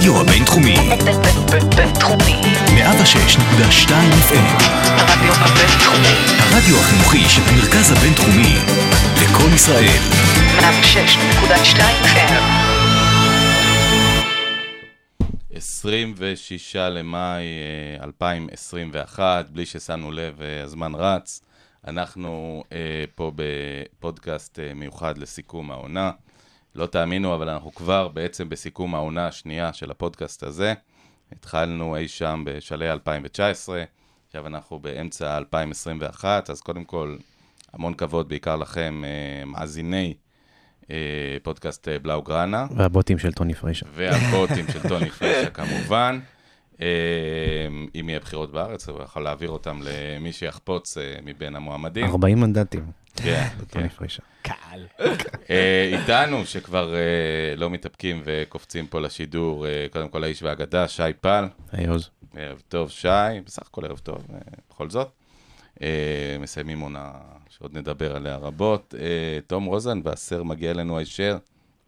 הרדיו 0.00 0.20
הבינתחומי. 0.20 0.74
בינתחומי. 1.76 2.40
106.2 2.66 3.90
FM. 4.28 4.62
הרדיו 4.84 5.32
הבינתחומי. 5.32 6.16
הרדיו 6.38 6.76
החינוכי 6.80 7.28
של 7.28 7.42
המרכז 7.46 7.92
הבינתחומי. 7.92 8.54
לקום 9.22 9.54
ישראל. 9.54 10.00
106.2 10.58 11.80
FM. 12.04 12.42
26 15.54 16.76
למאי 16.76 17.44
אה, 18.00 18.04
2021, 18.04 19.50
בלי 19.50 19.66
ששמנו 19.66 20.12
לב, 20.12 20.42
אה, 20.42 20.62
הזמן 20.62 20.92
רץ. 20.94 21.42
אנחנו 21.86 22.64
אה, 22.72 23.04
פה 23.14 23.32
בפודקאסט 23.36 24.58
אה, 24.58 24.74
מיוחד 24.74 25.18
לסיכום 25.18 25.70
העונה. 25.70 26.10
לא 26.74 26.86
תאמינו, 26.86 27.34
אבל 27.34 27.48
אנחנו 27.48 27.74
כבר 27.74 28.08
בעצם 28.08 28.48
בסיכום 28.48 28.94
העונה 28.94 29.26
השנייה 29.26 29.72
של 29.72 29.90
הפודקאסט 29.90 30.42
הזה. 30.42 30.74
התחלנו 31.32 31.96
אי 31.96 32.08
שם 32.08 32.42
בשלהי 32.46 32.90
2019, 32.90 33.84
עכשיו 34.26 34.46
אנחנו 34.46 34.78
באמצע 34.78 35.36
2021, 35.36 36.50
אז 36.50 36.60
קודם 36.60 36.84
כל, 36.84 37.16
המון 37.72 37.94
כבוד 37.94 38.28
בעיקר 38.28 38.56
לכם, 38.56 39.02
אה, 39.04 39.44
מאזיני 39.44 40.14
אה, 40.90 40.96
פודקאסט 41.42 41.88
אה, 41.88 41.98
בלאוגרנה. 41.98 42.66
והבוטים 42.76 43.18
של 43.18 43.32
טוני 43.32 43.54
פריישה. 43.54 43.86
והבוטים 43.94 44.64
של 44.72 44.88
טוני 44.88 45.10
פרשה 45.18 45.50
כמובן. 45.50 46.20
אם 47.94 48.08
יהיה 48.08 48.20
בחירות 48.20 48.52
בארץ, 48.52 48.88
הוא 48.88 49.02
יכול 49.02 49.22
להעביר 49.22 49.50
אותם 49.50 49.80
למי 49.82 50.32
שיחפוץ 50.32 50.96
מבין 51.22 51.56
המועמדים. 51.56 52.04
40 52.04 52.40
מנדטים. 52.40 52.99
כן, 53.16 53.48
כן. 53.72 53.88
פריישה. 53.88 54.22
אה, 55.50 55.90
איתנו, 55.98 56.46
שכבר 56.46 56.94
אה, 56.94 57.56
לא 57.56 57.70
מתאפקים 57.70 58.22
וקופצים 58.24 58.86
פה 58.86 59.00
לשידור, 59.00 59.66
אה, 59.66 59.86
קודם 59.92 60.08
כל 60.08 60.24
האיש 60.24 60.42
והאגדה, 60.42 60.88
שי 60.88 61.02
פל. 61.20 61.44
היי 61.72 61.86
עוז. 61.86 62.10
ערב 62.36 62.62
טוב, 62.68 62.90
שי, 62.90 63.08
בסך 63.46 63.62
הכל 63.62 63.84
ערב 63.84 63.98
טוב, 63.98 64.26
בכל 64.70 64.90
זאת. 64.90 65.08
מסיימים 66.40 66.80
עונה 66.80 67.12
שעוד 67.48 67.76
נדבר 67.76 68.16
עליה 68.16 68.36
רבות. 68.36 68.94
תום 69.46 69.64
רוזן 69.64 70.00
והסר 70.04 70.42
מגיע 70.42 70.70
אלינו 70.70 70.98
הישר, 70.98 71.38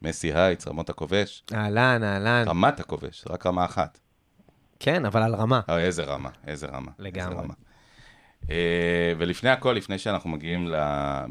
מסי 0.03 0.33
הייטס, 0.33 0.69
רמות 0.69 0.91
הכובש. 0.91 1.45
אהלן, 1.55 2.05
אהלן. 2.05 2.45
רמת 2.49 2.81
הכובש, 2.81 3.25
רק 3.31 3.47
רמה 3.47 3.65
אחת. 3.65 3.99
כן, 4.81 5.05
אבל 5.05 5.23
על 5.23 5.35
רמה. 5.35 5.61
איזה 5.69 6.05
רמה, 6.05 6.31
איזה 6.47 6.67
רמה. 6.67 6.91
לגמרי. 6.99 7.31
איזה 7.31 7.43
רמה. 7.43 7.55
אה, 8.51 9.13
ולפני 9.19 9.51
הכל, 9.51 9.73
לפני 9.73 9.99
שאנחנו 9.99 10.31
מגיעים 10.31 10.69
ל, 10.69 10.75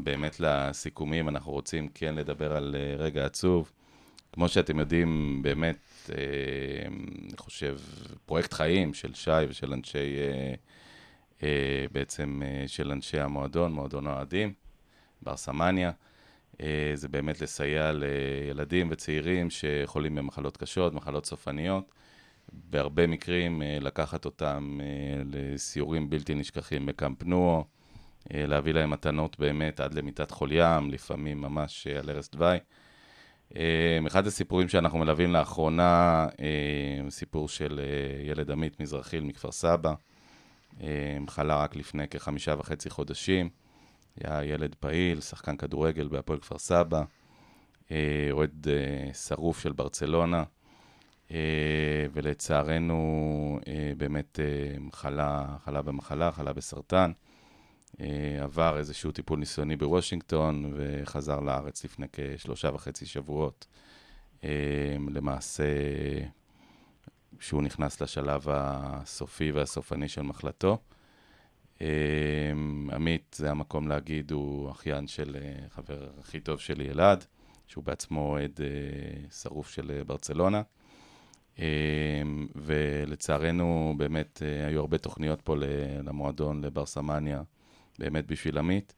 באמת 0.02 0.40
לסיכומים, 0.40 1.28
אנחנו 1.28 1.52
רוצים 1.52 1.88
כן 1.94 2.14
לדבר 2.14 2.56
על 2.56 2.76
אה, 2.78 2.96
רגע 2.96 3.26
עצוב. 3.26 3.72
כמו 4.32 4.48
שאתם 4.48 4.78
יודעים, 4.78 5.42
באמת, 5.42 5.78
אה, 6.10 6.16
אני 6.88 7.36
חושב, 7.36 7.78
פרויקט 8.26 8.52
חיים 8.52 8.94
של 8.94 9.14
שי 9.14 9.30
ושל 9.48 9.72
אנשי, 9.72 10.16
בעצם 11.92 12.42
של 12.66 12.90
אנשי 12.92 13.20
המועדון, 13.20 13.72
מועדון 13.72 14.06
האוהדים, 14.06 14.52
בר 15.22 15.36
סמניה. 15.36 15.92
אה, 16.60 16.92
זה 16.94 17.08
באמת 17.08 17.40
לסייע 17.40 17.92
לילדים 17.92 18.88
וצעירים 18.90 19.48
שחולים 19.50 20.14
במחלות 20.14 20.56
קשות, 20.56 20.94
מחלות 20.94 21.26
סופניות. 21.26 21.84
בהרבה 22.52 23.06
מקרים 23.06 23.62
אה, 23.62 23.78
לקחת 23.80 24.24
אותם 24.24 24.78
אה, 24.82 25.22
לסיורים 25.24 26.10
בלתי 26.10 26.34
נשכחים 26.34 26.86
בקמפ 26.86 27.22
נועו, 27.24 27.64
אה, 28.34 28.46
להביא 28.46 28.72
להם 28.72 28.90
מתנות 28.90 29.38
באמת 29.38 29.80
עד 29.80 29.94
למיטת 29.94 30.30
חול 30.30 30.52
ים, 30.52 30.90
לפעמים 30.90 31.40
ממש 31.40 31.86
על 31.86 32.10
ערש 32.10 32.28
דווי. 32.28 32.58
אחד 34.06 34.26
הסיפורים 34.26 34.68
שאנחנו 34.68 34.98
מלווים 34.98 35.32
לאחרונה, 35.32 36.26
סיפור 37.08 37.48
של 37.48 37.80
ילד 38.24 38.50
עמית 38.50 38.80
מזרחיל 38.80 39.24
מכפר 39.24 39.52
סבא, 39.52 39.94
חלה 41.28 41.62
רק 41.62 41.76
לפני 41.76 42.08
כחמישה 42.08 42.54
וחצי 42.58 42.90
חודשים, 42.90 43.48
היה 44.20 44.44
ילד 44.44 44.74
פעיל, 44.80 45.20
שחקן 45.20 45.56
כדורגל 45.56 46.08
בהפועל 46.08 46.38
כפר 46.38 46.58
סבא, 46.58 47.02
אוהד 48.30 48.66
שרוף 49.12 49.60
של 49.60 49.72
ברצלונה. 49.72 50.42
אה, 51.32 52.06
ולצערנו 52.12 53.58
אה, 53.68 53.92
באמת 53.96 54.40
אה, 54.40 54.76
חלה, 54.92 55.56
חלה 55.64 55.82
במחלה, 55.82 56.32
חלה 56.32 56.52
בסרטן. 56.52 57.12
עבר 58.42 58.78
איזשהו 58.78 59.12
טיפול 59.12 59.38
ניסיוני 59.38 59.76
בוושינגטון 59.76 60.72
וחזר 60.76 61.40
לארץ 61.40 61.84
לפני 61.84 62.06
כשלושה 62.12 62.70
וחצי 62.74 63.06
שבועות. 63.06 63.66
למעשה, 65.10 65.64
שהוא 67.40 67.62
נכנס 67.62 68.00
לשלב 68.00 68.46
הסופי 68.48 69.52
והסופני 69.52 70.08
של 70.08 70.22
מחלתו. 70.22 70.78
עמית, 72.92 73.36
זה 73.38 73.50
המקום 73.50 73.88
להגיד, 73.88 74.30
הוא 74.30 74.70
אחיין 74.70 75.06
של 75.06 75.36
חבר 75.68 76.10
הכי 76.20 76.40
טוב 76.40 76.60
שלי, 76.60 76.90
אלעד, 76.90 77.24
שהוא 77.66 77.84
בעצמו 77.84 78.20
אוהד 78.30 78.60
שרוף 79.30 79.70
של 79.70 80.02
ברצלונה. 80.06 80.62
אמ, 81.62 82.46
ולצערנו 82.54 83.94
באמת 83.96 84.42
אה, 84.42 84.66
היו 84.66 84.80
הרבה 84.80 84.98
תוכניות 84.98 85.42
פה 85.42 85.56
למועדון, 86.04 86.64
לבר 86.64 86.86
סמניה, 86.86 87.42
באמת 87.98 88.26
בשביל 88.26 88.58
עמית. 88.58 88.94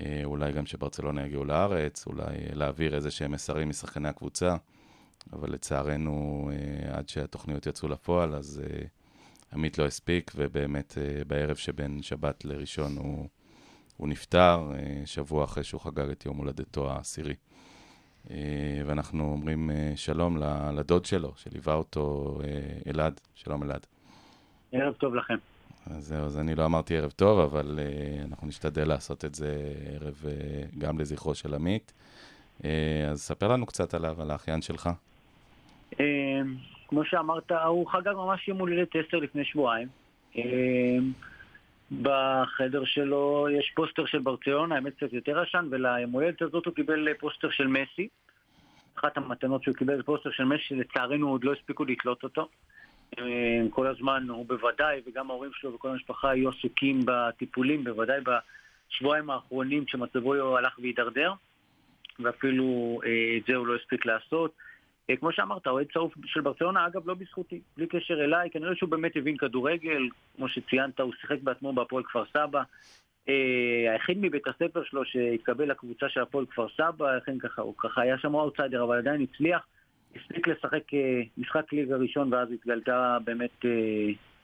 אה, 0.00 0.20
אולי 0.24 0.52
גם 0.52 0.66
שברצלונה 0.66 1.26
יגיעו 1.26 1.44
לארץ, 1.44 2.06
אולי 2.06 2.24
אה, 2.24 2.54
להעביר 2.54 2.94
איזה 2.94 3.10
שהם 3.10 3.32
מסרים 3.32 3.68
משחקני 3.68 4.08
הקבוצה, 4.08 4.56
אבל 5.32 5.52
לצערנו 5.52 6.50
עד 6.92 7.08
שהתוכניות 7.08 7.66
יצאו 7.66 7.88
לפועל, 7.88 8.34
אז 8.34 8.62
עמית 9.52 9.78
לא 9.78 9.86
הספיק, 9.86 10.32
ובאמת 10.36 10.98
בערב 11.26 11.56
שבין 11.56 12.02
שבת 12.02 12.44
לראשון 12.44 12.96
הוא, 12.96 13.28
הוא 13.96 14.08
נפטר, 14.08 14.72
שבוע 15.04 15.44
אחרי 15.44 15.64
שהוא 15.64 15.80
חגג 15.80 16.10
את 16.10 16.26
יום 16.26 16.36
הולדתו 16.36 16.90
העשירי. 16.90 17.34
אה, 18.30 18.36
ואנחנו 18.86 19.24
אומרים 19.24 19.70
אה, 19.70 19.92
שלום 19.96 20.38
לדוד 20.76 21.04
שלו, 21.04 21.32
שליווה 21.36 21.74
אותו, 21.74 22.38
אה, 22.44 22.90
אלעד. 22.90 23.20
שלום 23.34 23.62
אלעד. 23.62 23.86
ערב 24.72 24.94
טוב 24.94 25.14
לכם. 25.14 25.36
אז 25.86 26.06
זהו, 26.06 26.24
אז 26.24 26.38
אני 26.38 26.54
לא 26.54 26.64
אמרתי 26.64 26.96
ערב 26.96 27.10
טוב, 27.10 27.40
אבל 27.40 27.78
אנחנו 28.24 28.46
נשתדל 28.48 28.88
לעשות 28.88 29.24
את 29.24 29.34
זה 29.34 29.72
ערב 29.94 30.24
גם 30.78 30.98
לזכרו 30.98 31.34
של 31.34 31.54
עמית. 31.54 31.92
אז 33.10 33.20
ספר 33.20 33.48
לנו 33.48 33.66
קצת 33.66 33.94
עליו, 33.94 34.22
על 34.22 34.30
האחיין 34.30 34.62
שלך. 34.62 34.90
כמו 36.88 37.04
שאמרת, 37.04 37.52
הוא 37.52 37.86
חגג 37.90 38.12
ממש 38.14 38.48
יום 38.48 38.58
הולדת 38.58 38.88
עשר 38.88 39.16
לפני 39.16 39.44
שבועיים. 39.44 39.88
בחדר 41.92 42.84
שלו 42.84 43.46
יש 43.58 43.72
פוסטר 43.74 44.06
של 44.06 44.18
ברצלונה, 44.18 44.74
האמת 44.74 44.96
קצת 44.96 45.12
יותר 45.12 45.42
ישן, 45.42 45.68
וליום 45.70 46.10
הולדת 46.10 46.42
הזאת 46.42 46.66
הוא 46.66 46.74
קיבל 46.74 47.14
פוסטר 47.14 47.50
של 47.50 47.66
מסי. 47.66 48.08
אחת 48.98 49.16
המתנות 49.16 49.62
שהוא 49.62 49.74
קיבל 49.74 49.96
זה 49.96 50.02
פוסטר 50.02 50.30
של 50.30 50.44
מסי, 50.44 50.62
שלצערנו 50.62 51.28
עוד 51.28 51.44
לא 51.44 51.52
הספיקו 51.52 51.84
לתלות 51.84 52.22
אותו. 52.22 52.48
אה, 53.18 53.24
כל 53.70 53.86
הזמן 53.86 54.26
הוא 54.28 54.46
בוודאי, 54.46 55.00
וגם 55.06 55.30
ההורים 55.30 55.50
שלו 55.54 55.74
וכל 55.74 55.88
המשפחה 55.88 56.30
היו 56.30 56.48
עסוקים 56.48 57.00
בטיפולים, 57.04 57.84
בוודאי 57.84 58.20
בשבועיים 58.20 59.30
האחרונים 59.30 59.84
שמצבו 59.86 60.56
הלך 60.56 60.78
והידרדר, 60.78 61.32
ואפילו 62.18 63.00
אה, 63.04 63.36
את 63.38 63.42
זה 63.46 63.54
הוא 63.54 63.66
לא 63.66 63.74
הספיק 63.76 64.06
לעשות. 64.06 64.52
אה, 65.10 65.16
כמו 65.16 65.32
שאמרת, 65.32 65.66
אוהד 65.66 65.86
שרוף 65.92 66.14
של 66.24 66.40
ברצלונה, 66.40 66.86
אגב, 66.86 67.08
לא 67.08 67.14
בזכותי, 67.14 67.60
בלי 67.76 67.86
קשר 67.86 68.24
אליי, 68.24 68.50
כנראה 68.50 68.76
שהוא 68.76 68.90
באמת 68.90 69.16
הבין 69.16 69.36
כדורגל, 69.36 70.08
כמו 70.36 70.48
שציינת, 70.48 71.00
הוא 71.00 71.12
שיחק 71.20 71.40
בעצמו 71.42 71.72
בהפועל 71.72 72.04
כפר 72.04 72.24
סבא. 72.32 72.62
אה, 73.28 73.92
היחיד 73.92 74.18
מבית 74.20 74.46
הספר 74.46 74.84
שלו 74.84 75.04
שהתקבל 75.04 75.70
לקבוצה 75.70 76.08
של 76.08 76.20
הפועל 76.20 76.46
כפר 76.46 76.66
סבא, 76.76 77.16
לכן 77.16 77.38
ככה, 77.38 77.62
הוא 77.62 77.74
ככה 77.78 78.02
היה 78.02 78.18
שם 78.18 78.34
אאוטסיידר, 78.34 78.84
אבל 78.84 78.98
עדיין 78.98 79.20
הצליח. 79.20 79.66
הספיק 80.16 80.48
לשחק 80.48 80.94
אה, 80.94 81.22
משחק 81.38 81.72
ליגה 81.72 81.96
ראשון, 81.96 82.32
ואז 82.32 82.52
התגלתה 82.52 83.18
באמת 83.24 83.64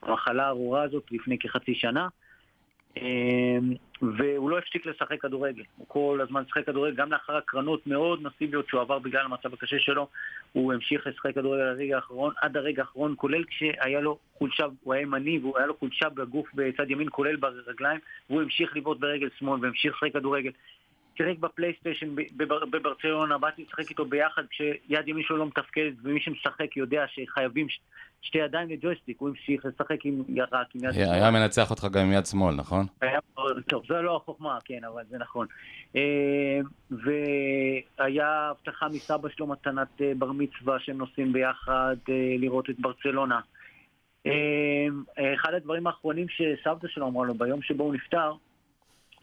המחלה 0.03 0.47
הארורה 0.47 0.83
הזאת 0.83 1.05
לפני 1.11 1.39
כחצי 1.39 1.75
שנה. 1.75 2.09
אה, 2.97 3.59
והוא 4.03 4.51
לא 4.51 4.59
הפסיק 4.59 4.87
לשחק 4.87 5.21
כדורגל. 5.21 5.63
הוא 5.77 5.87
כל 5.89 6.19
הזמן 6.23 6.43
שיחק 6.47 6.67
כדורגל, 6.67 6.97
גם 6.97 7.13
לאחר 7.13 7.37
הקרנות 7.37 7.87
מאוד 7.87 8.23
מסיביות 8.23 8.69
שהוא 8.69 8.81
עבר 8.81 8.99
בגלל 8.99 9.25
המצב 9.25 9.55
הקשה 9.55 9.79
שלו, 9.79 10.09
הוא 10.53 10.73
המשיך 10.73 11.07
לשחק 11.07 11.35
כדורגל 11.35 11.63
לרגע 11.63 11.97
האחרון, 11.97 12.33
עד 12.41 12.57
הרגע 12.57 12.83
האחרון, 12.83 13.15
כולל 13.17 13.45
כשהיה 13.45 14.01
לו 14.01 14.19
חולשה, 14.35 14.67
הוא 14.83 14.95
היה 14.95 15.03
ימני 15.03 15.39
והיה 15.39 15.67
לו 15.67 15.75
חולשה 15.79 16.09
בגוף 16.09 16.49
בצד 16.55 16.91
ימין, 16.91 17.09
כולל 17.11 17.37
ברגליים, 17.37 18.01
והוא 18.31 18.43
המשיך 18.43 18.77
לבעוט 18.77 19.01
ברגל 19.01 19.29
שמאל 19.39 19.61
והמשיך 19.63 19.95
לשחק 19.95 20.13
כדורגל. 20.13 20.51
שיחק 21.17 21.39
בפלייסטיישן 21.39 22.15
בבר- 22.37 22.65
בברצלונה, 22.65 23.39
באתי 23.39 23.65
לשחק 23.69 23.91
איתו 23.91 24.05
ביחד 24.05 24.43
כשיד 24.51 25.09
ימין 25.09 25.25
שלו 25.25 25.37
לא 25.37 25.47
מתפקדת, 25.47 25.95
ומי 26.03 26.21
שמשחק 26.21 26.77
יודע 26.77 27.05
שחייבים 27.09 27.67
שתי 28.23 28.39
ידיים 28.39 28.69
לג'ויסטיק, 28.69 29.21
הוא 29.21 29.29
המשיך 29.29 29.65
לשחק 29.65 30.05
עם 30.05 30.23
רק 30.53 30.67
עם 30.75 30.85
יד 30.85 31.09
היה 31.09 31.31
מנצח 31.31 31.71
אותך 31.71 31.87
גם 31.93 32.07
עם 32.07 32.13
יד 32.13 32.27
שמאל, 32.27 32.55
נכון? 32.55 32.87
טוב, 33.69 33.83
זו 33.89 34.03
לא 34.03 34.17
החוכמה, 34.17 34.59
כן, 34.65 34.85
אבל 34.85 35.03
זה 35.11 35.19
נכון. 35.19 35.47
אה, 35.97 36.61
והיה 36.91 38.51
הבטחה 38.51 38.89
מסבא 38.89 39.29
שלו 39.29 39.47
מתנת 39.47 39.89
אה, 40.01 40.13
בר 40.19 40.33
מצווה 40.33 40.79
שהם 40.81 40.99
נוסעים 40.99 41.33
ביחד 41.33 41.97
אה, 42.09 42.15
לראות 42.39 42.71
את 42.71 42.77
ברצלונה. 42.81 43.41
אחד 45.35 45.55
הדברים 45.55 45.87
האחרונים 45.87 46.27
שסבתא 46.29 46.89
שלו 46.89 47.07
אמרה 47.07 47.27
לו 47.27 47.35
ביום 47.35 47.63
שבו 47.63 47.85
הוא 47.85 47.95
נפטר, 47.95 48.33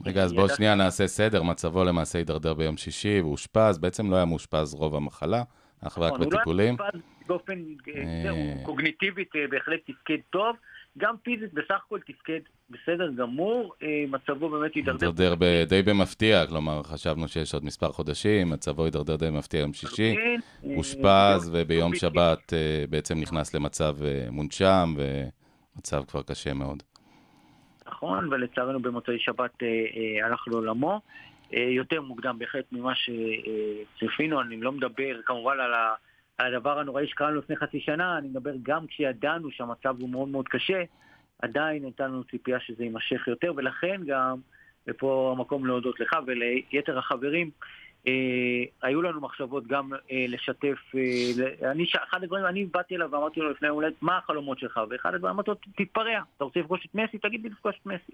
רגע, 0.06 0.24
אז 0.24 0.34
בואו 0.34 0.50
שנייה 0.50 0.76
נעשה 0.76 1.08
סדר. 1.08 1.44
מצבו 1.44 1.84
למעשה 1.84 2.18
הידרדר 2.18 2.54
ביום 2.54 2.78
שישי 2.78 3.22
ואושפז. 3.22 3.78
בעצם 3.78 4.12
לא 4.12 4.16
היה 4.16 4.26
מאושפז 4.26 4.74
רוב 4.74 4.96
המחלה, 4.96 5.44
אך 5.82 5.98
ורק 5.98 6.14
נכון, 6.14 6.22
הוא 6.22 6.32
לא 6.32 6.36
היה 6.36 6.38
בטיפולים. 6.38 6.76
מאושפז 6.80 7.19
באופן, 7.30 7.64
אה, 7.96 8.02
אה. 8.30 8.54
קוגניטיבית 8.66 9.36
אה, 9.36 9.48
בהחלט 9.50 9.80
תפקד 9.86 10.18
טוב, 10.30 10.56
גם 10.98 11.16
פיזית 11.24 11.54
בסך 11.54 11.82
הכל 11.86 12.00
תפקד 12.00 12.40
בסדר 12.70 13.12
גמור, 13.18 13.74
מצבו 14.08 14.50
באמת 14.50 14.76
הידרדר. 14.76 15.06
הידרדר 15.08 15.36
ב- 15.40 15.64
די 15.70 15.82
במפתיע, 15.82 16.48
כלומר, 16.48 16.84
חשבנו 16.84 17.28
שיש 17.28 17.54
עוד 17.54 17.66
מספר 17.66 17.92
חודשים, 17.92 18.50
מצבו 18.50 18.86
הידרדר 18.86 19.16
די 19.16 19.26
במפתיע 19.32 19.60
יום 19.60 19.74
שישי. 19.74 20.16
אה, 20.18 20.36
אושפז, 20.76 21.02
ביום- 21.04 21.64
וביום 21.64 21.66
ביום 21.68 21.96
שבת 21.96 22.54
בעצם 22.90 23.20
נכנס 23.20 23.56
למצב 23.56 23.96
מונשם, 24.32 24.94
ומצב 24.98 26.04
כבר 26.08 26.22
קשה 26.24 26.54
מאוד. 26.54 26.84
נכון, 27.88 28.34
ולצערנו 28.34 28.80
במוצאי 28.80 29.20
שבת 29.20 29.58
הלך 30.26 30.48
לעולמו. 30.48 31.02
יותר 31.52 32.02
מוקדם 32.02 32.40
בהחלט 32.40 32.66
ממה 32.72 32.94
שצפינו, 32.96 34.42
אני 34.42 34.62
לא 34.62 34.72
מדבר 34.72 35.22
כמובן 35.26 35.60
על, 35.60 35.74
ה, 35.74 35.94
על 36.40 36.56
הדבר 36.56 36.80
הנוראי 36.80 37.08
שקרה 37.08 37.30
לנו 37.30 37.40
לפני 37.40 37.56
חצי 37.56 37.80
שנה, 37.80 38.18
אני 38.18 38.28
מדבר 38.28 38.54
גם 38.64 38.88
כשידענו 38.88 39.52
שהמצב 39.52 39.96
הוא 40.00 40.10
מאוד 40.10 40.28
מאוד 40.28 40.48
קשה, 40.48 40.84
עדיין 41.42 41.84
הייתה 41.84 42.08
לנו 42.08 42.24
ציפייה 42.24 42.60
שזה 42.60 42.84
יימשך 42.84 43.28
יותר, 43.28 43.54
ולכן 43.56 44.02
גם, 44.08 44.38
ופה 44.88 45.34
המקום 45.38 45.66
להודות 45.66 46.00
לך 46.00 46.16
וליתר 46.28 47.00
החברים, 47.00 47.50
אה, 48.08 48.64
היו 48.82 49.02
לנו 49.02 49.22
מחשבות 49.22 49.68
גם 49.68 49.94
אה, 50.12 50.26
לשתף, 50.28 50.78
אה, 50.96 51.72
אני, 51.72 51.86
אחד 52.10 52.24
הדברים, 52.24 52.46
אני 52.46 52.66
באתי 52.66 52.96
אליו 52.96 53.12
ואמרתי 53.12 53.40
לו 53.40 53.50
לפני 53.52 53.68
יום 53.68 53.76
הולדת, 53.76 54.02
מה 54.02 54.18
החלומות 54.18 54.60
שלך? 54.60 54.80
ואחד 54.90 55.16
הדברים 55.16 55.34
אמרתי 55.34 55.52
לו, 55.52 55.58
תתפרע, 55.76 56.20
אתה 56.36 56.44
רוצה 56.44 56.60
לפגוש 56.60 56.86
את 56.86 56.96
מסי? 56.96 57.18
תגיד 57.18 57.44
לי 57.44 57.50
לפגוש 57.50 57.76
את 57.82 57.86
מסי. 57.86 58.14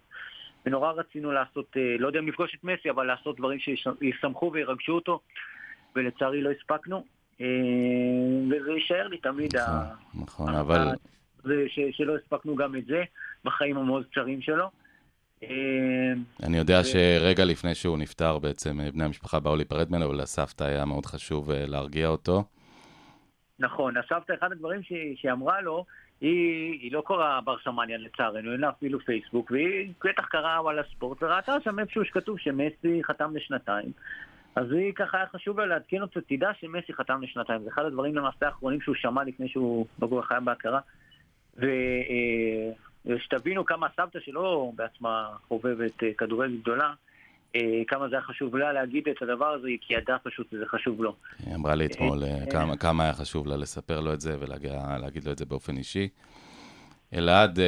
ונורא 0.65 0.91
רצינו 0.91 1.31
לעשות, 1.31 1.77
אה, 1.77 1.95
לא 1.99 2.07
יודע 2.07 2.19
אם 2.19 2.27
לפגוש 2.27 2.55
את 2.55 2.63
מסי, 2.63 2.89
אבל 2.89 3.03
לעשות 3.03 3.37
דברים 3.37 3.59
שישמחו 3.59 4.51
וירגשו 4.53 4.91
אותו, 4.91 5.19
ולצערי 5.95 6.41
לא 6.41 6.51
הספקנו, 6.51 7.05
וזה 7.39 8.71
יישאר 8.71 9.07
לי 9.07 9.17
תמיד, 9.17 9.55
ה- 9.55 9.93
נכון, 10.13 10.55
ה- 10.55 10.59
אבל 10.59 10.87
ש- 11.67 11.79
שלא 11.97 12.15
הספקנו 12.15 12.55
גם 12.55 12.75
את 12.75 12.85
זה 12.85 13.03
בחיים 13.45 13.77
המאוד 13.77 14.05
קצרים 14.11 14.41
שלו. 14.41 14.65
אה, 15.43 15.49
אני 16.43 16.57
יודע 16.57 16.83
שרגע 16.83 17.45
לפני 17.45 17.75
שהוא 17.75 17.97
נפטר, 17.97 18.39
בעצם 18.39 18.79
אה, 18.79 18.91
בני 18.91 19.03
המשפחה 19.03 19.39
באו 19.39 19.55
להיפרד 19.55 19.91
ממנו, 19.91 20.09
ולסבתא 20.09 20.63
היה 20.63 20.85
מאוד 20.85 21.05
חשוב 21.05 21.51
אה, 21.51 21.65
להרגיע 21.65 22.07
אותו. 22.07 22.43
נכון, 23.59 23.93
הסבתא, 23.97 24.33
אחד 24.39 24.51
הדברים 24.51 24.83
שהיא 24.83 25.31
אמרה 25.31 25.61
לו, 25.61 25.85
היא, 26.21 26.71
היא 26.81 26.91
לא 26.91 27.01
קוראה 27.01 27.41
ברסמניה 27.41 27.97
לצערנו, 27.97 28.51
אין 28.51 28.61
לה 28.61 28.69
אפילו 28.69 28.99
פייסבוק, 28.99 29.51
והיא 29.51 29.91
בטח 30.05 30.25
קראה 30.25 30.59
על 30.69 30.79
הספורט, 30.79 31.23
וראתה 31.23 31.55
שם 31.63 31.79
איפשהו 31.79 32.05
שכתוב 32.05 32.39
שמסי 32.39 33.01
חתם 33.03 33.35
לשנתיים. 33.35 33.91
אז 34.55 34.71
היא 34.71 34.93
ככה 34.93 35.17
היה 35.17 35.27
חשוב 35.27 35.59
לה 35.59 35.65
לעדכן 35.65 36.01
אותו, 36.01 36.19
תדע 36.27 36.49
שמסי 36.59 36.93
חתם 36.93 37.21
לשנתיים. 37.21 37.63
זה 37.63 37.69
אחד 37.69 37.85
הדברים 37.85 38.15
למעשה 38.15 38.45
האחרונים 38.45 38.81
שהוא 38.81 38.95
שמע 38.95 39.23
לפני 39.23 39.49
שהוא 39.49 39.85
בגור 39.99 40.21
חיה 40.21 40.39
בהכרה. 40.39 40.79
ו- 41.57 41.65
אה, 42.09 42.71
ושתבינו 43.05 43.65
כמה 43.65 43.87
הסבתא 43.87 44.19
שלו 44.19 44.73
בעצמה 44.75 45.27
חובבת 45.47 46.03
אה, 46.03 46.09
כדורגל 46.17 46.57
גדולה, 46.61 46.93
אה, 47.55 47.81
כמה 47.87 48.09
זה 48.09 48.15
היה 48.15 48.21
חשוב 48.21 48.55
לה 48.55 48.73
להגיד 48.73 49.07
את 49.07 49.21
הדבר 49.21 49.45
הזה, 49.45 49.67
כי 49.81 49.93
היא 49.93 50.01
ידעה 50.01 50.19
פשוט 50.19 50.51
שזה 50.51 50.65
חשוב 50.65 51.03
לו. 51.03 51.15
היא 51.45 51.55
אמרה 51.55 51.75
לי 51.75 51.85
אתמול 51.85 52.23
כמה, 52.51 52.77
כמה 52.77 53.03
היה 53.03 53.13
חשוב 53.13 53.47
לה 53.47 53.57
לספר 53.57 53.99
לו 53.99 54.13
את 54.13 54.21
זה 54.21 54.35
ולהגיד 54.39 55.25
לו 55.25 55.31
את 55.31 55.37
זה 55.37 55.45
באופן 55.45 55.77
אישי. 55.77 56.09
אלעד, 57.13 57.59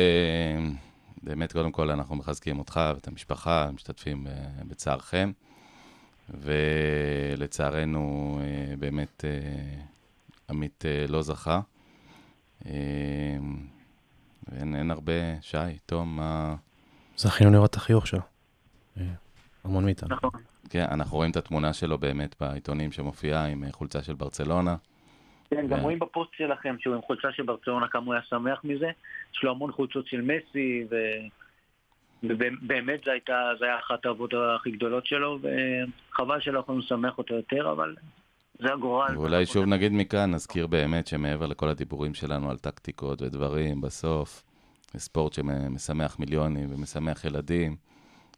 באמת, 1.24 1.52
קודם 1.52 1.72
כל 1.72 1.90
אנחנו 1.90 2.16
מחזקים 2.16 2.60
אותך 2.60 2.80
ואת 2.96 3.08
המשפחה, 3.08 3.70
משתתפים 3.74 4.28
בצערכם, 4.68 5.32
ולצערנו, 6.30 8.38
אה, 8.42 8.76
באמת, 8.80 9.26
אה, 9.26 9.82
עמית 10.50 10.86
אה, 10.86 11.06
לא 11.10 11.22
זכה. 11.22 11.60
ואין 14.50 14.76
אין 14.76 14.92
הרבה, 14.92 15.42
שי, 15.42 15.58
תום, 15.86 16.16
מה... 16.16 16.56
זכינו 17.18 17.52
לראות 17.52 17.70
את 17.70 17.76
החיוך 17.76 18.08
שלו. 18.08 18.22
המון 19.64 19.86
מאיתנו. 19.86 20.16
נכון. 20.16 20.30
כן, 20.70 20.86
אנחנו 20.92 21.18
רואים 21.18 21.32
את 21.32 21.38
התמונה 21.38 21.74
שלו 21.74 21.98
באמת 21.98 22.36
בעיתונים 22.40 22.92
שמופיעה 22.92 23.46
עם 23.46 23.72
חולצה 23.72 24.04
של 24.04 24.14
ברצלונה. 24.14 24.76
כן, 25.50 25.68
גם 25.68 25.80
רואים 25.80 26.00
בפוסט 26.00 26.32
שלכם 26.34 26.76
שהוא 26.80 26.96
עם 26.96 27.02
חולצה 27.02 27.28
של 27.32 27.44
ברצלונה 27.44 27.88
כמה 27.88 28.06
הוא 28.06 28.14
היה 28.14 28.24
שמח 28.30 28.62
מזה. 28.64 28.90
יש 29.34 29.44
לו 29.44 29.52
המון 29.52 29.72
חולצות 29.72 30.08
של 30.08 30.22
מסי, 30.22 30.86
ו... 30.92 30.96
ובאמת 32.24 33.00
זו 33.06 33.12
הייתה, 33.12 33.50
זו 33.60 33.66
הייתה 33.66 33.80
אחת 33.80 34.06
העבודות 34.06 34.44
הכי 34.56 34.72
גדולות 34.72 35.06
שלו, 35.06 35.40
וחבל 35.42 36.42
שלא 36.42 36.60
יכולנו 36.60 36.80
לשמח 36.80 37.18
אותו 37.18 37.34
יותר, 37.34 37.72
אבל 37.72 37.96
זה 38.60 38.74
הגורל. 38.74 39.18
ואולי 39.18 39.46
שוב 39.46 39.66
נגיד 39.66 39.92
מכאן, 39.92 40.32
נזכיר 40.32 40.68
באמת 40.68 41.08
שמעבר 41.08 41.46
לכל 41.46 41.70
הדיבורים 41.70 42.14
שלנו 42.14 42.50
על 42.50 42.58
טקטיקות 42.58 43.22
ודברים, 43.22 43.82
בסוף, 43.82 44.44
זה 44.94 45.00
ספורט 45.00 45.34
שמשמח 45.34 46.20
מיליונים 46.20 46.74
ומשמח 46.74 47.26
ילדים, 47.26 47.76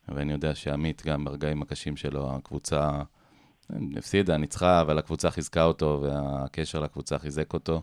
ואני 0.08 0.32
יודע 0.32 0.56
שעמית 0.56 1.02
גם 1.06 1.26
ברגעים 1.26 1.62
הקשים 1.62 1.98
שלו, 1.98 2.36
הקבוצה 2.36 2.90
הפסידה, 3.98 4.38
ניצחה, 4.38 4.82
אבל 4.82 4.98
הקבוצה 4.98 5.32
חיזקה 5.32 5.64
אותו, 5.64 6.02
והקשר 6.04 6.80
לקבוצה 6.80 7.20
חיזק 7.20 7.54
אותו. 7.54 7.82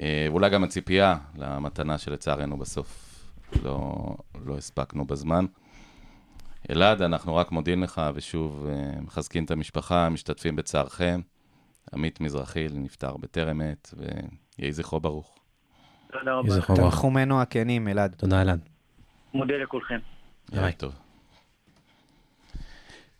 אה, 0.00 0.26
ואולי 0.30 0.50
גם 0.50 0.64
הציפייה 0.64 1.16
למתנה 1.36 1.98
שלצערנו 1.98 2.58
בסוף 2.58 3.11
לא, 3.62 3.94
לא 4.44 4.56
הספקנו 4.56 5.04
בזמן. 5.04 5.44
אלעד, 6.70 7.02
אנחנו 7.02 7.36
רק 7.36 7.52
מודים 7.52 7.82
לך, 7.82 8.00
ושוב 8.14 8.66
אה, 8.68 9.00
מחזקים 9.00 9.44
את 9.44 9.50
המשפחה, 9.50 10.08
משתתפים 10.08 10.56
בצערכם. 10.56 11.20
עמית 11.94 12.20
מזרחי 12.20 12.66
נפטר 12.70 13.16
בטרם 13.16 13.60
עת, 13.60 13.94
ויהי 13.96 14.72
זכרו 14.72 15.00
ברוך. 15.00 15.38
תודה 16.12 16.34
רבה. 16.34 16.74
תנחומינו 16.76 17.42
הכנים, 17.42 17.88
אלעד. 17.88 18.14
תודה, 18.14 18.42
אלעד. 18.42 18.68
מודה 19.34 19.54
לכולכם. 19.54 19.98
יאללה, 20.52 20.66
ביי. 20.66 20.72
טוב. 20.72 20.92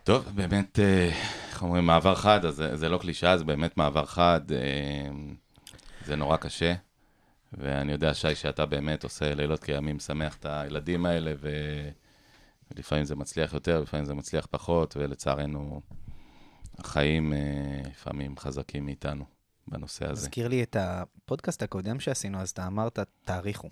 טוב, 0.05 0.29
באמת, 0.35 0.79
אה, 0.79 1.11
איך 1.51 1.63
אומרים, 1.63 1.87
מעבר 1.87 2.15
חד, 2.15 2.45
אז 2.45 2.55
זה, 2.55 2.77
זה 2.77 2.89
לא 2.89 2.99
קלישאה, 2.99 3.37
זה 3.37 3.45
באמת 3.45 3.77
מעבר 3.77 4.07
חד. 4.07 4.53
אה, 4.53 5.11
זה 6.05 6.17
נורא 6.17 6.37
קשה, 6.37 6.75
ואני 7.59 7.93
יודע, 7.93 8.15
שי, 8.15 8.35
שאתה 8.35 8.67
באמת 8.67 9.05
עושה 9.05 9.35
לילות 9.35 9.65
כימים, 9.65 9.99
שמח 9.99 10.37
את 10.37 10.47
הילדים 10.49 11.07
האלה, 11.07 11.33
ו... 11.41 11.51
ולפעמים 12.71 13.05
זה 13.05 13.17
מצליח 13.17 13.53
יותר, 13.53 13.81
לפעמים 13.81 14.05
זה 14.05 14.15
מצליח 14.15 14.47
פחות, 14.51 14.97
ולצערנו, 14.97 15.81
החיים 16.79 17.33
אה, 17.33 17.39
לפעמים 17.91 18.39
חזקים 18.39 18.85
מאיתנו 18.85 19.25
בנושא 19.69 20.11
הזה. 20.11 20.23
מזכיר 20.23 20.49
לי 20.49 20.63
את 20.63 20.77
הפודקאסט 20.81 21.63
הקודם 21.63 22.01
שעשינו, 22.01 22.39
אז 22.41 22.51
אתה 22.51 22.67
אמרת, 22.67 22.99
תעריכו. 23.25 23.71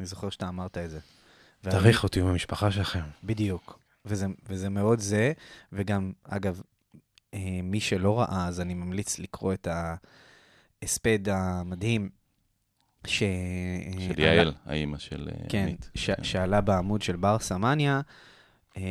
אני 0.00 0.06
זוכר 0.06 0.30
שאתה 0.30 0.48
אמרת 0.48 0.78
את 0.78 0.90
זה. 0.90 1.00
ואני- 1.64 1.92
אותי 2.02 2.20
עם 2.20 2.26
המשפחה 2.26 2.70
שלכם. 2.70 3.02
בדיוק. 3.24 3.78
וזה, 4.04 4.26
וזה 4.48 4.68
מאוד 4.68 4.98
זה, 4.98 5.32
וגם, 5.72 6.12
אגב, 6.24 6.60
אה, 7.34 7.60
מי 7.62 7.80
שלא 7.80 8.20
ראה, 8.20 8.46
אז 8.48 8.60
אני 8.60 8.74
ממליץ 8.74 9.18
לקרוא 9.18 9.54
את 9.54 9.68
ההספד 10.82 11.28
המדהים 11.28 12.10
ש... 13.06 13.22
של 13.98 14.20
יעל, 14.20 14.52
האימא 14.66 14.98
של 14.98 15.28
אה, 15.28 15.48
כן, 15.48 15.62
עמית. 15.62 15.90
ש, 15.94 16.10
שעלה 16.22 16.60
בעמוד 16.60 17.02
של 17.02 17.16
בר 17.16 17.38
סמניה, 17.38 18.00
אה, 18.76 18.82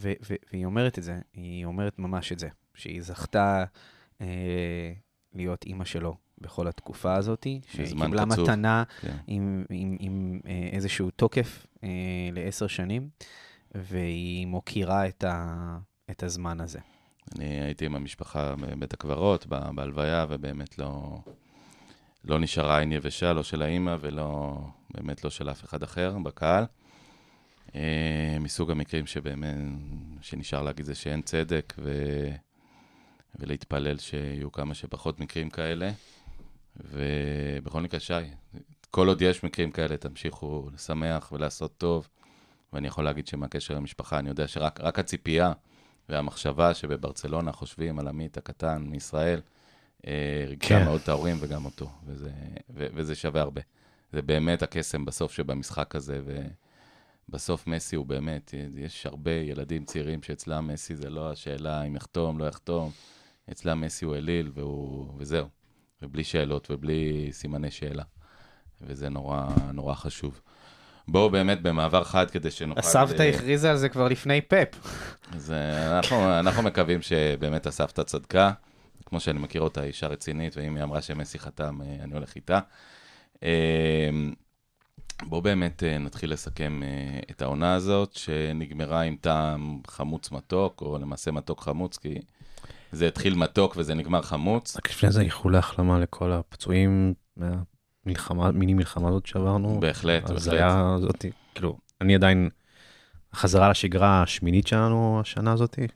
ו, 0.00 0.12
ו, 0.30 0.34
והיא 0.52 0.66
אומרת 0.66 0.98
את 0.98 1.02
זה, 1.02 1.18
היא 1.34 1.64
אומרת 1.64 1.98
ממש 1.98 2.32
את 2.32 2.38
זה, 2.38 2.48
שהיא 2.74 3.02
זכתה 3.02 3.64
אה, 4.20 4.92
להיות 5.34 5.64
אימא 5.64 5.84
שלו 5.84 6.16
בכל 6.38 6.68
התקופה 6.68 7.14
הזאת, 7.14 7.46
שהיא 7.68 7.86
קיבלה 7.86 8.24
קצוב. 8.26 8.40
מתנה 8.40 8.82
כן. 9.00 9.16
עם, 9.26 9.64
עם, 9.70 9.96
עם 10.00 10.40
אה, 10.46 10.68
איזשהו 10.72 11.10
תוקף 11.10 11.66
אה, 11.84 11.88
לעשר 12.32 12.66
שנים, 12.66 13.08
והיא 13.74 14.46
מוקירה 14.46 15.08
את, 15.08 15.24
ה, 15.24 15.78
את 16.10 16.22
הזמן 16.22 16.60
הזה. 16.60 16.78
אני 17.36 17.60
הייתי 17.60 17.86
עם 17.86 17.94
המשפחה 17.94 18.54
בבית 18.56 18.94
הקברות, 18.94 19.46
בהלוויה, 19.46 20.26
ובאמת 20.28 20.78
לא, 20.78 21.18
לא 22.24 22.38
נשארה 22.38 22.78
עין 22.78 22.92
יבשה, 22.92 23.32
לא 23.32 23.42
של 23.42 23.62
האימא 23.62 23.96
ולא, 24.00 24.58
באמת 24.94 25.24
לא 25.24 25.30
של 25.30 25.50
אף 25.50 25.64
אחד 25.64 25.82
אחר 25.82 26.18
בקהל. 26.18 26.64
אה, 27.74 28.36
מסוג 28.40 28.70
המקרים 28.70 29.06
שבאמת, 29.06 29.56
שנשאר 30.20 30.62
להגיד 30.62 30.84
זה 30.84 30.94
שאין 30.94 31.22
צדק, 31.22 31.74
ו, 31.78 31.92
ולהתפלל 33.38 33.98
שיהיו 33.98 34.52
כמה 34.52 34.74
שפחות 34.74 35.20
מקרים 35.20 35.50
כאלה. 35.50 35.90
ובכל 36.76 37.80
מקרה, 37.80 38.00
שי, 38.00 38.14
כל 38.90 39.08
עוד 39.08 39.22
יש 39.22 39.44
מקרים 39.44 39.70
כאלה, 39.70 39.96
תמשיכו 39.96 40.68
לשמח 40.74 41.32
ולעשות 41.32 41.78
טוב. 41.78 42.08
ואני 42.72 42.88
יכול 42.88 43.04
להגיד 43.04 43.26
שמהקשר 43.26 43.74
למשפחה, 43.74 44.18
אני 44.18 44.28
יודע 44.28 44.48
שרק 44.48 44.80
רק 44.80 44.98
הציפייה 44.98 45.52
והמחשבה 46.08 46.74
שבברצלונה 46.74 47.52
חושבים 47.52 47.98
על 47.98 48.08
עמית 48.08 48.36
הקטן 48.36 48.82
מישראל, 48.82 49.40
ריגשה 50.48 50.78
כן. 50.78 50.84
מאוד 50.84 51.00
את 51.02 51.08
ההורים 51.08 51.36
וגם 51.40 51.64
אותו, 51.64 51.90
וזה, 52.06 52.30
ו, 52.74 52.86
וזה 52.94 53.14
שווה 53.14 53.40
הרבה. 53.40 53.60
זה 54.12 54.22
באמת 54.22 54.62
הקסם 54.62 55.04
בסוף 55.04 55.32
שבמשחק 55.32 55.96
הזה, 55.96 56.20
ובסוף 57.28 57.66
מסי 57.66 57.96
הוא 57.96 58.06
באמת, 58.06 58.54
יש 58.76 59.06
הרבה 59.06 59.30
ילדים 59.30 59.84
צעירים 59.84 60.22
שאצלם 60.22 60.68
מסי 60.68 60.96
זה 60.96 61.10
לא 61.10 61.30
השאלה 61.30 61.82
אם 61.82 61.96
יחתום, 61.96 62.38
לא 62.38 62.44
יחתום, 62.44 62.90
אצלם 63.52 63.80
מסי 63.80 64.04
הוא 64.04 64.16
אליל 64.16 64.50
והוא, 64.54 65.12
וזהו, 65.18 65.46
ובלי 66.02 66.24
שאלות 66.24 66.70
ובלי 66.70 67.28
סימני 67.32 67.70
שאלה, 67.70 68.02
וזה 68.80 69.08
נורא, 69.08 69.46
נורא 69.72 69.94
חשוב. 69.94 70.40
בואו 71.08 71.30
באמת 71.30 71.62
במעבר 71.62 72.04
חד 72.04 72.30
כדי 72.30 72.50
שנוכל... 72.50 72.80
הסבתא 72.80 73.22
אה, 73.22 73.28
הכריזה 73.28 73.70
על 73.70 73.76
זה 73.76 73.88
כבר 73.88 74.08
לפני 74.08 74.40
פאפ. 74.40 74.68
אז 75.32 75.52
אה, 75.52 75.96
אנחנו, 75.96 76.38
אנחנו 76.38 76.62
מקווים 76.62 77.02
שבאמת 77.02 77.66
הסבתא 77.66 78.02
צדקה. 78.02 78.52
כמו 79.14 79.20
שאני 79.20 79.38
מכיר 79.38 79.60
אותה, 79.60 79.80
היא 79.80 79.88
אישה 79.88 80.06
רצינית, 80.06 80.56
ואם 80.56 80.76
היא 80.76 80.84
אמרה 80.84 81.02
שמסי 81.02 81.38
חתם, 81.38 81.82
אה, 81.82 82.04
אני 82.04 82.14
הולך 82.14 82.36
איתה. 82.36 82.58
אה, 83.42 84.10
בואו 85.22 85.42
באמת 85.42 85.82
אה, 85.82 85.98
נתחיל 85.98 86.32
לסכם 86.32 86.80
את 87.30 87.42
העונה 87.42 87.74
הזאת, 87.74 88.12
שנגמרה 88.12 89.00
עם 89.00 89.16
טעם 89.20 89.80
חמוץ 89.86 90.30
מתוק, 90.30 90.80
או 90.80 90.98
למעשה 90.98 91.30
מתוק 91.30 91.60
חמוץ, 91.60 91.98
כי 91.98 92.14
זה 92.92 93.08
התחיל 93.08 93.34
מתוק 93.34 93.74
וזה 93.76 93.94
נגמר 93.94 94.22
חמוץ. 94.22 94.76
רק 94.76 94.90
לפני 94.90 95.10
זה 95.10 95.20
איחולי 95.20 95.58
החלמה 95.58 95.98
לכל 95.98 96.32
הפצועים 96.32 97.14
מהמלחמה, 97.36 98.50
מיני 98.50 98.74
מלחמה 98.74 99.08
הזאת 99.08 99.26
שעברנו. 99.26 99.80
בהחלט, 99.80 100.30
אז 100.30 100.48
בהחלט. 100.48 100.52
היה 100.52 100.96
זאתי, 101.00 101.30
כאילו, 101.54 101.76
אני 102.00 102.14
עדיין, 102.14 102.50
החזרה 103.32 103.68
לשגרה 103.68 104.22
השמינית 104.22 104.66
שלנו 104.66 105.20
השנה 105.20 105.52
הזאתי. 105.52 105.86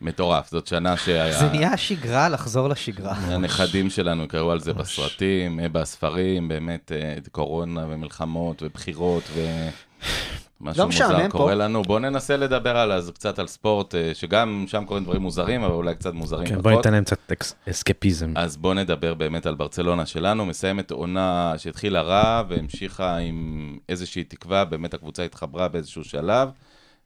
מטורף, 0.00 0.50
זאת 0.50 0.66
שנה 0.66 0.96
שהיה... 0.96 1.38
זה 1.38 1.48
נהיה 1.48 1.76
שגרה 1.76 2.28
לחזור 2.28 2.68
לשגרה. 2.68 3.12
הנכדים 3.12 3.90
שלנו 3.90 4.28
קראו 4.28 4.50
על 4.50 4.60
זה. 4.60 4.72
בסרטים, 4.72 5.60
אה, 5.60 5.68
בספרים, 5.68 6.48
באמת, 6.48 6.92
אה, 6.92 7.14
קורונה 7.32 7.86
ומלחמות 7.88 8.62
ובחירות 8.62 9.22
ו... 9.34 9.68
משהו 10.60 10.82
לא 10.82 10.86
מוזר 10.86 11.28
פה. 11.30 11.38
קורה 11.38 11.54
לנו. 11.54 11.82
בואו 11.82 11.98
ננסה 11.98 12.36
לדבר 12.36 12.76
על 12.76 12.92
אז 12.92 13.10
קצת 13.14 13.38
על 13.38 13.46
ספורט, 13.46 13.94
אה, 13.94 14.10
שגם 14.14 14.64
שם 14.68 14.84
קורים 14.84 15.04
דברים 15.04 15.22
מוזרים, 15.22 15.62
אבל 15.62 15.74
אולי 15.74 15.94
קצת 15.94 16.14
מוזרים 16.14 16.46
כן, 16.46 16.52
פחות. 16.52 16.62
בוא 16.62 16.70
ניתן 16.70 16.92
להם 16.92 17.04
קצת 17.04 17.32
אסקפיזם. 17.70 18.32
אז 18.36 18.56
בואו 18.56 18.74
נדבר 18.74 19.14
באמת 19.14 19.46
על 19.46 19.54
ברצלונה 19.54 20.06
שלנו, 20.06 20.46
מסיימת 20.46 20.90
עונה 20.90 21.54
שהתחילה 21.56 22.02
רע 22.02 22.42
והמשיכה 22.48 23.16
עם 23.16 23.78
איזושהי 23.88 24.24
תקווה, 24.24 24.64
באמת 24.64 24.94
הקבוצה 24.94 25.24
התחברה 25.24 25.68
באיזשהו 25.68 26.04
שלב, 26.04 26.48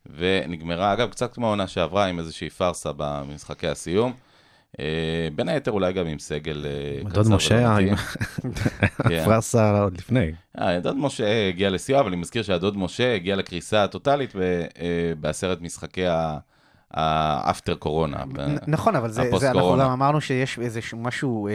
ונגמרה, 0.07 0.93
אגב, 0.93 1.11
קצת 1.11 1.35
כמו 1.35 1.47
העונה 1.47 1.67
שעברה, 1.67 2.07
עם 2.07 2.19
איזושהי 2.19 2.51
פארסה 2.51 2.91
במשחקי 2.97 3.69
הסיום. 3.69 4.13
אה, 4.79 5.29
בין 5.35 5.49
היתר 5.49 5.71
אולי 5.71 5.93
גם 5.93 6.07
עם 6.07 6.19
סגל 6.19 6.67
אה, 6.67 7.11
דוד 7.11 7.29
משה, 7.29 7.75
מתאים. 7.75 7.95
כן. 9.09 9.31
עוד 9.81 9.99
לפני. 9.99 10.33
אה, 10.59 10.81
דוד 10.81 10.97
משה 10.97 11.49
הגיע 11.49 11.71
לסיוע, 11.71 12.01
אבל 12.01 12.09
אני 12.09 12.17
מזכיר 12.17 12.43
שהדוד 12.43 12.77
משה 12.77 13.15
הגיע 13.15 13.37
לקריסה 13.37 13.85
הטוטאלית 13.85 14.33
בעשרת 15.21 15.61
משחקי 15.61 16.05
האפטר 16.91 17.75
קורונה. 17.75 18.25
נכון, 18.67 18.97
אבל 18.97 19.11
זה, 19.11 19.23
אנחנו. 19.23 19.77
גם 19.81 19.91
אמרנו 19.91 20.21
שיש 20.21 20.59
איזשהו 20.59 20.99
משהו 20.99 21.49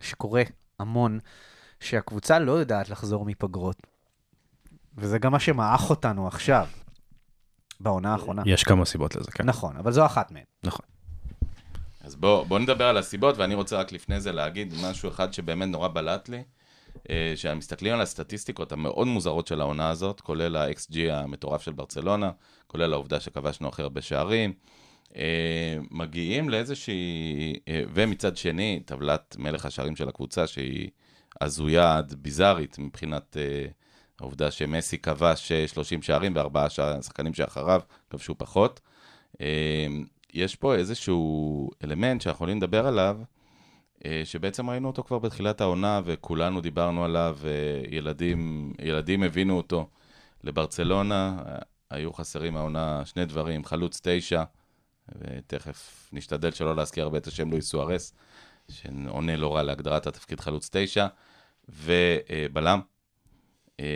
שקורה 0.00 0.42
המון, 0.80 1.18
שהקבוצה 1.80 2.38
לא 2.38 2.52
יודעת 2.52 2.90
לחזור 2.90 3.24
מפגרות. 3.24 3.76
וזה 4.98 5.18
גם 5.18 5.32
מה 5.32 5.38
שמעך 5.38 5.90
אותנו 5.90 6.26
עכשיו, 6.26 6.66
בעונה 7.80 8.12
האחרונה. 8.12 8.42
יש 8.46 8.64
כמה 8.64 8.84
סיבות 8.84 9.16
לזה, 9.16 9.30
כן. 9.30 9.44
נכון, 9.44 9.76
אבל 9.76 9.92
זו 9.92 10.06
אחת 10.06 10.30
מהן. 10.30 10.44
נכון. 10.64 10.86
אז 12.06 12.16
בואו 12.16 12.44
בוא 12.44 12.58
נדבר 12.58 12.84
על 12.84 12.96
הסיבות, 12.96 13.38
ואני 13.38 13.54
רוצה 13.54 13.76
רק 13.76 13.92
לפני 13.92 14.20
זה 14.20 14.32
להגיד 14.32 14.74
משהו 14.82 15.08
אחד 15.08 15.32
שבאמת 15.32 15.68
נורא 15.68 15.88
בלט 15.88 16.28
לי, 16.28 16.42
אה, 17.10 17.32
שמסתכלים 17.36 17.94
על 17.94 18.00
הסטטיסטיקות 18.00 18.72
המאוד 18.72 19.06
מוזרות 19.06 19.46
של 19.46 19.60
העונה 19.60 19.88
הזאת, 19.88 20.20
כולל 20.20 20.56
ה-XG 20.56 20.96
המטורף 21.12 21.62
של 21.62 21.72
ברצלונה, 21.72 22.30
כולל 22.66 22.92
העובדה 22.92 23.20
שכבשנו 23.20 23.68
הכי 23.68 23.82
הרבה 23.82 24.02
שערים, 24.02 24.52
אה, 25.16 25.76
מגיעים 25.90 26.48
לאיזושהי, 26.48 27.54
אה, 27.68 27.82
ומצד 27.94 28.36
שני, 28.36 28.80
טבלת 28.84 29.36
מלך 29.38 29.66
השערים 29.66 29.96
של 29.96 30.08
הקבוצה, 30.08 30.46
שהיא 30.46 30.90
הזויה 31.40 31.96
עד 31.96 32.14
ביזארית 32.18 32.78
מבחינת 32.78 33.36
העובדה 34.20 34.50
שמסי 34.50 34.98
כבש 34.98 35.52
אה, 35.52 35.68
30 35.68 36.02
שערים 36.02 36.36
וארבעה 36.36 36.70
שחקנים 36.70 37.34
שאחריו 37.34 37.80
כבשו 38.10 38.34
פחות. 38.38 38.80
אה, 39.40 39.86
יש 40.34 40.56
פה 40.56 40.74
איזשהו 40.74 41.70
אלמנט 41.84 42.20
שאנחנו 42.20 42.36
יכולים 42.36 42.56
לדבר 42.56 42.86
עליו, 42.86 43.18
אה, 44.04 44.22
שבעצם 44.24 44.70
ראינו 44.70 44.88
אותו 44.88 45.02
כבר 45.02 45.18
בתחילת 45.18 45.60
העונה, 45.60 46.00
וכולנו 46.04 46.60
דיברנו 46.60 47.04
עליו, 47.04 47.38
וילדים 47.40 48.72
ילדים 48.82 49.22
הבינו 49.22 49.56
אותו. 49.56 49.88
לברצלונה 50.44 51.38
אה, 51.46 51.58
היו 51.90 52.12
חסרים 52.12 52.56
העונה 52.56 53.02
שני 53.04 53.24
דברים, 53.24 53.64
חלוץ 53.64 54.00
תשע, 54.02 54.42
ותכף 55.08 56.08
נשתדל 56.12 56.50
שלא 56.50 56.76
להזכיר 56.76 57.04
הרבה 57.04 57.18
את 57.18 57.26
השם 57.26 57.50
לואיס 57.50 57.70
סוארס, 57.70 58.14
שעונה 58.70 59.36
לא 59.36 59.56
רע 59.56 59.62
להגדרת 59.62 60.06
התפקיד 60.06 60.40
חלוץ 60.40 60.68
תשע, 60.72 61.06
ובלם. 61.68 62.80
אה, 63.80 63.86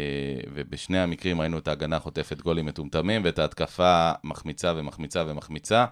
ובשני 0.54 0.98
המקרים 0.98 1.40
ראינו 1.40 1.58
את 1.58 1.68
ההגנה 1.68 2.00
חוטפת 2.00 2.40
גולים 2.40 2.66
מטומטמים, 2.66 3.24
ואת 3.24 3.38
ההתקפה 3.38 4.12
מחמיצה 4.24 4.72
ומחמיצה 4.76 5.24
ומחמיצה. 5.26 5.86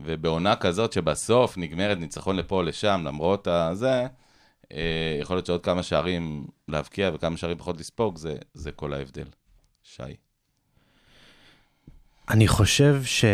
ובעונה 0.00 0.56
כזאת 0.56 0.92
שבסוף 0.92 1.58
נגמרת 1.58 1.98
ניצחון 1.98 2.36
לפה 2.36 2.56
או 2.56 2.62
לשם, 2.62 3.02
למרות 3.04 3.46
הזה, 3.46 4.06
אה, 4.72 5.18
יכול 5.20 5.36
להיות 5.36 5.46
שעוד 5.46 5.64
כמה 5.64 5.82
שערים 5.82 6.46
להבקיע 6.68 7.10
וכמה 7.14 7.36
שערים 7.36 7.58
פחות 7.58 7.80
לספוג, 7.80 8.18
זה, 8.18 8.36
זה 8.54 8.72
כל 8.72 8.92
ההבדל. 8.92 9.26
שי. 9.82 10.02
אני 12.30 12.48
חושב 12.48 13.04
ש... 13.04 13.24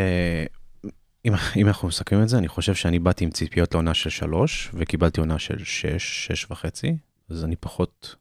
אם, 1.25 1.33
אם 1.57 1.67
אנחנו 1.67 1.89
מסכמים 1.89 2.23
את 2.23 2.29
זה, 2.29 2.39
אני 2.39 2.49
חושב 2.49 2.75
שאני 2.75 2.99
באתי 2.99 3.25
עם 3.25 3.31
ציפיות 3.31 3.75
לעונה 3.75 3.95
של 3.95 4.11
שלוש, 4.11 4.71
וקיבלתי 4.75 5.21
עונה 5.21 5.39
של 5.39 5.65
שש, 5.65 6.27
שש 6.27 6.51
וחצי, 6.51 6.97
אז 7.31 7.45
אני 7.45 7.57
פחות 7.57 8.15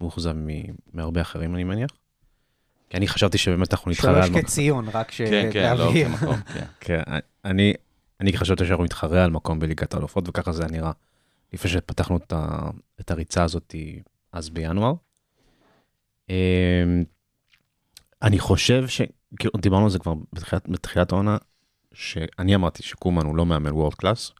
מאוכזב 0.00 0.34
מהרבה 0.92 1.20
אחרים, 1.20 1.54
אני 1.54 1.64
מניח. 1.64 1.90
כי 2.90 2.96
אני 2.96 3.08
חשבתי 3.08 3.38
שבאמת 3.38 3.72
אנחנו 3.72 3.90
נתחרה 3.90 4.12
שלוש 4.12 4.24
על... 4.24 4.30
מקום- 4.30 4.42
כציון, 4.42 4.88
רק 4.88 5.10
כן, 5.10 5.50
כן, 5.52 5.76
לא. 5.76 5.92
כמקום, 5.92 6.36
כן. 6.54 6.64
כן, 6.80 7.02
אני, 7.44 7.74
אני 8.20 8.36
חשבתי 8.36 8.66
שאנחנו 8.66 8.84
נתחרה 8.84 9.24
על 9.24 9.30
מקום 9.30 9.58
בליגת 9.58 9.94
האלופות, 9.94 10.28
וככה 10.28 10.52
זה 10.52 10.62
היה 10.62 10.70
נראה. 10.72 10.92
לפני 11.52 11.70
שפתחנו 11.70 12.16
את, 12.16 12.32
ה, 12.32 12.70
את 13.00 13.10
הריצה 13.10 13.42
הזאת 13.44 13.74
אז 14.32 14.50
בינואר. 14.50 14.94
אמ, 16.30 16.34
אני 18.22 18.38
חושב 18.38 18.88
ש... 18.88 19.00
כאילו, 19.38 19.52
דיברנו 19.60 19.84
על 19.84 19.90
זה 19.90 19.98
כבר 19.98 20.14
בתחילת, 20.32 20.68
בתחילת 20.68 21.12
העונה, 21.12 21.36
שאני 21.92 22.54
אמרתי 22.54 22.82
שקומן 22.82 23.26
הוא 23.26 23.36
לא 23.36 23.46
מאמן 23.46 23.72
וורד 23.72 23.94
קלאס. 23.94 24.32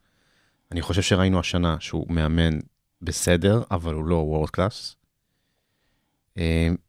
אני 0.73 0.83
חושב 0.83 1.03
שראינו 1.03 1.41
השנה 1.41 1.77
שהוא 1.81 2.07
מאמן 2.13 2.59
בסדר, 3.03 3.63
אבל 3.71 3.95
הוא 3.95 4.05
לא 4.05 4.15
world 4.15 4.51
class. 4.51 4.97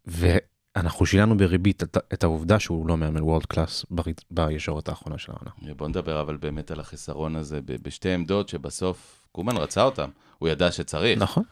ואנחנו 0.05 1.05
שילמנו 1.05 1.37
בריבית 1.37 1.83
את, 1.83 2.23
העובדה 2.23 2.59
שהוא 2.59 2.87
לא 2.87 2.97
מאמן 2.97 3.23
world 3.23 3.45
class 3.45 3.85
בישורת 4.31 4.89
האחרונה 4.89 5.17
של 5.17 5.31
העונה. 5.31 5.73
בוא 5.73 5.87
נדבר 5.87 6.21
אבל 6.21 6.37
באמת 6.37 6.71
על 6.71 6.79
החיסרון 6.79 7.35
הזה 7.35 7.59
בשתי 7.65 8.13
עמדות 8.13 8.49
שבסוף 8.49 9.27
קומן 9.31 9.57
רצה 9.57 9.83
אותם, 9.83 10.09
הוא 10.37 10.49
ידע 10.49 10.71
שצריך. 10.71 11.19
נכון. 11.19 11.43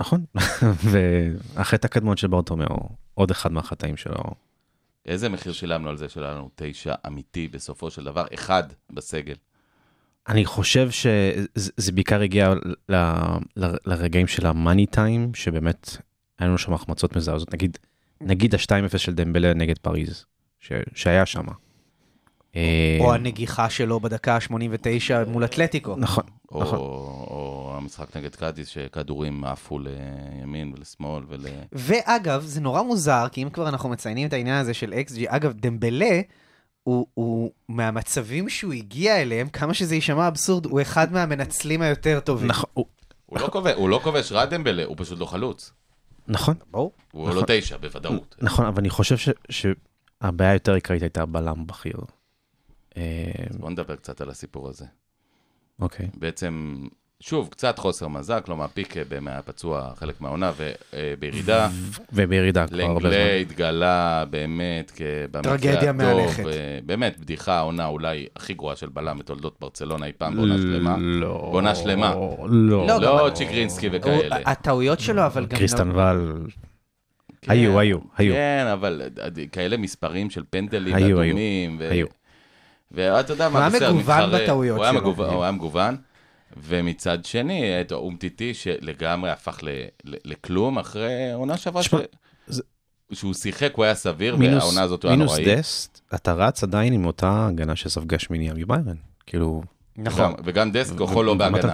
נכון. 0.00 0.24
והחטא 0.90 1.86
הקדמון 1.86 2.16
של 2.16 2.26
ברטומיאו, 2.26 2.88
עוד 3.14 3.30
אחד 3.30 3.52
מהחטאים 3.52 3.96
שלו. 3.96 4.22
איזה 5.06 5.28
מחיר 5.28 5.52
שילמנו 5.52 5.88
על 5.88 5.96
זה 5.96 6.08
שאין 6.08 6.34
לנו 6.34 6.50
תשע 6.54 6.94
אמיתי 7.06 7.48
בסופו 7.48 7.90
של 7.90 8.04
דבר, 8.04 8.24
אחד 8.34 8.62
בסגל. 8.90 9.34
אני 10.28 10.44
חושב 10.44 10.90
שזה 10.90 11.70
זה 11.76 11.92
בעיקר 11.92 12.20
הגיע 12.20 12.54
ל, 12.88 12.94
ל, 13.56 13.74
לרגעים 13.86 14.26
של 14.26 14.46
המאני 14.46 14.86
טיים, 14.86 15.34
שבאמת 15.34 15.96
היה 16.38 16.48
לנו 16.48 16.58
שם 16.58 16.72
החמצות 16.74 17.16
מזעזעות. 17.16 17.54
נגיד, 17.54 17.78
נגיד 18.20 18.54
ה-2-0 18.54 18.98
של 18.98 19.14
דמבלה 19.14 19.54
נגד 19.54 19.78
פריז, 19.78 20.24
ש, 20.60 20.72
שהיה 20.94 21.26
שם. 21.26 21.44
אה, 22.56 22.98
או 23.00 23.14
הנגיחה 23.14 23.70
שלו 23.70 24.00
בדקה 24.00 24.34
ה-89 24.36 24.50
מול 25.28 25.44
אתלטיקו. 25.44 25.96
נכון, 25.96 26.24
או, 26.52 26.60
נכון. 26.62 26.78
או 26.78 27.72
המשחק 27.76 28.16
נגד 28.16 28.34
קאדיס, 28.36 28.68
שכדורים 28.68 29.44
עפו 29.44 29.78
לימין 29.78 30.72
ולשמאל 30.76 31.22
ול... 31.28 31.40
ואגב, 31.72 32.42
זה 32.44 32.60
נורא 32.60 32.82
מוזר, 32.82 33.26
כי 33.32 33.42
אם 33.42 33.50
כבר 33.50 33.68
אנחנו 33.68 33.88
מציינים 33.88 34.28
את 34.28 34.32
העניין 34.32 34.56
הזה 34.56 34.74
של 34.74 34.92
XG, 35.08 35.14
אגב, 35.26 35.52
דמבלה, 35.52 36.20
הוא, 36.82 37.06
הוא 37.14 37.50
מהמצבים 37.68 38.48
שהוא 38.48 38.72
הגיע 38.72 39.22
אליהם, 39.22 39.48
כמה 39.48 39.74
שזה 39.74 39.94
יישמע 39.94 40.28
אבסורד, 40.28 40.66
הוא 40.66 40.80
אחד 40.82 41.12
מהמנצלים 41.12 41.82
היותר 41.82 42.20
טובים. 42.20 42.48
נכון, 42.48 42.70
הוא- 42.74 42.86
לא 43.32 43.48
כובש- 43.52 43.74
הוא 43.76 43.88
לא 43.88 44.00
כובש 44.02 44.32
רע 44.32 44.44
דמבלה, 44.44 44.84
הוא 44.84 44.96
פשוט 44.98 45.18
לא 45.18 45.26
חלוץ. 45.26 45.72
נכון, 46.28 46.56
ברור. 46.70 46.92
הוא 47.12 47.30
לא 47.30 47.42
תשע, 47.46 47.76
בוודאות. 47.76 48.36
נכון, 48.42 48.66
אבל 48.66 48.78
אני 48.78 48.90
חושב 48.90 49.16
ש- 49.16 49.28
שהבעיה 49.50 50.50
היותר 50.50 50.74
עיקרית 50.74 51.02
הייתה 51.02 51.26
בלם 51.26 51.66
בכיר. 51.66 51.96
בוא 53.58 53.70
נדבר 53.70 53.96
קצת 53.96 54.20
על 54.20 54.30
הסיפור 54.30 54.68
הזה. 54.68 54.84
אוקיי. 55.80 56.08
בעצם, 56.14 56.86
שוב, 57.24 57.48
קצת 57.50 57.78
חוסר 57.78 58.08
מזל, 58.08 58.40
כלומר, 58.40 58.66
פיקה 58.74 59.00
היה 59.26 59.42
פצוע 59.42 59.92
חלק 59.96 60.20
מהעונה 60.20 60.52
ובירידה. 60.92 61.68
ובירידה 62.12 62.66
כבר 62.66 62.82
הרבה 62.82 62.94
לנגלה 63.08 63.10
זמן. 63.10 63.40
התגלה 63.40 64.24
באמת 64.30 64.92
כ- 64.96 65.00
במקרה 65.30 65.42
טרגדיה 65.58 65.90
הטוב, 65.90 66.02
מהלכת. 66.02 66.46
אה, 66.46 66.52
באמת, 66.86 67.18
בדיחה 67.20 67.52
העונה 67.54 67.86
אולי 67.86 68.26
הכי 68.36 68.54
גרועה 68.54 68.76
של 68.76 68.88
בלם 68.88 69.18
בתולדות 69.18 69.56
ברצלונה 69.60 70.06
אי 70.06 70.12
פעם 70.18 70.36
בעונה 70.36 70.56
שלמה. 70.58 70.96
לא. 70.98 71.48
בעונה 71.52 71.74
שלמה. 71.74 72.14
לא. 72.48 72.86
לא, 72.88 73.00
לא 73.00 73.30
צ'יקרינסקי 73.34 73.88
וכאלה. 73.92 74.36
הטעויות 74.46 75.00
שלו, 75.00 75.26
אבל 75.26 75.46
גם... 75.46 75.58
קריסטן 75.58 75.90
ואל. 75.90 76.32
כן, 77.42 77.52
היו, 77.52 77.78
היו, 77.78 77.98
היו. 78.16 78.32
כן, 78.34 78.66
אבל 78.72 79.02
כאלה 79.52 79.76
מספרים 79.76 80.30
של 80.30 80.42
פנדלים 80.50 80.94
היו, 80.94 81.06
היו. 81.20 81.26
אדומים. 81.30 81.76
ו- 81.80 81.90
היו. 81.90 82.06
ואתה 82.92 83.32
יודע 83.32 83.48
מה, 83.48 83.68
בסדר, 83.68 83.92
מתחרה. 83.92 84.38
בטעויות 84.42 84.76
הוא 84.76 84.84
היה 84.84 84.92
שלו. 84.92 85.00
מגוון- 85.10 85.30
הוא 85.34 85.42
היה 85.42 85.52
מגוון. 85.52 85.96
ומצד 86.56 87.24
שני, 87.24 87.80
את 87.80 87.92
אומטיטי 87.92 88.54
שלגמרי 88.54 89.30
הפך 89.30 89.58
ל- 89.62 89.68
ל- 90.04 90.16
לכלום 90.24 90.78
אחרי 90.78 91.32
עונה 91.32 91.56
שעברה, 91.56 91.82
ש- 91.82 91.94
זה- 92.46 92.62
שהוא 93.12 93.34
שיחק, 93.34 93.72
הוא 93.74 93.84
היה 93.84 93.94
סביר, 93.94 94.36
מינוס- 94.36 94.62
והעונה 94.62 94.82
הזאת 94.82 95.02
הוא 95.02 95.08
היה 95.08 95.16
מינוס 95.18 95.38
נוראי. 95.38 95.56
דסט, 95.56 96.00
אתה 96.14 96.32
רץ 96.32 96.62
עדיין 96.62 96.92
עם 96.92 97.06
אותה 97.06 97.46
הגנה 97.46 97.76
שספגה 97.76 98.18
שמיניה 98.18 98.54
מביירן. 98.54 98.96
כאילו... 99.26 99.62
נכון. 99.96 100.24
וגם- 100.24 100.34
וגם 100.44 100.72
דסק, 100.72 100.96
כוחו 100.98 101.22
לא 101.22 101.34
בהגנה. 101.34 101.72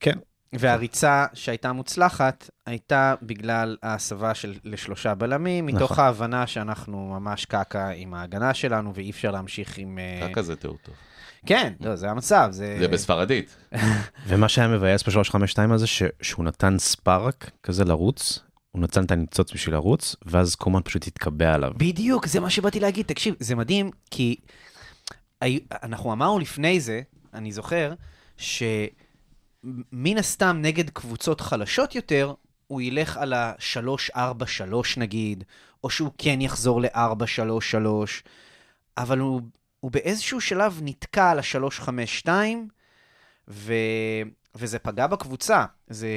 כן, 0.00 0.18
והריצה 0.52 1.26
שהייתה 1.34 1.72
מוצלחת 1.72 2.50
הייתה 2.66 3.14
בגלל 3.22 3.76
ההסבה 3.82 4.34
של 4.34 4.54
לשלושה 4.64 5.14
בלמים, 5.14 5.66
מתוך 5.66 5.92
נכון. 5.92 6.04
ההבנה 6.04 6.46
שאנחנו 6.46 7.08
ממש 7.20 7.44
קקה 7.44 7.88
עם 7.88 8.14
ההגנה 8.14 8.54
שלנו, 8.54 8.94
ואי 8.94 9.10
אפשר 9.10 9.30
להמשיך 9.30 9.78
עם... 9.78 9.98
אה, 9.98 10.28
ככה 10.32 10.42
זה 10.42 10.56
תיאור 10.56 10.76
טוב. 10.82 10.94
כן, 11.46 11.72
לא, 11.80 11.96
זה 11.96 12.10
המצב. 12.10 12.48
זה... 12.50 12.76
זה 12.80 12.88
בספרדית. 12.88 13.56
ומה 14.26 14.48
שהיה 14.48 14.68
מבאס 14.68 15.02
ב-352 15.08 15.72
הזה, 15.74 15.86
ש- 15.86 16.02
שהוא 16.22 16.44
נתן 16.44 16.78
ספארק 16.78 17.50
כזה 17.62 17.84
לרוץ, 17.84 18.38
הוא 18.70 18.82
נתן 18.82 19.04
את 19.04 19.10
הניצוץ 19.10 19.52
בשביל 19.52 19.74
לרוץ, 19.74 20.16
ואז 20.26 20.54
קומן 20.54 20.80
פשוט 20.84 21.06
התקבע 21.06 21.54
עליו. 21.54 21.72
בדיוק, 21.76 22.26
זה 22.26 22.40
מה 22.40 22.50
שבאתי 22.50 22.80
להגיד. 22.80 23.06
תקשיב, 23.06 23.34
זה 23.40 23.54
מדהים, 23.54 23.90
כי 24.10 24.36
הי- 25.40 25.60
אנחנו 25.82 26.12
אמרנו 26.12 26.38
לפני 26.38 26.80
זה, 26.80 27.00
אני 27.34 27.52
זוכר, 27.52 27.92
שמן 28.36 28.68
הסתם 30.18 30.58
נגד 30.62 30.90
קבוצות 30.90 31.40
חלשות 31.40 31.94
יותר, 31.94 32.34
הוא 32.66 32.80
ילך 32.80 33.16
על 33.16 33.32
ה-3-4-3 33.32 34.18
נגיד, 34.96 35.44
או 35.84 35.90
שהוא 35.90 36.10
כן 36.18 36.40
יחזור 36.40 36.80
ל-4-3-3, 36.80 37.76
אבל 38.98 39.18
הוא, 39.18 39.40
הוא 39.80 39.90
באיזשהו 39.90 40.40
שלב 40.40 40.80
נתקע 40.82 41.30
על 41.30 41.38
ה-3-5-2, 41.38 42.28
ו... 43.48 43.74
וזה 44.54 44.78
פגע 44.78 45.06
בקבוצה. 45.06 45.64
זה, 45.86 46.08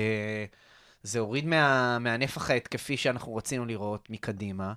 זה 1.03 1.19
הוריד 1.19 1.45
מה, 1.45 1.99
מהנפח 1.99 2.49
ההתקפי 2.49 2.97
שאנחנו 2.97 3.35
רצינו 3.35 3.65
לראות 3.65 4.09
מקדימה. 4.09 4.73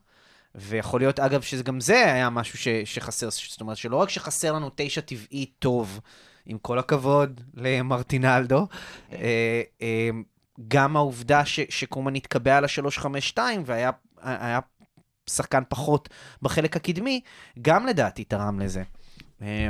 ויכול 0.55 1.01
להיות, 1.01 1.21
אגב, 1.21 1.43
שגם 1.43 1.81
זה 1.81 2.13
היה 2.13 2.31
משהו 2.31 2.59
ש, 2.59 2.69
שחסר, 2.69 3.29
זאת 3.31 3.61
אומרת, 3.61 3.77
שלא 3.77 3.97
רק 3.97 4.11
שחסר 4.11 4.53
לנו 4.53 4.71
תשע 4.75 5.01
טבעי 5.01 5.47
טוב, 5.59 6.01
עם 6.47 6.59
כל 6.59 6.79
הכבוד 6.79 7.41
למרטינלדו, 7.55 8.67
אה, 9.13 9.63
אה, 9.83 10.11
גם 10.69 10.97
העובדה 10.97 11.45
ש, 11.45 11.61
שקומן 11.69 12.15
התקבע 12.15 12.57
על 12.57 12.65
ה-352 12.65 13.39
והיה 13.65 13.91
היה 14.23 14.61
שחקן 15.31 15.63
פחות 15.69 16.09
בחלק 16.43 16.77
הקדמי, 16.77 17.21
גם 17.63 17.87
לדעתי 17.87 18.25
תרם 18.25 18.61
לזה. 18.61 18.83
אה, 19.43 19.69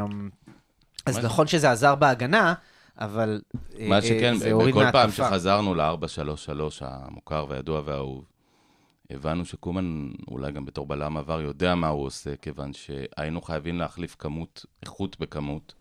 אז. 1.06 1.18
נכון 1.18 1.46
שזה 1.46 1.70
עזר 1.70 1.94
בהגנה, 1.94 2.54
אבל 2.98 3.40
אה, 3.78 3.88
מה 3.88 4.02
שכן, 4.02 4.34
אה, 4.44 4.68
בכל 4.68 4.84
פעם. 4.92 5.10
שחזרנו 5.10 5.74
ל-4-3-3 5.74 6.52
המוכר 6.80 7.46
והידוע 7.48 7.82
והאהוב, 7.84 8.24
הבנו 9.10 9.44
שקומן, 9.44 10.10
אולי 10.28 10.52
גם 10.52 10.64
בתור 10.64 10.86
בלם 10.86 11.16
עבר, 11.16 11.40
יודע 11.40 11.74
מה 11.74 11.88
הוא 11.88 12.04
עושה, 12.06 12.36
כיוון 12.36 12.72
שהיינו 12.72 13.42
חייבים 13.42 13.78
להחליף 13.78 14.16
כמות, 14.18 14.64
איכות 14.82 15.20
בכמות. 15.20 15.74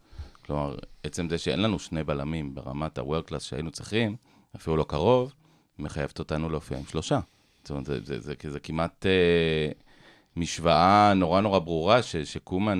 כלומר, 0.45 0.75
עצם 1.03 1.29
זה 1.29 1.37
שאין 1.37 1.61
לנו 1.61 1.79
שני 1.79 2.03
בלמים 2.03 2.55
ברמת 2.55 2.97
ה-World 2.97 3.29
Class 3.29 3.39
שהיינו 3.39 3.71
צריכים, 3.71 4.15
אפילו 4.55 4.77
לא 4.77 4.83
קרוב, 4.83 5.33
מחייבת 5.79 6.19
אותנו 6.19 6.49
להופיע 6.49 6.77
עם 6.77 6.85
שלושה. 6.85 7.19
זאת 7.65 7.69
אומרת, 7.69 7.85
זה, 7.85 7.99
זה, 8.03 8.19
זה, 8.19 8.33
זה, 8.41 8.51
זה 8.51 8.59
כמעט 8.59 9.05
אה, 9.05 9.71
משוואה 10.35 11.13
נורא 11.13 11.41
נורא 11.41 11.59
ברורה, 11.59 12.03
ש, 12.03 12.15
שקומן 12.15 12.79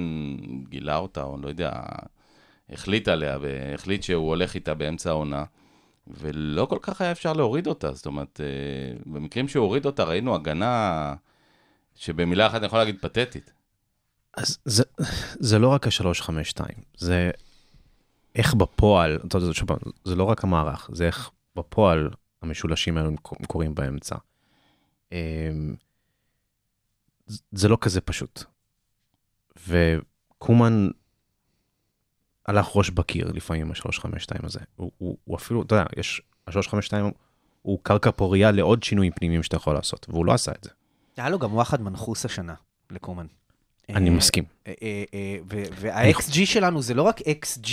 גילה 0.70 0.98
אותה, 0.98 1.24
או 1.24 1.38
לא 1.38 1.48
יודע, 1.48 1.72
החליט 2.70 3.08
עליה, 3.08 3.38
והחליט 3.42 4.04
שהוא 4.04 4.28
הולך 4.30 4.56
איתה 4.56 4.74
באמצע 4.74 5.10
העונה, 5.10 5.44
ולא 6.08 6.66
כל 6.66 6.78
כך 6.82 7.02
היה 7.02 7.12
אפשר 7.12 7.34
להוריד 7.34 7.68
אותה. 7.68 7.94
זאת 7.94 8.06
אומרת, 8.06 8.42
אה, 8.44 8.98
במקרים 9.06 9.48
שהוא 9.48 9.66
הוריד 9.66 9.86
אותה, 9.86 10.04
ראינו 10.04 10.36
הגנה 10.36 11.14
שבמילה 11.96 12.48
אחת 12.48 12.56
אני 12.56 12.66
יכול 12.66 12.80
להגיד 12.80 12.98
פתטית. 13.02 13.54
אז 14.38 14.58
זה, 14.66 14.84
זה 15.40 15.60
לא 15.60 15.68
רק 15.68 15.88
ה-352, 15.88 16.62
זה 16.98 17.32
איך 18.36 18.54
בפועל, 18.54 19.20
אתה 19.28 19.38
יודע, 19.38 19.54
שוב 19.54 19.70
זה 20.04 20.16
לא 20.16 20.24
רק 20.24 20.44
המערך, 20.44 20.90
זה 20.94 21.06
איך 21.06 21.32
בפועל 21.56 22.10
המשולשים 22.42 22.98
האלו 22.98 23.12
קורים 23.48 23.76
באמצע. 23.76 24.16
אמ, 25.12 25.76
זה- 27.52 27.68
לא 27.70 27.78
כזה 27.82 28.02
פשוט. 28.02 28.44
וקומן 29.68 30.88
הלך 32.46 32.68
ראש 32.76 32.90
בקיר 32.90 33.32
לפעמים 33.32 33.62
עם 33.62 33.72
ה-352 33.72 34.46
הזה. 34.46 34.60
הוא, 34.76 34.92
הוא, 34.98 35.18
הוא 35.24 35.38
אפילו, 35.38 35.62
אתה 35.62 35.76
יודע, 35.76 35.86
יש, 35.98 36.22
ה-352 36.48 36.94
הוא 37.62 37.80
קרקע 37.84 38.12
פורייה 38.12 38.52
לעוד 38.52 38.84
שינויים 38.84 39.12
פנימיים 39.14 39.44
שאתה 39.44 39.56
יכול 39.56 39.74
לעשות, 39.74 40.06
והוא 40.10 40.26
לא 40.26 40.34
עשה 40.34 40.52
את 40.52 40.64
זה. 40.64 40.70
היה 41.18 41.30
לו 41.30 41.40
גם 41.40 41.54
וואחד 41.54 41.82
מנחוס 41.82 42.26
השנה, 42.26 42.54
לקומן. 42.92 43.26
אני 43.90 44.10
אה, 44.10 44.16
מסכים. 44.16 44.44
אה, 44.68 44.74
אה, 45.14 45.38
וה-XG 45.80 46.46
שלנו 46.46 46.82
זה 46.82 46.94
לא 46.94 47.02
רק 47.02 47.20
XG, 47.22 47.70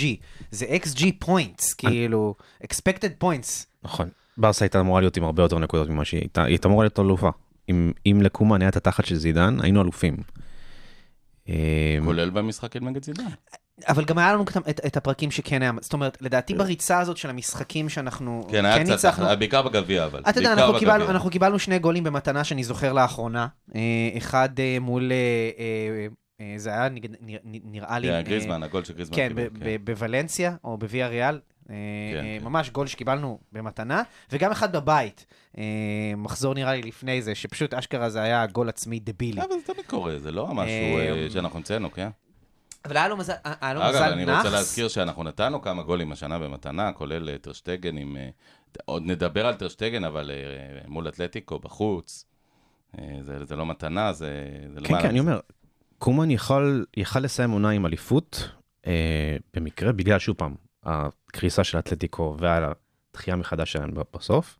זה 0.51 0.65
XG 0.65 1.25
points, 1.25 1.75
כאילו, 1.77 2.35
expected 2.63 3.23
points. 3.23 3.65
נכון. 3.83 4.09
ברסה 4.37 4.65
הייתה 4.65 4.79
אמורה 4.79 5.01
להיות 5.01 5.17
עם 5.17 5.23
הרבה 5.23 5.43
יותר 5.43 5.59
נקודות 5.59 5.89
ממה 5.89 6.05
שהיא 6.05 6.21
הייתה, 6.21 6.43
היא 6.43 6.49
הייתה 6.51 6.67
אמורה 6.67 6.83
להיות 6.83 6.99
אלופה. 6.99 7.29
אם, 7.69 7.91
אם 8.05 8.19
לקומן 8.21 8.61
היה 8.61 8.69
את 8.69 8.75
התחת 8.75 9.05
של 9.05 9.15
זידן, 9.15 9.57
היינו 9.61 9.81
אלופים. 9.81 10.17
אה, 11.49 11.97
כולל 12.05 12.29
במשחקים 12.29 12.87
נגד 12.87 13.03
זידן. 13.03 13.23
אבל 13.87 14.05
גם 14.05 14.17
היה 14.17 14.33
לנו 14.33 14.43
את, 14.43 14.57
את, 14.69 14.85
את 14.85 14.97
הפרקים 14.97 15.31
שכן 15.31 15.61
היה, 15.61 15.71
זאת 15.81 15.93
אומרת, 15.93 16.17
לדעתי 16.21 16.53
בריצה 16.53 16.99
הזאת 16.99 17.17
של 17.17 17.29
המשחקים 17.29 17.89
שאנחנו 17.89 18.47
כן, 18.51 18.65
היה 18.65 18.79
קצת, 18.83 18.91
ניצחנו, 18.91 19.25
בעיקר 19.39 19.61
בגביע, 19.61 20.05
אבל. 20.05 20.21
אתה 20.29 20.39
יודע, 20.39 20.53
אנחנו 20.53 20.79
קיבלנו, 20.79 20.97
בגביע. 20.99 21.11
אנחנו 21.15 21.29
קיבלנו 21.29 21.59
שני 21.59 21.79
גולים 21.79 22.03
במתנה 22.03 22.43
שאני 22.43 22.63
זוכר 22.63 22.93
לאחרונה. 22.93 23.47
אה, 23.75 23.81
אחד 24.17 24.49
אה, 24.59 24.77
מול, 24.81 25.11
אה, 26.39 26.55
זה 26.57 26.69
היה 26.69 26.87
נראה- 27.63 27.99
לי... 27.99 28.07
כן, 28.07 28.21
גריזמן, 28.25 28.63
הגול 28.63 28.83
של 28.83 28.93
גריזמן. 28.93 29.15
כן, 29.15 29.27
קיבל, 29.27 29.47
ב- 29.49 29.59
ב- 29.59 29.85
בוולנסיה 29.91 30.55
או 30.63 30.77
בוויה 30.77 31.07
ריאל. 31.07 31.39
אה, 31.69 31.75
כן, 32.13 32.25
אה, 32.25 32.37
כן. 32.39 32.45
ממש 32.45 32.69
גול 32.69 32.87
שקיבלנו 32.87 33.39
במתנה, 33.51 34.03
וגם 34.31 34.51
אחד 34.51 34.75
בבית. 34.75 35.25
אה, 35.57 35.63
מחזור 36.17 36.53
נראה 36.53 36.73
לי 36.73 36.81
לפני 36.81 37.21
זה, 37.21 37.35
שפשוט 37.35 37.73
אשכרה 37.73 38.09
זה 38.09 38.21
היה 38.21 38.45
גול 38.45 38.69
עצמי 38.69 38.99
דבילי. 38.99 39.41
אבל 39.41 39.49
זה 39.49 39.73
תמיד 39.73 39.85
קורה, 39.85 40.19
זה 40.19 40.31
לא 40.31 40.47
משהו 40.47 40.97
אה, 40.97 41.27
שאנחנו 41.29 41.57
המצאנו, 41.57 41.91
כן? 41.91 42.09
אבל 42.85 42.97
היה 42.97 43.07
לו 43.07 43.17
מזל, 43.17 43.33
לו 43.73 43.89
אגב, 43.89 44.01
אני 44.01 44.25
נאחס. 44.25 44.45
רוצה 44.45 44.57
להזכיר 44.57 44.87
שאנחנו 44.87 45.23
נתנו 45.23 45.61
כמה 45.61 45.83
גולים 45.83 46.11
השנה 46.11 46.39
במתנה, 46.39 46.91
כולל 46.93 47.37
טרשטגן 47.37 47.97
עם... 47.97 48.17
עוד 48.85 49.03
נדבר 49.05 49.45
על 49.45 49.53
טרשטגן, 49.53 50.03
אבל 50.03 50.31
מול 50.87 51.07
אתלטיקו 51.07 51.59
בחוץ. 51.59 52.25
זה 53.21 53.45
זה 53.45 53.55
לא 53.55 53.65
מתנה, 53.65 54.13
זה... 54.13 54.47
זה 54.73 54.79
כן, 54.79 55.01
כן, 55.01 55.07
אני. 55.07 55.19
אומר, 55.19 55.39
קומן 56.03 56.31
יכל, 56.31 56.83
יכל 56.97 57.19
לסיים 57.19 57.51
עונה 57.51 57.69
עם 57.69 57.85
אליפות, 57.85 58.49
אה, 58.87 59.37
במקרה, 59.53 59.91
בגלל, 59.91 60.19
שוב 60.19 60.35
פעם, 60.37 60.55
הקריסה 60.85 61.63
של 61.63 61.79
אתלטיקו 61.79 62.37
והתחייה 62.39 63.35
מחדש 63.35 63.71
שלהם 63.71 63.91
בסוף, 64.13 64.59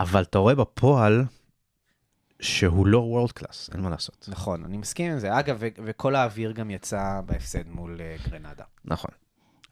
אבל 0.00 0.22
אתה 0.22 0.38
רואה 0.38 0.54
בפועל 0.54 1.24
שהוא 2.40 2.86
לא 2.86 2.98
world 2.98 3.32
class, 3.32 3.70
אין 3.72 3.80
מה 3.80 3.90
לעשות. 3.90 4.28
נכון, 4.28 4.64
אני 4.64 4.76
מסכים 4.76 5.12
עם 5.12 5.18
זה. 5.18 5.38
אגב, 5.38 5.56
ו- 5.60 5.68
וכל 5.84 6.14
האוויר 6.14 6.52
גם 6.52 6.70
יצא 6.70 7.20
בהפסד 7.26 7.68
מול 7.68 8.00
אה, 8.00 8.16
גרנדה. 8.28 8.64
נכון. 8.84 9.10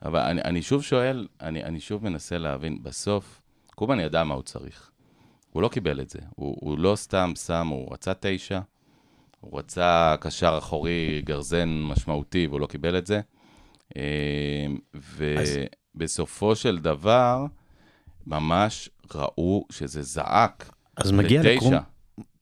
אבל 0.02 0.20
אני, 0.20 0.42
אני 0.42 0.62
שוב 0.62 0.83
שואל, 0.83 1.28
אני, 1.40 1.64
אני 1.64 1.81
שוב 1.81 2.04
מנסה 2.04 2.38
להבין, 2.38 2.83
בסוף, 2.83 3.40
קובן 3.74 4.00
ידע 4.00 4.24
מה 4.24 4.35
הוא 4.35 4.42
צריך. 4.42 4.90
הוא 5.52 5.62
לא 5.62 5.68
קיבל 5.68 6.00
את 6.00 6.11
זה. 6.11 6.18
הוא, 6.37 6.57
הוא 6.61 6.78
לא 6.78 6.96
סתם 6.96 7.33
שם, 7.46 7.66
הוא 7.66 7.92
רצה 7.92 8.12
תשע, 8.20 8.61
הוא 9.40 9.59
רצה 9.59 10.14
קשר 10.20 10.54
אחורי 10.59 11.22
גרזן 11.24 11.68
משמעותי, 11.68 12.46
והוא 12.46 12.61
לא 12.61 12.66
קיבל 12.66 12.98
את 12.98 13.07
זה. 13.07 13.20
אה, 13.96 14.66
אז- 15.40 15.59
בסופו 15.94 16.57
של 16.57 16.79
דבר, 16.79 17.44
ממש 18.27 18.90
ראו 19.14 19.64
שזה 19.72 20.03
זעק. 20.03 20.70
אז 20.96 21.12
מגיע. 21.12 21.42
לקום, 21.44 21.74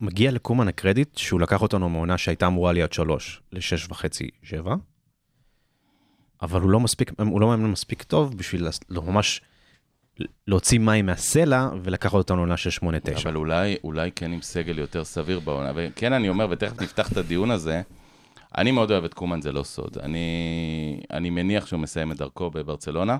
מגיע 0.00 0.30
לקומן 0.30 0.68
הקרדיט 0.68 1.16
שהוא 1.16 1.40
לקח 1.40 1.62
אותנו 1.62 1.88
מעונה 1.88 2.18
שהייתה 2.18 2.46
אמורה 2.46 2.72
להיות 2.72 2.92
שלוש 2.92 3.42
לשש 3.52 3.86
וחצי, 3.90 4.28
שבע. 4.42 4.74
אבל 6.42 6.60
הוא 6.60 6.70
לא 6.70 6.80
מספיק, 6.80 7.12
הוא 7.18 7.40
לא 7.40 7.46
מאמן 7.48 7.70
מספיק 7.70 8.02
טוב 8.02 8.36
בשביל 8.38 8.66
לא 8.90 9.02
ממש 9.02 9.40
להוציא 10.46 10.78
מים 10.78 11.06
מהסלע 11.06 11.68
ולקח 11.82 12.14
אותנו 12.14 12.36
לעונה 12.36 12.56
של 12.56 12.70
שמונה, 12.70 13.00
תשע. 13.00 13.28
אבל 13.28 13.36
אולי, 13.36 13.76
אולי 13.84 14.10
כן 14.12 14.32
עם 14.32 14.42
סגל 14.42 14.78
יותר 14.78 15.04
סביר 15.04 15.40
בעונה. 15.40 15.72
וכן, 15.74 16.12
אני 16.12 16.28
אומר, 16.28 16.46
ותכף 16.50 16.82
נפתח 16.82 17.12
את 17.12 17.16
הדיון 17.16 17.50
הזה, 17.50 17.82
אני 18.56 18.70
מאוד 18.70 18.90
אוהב 18.90 19.04
את 19.04 19.14
קומן, 19.14 19.40
זה 19.40 19.52
לא 19.52 19.62
סוד. 19.62 19.98
אני, 20.02 21.00
אני 21.12 21.30
מניח 21.30 21.66
שהוא 21.66 21.80
מסיים 21.80 22.12
את 22.12 22.16
דרכו 22.16 22.50
בברצלונה. 22.50 23.16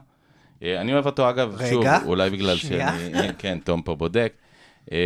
אה, 0.62 0.80
אני 0.80 0.92
אוהב 0.92 1.06
אותו, 1.06 1.30
אגב, 1.30 1.54
רגע, 1.58 1.70
שוב, 1.70 2.08
אולי 2.08 2.30
בגלל 2.30 2.56
שנייה. 2.56 2.98
שאני... 2.98 3.28
כן, 3.38 3.58
תום 3.64 3.82
פה 3.82 3.94
בודק. 3.94 4.32
אה, 4.92 4.98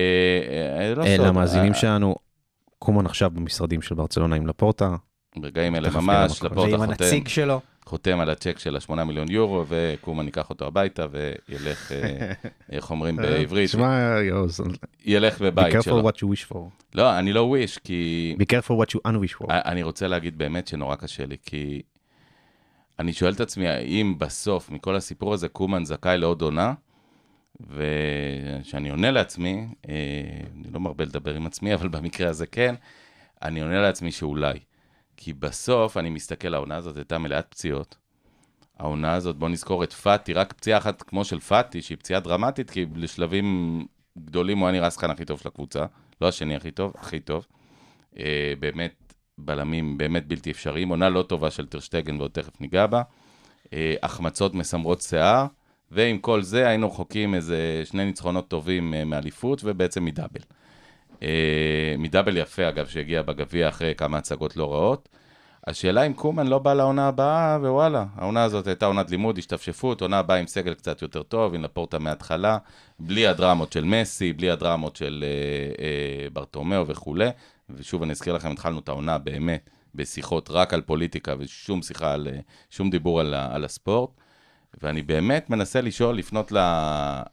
אה, 0.81 0.95
לא 0.95 1.03
אה, 1.03 1.17
סוד. 1.17 1.27
למאזינים 1.27 1.73
אה, 1.73 1.79
שלנו, 1.79 2.15
קומן 2.79 3.07
עכשיו 3.07 3.31
במשרדים 3.31 3.83
של 3.83 3.95
ברצלונה 3.95 4.37
עם 4.37 4.47
לפורטה. 4.47 4.97
ברגעים 5.37 5.77
אלה 5.77 5.91
ממש. 5.91 6.43
לפורטה 6.43 6.61
ועם 6.61 6.87
חותם, 6.87 7.03
הנציג 7.03 7.29
שלו. 7.29 7.61
חותם 7.91 8.21
על 8.21 8.31
הצ'ק 8.31 8.59
של 8.59 8.77
ה-8 8.77 9.05
מיליון 9.05 9.31
יורו, 9.31 9.65
וקומן 9.69 10.25
ייקח 10.27 10.51
אותו 10.51 10.67
הביתה 10.67 11.07
וילך, 11.11 11.93
אה, 11.93 12.33
איך 12.73 12.91
אומרים 12.91 13.17
בעברית, 13.17 13.69
תשמע, 13.69 14.19
יוז, 14.23 14.61
ילך 15.05 15.39
be 15.39 15.45
בבית 15.45 15.75
careful 15.75 15.83
שלו. 15.83 16.09
what 16.09 16.13
you 16.13 16.27
wish 16.37 16.53
for. 16.53 16.59
לא, 16.95 17.19
אני 17.19 17.33
לא 17.33 17.41
וויש, 17.41 17.79
כי... 17.79 18.35
be 18.39 18.45
careful 18.45 18.71
what 18.71 18.95
you 18.95 19.11
unwish 19.11 19.43
for. 19.43 19.47
אני 19.49 19.83
רוצה 19.83 20.09
להגיד 20.09 20.39
באמת 20.39 20.69
שנורא 20.69 20.97
קשה 20.97 21.27
לי, 21.27 21.37
כי 21.47 21.83
אני 22.99 23.13
שואל 23.13 23.33
את 23.33 23.41
עצמי, 23.41 23.69
האם 23.69 24.19
בסוף, 24.19 24.71
מכל 24.71 24.97
הסיפור 24.97 25.35
הזה, 25.35 25.49
קומן 25.49 25.85
זכאי 25.85 26.19
לעוד 26.19 26.43
עונה? 26.43 26.75
וכשאני 27.61 28.91
עונה 28.91 29.11
לעצמי, 29.11 29.67
אה, 29.89 29.95
אני 30.57 30.73
לא 30.73 30.81
מרבה 30.81 31.05
לדבר 31.05 31.35
עם 31.35 31.47
עצמי, 31.47 31.75
אבל 31.75 31.89
במקרה 31.89 32.29
הזה 32.29 32.47
כן, 32.47 32.75
אני 33.43 33.61
עונה 33.61 33.81
לעצמי 33.81 34.13
שאולי. 34.13 34.59
כי 35.23 35.33
בסוף, 35.33 35.97
אני 35.97 36.11
מסתכל, 36.11 36.55
העונה 36.55 36.77
הזאת 36.77 36.97
הייתה 36.97 37.19
מלאת 37.19 37.47
פציעות. 37.51 37.97
העונה 38.79 39.15
הזאת, 39.15 39.37
בוא 39.37 39.49
נזכור 39.49 39.85
את 39.85 39.93
פאטי, 39.93 40.33
רק 40.33 40.53
פציעה 40.53 40.79
אחת 40.79 41.03
כמו 41.03 41.25
של 41.25 41.41
פאטי, 41.41 41.83
שהיא 41.83 41.99
פציעה 41.99 42.21
דרמטית, 42.21 42.71
כי 42.71 42.87
לשלבים 42.95 43.87
גדולים 44.19 44.59
הוא 44.59 44.67
היה 44.67 44.73
נראה 44.73 44.87
השחקן 44.87 45.11
הכי 45.11 45.25
טוב 45.25 45.41
של 45.41 45.49
הקבוצה, 45.49 45.87
לא 46.21 46.29
השני 46.29 46.57
הכי 46.57 46.71
טוב, 46.71 46.93
הכי 46.99 47.21
טוב. 47.21 47.47
אה, 48.19 48.53
באמת, 48.61 49.15
בלמים 49.39 49.99
באמת 49.99 50.27
בלתי 50.27 50.51
אפשריים, 50.51 50.89
עונה 50.89 51.09
לא 51.09 51.23
טובה 51.23 51.51
של 51.51 51.67
טרשטגן, 51.67 52.17
ועוד 52.19 52.31
תכף 52.31 52.61
ניגע 52.61 52.87
בה. 52.87 53.03
אה, 53.73 53.95
החמצות 54.03 54.55
מסמרות 54.55 55.01
שיער, 55.01 55.47
ועם 55.91 56.19
כל 56.19 56.43
זה 56.43 56.69
היינו 56.69 56.89
רחוקים 56.89 57.35
איזה 57.35 57.83
שני 57.85 58.05
ניצחונות 58.05 58.49
טובים 58.49 58.95
אה, 58.95 59.05
מאליפות, 59.05 59.61
ובעצם 59.65 60.05
מדאבל. 60.05 60.41
אה, 61.23 61.95
מדאבל 61.99 62.37
יפה, 62.37 62.69
אגב, 62.69 62.87
שהגיע 62.87 63.23
בגביע 63.23 63.69
אחרי 63.69 63.95
כמה 63.95 64.19
הצגות 64.19 64.57
לא 64.57 64.73
רעות. 64.73 65.09
השאלה 65.67 66.03
אם 66.03 66.13
קומן 66.13 66.47
לא 66.47 66.59
בא 66.59 66.75
לעונה 66.75 67.09
הבאה, 67.09 67.59
ווואלה, 67.61 68.05
העונה 68.17 68.45
הזאת 68.45 68.67
הייתה 68.67 68.87
עונת 68.87 69.11
לימוד, 69.11 69.39
השתפשפות, 69.39 70.01
עונה 70.01 70.19
הבאה 70.19 70.37
עם 70.37 70.47
סגל 70.47 70.75
קצת 70.75 71.03
יותר 71.03 71.23
טוב, 71.23 71.55
עם 71.55 71.63
לפורטה 71.63 71.99
מההתחלה, 71.99 72.59
בלי 72.99 73.27
הדרמות 73.27 73.73
של 73.73 73.85
מסי, 73.85 74.33
בלי 74.33 74.51
הדרמות 74.51 74.97
של 74.97 75.25
אה, 75.27 75.85
אה, 75.85 76.31
ברטומיאו 76.33 76.87
וכולי. 76.87 77.29
ושוב, 77.71 78.03
אני 78.03 78.13
אזכיר 78.13 78.33
לכם, 78.33 78.51
התחלנו 78.51 78.79
את 78.79 78.89
העונה 78.89 79.19
באמת 79.19 79.71
בשיחות 79.95 80.51
רק 80.51 80.75
על 80.75 80.81
פוליטיקה 80.81 81.35
ושום 81.39 81.83
שיחה 81.83 82.13
על, 82.13 82.29
אה, 82.33 82.41
שום 82.71 82.91
דיבור 82.91 83.21
על, 83.21 83.35
על 83.35 83.65
הספורט. 83.65 84.11
ואני 84.83 85.03
באמת 85.03 85.51
מנסה 85.51 85.81
לשאול, 85.81 86.17
לפנות 86.17 86.53
ל, 86.53 86.59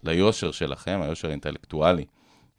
ליושר 0.03 0.51
שלכם, 0.51 0.99
היושר 1.03 1.27
האינטלקטואלי, 1.27 2.05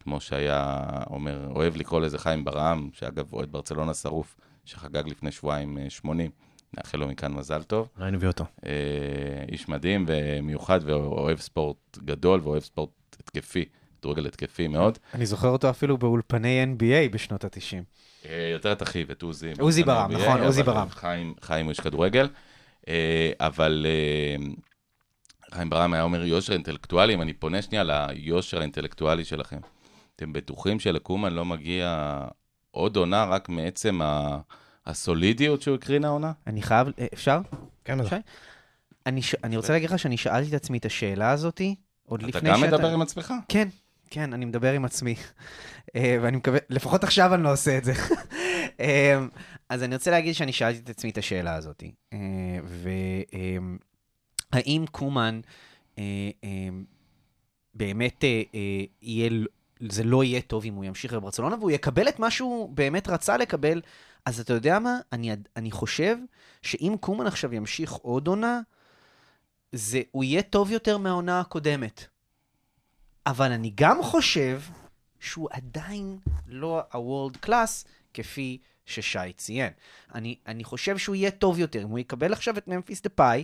כמו 0.03 0.21
שהיה 0.21 0.75
אומר, 1.09 1.47
אוהב 1.55 1.75
לקרוא 1.75 2.01
לזה 2.01 2.17
חיים 2.17 2.45
ברעם, 2.45 2.89
שאגב 2.93 3.33
אוהד 3.33 3.51
ברצלונה 3.51 3.93
שרוף, 3.93 4.35
שחגג 4.65 5.07
לפני 5.07 5.31
שבועיים 5.31 5.77
אה, 5.77 5.89
80, 5.89 6.31
נאחל 6.77 6.97
לו 6.97 7.07
מכאן 7.07 7.33
מזל 7.33 7.63
טוב. 7.63 7.89
אולי 7.99 8.11
נביא 8.11 8.27
אותו. 8.27 8.45
אה, 8.65 8.71
איש 9.51 9.69
מדהים 9.69 10.05
ומיוחד, 10.07 10.79
ואוהב 10.83 11.39
ספורט 11.39 11.97
גדול, 11.97 12.39
ואוהב 12.43 12.63
ספורט 12.63 12.89
התקפי, 13.19 13.65
כדורגל 13.99 14.25
התקפי 14.25 14.67
מאוד. 14.67 14.97
אני 15.13 15.25
זוכר 15.25 15.47
אותו 15.47 15.69
אפילו 15.69 15.97
באולפני 15.97 16.63
NBA 16.63 17.13
בשנות 17.13 17.43
ה-90. 17.43 17.83
אה, 18.25 18.49
יותר 18.53 18.71
את 18.71 18.83
אחיו, 18.83 19.11
את 19.11 19.21
עוזי. 19.21 19.51
עוזי 19.59 19.83
ברם, 19.83 20.11
ב- 20.11 20.13
נכון, 20.13 20.41
עוזי 20.41 20.63
ברם. 20.63 20.89
חיים, 20.89 21.33
חיים 21.41 21.65
הוא 21.65 21.69
איש 21.69 21.79
כדורגל. 21.79 22.27
אה, 22.87 23.31
אבל 23.39 23.85
אה, 23.89 24.45
חיים 25.55 25.69
ברם 25.69 25.93
היה 25.93 26.03
אומר 26.03 26.23
יושר 26.25 26.53
אינטלקטואלי, 26.53 27.13
אם 27.13 27.21
אני 27.21 27.33
פונה 27.33 27.61
שנייה 27.61 27.83
ליושר 27.83 28.59
האינטלקטואלי 28.59 29.25
שלכם. 29.25 29.57
אתם 30.19 30.33
בטוחים 30.33 30.79
שלקומן 30.79 31.33
לא 31.33 31.45
מגיע 31.45 32.17
עוד 32.71 32.95
עונה 32.95 33.25
רק 33.25 33.49
מעצם 33.49 34.01
ה- 34.01 34.39
הסולידיות 34.85 35.61
שהוא 35.61 35.75
הקרין 35.75 36.05
העונה? 36.05 36.31
אני 36.47 36.61
חייב, 36.61 36.87
אה, 36.99 37.05
אפשר? 37.13 37.41
כן, 37.85 38.07
שי? 38.07 38.15
אני, 39.05 39.21
ש... 39.21 39.35
אני 39.43 39.57
רוצה 39.57 39.73
להגיד 39.73 39.89
לך 39.89 39.99
שאני 39.99 40.17
שאלתי 40.17 40.49
את 40.49 40.53
עצמי 40.53 40.77
את 40.77 40.85
השאלה 40.85 41.31
הזאתי, 41.31 41.75
עוד 42.03 42.19
אתה 42.19 42.27
לפני 42.37 42.49
גם 42.49 42.59
שאתה... 42.59 42.77
מדבר 42.77 42.93
עם 42.93 43.01
עצמך? 43.01 43.33
כן, 43.49 43.67
כן, 44.09 44.33
אני 44.33 44.45
מדבר 44.45 44.73
עם 44.73 44.85
עצמי. 44.85 45.15
אה, 45.95 46.17
ואני 46.21 46.37
מקווה, 46.37 46.59
לפחות 46.69 47.03
עכשיו 47.03 47.33
אני 47.33 47.43
לא 47.43 47.51
עושה 47.53 47.77
את 47.77 47.83
זה. 47.83 47.93
אה, 48.79 49.19
אז 49.69 49.83
אני 49.83 49.95
רוצה 49.95 50.11
להגיד 50.11 50.35
שאני 50.35 50.53
שאלתי 50.53 50.79
את 50.79 50.89
עצמי 50.89 51.09
את 51.09 51.17
השאלה 51.17 51.55
הזאת. 51.55 51.83
והאם 54.53 54.85
קומן 54.91 55.39
באמת 57.73 58.23
יהיה, 59.01 59.29
זה 59.79 60.03
לא 60.03 60.23
יהיה 60.23 60.41
טוב 60.41 60.65
אם 60.65 60.73
הוא 60.73 60.85
ימשיך 60.85 61.13
בברצלונה, 61.13 61.55
והוא 61.55 61.71
יקבל 61.71 62.09
את 62.09 62.19
מה 62.19 62.31
שהוא 62.31 62.69
באמת 62.69 63.07
רצה 63.07 63.37
לקבל, 63.37 63.81
אז 64.25 64.39
אתה 64.39 64.53
יודע 64.53 64.79
מה? 64.79 64.99
אני, 65.11 65.31
אני 65.55 65.71
חושב 65.71 66.17
שאם 66.61 66.95
קומן 66.99 67.27
עכשיו 67.27 67.53
ימשיך 67.53 67.91
עוד 67.91 68.27
עונה, 68.27 68.59
זה, 69.71 70.01
הוא 70.11 70.23
יהיה 70.23 70.41
טוב 70.41 70.71
יותר 70.71 70.97
מהעונה 70.97 71.39
הקודמת. 71.39 72.05
אבל 73.25 73.51
אני 73.51 73.71
גם 73.75 74.03
חושב 74.03 74.61
שהוא 75.19 75.49
עדיין 75.51 76.17
לא 76.47 76.81
ה-World 76.91 77.45
Class 77.45 77.87
כפי 78.13 78.57
ששי 78.89 79.33
ציין. 79.37 79.71
אני, 80.15 80.35
אני 80.47 80.63
חושב 80.63 80.97
שהוא 80.97 81.15
יהיה 81.15 81.31
טוב 81.31 81.59
יותר. 81.59 81.83
אם 81.83 81.87
הוא 81.89 81.99
יקבל 81.99 82.33
עכשיו 82.33 82.57
את 82.57 82.67
ממפיס 82.67 83.01
דה 83.01 83.09
פאי, 83.09 83.43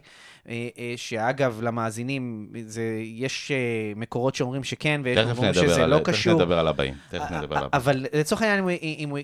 אה, 0.49 0.67
אה, 0.77 0.93
שאגב, 0.95 1.60
למאזינים, 1.62 2.49
זה, 2.65 2.84
יש 3.03 3.51
אה, 3.51 3.58
מקורות 3.95 4.36
שאומרים 4.36 4.63
שכן, 4.63 5.01
ויש 5.03 5.17
תכף 5.17 5.38
אומרים 5.38 5.53
שזה 5.53 5.84
על 5.84 5.89
לא 5.89 5.97
תכף 5.99 6.10
קשור. 6.10 6.34
נדבר 6.34 6.60
על 6.60 6.67
הבאים. 6.67 6.93
תכף 7.10 7.31
נדבר 7.31 7.58
על 7.58 7.63
הבאים. 7.63 7.69
אבל 7.73 8.05
לצורך 8.19 8.41
העניין, 8.41 8.60
אם 8.69 8.69
אם 8.99 9.15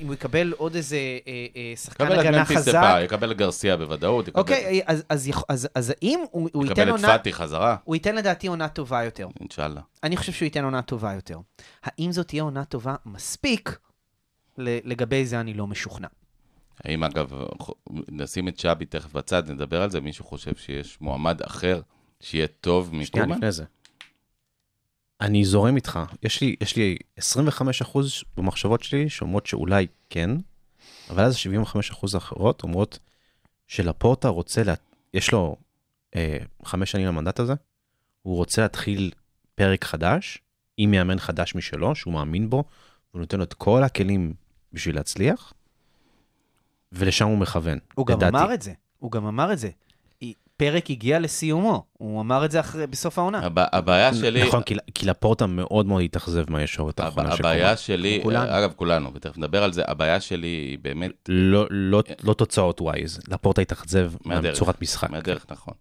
אם 0.00 0.06
הוא 0.06 0.14
יקבל 0.14 0.52
עוד 0.56 0.74
איזה 0.74 0.96
אה, 0.96 1.46
אה, 1.56 1.72
שחקן 1.76 2.04
יקבל 2.04 2.20
את 2.20 2.26
הגנה 2.26 2.38
ממפיס 2.38 2.56
חזק, 2.56 2.72
דה-פאי, 2.72 3.02
יקבל 3.02 3.30
את 3.32 3.36
גרסיה 3.36 3.76
בוודאות, 3.76 4.28
יקבל 4.28 4.40
אוקיי, 4.40 4.80
אז- 4.86 5.04
אז 5.08 5.30
אז 5.48 5.68
אז 5.74 5.90
האם 6.02 6.20
הוא 6.30 6.48
הוא 6.52 6.64
ייתן 6.64 6.72
יקבל 6.82 6.88
את 6.94 7.00
עונה, 7.00 7.08
פאטי 7.08 7.32
חזרה, 7.32 7.76
הוא 7.84 7.94
ייתן 7.96 8.14
לדעתי 8.14 8.46
עונה 8.46 8.68
טובה 8.68 9.04
יותר. 9.04 9.28
אינשאללה. 9.40 9.80
אני 10.02 10.16
חושב 10.16 10.32
שהוא 10.32 10.46
ייתן 10.46 10.64
עונה 10.64 10.82
טובה 10.82 11.12
יותר. 11.14 11.38
האם 11.84 12.12
זאת 12.12 12.28
תהיה 12.28 12.42
עונה 12.42 12.64
טובה 12.64 12.94
מספיק? 13.06 13.78
ל- 14.60 14.78
לגבי 14.84 15.26
זה 15.26 15.40
אני 15.40 15.54
לא 15.54 15.66
משוכנע. 15.66 16.08
האם 16.84 17.04
אגב, 17.04 17.32
נשים 18.08 18.48
את 18.48 18.58
שבי 18.58 18.84
תכף 18.84 19.12
בצד, 19.12 19.50
נדבר 19.50 19.82
על 19.82 19.90
זה, 19.90 20.00
מישהו 20.00 20.24
חושב 20.24 20.56
שיש 20.56 21.00
מועמד 21.00 21.42
אחר 21.42 21.80
שיהיה 22.20 22.46
טוב 22.46 22.86
שנייה 22.86 23.04
מקומן? 23.04 23.36
לפני 23.36 23.52
זה. 23.52 23.64
אני 25.20 25.44
זורם 25.44 25.76
איתך, 25.76 26.00
יש 26.22 26.40
לי, 26.40 26.56
יש 26.60 26.76
לי 26.76 26.96
25% 27.18 27.22
במחשבות 28.36 28.82
שלי 28.82 29.08
שאומרות 29.08 29.46
שאולי 29.46 29.86
כן, 30.10 30.30
אבל 31.10 31.24
אז 31.24 31.36
75% 31.36 32.14
האחרות 32.14 32.62
אומרות 32.62 32.98
שלפורטה 33.66 34.28
רוצה, 34.28 34.62
לה... 34.62 34.74
יש 35.14 35.32
לו 35.32 35.56
אה, 36.16 36.38
חמש 36.64 36.90
שנים 36.90 37.06
למנדט 37.06 37.40
הזה, 37.40 37.54
הוא 38.22 38.36
רוצה 38.36 38.62
להתחיל 38.62 39.10
פרק 39.54 39.84
חדש, 39.84 40.38
עם 40.76 40.90
מאמן 40.90 41.18
חדש 41.18 41.54
משלו, 41.54 41.94
שהוא 41.94 42.14
מאמין 42.14 42.50
בו, 42.50 42.64
הוא 43.10 43.20
נותן 43.20 43.38
לו 43.38 43.44
את 43.44 43.54
כל 43.54 43.82
הכלים 43.82 44.34
בשביל 44.72 44.94
להצליח, 44.96 45.52
ולשם 46.92 47.26
הוא 47.26 47.38
מכוון. 47.38 47.78
הוא 47.94 48.06
גם 48.06 48.16
לדעתי. 48.16 48.36
אמר 48.36 48.54
את 48.54 48.62
זה, 48.62 48.72
הוא 48.98 49.12
גם 49.12 49.26
אמר 49.26 49.52
את 49.52 49.58
זה. 49.58 49.70
פרק 50.56 50.90
הגיע 50.90 51.18
לסיומו, 51.18 51.84
הוא 51.92 52.20
אמר 52.20 52.44
את 52.44 52.50
זה 52.50 52.60
אחרי, 52.60 52.86
בסוף 52.86 53.18
העונה. 53.18 53.38
הב- 53.46 53.58
הבעיה 53.72 54.14
שלי, 54.14 54.42
נכון, 54.46 54.62
כי, 54.62 54.74
כי 54.94 55.06
לפורטה 55.06 55.46
מאוד 55.46 55.86
מאוד 55.86 56.02
התאכזב 56.02 56.50
מהישורת 56.50 57.00
הב- 57.00 57.06
האחרונה 57.06 57.36
של 57.36 57.42
הבעיה. 57.46 57.76
שלי, 57.76 58.20
כולנו. 58.22 58.50
אגב 58.58 58.72
כולנו, 58.76 59.14
ותכף 59.14 59.38
נדבר 59.38 59.62
על 59.62 59.72
זה, 59.72 59.82
הבעיה 59.88 60.20
שלי 60.20 60.46
היא 60.46 60.78
באמת 60.82 61.10
לא, 61.28 61.66
לא, 61.70 62.02
לא 62.22 62.34
תוצאות 62.34 62.80
ווייז, 62.80 63.20
לפורטה 63.28 63.62
התאכזב. 63.62 64.12
מצורת 64.24 64.82
משחק. 64.82 65.10
מהדרך, 65.10 65.46
נכון. 65.50 65.74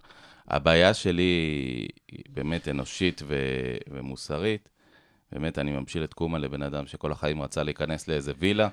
הבעיה 0.47 0.93
שלי 0.93 1.23
היא 2.12 2.23
באמת 2.30 2.67
אנושית 2.67 3.21
ו- 3.28 3.36
ומוסרית. 3.91 4.69
באמת, 5.32 5.60
אני 5.60 5.72
ממשיל 5.72 6.04
את 6.04 6.13
קומן 6.13 6.42
לבן 6.42 6.62
אדם 6.62 6.88
שכל 6.88 7.12
החיים 7.12 7.42
רצה 7.42 7.63
להיכנס 7.63 8.08
לאיזה 8.08 8.34
וילה, 8.38 8.68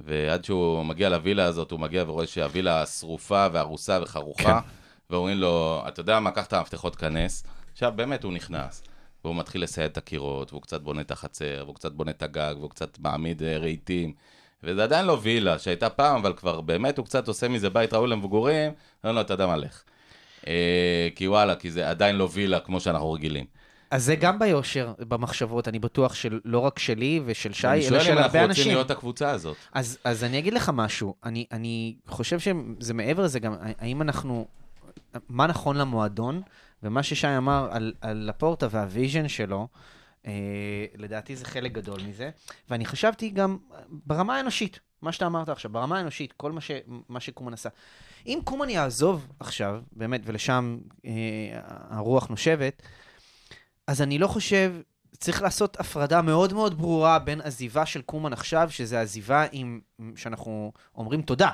ועד 0.00 0.44
שהוא 0.44 0.82
מגיע 0.82 1.08
לווילה 1.08 1.44
הזאת, 1.44 1.70
הוא 1.70 1.80
מגיע 1.80 2.04
ורואה 2.06 2.26
שהווילה 2.26 2.86
שרופה 2.86 3.46
והרוסה 3.52 3.98
וחרוכה, 4.02 4.60
ואומרים 5.10 5.38
לו, 5.38 5.84
אתה 5.88 6.00
יודע 6.00 6.20
מה, 6.20 6.30
קח 6.30 6.46
את 6.46 6.52
המפתחות, 6.52 6.96
כנס. 6.96 7.44
עכשיו, 7.72 7.92
באמת 7.96 8.24
הוא 8.24 8.32
נכנס, 8.32 8.82
והוא 9.24 9.36
מתחיל 9.36 9.62
לסייד 9.62 9.90
את 9.90 9.96
הקירות, 9.96 10.52
והוא 10.52 10.62
קצת 10.62 10.82
בונה 10.82 11.00
את 11.00 11.10
החצר, 11.10 11.62
והוא 11.64 11.74
קצת 11.74 11.92
בונה 11.92 12.10
את 12.10 12.22
הגג, 12.22 12.54
והוא 12.58 12.70
קצת 12.70 12.98
מעמיד 12.98 13.42
אה, 13.42 13.58
רהיטים. 13.58 14.12
וזה 14.62 14.82
עדיין 14.84 15.06
לא 15.06 15.18
וילה 15.22 15.58
שהייתה 15.58 15.90
פעם, 15.90 16.20
אבל 16.20 16.32
כבר 16.32 16.60
באמת 16.60 16.98
הוא 16.98 17.06
קצת 17.06 17.28
עושה 17.28 17.48
מזה 17.48 17.70
בית 17.70 17.94
ראוי 17.94 18.08
למבוגרים, 18.08 18.72
אומר 19.04 19.14
לו, 19.14 19.20
אתה 19.20 19.34
יודע 19.34 19.46
מה, 19.46 19.56
לך. 19.56 19.82
אה, 20.46 21.08
כי 21.14 21.28
וואלה, 21.28 21.56
כי 21.56 21.70
זה 21.70 21.90
עדיין 21.90 22.16
לא 22.16 22.28
וילה 22.32 22.60
כמו 22.60 22.80
שאנחנו 22.80 23.12
רגילים. 23.12 23.44
אז 23.90 24.04
זה 24.04 24.16
גם 24.16 24.38
ביושר, 24.38 24.92
במחשבות, 24.98 25.68
אני 25.68 25.78
בטוח 25.78 26.14
שלא 26.14 26.58
רק 26.58 26.78
שלי 26.78 27.20
ושל 27.24 27.52
שי, 27.52 27.66
אני 27.68 27.74
אלא 27.76 27.88
שואל 27.88 28.00
של 28.00 28.12
אם 28.12 28.18
אנחנו 28.18 28.24
הרבה 28.24 28.46
רוצים 28.46 28.50
אנשים. 28.50 28.72
להיות 28.72 28.90
הקבוצה 28.90 29.30
הזאת. 29.30 29.56
אז, 29.72 29.98
אז 30.04 30.24
אני 30.24 30.38
אגיד 30.38 30.54
לך 30.54 30.70
משהו, 30.74 31.14
אני, 31.24 31.46
אני 31.52 31.96
חושב 32.08 32.38
שזה 32.38 32.94
מעבר 32.94 33.22
לזה 33.22 33.40
גם, 33.40 33.54
האם 33.60 34.02
אנחנו, 34.02 34.46
מה 35.28 35.46
נכון 35.46 35.76
למועדון, 35.76 36.42
ומה 36.82 37.02
ששי 37.02 37.36
אמר 37.36 37.68
על, 37.70 37.92
על 38.00 38.16
לפורטה 38.28 38.66
והוויז'ן 38.70 39.28
שלו, 39.28 39.68
אה, 40.26 40.32
לדעתי 40.94 41.36
זה 41.36 41.44
חלק 41.44 41.72
גדול 41.72 42.00
מזה, 42.08 42.30
ואני 42.70 42.86
חשבתי 42.86 43.30
גם 43.30 43.56
ברמה 43.88 44.36
האנושית, 44.36 44.80
מה 45.02 45.12
שאתה 45.12 45.26
אמרת 45.26 45.48
עכשיו, 45.48 45.70
ברמה 45.72 45.98
האנושית, 45.98 46.32
כל 46.32 46.52
מה, 46.52 46.60
ש, 46.60 46.70
מה 47.08 47.20
שקומן 47.20 47.52
עשה. 47.52 47.68
אם 48.26 48.38
קומן 48.44 48.70
יעזוב 48.70 49.26
עכשיו, 49.40 49.80
באמת, 49.92 50.20
ולשם 50.24 50.78
אה, 51.06 51.10
הרוח 51.90 52.28
נושבת, 52.28 52.82
אז 53.86 54.02
אני 54.02 54.18
לא 54.18 54.26
חושב, 54.26 54.72
צריך 55.18 55.42
לעשות 55.42 55.80
הפרדה 55.80 56.22
מאוד 56.22 56.52
מאוד 56.52 56.78
ברורה 56.78 57.18
בין 57.18 57.40
עזיבה 57.40 57.86
של 57.86 58.02
קומן 58.02 58.32
עכשיו, 58.32 58.68
שזה 58.70 59.00
עזיבה 59.00 59.44
עם, 59.52 59.80
שאנחנו 60.16 60.72
אומרים 60.96 61.22
תודה, 61.22 61.50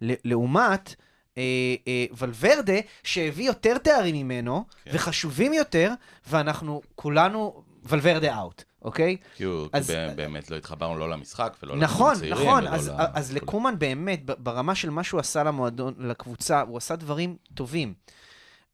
לעומת 0.00 0.94
אה, 1.38 1.42
אה, 1.88 2.04
ולוורדה, 2.18 2.72
שהביא 3.04 3.46
יותר 3.46 3.78
תארים 3.78 4.16
ממנו, 4.16 4.64
כן. 4.84 4.90
וחשובים 4.94 5.52
יותר, 5.52 5.92
ואנחנו 6.28 6.82
כולנו, 6.94 7.62
ולוורדה 7.84 8.38
אאוט, 8.38 8.62
אוקיי? 8.82 9.16
כי 9.36 9.44
הוא 9.44 9.68
אז- 9.72 9.90
באמת 10.16 10.50
לא 10.50 10.56
התחברנו 10.56 10.98
לא 10.98 11.10
למשחק 11.10 11.56
ולא 11.62 11.76
נכון, 11.76 12.14
צעירים. 12.14 12.32
נכון, 12.48 12.62
ולא 12.64 12.74
אז, 12.74 12.88
ל- 12.88 12.92
אז. 13.14 13.32
לקומן 13.32 13.78
באמת, 13.78 14.20
ברמה 14.24 14.74
של 14.74 14.90
מה 14.90 15.04
שהוא 15.04 15.20
עשה 15.20 15.42
למועדון, 15.42 15.94
לקבוצה, 15.98 16.60
הוא 16.60 16.76
עשה 16.76 16.96
דברים 16.96 17.36
טובים. 17.54 17.94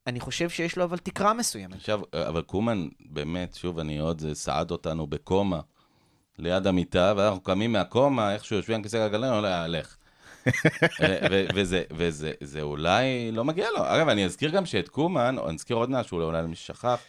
אני 0.07 0.21
חושב 0.21 0.49
שיש 0.51 0.77
לו 0.77 0.85
אבל 0.85 0.99
תקרה 0.99 1.35
מסוימת. 1.35 1.75
עכשיו, 1.75 2.01
אבל 2.15 2.43
קומן, 2.43 2.89
באמת, 3.01 3.55
שוב, 3.55 3.79
אני 3.79 3.99
עוד, 3.99 4.21
זה 4.21 4.35
סעד 4.35 4.71
אותנו 4.71 5.07
בקומה, 5.07 5.61
ליד 6.39 6.67
המיטה, 6.67 7.15
ואנחנו 7.17 7.41
קמים 7.41 7.73
מהקומה, 7.73 8.35
איכשהו 8.35 8.57
יושבים 8.57 8.77
על 8.77 8.83
כיסא 8.83 8.99
גלגלים, 9.09 9.31
הוא 9.31 9.37
אומר, 9.39 9.67
לך. 9.69 9.97
ו- 11.01 11.19
ו- 11.31 11.47
וזה, 11.55 11.83
וזה 11.91 12.33
זה 12.41 12.63
אולי 12.63 13.33
לא 13.33 13.45
מגיע 13.45 13.69
לו. 13.77 13.83
אגב, 13.87 14.09
אני 14.09 14.25
אזכיר 14.25 14.51
גם 14.51 14.67
שאת 14.67 14.89
קומן, 14.89 15.37
אני 15.47 15.55
אזכיר 15.55 15.77
עוד 15.77 15.91
משהו, 15.91 16.21
אולי 16.21 16.43
למי 16.43 16.55
ששכח, 16.57 17.01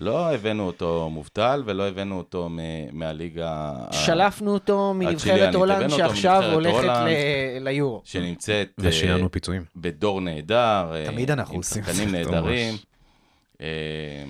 לא 0.00 0.34
הבאנו 0.34 0.66
אותו 0.66 1.08
מובטל 1.12 1.62
ולא 1.66 1.88
הבאנו 1.88 2.18
אותו 2.18 2.48
מ- 2.50 2.98
מהליגה... 2.98 3.72
שלפנו 3.90 4.54
אותו 4.54 4.94
מנבחרת 4.94 5.54
הולנד, 5.54 5.90
שעכשיו 5.90 6.42
הולכת. 6.52 6.84
ל- 6.84 7.58
ליורו. 7.60 8.02
שנמצאת 8.04 8.68
אה, 8.84 8.88
ושילמנו 8.88 9.30
פיצויים. 9.32 9.64
בדור 9.76 10.20
נהדר. 10.20 10.92
אה, 10.94 11.04
תמיד 11.06 11.30
אנחנו 11.30 11.54
עם 11.54 11.58
עושים 11.60 11.82
שחקנים 11.84 12.08
זה. 12.08 12.16
נהדרים. 12.16 12.74
אה, 13.60 14.24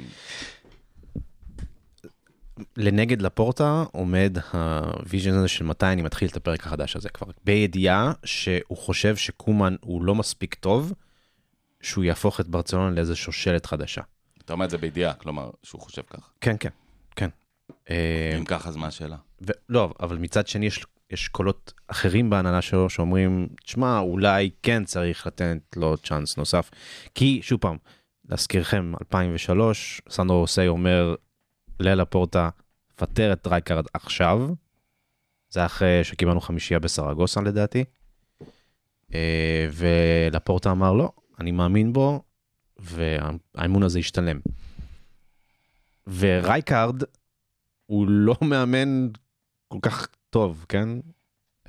לנגד 2.76 3.22
לפורטה 3.22 3.84
עומד 3.92 4.36
ה-vision 4.52 5.32
הזה 5.34 5.48
של 5.48 5.64
מתי 5.64 5.86
אני 5.86 6.02
מתחיל 6.02 6.28
את 6.28 6.36
הפרק 6.36 6.66
החדש 6.66 6.96
הזה 6.96 7.08
כבר, 7.08 7.26
בידיעה 7.44 8.12
שהוא 8.24 8.76
חושב 8.78 9.16
שקומן 9.16 9.76
הוא 9.80 10.02
לא 10.04 10.14
מספיק 10.14 10.54
טוב, 10.54 10.92
שהוא 11.80 12.04
יהפוך 12.04 12.40
את 12.40 12.48
ברצלונה 12.48 12.90
לאיזה 12.90 13.16
שושלת 13.16 13.66
חדשה. 13.66 14.02
אתה 14.50 14.54
אומר 14.54 14.64
את 14.64 14.70
זה 14.70 14.78
בידיעה, 14.78 15.14
כלומר, 15.14 15.50
שהוא 15.62 15.80
חושב 15.80 16.02
ככה. 16.02 16.28
כן, 16.40 16.56
כן, 16.60 16.68
כן. 17.16 17.28
אה, 17.90 18.34
אם 18.38 18.44
ככה, 18.44 18.68
אז 18.68 18.76
מה 18.76 18.86
השאלה? 18.86 19.16
ו- 19.42 19.52
לא, 19.68 19.92
אבל 20.00 20.16
מצד 20.16 20.46
שני 20.46 20.66
יש, 20.66 20.86
יש 21.10 21.28
קולות 21.28 21.72
אחרים 21.86 22.30
בהנהלה 22.30 22.62
שלו 22.62 22.90
שאומרים, 22.90 23.48
תשמע, 23.64 23.98
אולי 23.98 24.50
כן 24.62 24.84
צריך 24.84 25.26
לתת 25.26 25.58
לו 25.76 25.96
צ'אנס 25.96 26.36
נוסף. 26.36 26.70
כי, 27.14 27.40
שוב 27.42 27.60
פעם, 27.60 27.76
להזכירכם, 28.28 28.92
2003, 29.00 30.02
סנדרו 30.08 30.40
רוסל 30.40 30.68
אומר 30.68 31.14
ללפורטה, 31.80 32.48
פטר 32.96 33.32
את 33.32 33.46
רייקארד 33.46 33.84
עכשיו. 33.94 34.48
זה 35.50 35.64
אחרי 35.66 36.04
שקיבלנו 36.04 36.40
חמישייה 36.40 36.80
בסרגוסה 36.80 37.40
לדעתי. 37.40 37.84
אה, 39.14 39.68
ולפורטה 39.72 40.70
אמר, 40.70 40.92
לא, 40.92 41.12
אני 41.40 41.50
מאמין 41.50 41.92
בו, 41.92 42.22
והאמון 42.80 43.82
הזה 43.82 43.98
ישתלם. 43.98 44.40
ורייקארד 46.06 47.02
הוא 47.86 48.06
לא 48.08 48.36
מאמן 48.42 49.08
כל 49.68 49.78
כך 49.82 50.08
טוב, 50.30 50.64
כן? 50.68 50.88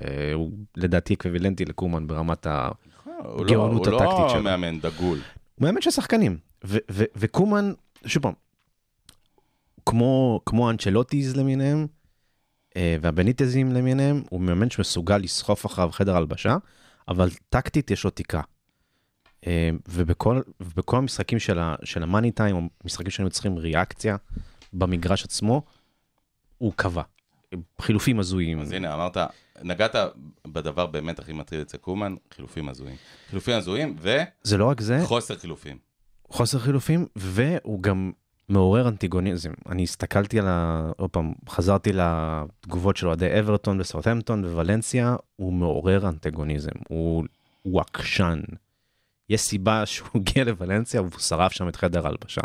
אה, 0.04 0.32
הוא 0.34 0.52
לדעתי 0.76 1.14
אקוויוולנטי 1.14 1.64
לקומן 1.64 2.06
ברמת 2.06 2.46
ה... 2.46 2.68
הוא 3.24 3.44
הגאונות 3.44 3.86
לא- 3.86 3.96
הטקטית 3.96 4.18
הוא 4.18 4.28
שלו. 4.28 4.38
לא 4.38 4.44
מאמן 4.44 4.80
דגול. 4.80 5.18
הוא 5.54 5.66
מאמן 5.66 5.80
של 5.80 5.90
שחקנים. 5.90 6.38
וקומן, 7.16 7.72
שוב 8.06 8.22
פעם, 8.22 8.32
כמו, 9.86 10.40
כמו 10.46 10.70
אנצ'לוטיז 10.70 11.36
למיניהם, 11.36 11.86
אה, 12.76 12.96
והבניטזים 13.00 13.72
למיניהם, 13.72 14.22
הוא 14.30 14.40
מאמן 14.40 14.70
שמסוגל 14.70 15.18
לסחוף 15.18 15.66
אחריו 15.66 15.88
חדר 15.92 16.16
הלבשה, 16.16 16.56
אבל 17.08 17.30
טקטית 17.48 17.90
יש 17.90 18.04
לו 18.04 18.10
תקרה. 18.10 18.42
אה, 19.46 19.70
ובכל, 19.88 20.40
ובכל 20.60 20.96
המשחקים 20.96 21.38
של, 21.38 21.58
ה- 21.58 21.74
של 21.84 22.02
המאני 22.02 22.30
טיים, 22.30 22.56
או 22.56 22.60
משחקים 22.84 23.10
שהיינו 23.10 23.30
צריכים 23.30 23.56
ריאקציה 23.58 24.16
במגרש 24.72 25.24
עצמו, 25.24 25.62
הוא 26.58 26.72
קבע. 26.76 27.02
חילופים 27.80 28.20
הזויים. 28.20 28.60
אז 28.60 28.72
הנה, 28.72 28.94
אמרת, 28.94 29.16
נגעת 29.62 29.94
בדבר 30.46 30.86
באמת 30.86 31.18
הכי 31.18 31.32
מטריד 31.32 31.60
אצל 31.60 31.78
קומן, 31.78 32.14
חילופים 32.34 32.68
הזויים. 32.68 32.96
חילופים 33.30 33.54
הזויים 33.54 33.96
זה 34.42 34.56
לא 34.56 34.64
רק 34.68 34.80
זה, 34.80 35.02
וחוסר 35.02 35.38
חילופים. 35.38 35.78
חוסר 36.28 36.58
חילופים, 36.58 37.06
והוא 37.16 37.82
גם 37.82 38.12
מעורר 38.48 38.88
אנטיגוניזם. 38.88 39.50
אני 39.68 39.82
הסתכלתי 39.82 40.38
על 40.38 40.46
ה... 40.48 40.90
עוד 40.96 41.10
פעם, 41.10 41.32
חזרתי 41.48 41.90
לתגובות 41.92 42.96
של 42.96 43.06
אוהדי 43.06 43.38
אברטון 43.40 43.80
וסאוטהמפטון 43.80 44.44
וולנסיה, 44.44 45.16
הוא 45.36 45.52
מעורר 45.52 46.08
אנטגוניזם, 46.08 46.70
הוא, 46.88 47.24
הוא 47.62 47.80
עקשן. 47.80 48.40
יש 49.28 49.40
סיבה 49.40 49.86
שהוא 49.86 50.08
הגיע 50.20 50.44
לוולנסיה 50.44 51.02
והוא 51.02 51.18
שרף 51.18 51.52
שם 51.52 51.68
את 51.68 51.76
חדר 51.76 52.06
ההלבשה. 52.06 52.40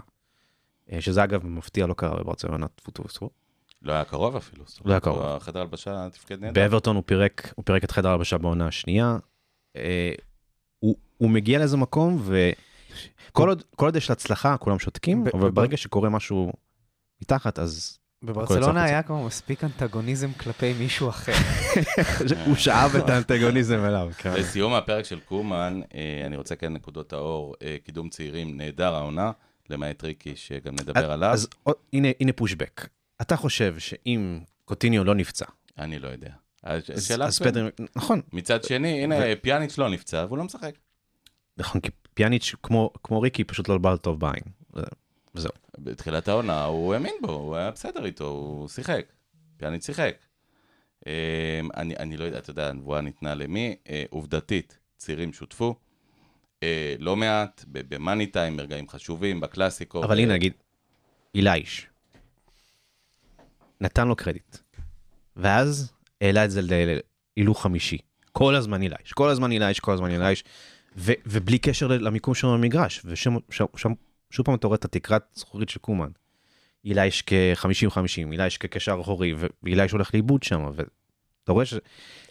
אה, 0.91 1.01
שזה 1.01 1.23
אגב 1.23 1.45
מפתיע 1.45 1.87
לא 1.87 1.93
קרה 1.93 2.23
בברצלונה, 2.23 2.67
טפו 2.67 2.91
טפו 2.91 3.07
טפו. 3.07 3.29
לא 3.81 3.93
היה 3.93 4.03
קרוב 4.05 4.35
אפילו. 4.35 4.65
לא 4.85 4.91
היה 4.91 4.99
קרוב. 4.99 5.21
החדר 5.21 5.59
הלבשה 5.61 6.09
תפקד 6.09 6.39
נהדר. 6.39 6.53
באברטון 6.53 6.95
הוא 6.95 7.03
פירק, 7.05 7.53
הוא 7.55 7.65
פירק 7.65 7.83
את 7.83 7.91
חדר 7.91 8.09
ההלבשה 8.09 8.37
בעונה 8.37 8.67
השנייה. 8.67 9.17
אה, 9.75 10.11
הוא, 10.79 10.95
הוא 11.17 11.29
מגיע 11.29 11.59
לאיזה 11.59 11.77
מקום 11.77 12.21
וכל 12.25 13.49
עוד, 13.49 13.63
כל 13.75 13.85
עוד 13.85 13.95
יש 13.95 14.11
הצלחה 14.11 14.57
כולם 14.57 14.79
שותקים, 14.79 15.23
ב- 15.23 15.27
אבל 15.35 15.51
ב- 15.51 15.55
ברגע 15.55 15.77
שקורה 15.77 16.09
משהו 16.09 16.51
מתחת 17.21 17.59
אז 17.59 17.99
בברצלונה. 18.23 18.83
היה 18.83 19.03
כבר 19.03 19.15
מספיק 19.15 19.63
אנטגוניזם 19.63 20.33
כלפי 20.33 20.73
מישהו 20.73 21.09
אחר. 21.09 21.33
הוא 22.45 22.55
שאב 22.55 22.95
את 22.95 23.09
האנטגוניזם 23.09 23.85
אליו. 23.85 24.11
כן. 24.17 24.33
לסיום 24.33 24.73
הפרק 24.73 25.05
של 25.05 25.19
קומן, 25.19 25.81
אה, 25.95 26.23
אני 26.25 26.35
רוצה 26.37 26.55
כן 26.55 26.73
נקודות 26.73 27.13
האור, 27.13 27.55
אה, 27.61 27.77
קידום 27.83 28.09
צעירים, 28.09 28.57
נהדר 28.57 28.95
העונה, 28.95 29.31
למעט 29.69 30.03
ריקי, 30.03 30.35
שגם 30.35 30.73
נדבר 30.73 31.11
עליו. 31.11 31.29
אז 31.29 31.47
הנה, 31.93 32.33
פושבק. 32.35 32.87
אתה 33.21 33.35
חושב 33.35 33.79
שאם 33.79 34.39
קוטיניו 34.65 35.03
לא 35.03 35.15
נפצע, 35.15 35.45
אני 35.77 35.99
לא 35.99 36.07
יודע. 36.07 36.29
אז, 36.63 36.83
נכון, 37.95 38.21
מצד 38.33 38.63
שני, 38.63 39.03
הנה, 39.03 39.15
פיאניץ' 39.41 39.77
לא 39.77 39.89
נפצע, 39.89 40.25
והוא 40.27 40.37
לא 40.37 40.43
משחק. 40.43 40.71
נכון, 41.57 41.81
כי 41.81 41.91
פיאניץ' 42.13 42.55
כמו, 42.63 42.91
כמו 43.03 43.21
ריקי 43.21 43.43
פשוט 43.43 43.69
לא 43.69 43.77
בעל 43.77 43.97
טוב 43.97 44.19
בעין. 44.19 44.43
זה- 45.41 45.49
וזהו. 45.49 45.51
בתחילת 45.91 46.27
העונה 46.27 46.63
הוא 46.63 46.93
האמין 46.93 47.13
בו, 47.21 47.31
הוא 47.31 47.55
היה 47.55 47.71
בסדר 47.71 48.05
איתו, 48.05 48.25
הוא 48.27 48.67
שיחק. 48.67 49.05
פיאניץ' 49.57 49.85
שיחק. 49.85 50.15
אה, 51.07 51.59
אני, 51.77 51.95
אני 51.99 52.17
לא 52.17 52.25
יודע, 52.25 52.37
אתה 52.37 52.49
יודע, 52.49 52.69
הנבואה 52.69 53.01
ניתנה 53.01 53.35
למי? 53.35 53.75
אה, 53.89 54.03
עובדתית, 54.09 54.77
צעירים 54.97 55.33
שותפו. 55.33 55.75
אה, 56.63 56.95
לא 56.99 57.15
מעט, 57.15 57.65
במאני 57.67 58.27
טיים, 58.27 58.57
ברגעים 58.57 58.89
חשובים, 58.89 59.39
בקלאסיקו. 59.39 60.03
אבל 60.03 60.19
הנה 60.19 60.33
נגיד, 60.33 60.53
אילייש, 61.35 61.87
נתן 63.81 64.07
לו 64.07 64.15
קרדיט, 64.15 64.57
ואז 65.35 65.91
העלה 66.21 66.45
את 66.45 66.51
זה 66.51 66.61
להילוך 67.37 67.63
חמישי. 67.63 67.97
כל 68.31 68.55
הזמן 68.55 68.81
אילייש, 68.81 69.13
כל 69.13 69.29
הזמן 69.29 69.51
אילייש, 69.51 69.79
כל 69.79 69.91
הזמן 69.93 70.11
אילייש, 70.11 70.43
ובלי 70.97 71.59
קשר 71.59 71.87
למיקום 71.87 72.33
שלו 72.33 72.53
במגרש. 72.53 73.01
ושם 73.05 73.37
שם, 73.51 73.65
שם, 73.75 73.91
שוב 74.29 74.45
פעם 74.45 74.55
אתה 74.55 74.67
רואה 74.67 74.75
את 74.77 74.85
התקרת 74.85 75.21
זכורית 75.33 75.69
של 75.69 75.79
קומן. 75.79 76.09
אילייש 76.85 77.23
כ-50-50, 77.25 77.99
אילייש 78.31 78.57
כקשר 78.57 78.97
אחורי, 79.01 79.33
ו- 79.33 79.47
ואילייש 79.63 79.91
הולך 79.91 80.13
לאיבוד 80.13 80.43
שם, 80.43 80.65
אתה 81.43 81.51
רואה 81.51 81.65
ש... 81.65 81.73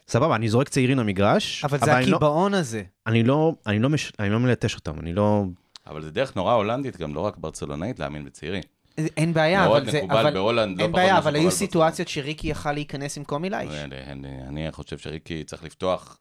סבבה, 0.09 0.37
אני 0.37 0.49
זורק 0.49 0.69
צעירים 0.69 0.99
למגרש, 0.99 1.65
אבל 1.65 1.79
זה 1.79 1.87
לא- 1.87 1.93
הקיבעון 1.93 2.55
הזה. 2.55 2.83
אני 3.07 3.23
לא, 3.23 3.53
אני 3.67 3.79
לא, 3.79 3.89
מש... 3.89 4.13
אני 4.19 4.31
לא 4.31 4.41
מלטש 4.41 4.75
אותם, 4.75 5.01
אני 5.01 5.13
לא... 5.13 5.45
אבל 5.87 6.03
זה 6.03 6.11
דרך 6.11 6.37
נורא 6.37 6.53
הולנדית, 6.55 6.97
גם 6.97 7.15
לא 7.15 7.21
רק 7.21 7.37
ברצלונאית, 7.37 7.99
להאמין 7.99 8.25
בצעירים. 8.25 8.63
אין 8.99 9.33
בעיה, 9.35 9.67
מאוד 9.69 9.83
אבל 9.83 9.91
זה... 9.91 9.99
מקובל 9.99 10.17
אבל- 10.21 10.33
בהולנד, 10.33 10.79
לא 10.79 10.83
אין 10.85 10.93
בעיה, 10.93 11.19
אבל 11.19 11.35
היו. 11.35 11.51
סיטואציות 11.51 12.09
שריקי 12.09 12.49
יכל 12.49 12.73
להיכנס 12.73 13.19
במקום 13.19 13.45
אילייש. 13.45 13.71
אני- 13.75 14.03
אני- 14.13 14.49
אני 14.49 14.73
חושב 14.73 14.99
שריקי 14.99 15.45
צריך 15.45 15.65
לפתוח 15.65 16.19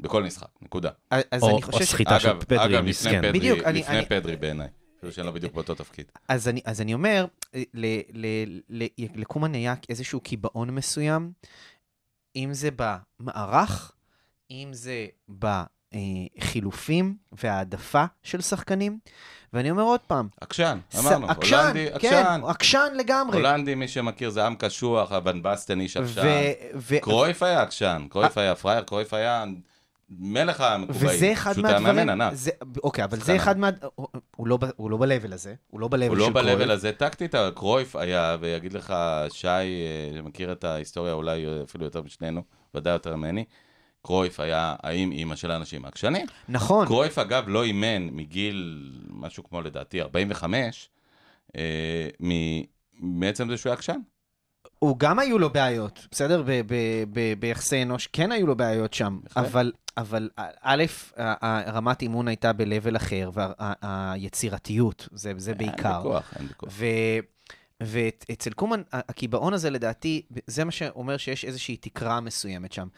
בכל 0.00 0.22
משחק, 0.22 0.48
נקודה. 0.62 0.90
אז 1.10 1.42
או, 1.42 1.50
אני 1.50 1.62
חושב 1.62 1.80
או. 1.80 1.86
סחיטה 1.86 2.20
של 2.20 2.28
אגב, 2.28 2.44
פדרי, 2.44 2.80
מסכן. 2.82 3.18
פדרי, 3.18 3.32
בדיוק, 3.32 3.60
אני- 3.64 3.80
לפני 3.80 4.06
פדרי 4.06 4.36
בעיניי. 4.36 4.68
אפילו 5.00 5.12
שאני 5.12 5.26
לא 5.26 5.32
בדיוק 5.32 5.54
באותו 5.54 5.74
תפקיד. 5.74 6.06
אז 6.28 6.48
אני, 6.48 6.60
אז 6.64 6.80
אני 6.80 6.94
אומר, 6.94 7.26
ל, 7.54 7.64
ל, 8.12 8.26
ל, 8.68 8.86
לקומן 9.14 9.54
היה 9.54 9.74
איזשהו 9.88 10.20
קיבעון 10.20 10.70
מסוים, 10.70 11.32
אם 12.36 12.48
זה 12.52 12.68
במערך, 12.76 13.92
אם 14.50 14.68
זה 14.72 15.06
בחילופים 16.38 17.16
והעדפה 17.32 18.04
של 18.22 18.40
שחקנים, 18.40 18.98
ואני 19.52 19.70
אומר 19.70 19.82
עוד 19.82 20.00
פעם, 20.00 20.28
עקשן, 20.40 20.78
ס- 20.90 21.06
אמרנו, 21.06 21.30
עקשן, 21.30 21.56
הולנדי, 21.56 21.86
כן, 22.00 22.08
עקשן. 22.08 22.40
עקשן 22.48 22.92
לגמרי. 22.96 23.36
הולנדי, 23.36 23.74
מי 23.74 23.88
שמכיר, 23.88 24.30
זה 24.30 24.46
עם 24.46 24.54
קשוח, 24.54 25.12
הבן 25.12 25.42
אדם 25.42 25.80
איש 25.80 25.96
עקשן. 25.96 26.20
ו- 26.24 26.78
ו- 26.78 27.00
קרויף 27.00 27.42
היה 27.42 27.62
עקשן, 27.62 28.06
קרויף 28.10 28.38
היה 28.38 28.54
פראייר, 28.54 28.82
קרויף 28.82 29.14
היה 29.14 29.44
מלך 30.18 30.60
המקובעים. 30.60 31.10
והוא 31.16 31.52
פשוט 31.52 31.64
היה 31.64 31.80
מאמן 31.80 32.08
ענק. 32.08 32.34
זה, 32.34 32.50
אוקיי, 32.84 33.04
אבל 33.04 33.18
זה 33.20 33.36
אחד 33.36 33.58
מה... 33.58 33.70
הוא, 33.94 34.08
הוא, 34.36 34.48
לא, 34.48 34.58
הוא 34.76 34.90
לא 34.90 34.96
ב-level 34.96 35.34
הזה, 35.34 35.54
הוא 35.70 35.80
לא 35.80 35.88
ב-level 35.88 35.96
הוא 36.08 36.14
של 36.16 36.20
לא 36.20 36.28
ב-level 36.30 36.42
קרויף. 36.54 36.70
הזה 36.70 36.92
טקטית, 36.92 37.34
אבל 37.34 37.50
קרויף 37.54 37.96
היה, 37.96 38.36
ויגיד 38.40 38.72
לך 38.72 38.94
שי, 39.32 39.46
אה, 39.48 39.62
שמכיר 40.16 40.52
את 40.52 40.64
ההיסטוריה 40.64 41.12
אולי 41.12 41.46
אפילו 41.64 41.84
יותר 41.84 42.02
משנינו, 42.02 42.42
ודאי 42.74 42.92
יותר 42.92 43.16
ממני, 43.16 43.44
קרויף 44.02 44.40
היה 44.40 44.74
האם 44.82 45.12
אימא 45.12 45.36
של 45.36 45.50
האנשים 45.50 45.84
העקשנים. 45.84 46.26
נכון, 46.48 46.86
קרויף 46.86 47.18
אגב 47.18 47.44
לא 47.46 47.62
אימן 47.64 48.02
מגיל 48.12 48.88
משהו 49.08 49.44
כמו 49.44 49.60
לדעתי 49.62 50.00
45, 50.02 50.88
אה, 51.56 51.62
מ- 52.22 52.62
מעצם 53.20 53.48
זה 53.50 53.56
שהוא 53.56 53.70
היה 53.70 53.74
עקשן. 53.74 53.98
הוא 54.80 54.98
גם 54.98 55.18
היו 55.18 55.38
לו 55.38 55.50
בעיות, 55.50 56.06
בסדר? 56.10 56.42
ב- 56.42 56.60
ב- 56.66 57.04
ב- 57.12 57.34
ביחסי 57.38 57.82
אנוש 57.82 58.06
כן 58.06 58.32
היו 58.32 58.46
לו 58.46 58.56
בעיות 58.56 58.94
שם. 58.94 59.20
אבל, 59.36 59.72
אבל 59.96 60.30
א', 60.62 60.84
רמת 61.66 62.02
אימון 62.02 62.28
הייתה 62.28 62.52
ב-level 62.52 62.96
אחר, 62.96 63.30
והיצירתיות, 63.34 65.08
זה, 65.12 65.32
זה 65.36 65.50
אין 65.50 65.58
בעיקר. 65.58 65.96
ויכוח, 66.04 66.34
אין 66.38 66.46
ויכוח. 66.46 66.72
ואצל 67.80 68.52
קומן, 68.52 68.82
הקיבעון 68.92 69.54
הזה 69.54 69.70
לדעתי, 69.70 70.22
זה 70.46 70.64
מה 70.64 70.70
שאומר 70.70 71.16
שיש 71.16 71.44
איזושהי 71.44 71.76
תקרה 71.76 72.20
מסוימת 72.20 72.72
שם. 72.72 72.88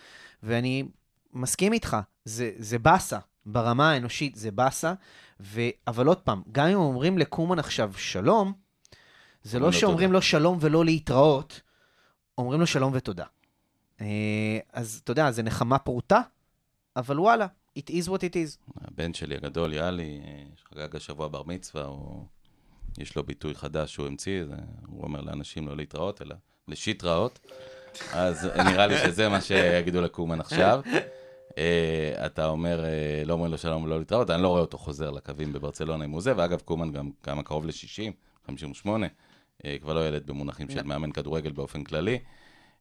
ואני 0.43 0.85
מסכים 1.33 1.73
איתך, 1.73 1.97
זה, 2.25 2.51
זה 2.59 2.79
באסה, 2.79 3.19
ברמה 3.47 3.91
האנושית 3.91 4.37
זה 4.37 4.51
באסה, 4.51 4.93
ו... 5.41 5.61
אבל 5.87 6.07
עוד 6.07 6.21
פעם, 6.21 6.43
גם 6.53 6.67
אם 6.67 6.77
אומרים 6.77 7.19
לקומן 7.19 7.59
עכשיו 7.59 7.93
שלום, 7.97 8.53
זה 9.43 9.59
לא 9.59 9.67
לו 9.67 9.73
שאומרים. 9.73 10.13
לו 10.13 10.23
שלום 10.23 10.59
ולא 10.61 10.85
להתראות, 10.85 11.61
אומרים 12.39 12.61
לו 12.61 12.67
שלום 12.67 12.93
ותודה. 12.95 13.25
אה, 14.01 14.59
אז 14.73 15.01
אתה 15.05 15.13
יודע, 15.13 15.31
זה 15.31 15.43
נחמה 15.43 15.79
פורתא, 15.79 16.21
אבל 16.97 17.21
וואלה, 17.21 17.47
it 17.79 17.91
is 17.91 18.09
what 18.09 18.21
it 18.21 18.35
is. 18.35 18.73
הבן 18.81 19.15
שלי 19.15 19.37
הגדול, 19.37 19.73
יאלי, 19.73 20.21
שחגג 20.57 20.97
השבוע 20.97 21.29
בר 21.29 21.43
מצווה, 21.43 21.85
הוא... 21.85 22.25
יש 22.99 23.17
לו 23.17 23.23
ביטוי 23.23 23.55
חדש 23.55 23.93
שהוא 23.93 24.07
המציא, 24.07 24.45
זה... 24.45 24.55
הוא 24.87 25.03
אומר 25.03 25.21
לאנשים 25.21 25.69
לא 25.69 25.77
להתראות, 25.77 26.23
אלא 26.23 26.35
לשיט 26.69 27.05
רעות. 27.05 27.39
אז 28.13 28.45
נראה 28.45 28.87
לי 28.87 28.99
שזה 28.99 29.29
מה 29.29 29.41
שיגידו 29.41 30.01
לקומן 30.01 30.41
עכשיו. 30.41 30.81
Uh, 31.51 31.55
אתה 32.27 32.47
אומר, 32.47 32.85
uh, 32.85 33.27
לא 33.29 33.33
אומרים 33.33 33.51
לו 33.51 33.59
שלום 33.59 33.83
ולא 33.83 33.99
להתראות, 33.99 34.31
אני 34.31 34.43
לא 34.43 34.49
רואה 34.49 34.61
אותו 34.61 34.79
חוזר 34.79 35.11
לקווים 35.11 35.53
בברצלונה 35.53 36.05
אם 36.05 36.11
הוא 36.11 36.21
זה, 36.21 36.33
ואגב, 36.37 36.61
קומן 36.61 36.93
גם 36.93 37.11
כמה 37.23 37.43
קרוב 37.43 37.67
ל-60, 37.67 38.13
58, 38.47 39.07
uh, 39.07 39.11
כבר 39.83 39.95
לא 39.95 40.09
ילד 40.09 40.27
במונחים 40.27 40.71
של 40.71 40.83
מאמן 40.83 41.13
כדורגל 41.13 41.53
באופן 41.53 41.85
כללי. 41.85 42.19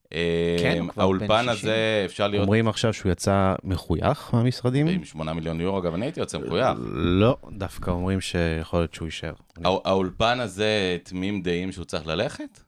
Uh, 0.04 0.14
כן, 0.60 0.78
הוא 0.80 0.90
כבר 0.90 0.94
בן 0.94 1.02
האולפן 1.02 1.44
60. 1.44 1.52
הזה, 1.52 2.04
אפשר 2.06 2.28
להיות 2.28 2.44
אומרים 2.44 2.68
עכשיו 2.68 2.94
שהוא 2.94 3.12
יצא 3.12 3.56
מחוייך 3.64 4.34
מהמשרדים? 4.34 4.88
עם 4.88 5.04
8 5.06 5.34
מיליון 5.34 5.62
יורו, 5.62 5.80
אגב, 5.80 5.94
אני 5.94 6.06
הייתי 6.06 6.20
יוצא 6.20 6.38
מחוייך. 6.38 6.78
לא, 6.94 7.38
דווקא 7.52 7.92
אומרים 7.92 8.22
שיכול 8.22 8.80
להיות 8.80 8.94
שהוא 8.94 9.06
יישאר. 9.06 9.34
הא- 9.58 9.70
האולפן 9.86 10.40
הזה, 10.40 10.98
תמים 11.04 11.42
דעים 11.42 11.72
שהוא 11.72 11.86
צריך 11.86 12.08
ללכת? 12.08 12.60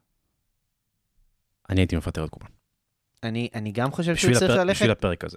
אני 1.70 1.80
הייתי 1.80 1.96
מפטר 1.96 2.24
את 2.24 2.30
קומן. 2.30 2.46
אני, 3.22 3.48
אני 3.54 3.72
גם 3.72 3.90
חושב 3.92 4.16
שהוא 4.16 4.34
צריך 4.34 4.50
הפר- 4.50 4.60
ללכת. 4.64 4.76
בשביל 4.76 4.90
הפרק 4.90 5.24
הזה. 5.24 5.36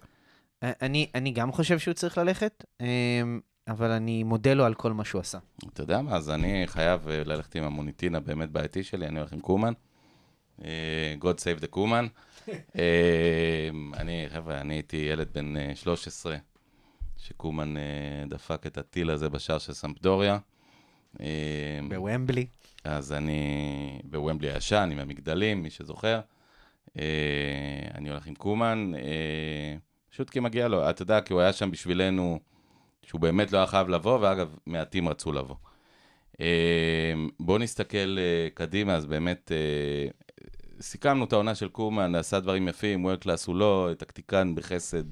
אני, 0.62 1.08
אני 1.16 1.32
גם 1.32 1.52
חושב 1.52 1.80
שהוא 1.80 1.94
צריך 1.94 2.18
ללכת, 2.18 2.64
אבל 3.68 3.92
אני 3.92 4.24
מודה 4.24 4.54
לו 4.54 4.66
על 4.66 4.74
כל 4.74 4.94
מה 4.94 5.06
שהוא 5.06 5.22
עשה. 5.22 5.38
אתה 5.74 5.84
יודע 5.84 6.02
מה, 6.02 6.16
אז 6.16 6.30
אני 6.30 6.64
חייב 6.68 7.08
אה, 7.08 7.24
ללכת 7.24 7.56
עם 7.56 7.64
המוניטין 7.64 8.16
הבאמת 8.16 8.50
בעייתי 8.50 8.84
שלי, 8.84 9.08
אני 9.08 9.20
הולך 9.20 9.34
עם 9.34 9.40
קומן. 9.40 9.74
אה, 10.64 11.16
God 11.20 11.36
save 11.36 11.64
the 11.64 11.68
קומן. 11.68 12.08
אה, 12.50 13.70
אני, 13.98 14.26
חבר'ה, 14.30 14.62
אני 14.62 14.74
הייתי 14.74 14.98
ילד 14.98 15.28
בן 15.34 15.58
אה, 15.58 15.76
13, 15.76 16.38
שקומן 17.18 17.74
דפק 18.30 18.68
את 18.68 18.78
הטיל 18.78 19.10
הזה 19.10 19.30
בשער 19.30 19.58
של 19.58 19.74
סמפדוריה. 19.74 20.38
בוומבלי. 21.90 22.48
אז 22.84 23.14
אני 23.14 24.00
בוומבלי 24.04 24.52
הישן, 24.52 24.90
עם 24.92 25.00
המגדלים, 25.00 25.64
מי 25.64 25.70
שזוכר. 25.70 26.20
אני 27.96 28.10
הולך 28.10 28.28
עם 28.28 28.36
קומן, 28.36 28.92
פשוט 30.10 30.30
כי 30.30 30.40
מגיע 30.40 30.68
לו. 30.68 30.90
אתה 30.90 31.02
יודע, 31.02 31.22
כי 31.22 31.34
הוא 31.34 31.42
היה 31.42 31.54
שם 31.54 31.72
בשבילנו, 31.72 32.40
שהוא 33.04 33.22
באמת 33.22 33.52
לא 33.52 33.58
היה 33.58 33.68
חייב 33.68 33.90
לבוא, 33.90 34.20
ואגב, 34.22 34.56
מעטים 34.66 35.10
רצו 35.10 35.32
לבוא. 35.32 35.56
אה, 36.42 37.14
בואו 37.40 37.58
נסתכל 37.58 38.18
אה, 38.20 38.48
קדימה, 38.54 38.96
אז 38.96 39.06
באמת 39.06 39.52
אה, 39.52 40.08
סיכמנו 40.82 41.26
את 41.26 41.34
העונה 41.34 41.56
של 41.56 41.70
קומן, 41.70 42.16
עשה 42.16 42.40
דברים 42.40 42.68
יפים, 42.68 43.06
וורק 43.06 43.20
קלאס 43.22 43.48
הוא 43.48 43.56
לא, 43.56 43.90
טקטיקן 43.98 44.56
בחסד, 44.56 45.04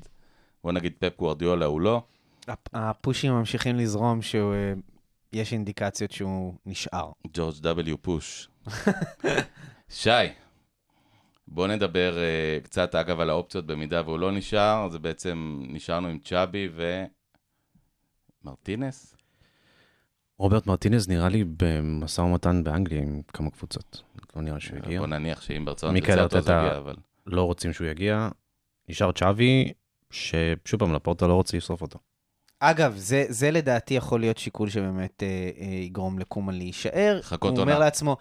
בוא 0.63 0.71
נגיד 0.71 0.93
פפ 0.99 1.17
גוורדיולה 1.17 1.65
הוא 1.65 1.81
לא. 1.81 2.01
הפ- 2.47 2.69
הפושים 2.73 3.33
ממשיכים 3.33 3.75
לזרום 3.75 4.21
שיש 4.21 5.53
אינדיקציות 5.53 6.11
שהוא 6.11 6.53
נשאר. 6.65 7.11
ג'ורג' 7.33 7.55
W. 7.55 7.97
פוש. 8.01 8.49
שי, 9.89 10.09
בוא 11.47 11.67
נדבר 11.67 12.17
uh, 12.17 12.63
קצת, 12.63 12.95
אגב, 12.95 13.19
על 13.19 13.29
האופציות 13.29 13.65
במידה 13.65 14.01
והוא 14.05 14.19
לא 14.19 14.31
נשאר, 14.31 14.89
זה 14.89 14.99
בעצם 14.99 15.63
נשארנו 15.67 16.07
עם 16.07 16.19
צ'אבי 16.19 16.69
ומרטינס. 18.47 19.15
רוברט 20.37 20.67
מרטינז 20.67 21.07
נראה 21.09 21.29
לי 21.29 21.43
במשא 21.57 22.21
ומתן 22.21 22.63
באנגליה 22.63 23.01
עם 23.01 23.21
כמה 23.33 23.49
קבוצות. 23.49 24.03
לא 24.35 24.41
נראה 24.41 24.59
שהוא 24.59 24.77
יגיע. 24.77 24.99
בוא 24.99 25.07
נניח 25.07 25.41
שאם 25.41 25.65
ברצון 25.65 25.99
תרצה 25.99 26.23
אותו 26.23 26.35
ארטטה- 26.37 26.41
זוגיה, 26.63 26.77
אבל... 26.77 26.95
לא 27.27 27.43
רוצים 27.43 27.73
שהוא 27.73 27.87
יגיע. 27.87 28.29
נשאר 28.89 29.11
צ'אבי, 29.11 29.73
ששוב 30.11 30.79
פעם, 30.79 30.93
לפורטה 30.93 31.27
לא 31.27 31.33
רוצה 31.33 31.57
לשרוף 31.57 31.81
אותו. 31.81 31.99
אגב, 32.59 32.93
זה, 32.97 33.25
זה 33.29 33.51
לדעתי 33.51 33.93
יכול 33.93 34.19
להיות 34.19 34.37
שיקול 34.37 34.69
שבאמת 34.69 35.23
אה, 35.23 35.27
אה, 35.59 35.65
יגרום 35.65 36.19
לקומן 36.19 36.55
להישאר. 36.55 37.15
לחכות 37.19 37.41
הוא 37.41 37.59
עונה. 37.59 37.61
אומר 37.71 37.79
לעצמו, 37.79 38.17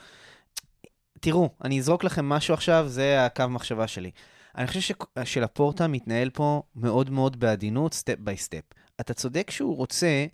תראו, 1.21 1.49
אני 1.65 1.79
אזרוק 1.79 2.05
לכם 2.05 2.29
משהו 2.29 2.55
עכשיו, 2.55 2.85
זה 2.89 3.25
הקו 3.27 3.49
מחשבה 3.49 3.87
שלי. 3.87 4.11
אני 4.57 4.67
חושב 4.67 4.81
ש- 4.81 4.93
שלפורטה 5.25 5.87
מתנהל 5.87 6.31
פה 6.31 6.63
מאוד 6.77 7.11
מאוד 7.11 7.41
בעדינות, 7.41 7.95
step 7.95 8.19
by 8.19 8.37
step. 8.37 8.63
אתה 9.01 9.15
צודק 9.15 9.51
שהוא 9.51 9.77
רוצה 9.77 10.27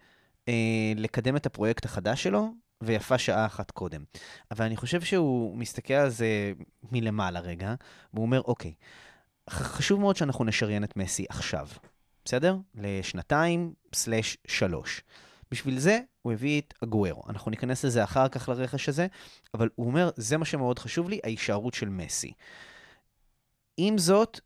אה, 0.49 0.93
לקדם 0.97 1.37
את 1.37 1.47
הפרויקט 1.47 1.85
החדש 1.85 2.23
שלו, 2.23 2.55
ויפה 2.81 3.19
שעה 3.19 3.47
אחת 3.47 3.71
קודם. 3.71 4.05
אבל 4.51 4.65
אני 4.65 4.77
חושב 4.77 5.01
שהוא 5.01 5.57
מסתכל 5.57 5.95
על 5.95 6.09
זה 6.09 6.53
מלמעלה 6.93 7.41
רגע, 7.41 7.75
והוא 8.15 8.27
אומר, 8.27 8.41
אוקיי, 8.41 8.75
חשוב 9.51 10.01
מאוד 10.01 10.17
שאנחנו 10.17 10.45
נשריין 10.45 10.85
את 10.85 10.97
מסי 10.97 11.25
עכשיו, 11.29 11.69
בסדר? 12.25 12.57
לשנתיים 12.75 13.73
slash 13.95 14.37
שלוש. 14.47 15.03
בשביל 15.51 15.79
זה 15.79 16.01
הוא 16.23 16.33
הביא 16.33 16.61
את 16.61 16.75
אגוארו. 16.83 17.23
אנחנו 17.29 17.51
ניכנס 17.51 17.85
לזה 17.85 18.05
אחר 18.05 18.29
כך 18.29 18.49
לרכש 18.49 18.89
הזה, 18.89 19.07
אבל 19.55 19.69
הוא 19.75 19.87
אומר, 19.87 20.11
זה 20.17 20.37
מה 20.37 20.45
שמאוד 20.45 20.79
חשוב 20.79 21.09
לי, 21.09 21.21
ההישארות 21.25 21.75
של 21.75 21.89
מסי. 21.89 22.33
עם 23.77 23.99
זאת, 23.99 24.41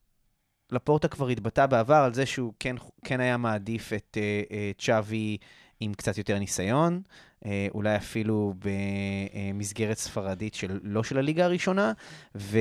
לפורטה 0.74 1.08
כבר 1.08 1.28
התבטא 1.28 1.66
בעבר 1.66 1.94
על 1.94 2.14
זה 2.14 2.26
שהוא 2.26 2.52
כן, 2.60 2.76
כן 3.04 3.20
היה 3.20 3.36
מעדיף 3.36 3.92
את 3.92 4.16
uh, 4.16 4.50
uh, 4.50 4.84
צ'אבי 4.84 5.36
עם 5.80 5.94
קצת 5.94 6.18
יותר 6.18 6.38
ניסיון, 6.38 7.02
uh, 7.44 7.46
אולי 7.74 7.96
אפילו 7.96 8.54
במסגרת 9.54 9.98
ספרדית 9.98 10.54
של, 10.54 10.80
לא 10.82 11.02
של 11.02 11.18
הליגה 11.18 11.44
הראשונה, 11.44 11.92
ו... 12.34 12.58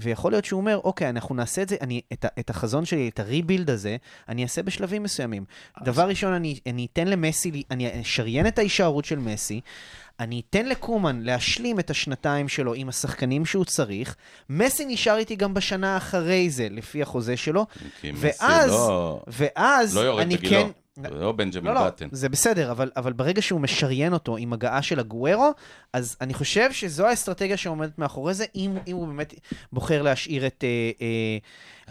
ויכול 0.00 0.32
להיות 0.32 0.44
שהוא 0.44 0.60
אומר, 0.60 0.80
אוקיי, 0.84 1.08
אנחנו 1.08 1.34
נעשה 1.34 1.62
את 1.62 1.68
זה, 1.68 1.76
אני, 1.80 2.00
את, 2.12 2.24
את 2.38 2.50
החזון 2.50 2.84
שלי, 2.84 3.08
את 3.08 3.20
הריבילד 3.20 3.70
הזה, 3.70 3.96
אני 4.28 4.42
אעשה 4.42 4.62
בשלבים 4.62 5.02
מסוימים. 5.02 5.44
דבר 5.84 6.08
ראשון, 6.08 6.32
אני, 6.32 6.58
אני 6.66 6.86
אתן 6.92 7.08
למסי, 7.08 7.62
אני 7.70 8.00
אשריין 8.00 8.46
את 8.46 8.58
ההישארות 8.58 9.04
של 9.04 9.18
מסי, 9.18 9.60
אני 10.20 10.42
אתן 10.50 10.66
לקומן 10.66 11.20
להשלים 11.22 11.78
את 11.78 11.90
השנתיים 11.90 12.48
שלו 12.48 12.74
עם 12.74 12.88
השחקנים 12.88 13.46
שהוא 13.46 13.64
צריך. 13.64 14.16
מסי 14.50 14.84
נשאר 14.88 15.16
איתי 15.16 15.36
גם 15.36 15.54
בשנה 15.54 15.96
אחרי 15.96 16.50
זה, 16.50 16.68
לפי 16.70 17.02
החוזה 17.02 17.36
שלו. 17.36 17.66
ואז, 18.16 18.70
לא- 18.70 19.22
ואז 19.26 19.96
לא 19.96 20.22
אני 20.22 20.36
בגילו. 20.36 20.60
כן... 21.02 21.12
לא 21.14 21.32
בנג'מין 21.32 21.64
לא, 21.64 21.74
לא, 21.74 21.86
בטן. 21.86 22.08
זה 22.12 22.28
בסדר, 22.28 22.70
אבל, 22.70 22.90
אבל 22.96 23.12
ברגע 23.12 23.42
שהוא 23.42 23.60
משריין 23.60 24.12
אותו 24.12 24.36
עם 24.36 24.52
הגעה 24.52 24.82
של 24.82 25.00
הגוארו, 25.00 25.50
אז 25.92 26.16
אני 26.20 26.34
חושב 26.34 26.72
שזו 26.72 27.06
האסטרטגיה 27.06 27.56
שעומדת 27.56 27.98
מאחורי 27.98 28.34
זה, 28.34 28.44
אם, 28.54 28.76
אם 28.86 28.96
הוא 28.96 29.06
באמת 29.08 29.34
בוחר 29.72 30.02
להשאיר 30.02 30.46
את... 30.46 30.64
אה, 30.64 30.68
אה, 31.06 31.38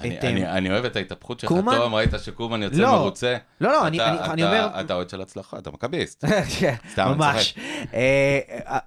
אני- 0.03 0.19
את, 0.19 0.23
אני- 0.23 0.45
אה, 0.45 0.57
אני 0.57 0.71
אוהב 0.71 0.85
את 0.85 0.95
ההתאפחות 0.95 1.39
שלך, 1.39 1.49
קומן? 1.51 1.75
תום, 1.77 1.95
ראית 1.95 2.11
שקומן 2.23 2.63
יוצא 2.63 2.77
לא. 2.77 2.91
מרוצה? 2.91 3.37
לא, 3.61 3.71
לא, 3.71 3.87
אני- 3.87 3.97
אתה- 3.97 4.09
אני- 4.09 4.33
אני 4.33 4.43
אתה- 4.43 4.51
אומר- 4.67 4.79
אתה 4.81 4.93
אוהד 4.93 5.09
של 5.09 5.21
הצלחה, 5.21 5.57
אתה 5.57 5.71
מכביסט. 5.71 6.25
כן, 6.59 6.75
סתם, 6.91 7.07
אני 7.07 7.15
ממש. 7.15 7.55
אה, 7.93 8.39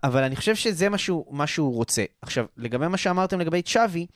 אבל 0.05 0.23
אני 0.23 0.37
חושב 0.37 0.55
שזה 0.55 0.89
מה 1.31 1.47
שהוא 1.47 1.75
רוצה. 1.75 2.05
עכשיו, 2.23 2.45
לגבי 2.57 2.89
מה 2.89 2.97
שאמרתם 2.97 3.41
לגבי 3.41 3.63
צ'אבי, 3.63 4.07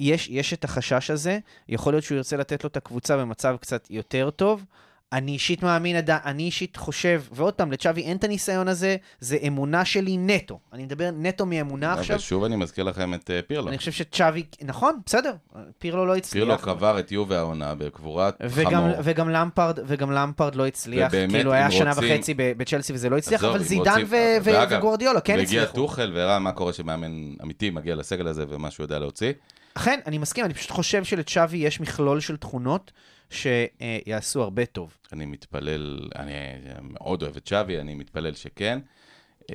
יש, 0.00 0.28
יש 0.28 0.52
את 0.52 0.64
החשש 0.64 1.10
הזה, 1.10 1.38
יכול 1.68 1.92
להיות 1.92 2.04
שהוא 2.04 2.16
ירצה 2.16 2.36
לתת 2.36 2.64
לו 2.64 2.68
את 2.68 2.76
הקבוצה 2.76 3.16
במצב 3.16 3.56
קצת 3.60 3.86
יותר 3.90 4.30
טוב. 4.30 4.64
אני 5.12 5.32
אישית 5.32 5.62
מאמין, 5.62 5.96
אני 6.08 6.42
אישית 6.42 6.76
חושב, 6.76 7.22
ועוד 7.32 7.54
פעם, 7.54 7.72
לצ'אבי 7.72 8.02
אין 8.02 8.16
את 8.16 8.24
הניסיון 8.24 8.68
הזה, 8.68 8.96
זה 9.20 9.36
אמונה 9.46 9.84
שלי 9.84 10.16
נטו. 10.16 10.58
אני 10.72 10.82
מדבר 10.84 11.10
נטו 11.18 11.46
מאמונה 11.46 11.92
עכשיו. 11.92 12.16
ושוב 12.16 12.44
אני 12.44 12.56
מזכיר 12.56 12.84
לכם 12.84 13.14
את 13.14 13.30
אה, 13.30 13.40
פירלו. 13.46 13.68
אני 13.68 13.78
חושב 13.78 13.92
שצ'אבי, 13.92 14.42
נכון, 14.62 15.00
בסדר, 15.06 15.32
פירלו 15.78 16.06
לא 16.06 16.16
הצליח. 16.16 16.44
פירלו 16.44 16.58
קבר 16.58 16.98
את 17.00 17.12
יובה 17.12 17.38
העונה 17.38 17.74
בקבורת 17.74 18.34
וגם, 18.50 18.70
חמור. 18.70 18.94
וגם 19.04 19.28
למפרד, 19.30 19.78
וגם 19.86 20.12
למפרד 20.12 20.54
לא 20.54 20.66
הצליח, 20.66 21.08
ובאמת, 21.12 21.30
כאילו 21.32 21.52
היה 21.52 21.70
שנה 21.70 21.92
רוצים- 21.92 22.14
וחצי 22.16 22.34
בצ'לסי 22.36 22.92
וזה 22.92 23.08
לא 23.08 23.16
הצליח, 23.18 23.44
אבל 23.44 23.58
זידן 23.62 23.90
רוצים- 23.90 24.06
ו- 24.06 24.10
ו- 24.10 24.44
ואגב, 24.44 24.78
וגוורדיולה 24.78 25.20
כן 25.20 25.36
והגיע 25.38 25.62
הצליחו. 25.62 25.76
טוחל 25.76 26.12
וראה 26.14 26.38
מה 26.38 26.52
קורה 26.52 26.72
שמאמן 26.72 27.10
אמיתי 27.42 27.70
מגיע 27.70 27.94
לסגל 27.94 28.26
הזה 28.26 28.44
ומה 28.48 28.70
שהוא 28.70 28.84
יודע 28.84 28.98
להוציא. 28.98 29.32
אכן, 29.74 30.00
אני 30.06 30.18
מסכים, 30.18 30.44
אני 30.44 30.54
פשוט 30.54 30.70
חושב 30.70 31.04
שלצ'אבי 31.04 31.56
יש 31.56 31.80
מכלול 31.80 32.20
של 32.20 32.36
תכונות 32.36 32.92
שיעשו 33.30 34.42
הרבה 34.42 34.66
טוב. 34.66 34.96
אני 35.12 35.26
מתפלל, 35.26 36.08
אני 36.16 36.32
מאוד 36.82 37.22
אוהב 37.22 37.36
את 37.36 37.46
שווי, 37.46 37.80
אני 37.80 37.94
מתפלל 37.94 38.34
שכן. 38.34 38.78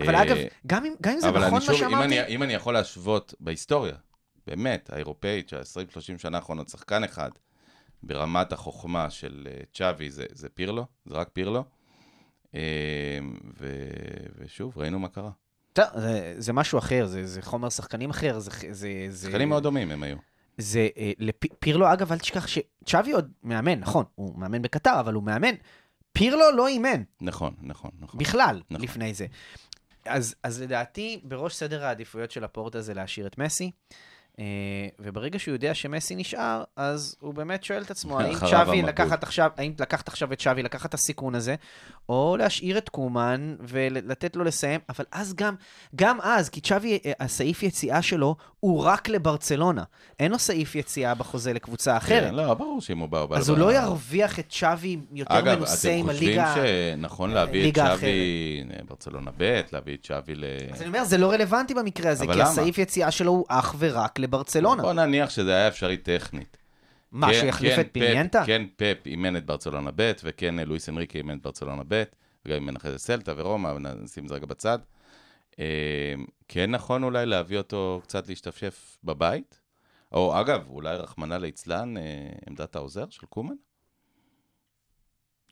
אבל 0.01 0.15
אה, 0.15 0.23
אגב, 0.23 0.37
גם 0.67 0.85
אם, 0.85 0.93
גם 1.01 1.13
אם 1.13 1.19
זה 1.19 1.29
אבל 1.29 1.39
נכון 1.39 1.53
מה 1.53 1.61
שוב, 1.61 1.73
אם 1.73 1.79
שאמרתי, 1.79 2.05
אני, 2.19 2.27
אם 2.27 2.43
אני 2.43 2.53
יכול 2.53 2.73
להשוות 2.73 3.33
בהיסטוריה, 3.39 3.95
באמת, 4.47 4.89
האירופאית, 4.93 5.49
שה-20-30 5.49 6.17
שנה 6.17 6.37
האחרונות, 6.37 6.69
שחקן 6.69 7.03
אחד, 7.03 7.29
ברמת 8.03 8.53
החוכמה 8.53 9.09
של 9.09 9.47
אה, 9.51 9.61
צ'אבי, 9.73 10.09
זה, 10.09 10.25
זה 10.31 10.49
פירלו, 10.49 10.85
זה 11.05 11.15
רק 11.15 11.29
פירלו. 11.33 11.63
אה, 12.55 13.19
ו, 13.59 13.67
ושוב, 14.37 14.77
ראינו 14.77 14.99
מה 14.99 15.07
קרה. 15.07 15.31
טוב, 15.73 15.85
זה, 15.95 16.35
זה 16.37 16.53
משהו 16.53 16.79
אחר, 16.79 17.05
זה, 17.05 17.27
זה 17.27 17.41
חומר 17.41 17.69
שחקנים 17.69 18.09
אחר, 18.09 18.39
זה... 18.39 18.51
זה, 18.71 18.89
זה 19.09 19.27
שחקנים 19.27 19.49
מאוד 19.49 19.63
דומים 19.63 19.91
הם 19.91 20.03
היו. 20.03 20.17
זה, 20.57 20.87
אה, 20.97 21.11
לפ, 21.19 21.35
פירלו, 21.59 21.93
אגב, 21.93 22.11
אל 22.11 22.19
תשכח 22.19 22.47
שצ'אבי 22.47 23.11
עוד 23.11 23.31
מאמן, 23.43 23.79
נכון, 23.79 24.05
הוא 24.15 24.39
מאמן 24.39 24.61
בקטר, 24.61 24.99
אבל 24.99 25.13
הוא 25.13 25.23
מאמן. 25.23 25.55
פירלו 26.13 26.51
לא 26.51 26.67
אימן. 26.67 27.03
נכון, 27.21 27.55
נכון, 27.61 27.91
נכון. 27.99 28.19
בכלל, 28.19 28.61
נכון. 28.69 28.83
לפני 28.83 29.13
זה. 29.13 29.25
אז, 30.05 30.35
אז 30.43 30.61
לדעתי, 30.61 31.21
בראש 31.23 31.55
סדר 31.55 31.85
העדיפויות 31.85 32.31
של 32.31 32.43
הפורטה 32.43 32.81
זה 32.81 32.93
להשאיר 32.93 33.27
את 33.27 33.37
מסי, 33.37 33.71
אה, 33.91 33.97
וברגע 34.99 35.39
שהוא 35.39 35.53
יודע 35.53 35.73
שמסי 35.73 36.15
נשאר, 36.15 36.63
אז 36.75 37.15
הוא 37.19 37.33
באמת 37.33 37.63
שואל 37.63 37.81
את 37.81 37.91
עצמו, 37.91 38.19
האם 38.19 38.35
צ'אבי. 38.49 38.81
לקחת 38.81 39.23
עכשיו, 39.23 39.51
האם 39.57 39.73
לקחת 39.79 40.07
עכשיו 40.07 40.33
את 40.33 40.41
צ'אבי, 40.41 40.63
לקחת 40.63 40.89
את 40.89 40.93
הסיכון 40.93 41.35
הזה, 41.35 41.55
או 42.09 42.35
להשאיר 42.39 42.77
את 42.77 42.89
קומן 42.89 43.55
ולתת 43.59 44.35
לו 44.35 44.43
לסיים, 44.43 44.79
אבל 44.89 45.05
אז 45.11 45.33
גם, 45.33 45.55
גם 45.95 46.21
אז, 46.21 46.49
כי 46.49 46.61
צ'אבי, 46.61 46.99
אה, 47.05 47.11
הסעיף 47.19 47.63
יציאה 47.63 48.01
שלו 48.01 48.35
הוא 48.59 48.83
רק 48.83 49.09
לברצלונה. 49.09 49.83
אין 50.19 50.31
לו 50.31 50.39
סעיף 50.39 50.75
יציאה 50.75 51.15
בחוזה 51.15 51.53
לקבוצה 51.53 51.97
אחרת. 51.97 52.29
כן, 52.29 52.35
לא, 52.35 52.53
ברור 52.53 52.81
שאם 52.81 52.99
הוא 52.99 53.09
בא, 53.09 53.19
הוא 53.19 53.29
בא 53.29 53.37
אז 53.37 53.49
הוא. 53.49 53.57
לא 53.57 53.73
ירוויח 53.73 54.39
את 54.39 54.49
צ'אבי 54.49 54.97
יותר 55.13 55.39
אגב, 55.39 55.57
מנוסה 55.57 55.87
אתם 55.87 55.97
עם 55.97 56.07
חושבים 56.07 56.29
הליגה... 56.29 56.55
שנכון 56.55 57.31
להביא 57.31 57.69
את 57.69 57.75
שווי, 57.75 58.63
ברצלונה 58.87 59.31
ב', 59.37 59.61
להביא 59.71 59.95
את 59.95 60.05
שווי 60.05 60.35
ל... 60.35 60.43
אז 60.71 60.81
אני 60.81 60.87
אומר, 60.87 61.03
זה 61.03 61.17
לא 61.17 61.31
רלוונטי 61.31 61.73
במקרה 61.73 62.11
הזה, 62.11 62.25
כי? 62.33 62.41
הסעיף 62.41 62.77
יציאה 62.77 63.11
שלו 63.11 63.31
הוא 63.31 63.45
אך 63.47 63.75
ורק 63.79 64.19
לברצלונה. 64.27 64.83
בוא 64.83 64.93
נניח 64.93 65.29
שזה 65.29 65.51
היה 65.55 65.67
אפשרי 65.67 65.97
טכנית. 65.97 66.57
מה, 67.11 67.27
כן, 67.27 67.33
שהוא 67.33 67.49
יחליף 67.49 67.75
כן, 67.75 67.81
את 67.81 67.87
פיניאנטה? 67.91 68.43
כן, 68.45 68.65
פפ 68.75 69.05
אימן 69.05 69.37
את 69.37 69.45
ברצלונה 69.45 69.91
ב', 69.95 70.11
וכן 70.23 70.55
לואיס 70.55 70.89
אנריקה 70.89 71.17
אימן 71.17 71.37
את 71.37 71.41
ברצלונה 71.41 71.83
ב', 71.87 72.03
וגם 72.45 72.55
אימן 72.55 72.75
אחרי 72.75 72.91
זה 72.91 72.97
סלטה 72.97 73.33
ורומא, 73.37 73.71
נשים 74.03 74.23
את 74.23 74.29
זה 74.29 74.35
רגע 74.35 74.45
בצד. 74.45 74.79
אה, 75.59 76.13
כן 76.47 76.71
נכון 76.71 77.03
אולי 77.03 77.25
להביא 77.25 77.57
אותו 77.57 77.99
קצת 78.03 78.27
להשתפשף 78.27 78.97
בבית? 79.03 79.61
או 80.11 80.41
אגב, 80.41 80.69
אולי 80.69 80.97
רחמנא 80.97 81.33
ליצלן, 81.33 81.97
אה, 81.97 82.03
עמדת 82.47 82.75
העוזר 82.75 83.09
של 83.09 83.25
קומן? 83.25 83.55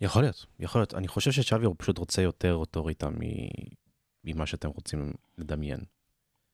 יכול 0.02 0.22
להיות, 0.22 0.46
יכול 0.60 0.82
להיות. 0.82 0.94
אני 0.94 1.08
חושב 1.08 1.32
שצ'אבי 1.32 1.66
הוא 1.66 1.76
פשוט 1.78 1.98
רוצה 1.98 2.22
יותר 2.22 2.54
אוטוריטה 2.56 3.10
מ- 3.10 3.74
ממה 4.24 4.46
שאתם 4.46 4.70
רוצים 4.70 5.14
לדמיין. 5.38 5.80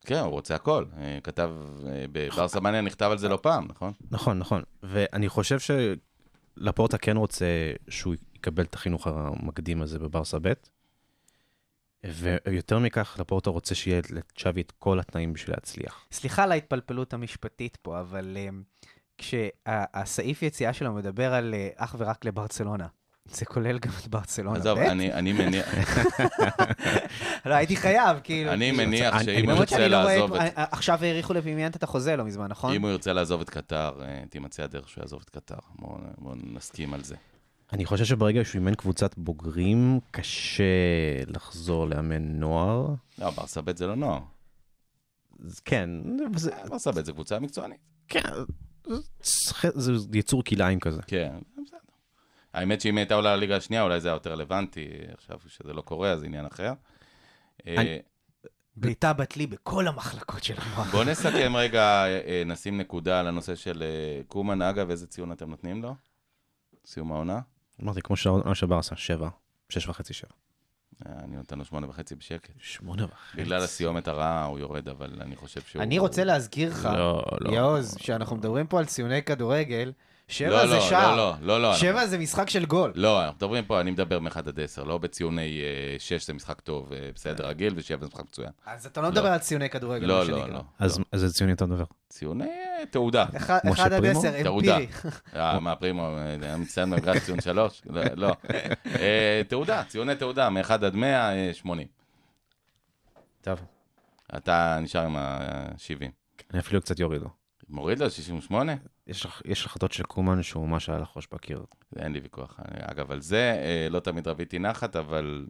כן, 0.06 0.20
הוא 0.20 0.32
רוצה 0.32 0.56
הכל. 0.56 0.86
אה, 0.98 1.20
כתב, 1.24 1.52
אה, 1.86 2.06
בברסה 2.12 2.60
מניה 2.60 2.82
נכתב 2.82 3.10
על 3.12 3.18
זה 3.18 3.30
לא 3.30 3.40
פעם, 3.42 3.68
נכון? 3.70 3.94
נכון, 4.12 4.40
נכון. 4.40 4.64
ואני 4.84 5.30
חושב 5.30 5.58
שלפורטה 5.60 6.98
כן 6.98 7.18
רוצה 7.18 7.46
שהוא 7.90 8.16
יקבל 8.36 8.64
את 8.64 8.74
החינוך 8.74 9.08
המקדים 9.08 9.82
הזה 9.82 10.00
בברסה 10.00 10.38
ב', 10.42 10.54
ויותר 12.04 12.80
מכך, 12.80 13.16
לפורטה 13.20 13.50
רוצה 13.50 13.76
שיהיה 13.76 14.02
לצ'אבי 14.10 14.62
את 14.62 14.72
כל 14.72 15.00
התנאים 15.00 15.34
בשביל 15.34 15.56
להצליח. 15.56 16.06
סליחה 16.12 16.44
על 16.44 16.52
ההתפלפלות 16.52 17.14
המשפטית 17.14 17.78
פה, 17.82 18.00
אבל 18.00 18.38
um, 18.50 18.84
כשהסעיף 19.18 20.42
יציאה 20.42 20.74
שלו 20.74 20.94
מדבר 20.94 21.34
על 21.34 21.56
אך 21.76 21.96
ורק 22.00 22.26
לברצלונה, 22.26 22.88
זה 23.34 23.46
כולל 23.46 23.80
גם 23.80 23.92
את 24.02 24.08
ברצלונה. 24.08 24.60
עזוב, 24.60 24.80
ב'? 24.80 24.82
אני 24.82 25.14
אני 25.14 25.34
מניח, 25.34 25.66
לא, 27.46 27.54
הייתי 27.54 27.76
חייב, 27.76 28.20
כאילו. 28.24 28.54
אני. 28.54 28.72
מניח 28.72 29.24
שאם 29.24 29.50
הוא 29.50 29.60
ירצה 29.60 29.88
לא 29.88 30.04
לעזוב 30.04 30.34
את... 30.34 30.42
את... 30.42 30.68
עכשיו 30.72 31.04
האריכו 31.04 31.34
לפימיאנט 31.34 31.76
את 31.76 31.84
החוזה 31.84 32.16
לא 32.16 32.26
מזמן, 32.26 32.48
נכון? 32.48 32.74
אם 32.74 32.82
הוא 32.82 32.92
ירצה 32.92 33.14
לעזוב 33.14 33.42
את 33.42 33.50
קטר, 33.50 33.92
אה, 34.02 34.24
תימצא 34.30 34.64
הדרך 34.64 34.90
שהוא 34.90 35.02
יעזוב 35.02 35.22
את 35.26 35.30
קטר. 35.30 35.56
בואו 35.80 35.98
בוא 36.18 36.36
נסכים 36.44 36.94
על 36.94 37.04
זה. 37.04 37.16
אני 37.74 37.86
חושב 37.86 38.06
שברגע 38.06 38.46
שהוא 38.46 38.60
אימן 38.60 38.76
קבוצת 38.76 39.18
בוגרים, 39.18 40.00
קשה 40.12 40.64
לחזור 41.28 41.88
לאמן 41.88 42.40
נוער. 42.40 42.88
לא, 43.20 43.30
ברסה 43.30 43.62
ב' 43.62 43.76
זה 43.76 43.88
לא 43.88 43.96
נוער. 43.96 44.20
כן, 45.66 45.90
ברסה 46.70 46.92
ב' 46.92 47.06
זה 47.06 47.12
קבוצה 47.12 47.40
מקצוענית. 47.40 47.78
כן, 48.08 48.22
זה, 49.22 49.94
יצור 50.14 50.44
כלאיים 50.44 50.80
כזה. 50.80 51.02
כן. 51.08 51.36
האמת 52.60 52.82
שאם 52.82 52.98
היא 52.98 53.02
הייתה 53.02 53.16
עולה 53.16 53.36
לליגה 53.36 53.56
השנייה, 53.56 53.84
אולי 53.84 54.00
זה 54.00 54.08
היה 54.08 54.16
יותר 54.16 54.32
רלוונטי. 54.32 54.88
עכשיו, 55.18 55.40
כשזה 55.46 55.74
לא 55.74 55.82
קורה, 55.82 56.12
אז 56.12 56.24
עניין 56.24 56.46
אחר. 56.46 56.74
אה, 57.68 57.98
בעיטה 58.76 59.14
בת 59.14 59.38
לי 59.38 59.48
בכל 59.48 59.88
המחלקות 59.88 60.44
של 60.44 60.54
המוח. 60.58 60.92
בואו 60.92 61.04
נסכם 61.04 61.56
רגע, 61.56 61.82
אה, 61.82 62.22
אה, 62.28 62.44
נשים 62.46 62.78
נקודה 62.78 63.20
על 63.20 63.28
הנושא 63.28 63.56
של 63.56 63.84
קומן. 64.28 64.62
אגב, 64.62 64.90
איזה 64.90 65.08
ציון 65.08 65.32
אתם 65.32 65.50
נותנים 65.50 65.82
לו? 65.82 65.96
סיום 66.86 67.12
העונה? 67.12 67.40
אמרתי, 67.84 68.02
כמו 68.02 68.16
שהעונה 68.16 68.56
של 68.56 68.66
ברסה, 68.66 68.96
שבע, 68.96 69.30
שש 69.70 69.88
וחצי, 69.88 70.14
שבע. 70.14 70.34
אני 71.06 71.36
נותן 71.36 71.60
לו 71.60 71.66
שמונה 71.66 71.90
וחצי 71.90 72.16
בשקט. 72.16 72.54
שמונה 72.58 73.06
וחצי. 73.06 73.38
בגלל 73.38 73.62
הסיומת 73.62 74.08
הרעה 74.08 74.46
הוא 74.46 74.60
יורד, 74.60 74.90
אבל 74.90 75.22
אני 75.22 75.36
חושב 75.36 75.62
שהוא... 75.62 75.82
אני 75.82 76.00
רוצה 76.00 76.24
להזכיר 76.24 76.70
לך, 76.70 76.86
לא, 76.86 77.26
לא. 77.42 77.52
יעוז, 77.52 77.98
שאנחנו 78.00 78.36
מדברים 78.36 78.68
פה 78.68 78.80
על 78.80 78.86
ציוני 78.86 79.24
כדורגל, 79.24 79.92
שבע 80.30 80.50
לא, 80.50 80.68
זה 80.68 80.76
לא, 80.76 80.82
שער. 80.82 81.16
לא, 81.16 81.34
לא, 81.42 81.62
לא. 81.62 81.74
שבע 81.74 82.06
זה 82.06 82.18
משחק 82.18 82.50
של 82.50 82.66
גול. 82.66 82.92
לא, 82.96 83.22
אנחנו 83.22 83.36
מדברים 83.36 83.66
פה, 83.66 83.82
אני 83.82 83.92
מדבר 83.92 84.20
מ-1 84.20 84.38
עד 84.38 84.60
10, 84.60 84.84
לא 84.84 84.98
בציוני 84.98 85.62
6 86.00 86.28
זה 86.28 86.34
משחק 86.34 86.60
טוב, 86.60 86.94
אה, 86.94 87.10
בסדר 87.16 87.48
רגיל, 87.48 87.74
ו-7 87.76 88.00
זה 88.00 88.08
משחק 88.08 88.24
מצוין. 88.24 88.50
אז 88.66 88.86
אתה 88.86 89.02
לא 89.02 89.10
מדבר 89.10 89.28
על 89.28 89.40
ציוני 89.40 89.70
כדורגל, 89.70 90.08
לא, 90.08 90.14
מה 90.14 90.24
לא, 90.24 90.26
שנקרא. 90.26 90.54
לא. 90.54 90.62
אז 90.80 91.00
איזה 91.14 91.34
ציון 91.34 91.52
אתה 91.52 91.66
מדבר? 91.66 91.84
ציוני 92.10 92.44
אה, 92.44 92.86
תעודה. 92.86 93.26
אחד 93.38 93.60
משה 93.66 93.82
אחד 93.84 93.94
עד 93.94 94.02
פרימו? 94.02 94.20
עשר, 94.20 94.44
תעודה. 94.44 94.78
אמפירי. 94.78 95.12
אה, 95.36 95.60
מה 95.60 95.76
פרימו, 95.76 96.18
אה, 96.44 96.58
מצטיין 96.58 96.90
במגרש 96.90 97.18
ציון 97.18 97.42
3? 97.42 97.82
לא, 97.90 98.02
לא. 98.16 98.34
אה, 99.00 99.42
תעודה, 99.48 99.84
ציוני 99.84 100.16
תעודה, 100.16 100.50
מ-1 100.50 100.72
עד 100.72 100.96
100, 100.96 101.32
אה, 101.32 101.54
80. 101.54 101.88
טוב. 103.42 103.60
אתה 104.38 104.78
נשאר 104.82 105.06
עם 105.06 105.16
ה-70. 105.16 106.06
אני 106.52 106.60
אפילו 106.60 106.82
קצת 106.82 107.00
יוריד 107.00 107.22
לו. 107.22 107.39
מוריד 107.70 108.00
לו 108.00 108.10
68? 108.10 108.74
יש 109.08 109.28
יש 109.46 109.66
החלטות 109.66 109.92
של 109.92 110.04
קומן 110.04 110.44
שהוא 110.44 110.68
ממש 110.70 110.90
היה 110.90 111.00
לחרוש 111.00 111.28
בקיר. 111.34 111.64
אין 111.96 112.14
לי 112.14 112.20
ויכוח. 112.20 112.60
אגב, 112.82 113.12
על 113.12 113.22
זה 113.22 113.62
אה, 113.64 113.88
לא 113.90 114.00
תמיד 114.00 114.28
רביתי 114.28 114.60
נחת, 114.60 114.96
אבל 114.96 115.46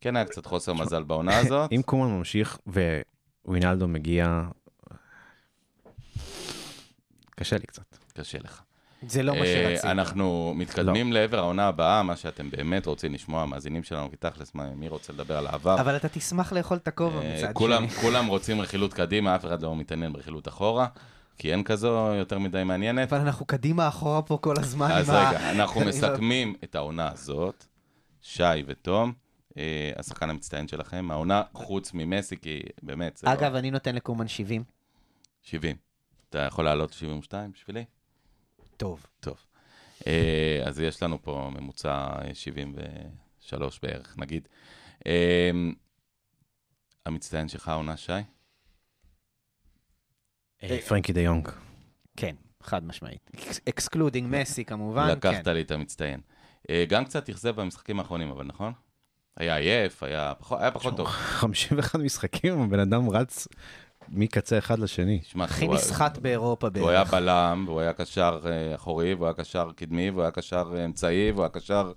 כן 0.00 0.16
היה 0.16 0.24
קצת 0.24 0.46
חוסר 0.46 0.72
מזל 0.72 1.02
בעונה 1.02 1.38
הזאת. 1.38 1.72
אם 1.76 1.82
קומן 1.86 2.10
ממשיך 2.10 2.58
ווינלדו 3.44 3.88
מגיע, 3.88 4.42
קשה 7.34 7.56
לי 7.58 7.66
קצת. 7.66 7.96
קשה 8.14 8.38
לך. 8.38 8.62
זה 9.06 9.22
לא 9.22 9.34
מה 9.34 9.40
אה, 9.40 9.46
שרצית. 9.46 9.84
אנחנו 9.84 10.54
מתקדמים 10.56 11.12
לעבר 11.12 11.38
העונה 11.38 11.66
הבאה, 11.66 12.02
מה 12.02 12.16
שאתם 12.16 12.50
באמת 12.50 12.86
רוצים 12.86 13.14
לשמוע, 13.14 13.42
המאזינים 13.42 13.82
שלנו, 13.82 14.10
כי 14.10 14.16
תכלס, 14.16 14.54
מה- 14.54 14.70
מי 14.74 14.88
רוצה 14.88 15.12
לדבר 15.12 15.38
על 15.38 15.46
העבר? 15.46 15.80
אבל 15.80 15.96
אתה 15.96 16.08
תשמח 16.08 16.52
לאכול 16.52 16.76
את 16.76 16.88
הכובע 16.88 17.20
אה, 17.22 17.36
מצד 17.38 17.52
כולם, 17.52 17.88
שני. 17.88 18.00
כולם 18.00 18.26
רוצים 18.26 18.60
רכילות 18.60 18.94
קדימה, 18.94 19.36
אף 19.36 19.44
אחד 19.44 19.62
לא 19.62 19.76
מתעניין 19.76 20.12
ברכילות 20.12 20.48
אחורה, 20.48 20.86
כי 21.38 21.52
אין 21.52 21.62
כזו 21.64 22.14
יותר 22.18 22.38
מדי 22.38 22.64
מעניינת. 22.64 23.12
אבל 23.12 23.20
אנחנו 23.20 23.46
קדימה 23.46 23.88
אחורה 23.88 24.22
פה 24.22 24.38
כל 24.40 24.54
הזמן. 24.58 24.90
אז 24.90 25.08
ה- 25.08 25.28
רגע, 25.28 25.50
אנחנו 25.50 25.80
מסכמים 25.88 26.54
את 26.64 26.74
העונה 26.74 27.10
הזאת, 27.12 27.64
שי 28.22 28.42
ותום, 28.66 29.12
אה, 29.58 29.92
השחקן 29.96 30.30
המצטיין 30.30 30.68
שלכם, 30.68 31.10
העונה 31.10 31.42
חוץ 31.52 31.90
ממסי, 31.94 32.36
כי 32.36 32.60
באמת, 32.82 33.16
זה 33.16 33.32
אגב, 33.32 33.52
לא... 33.52 33.58
אני 33.58 33.70
נותן 33.70 33.94
לקומן 33.94 34.28
70. 34.28 34.64
70. 35.42 35.76
אתה 36.30 36.38
יכול 36.38 36.64
לעלות 36.64 36.92
72 36.92 37.52
בשבילי? 37.52 37.84
טוב. 38.76 39.06
טוב. 39.20 39.36
אה, 40.06 40.62
אז 40.66 40.80
יש 40.80 41.02
לנו 41.02 41.22
פה 41.22 41.50
ממוצע 41.60 42.06
אה, 42.24 42.34
73 42.34 43.80
בערך, 43.82 44.14
נגיד. 44.18 44.48
אה, 45.06 45.50
המצטיין 47.06 47.48
שלך 47.48 47.68
העונה, 47.68 47.96
שי? 47.96 48.12
אה, 50.62 50.78
פרנקי 50.88 51.12
דה 51.12 51.20
יונג. 51.20 51.48
כן, 52.16 52.34
חד 52.62 52.84
משמעית. 52.86 53.30
excluding 53.68 54.36
מסי 54.36 54.64
כמובן, 54.64 55.08
לקחת 55.08 55.44
כן. 55.44 55.54
לי 55.54 55.60
את 55.60 55.70
המצטיין. 55.70 56.20
אה, 56.70 56.84
גם 56.88 57.04
קצת 57.04 57.28
אכזב 57.28 57.60
במשחקים 57.60 57.98
האחרונים, 57.98 58.30
אבל 58.30 58.44
נכון? 58.44 58.72
היה 59.36 59.56
עייף, 59.56 60.02
היה 60.02 60.32
פחות, 60.38 60.60
היה 60.60 60.70
פחות 60.70 60.96
טוב. 60.96 61.06
51 61.40 61.98
משחקים, 62.00 62.60
הבן 62.60 62.78
אדם 62.80 63.10
רץ 63.10 63.48
מקצה 64.08 64.58
אחד 64.58 64.78
לשני. 64.78 65.18
תשמע, 65.18 65.44
הכי 65.44 65.64
הוא- 65.66 65.74
נסחט 65.74 66.18
באירופה 66.18 66.68
הוא 66.78 66.88
היה 66.88 66.98
בערך. 67.04 67.14
בלם, 67.14 67.64
והוא 67.66 67.80
היה 67.80 67.92
קשר 67.92 68.40
אה, 68.46 68.74
אחורי, 68.74 69.14
והוא 69.14 69.26
היה 69.26 69.34
קשר 69.34 69.70
קדמי, 69.76 70.10
והוא 70.10 70.22
היה 70.22 70.30
קשר 70.30 70.74
אה, 70.76 70.84
אמצעי, 70.84 71.30
והוא 71.30 71.42
היה 71.42 71.48
קשר... 71.48 71.92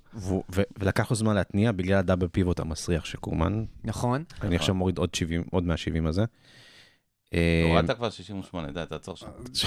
ולקח 0.80 1.10
לו 1.12 1.16
זמן 1.16 1.36
להתניע 1.36 1.72
בגלל 1.72 1.98
הדאבל 1.98 2.28
פיבוט 2.28 2.60
המסריח 2.60 3.06
של 3.06 3.18
קומן. 3.18 3.66
נכון? 3.84 4.24
אני 4.42 4.56
עכשיו 4.56 4.76
מוריד 4.76 4.98
עוד 4.98 5.16
70, 5.16 5.44
עוד 5.52 5.64
170 5.64 6.08
הזה. 6.08 6.26
אה, 7.34 7.64
הורדת 7.70 7.92
כבר 7.98 8.10
68, 8.10 8.72
די, 8.72 8.84
תעצור 8.90 9.16
שם. 9.16 9.28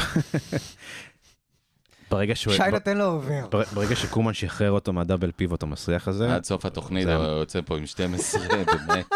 ברגע 2.11 2.35
שהוא... 2.35 2.55
שי 2.55 2.63
נותן 2.73 2.97
לו 2.99 3.05
עובר. 3.05 3.47
בר- 3.51 3.63
ברגע 3.75 3.97
שקומן 3.97 4.33
שחרר 4.35 4.71
אותו 4.71 4.93
מהדאבל 4.93 5.31
פיבוט 5.33 5.63
המסריח 5.63 6.09
הזה, 6.09 6.35
עד 6.35 6.45
סוף 6.45 6.65
התוכנית 6.67 7.07
הוא 7.07 7.25
יוצא 7.25 7.61
פה 7.61 7.77
עם 7.79 7.87
12, 7.87 8.41
באמת. 8.89 9.07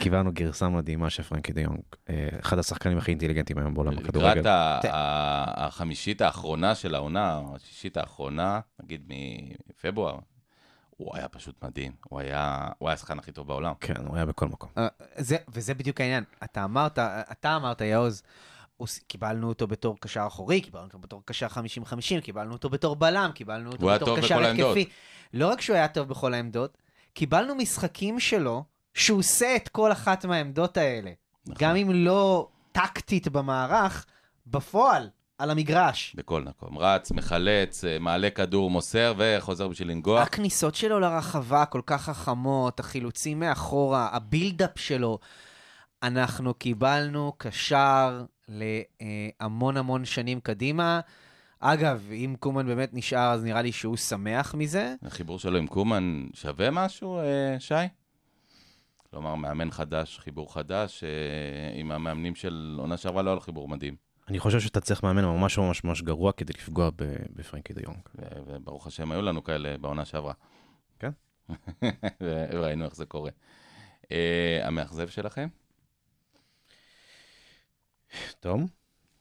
קיבלנו, 0.00 0.32
גרסה 0.32 0.68
מדהימה 0.68 1.10
של 1.10 1.22
פרנקי 1.22 1.52
דה 1.52 1.60
יונג. 1.60 1.80
אה, 2.10 2.28
אחד 2.40 2.58
השחקנים 2.58 2.98
הכי 2.98 3.10
אינטליגנטים 3.10 3.58
היום 3.58 3.74
בעולם 3.74 3.92
לקראת 3.92 4.06
בכדורגל. 4.06 4.46
ה- 4.48 4.80
ה- 4.90 5.66
החמישית 5.66 6.20
האחרונה 6.20 6.74
של 6.74 6.94
העונה, 6.94 7.36
או 7.38 7.56
השישית 7.56 7.96
האחרונה, 7.96 8.60
נגיד 8.82 9.12
מפברואר, 9.70 10.18
הוא 11.00 11.16
היה 11.16 11.28
פשוט 11.28 11.64
מדהים. 11.64 11.92
הוא 12.08 12.20
היה 12.20 12.68
הוא 12.78 12.88
היה 12.88 12.94
השחקן 12.94 13.18
הכי 13.18 13.32
טוב 13.32 13.46
בעולם. 13.46 13.72
כן, 13.80 14.06
הוא 14.06 14.16
היה 14.16 14.26
בכל 14.26 14.48
מקום. 14.48 14.70
אה, 14.78 14.88
זה, 15.16 15.36
וזה 15.48 15.74
בדיוק 15.74 16.00
העניין. 16.00 16.24
אתה 16.44 16.64
אמרת, 16.64 16.98
אתה 16.98 17.56
אמרת, 17.56 17.80
יעוז, 17.80 18.22
קיבלנו 19.06 19.48
אותו 19.48 19.66
בתור 19.66 19.96
קשר 20.00 20.24
אחורי, 20.26 20.60
קיבלנו 20.60 20.84
אותו 20.84 20.98
בתור 20.98 21.22
קשר 21.24 21.46
50-50, 21.46 22.20
קיבלנו 22.22 22.52
אותו 22.52 22.70
בתור 22.70 22.96
בלם, 22.96 23.30
קיבלנו 23.34 23.70
אותו 23.70 23.82
הוא 23.82 23.90
היה 23.90 23.98
בתור 23.98 24.16
טוב 24.16 24.24
קשר. 24.24 24.44
התקפי. 24.44 24.88
לא 25.34 25.48
רק 25.48 25.60
שהוא 25.60 25.76
היה 25.76 25.88
טוב 25.88 26.08
בכל 26.08 26.34
העמדות, 26.34 26.78
קיבלנו 27.12 27.54
משחקים 27.54 28.20
שלו, 28.20 28.64
שהוא 28.94 29.18
עושה 29.18 29.56
את 29.56 29.68
כל 29.68 29.92
אחת 29.92 30.24
מהעמדות 30.24 30.76
האלה. 30.76 31.10
נכון. 31.46 31.54
גם 31.58 31.76
אם 31.76 31.90
לא 31.94 32.48
טקטית 32.72 33.28
במערך, 33.28 34.06
בפועל, 34.46 35.08
על 35.40 35.50
המגרש. 35.50 36.14
בכל 36.16 36.42
מקום. 36.42 36.78
רץ, 36.78 37.12
מחלץ, 37.12 37.84
אה, 37.84 37.98
מעלה 37.98 38.30
כדור, 38.30 38.70
מוסר 38.70 39.14
וחוזר 39.16 39.68
בשביל 39.68 39.90
לנגוח. 39.90 40.22
הכניסות 40.22 40.74
שלו 40.74 41.00
לרחבה 41.00 41.64
כל 41.64 41.80
כך 41.86 42.02
חכמות, 42.02 42.80
החילוצים 42.80 43.40
מאחורה, 43.40 44.08
הבילדאפ 44.12 44.78
שלו. 44.78 45.18
אנחנו 46.02 46.54
קיבלנו 46.54 47.32
קשר 47.38 48.24
להמון 48.48 49.76
המון 49.76 50.04
שנים 50.04 50.40
קדימה. 50.40 51.00
אגב, 51.60 52.08
אם 52.12 52.34
קומן 52.40 52.66
באמת 52.66 52.90
נשאר, 52.92 53.32
אז 53.32 53.44
נראה 53.44 53.62
לי 53.62 53.72
שהוא 53.72 53.96
שמח 53.96 54.54
מזה. 54.54 54.94
החיבור 55.02 55.38
שלו 55.38 55.58
עם 55.58 55.66
קומן 55.66 56.26
שווה 56.34 56.70
משהו, 56.70 57.18
אה, 57.18 57.56
שי? 57.58 57.74
כלומר, 59.10 59.34
מאמן 59.34 59.70
חדש, 59.70 60.18
חיבור 60.18 60.54
חדש, 60.54 61.04
אה, 61.04 61.80
עם 61.80 61.90
המאמנים 61.90 62.34
של 62.34 62.76
עונה 62.78 62.96
שעברה 62.96 63.22
לא 63.22 63.30
היה 63.30 63.34
לו 63.34 63.40
חיבור 63.40 63.68
מדהים. 63.68 64.09
אני 64.30 64.38
חושב 64.38 64.60
שאתה 64.60 64.80
צריך 64.80 65.02
מאמן 65.02 65.24
ממש 65.24 65.58
ממש 65.58 65.84
ממש 65.84 66.02
גרוע 66.02 66.32
כדי 66.32 66.52
לפגוע 66.52 66.90
בפרנקי 67.36 67.72
דה 67.72 67.80
יונג. 67.82 67.98
וברוך 68.46 68.86
השם, 68.86 69.12
היו 69.12 69.22
לנו 69.22 69.44
כאלה 69.44 69.78
בעונה 69.78 70.04
שעברה. 70.04 70.32
כן. 70.98 71.10
וראינו 72.20 72.84
איך 72.84 72.96
זה 72.96 73.06
קורה. 73.06 73.30
אה, 74.12 74.60
המאכזב 74.62 75.08
שלכם? 75.08 75.48
תום, 78.40 78.66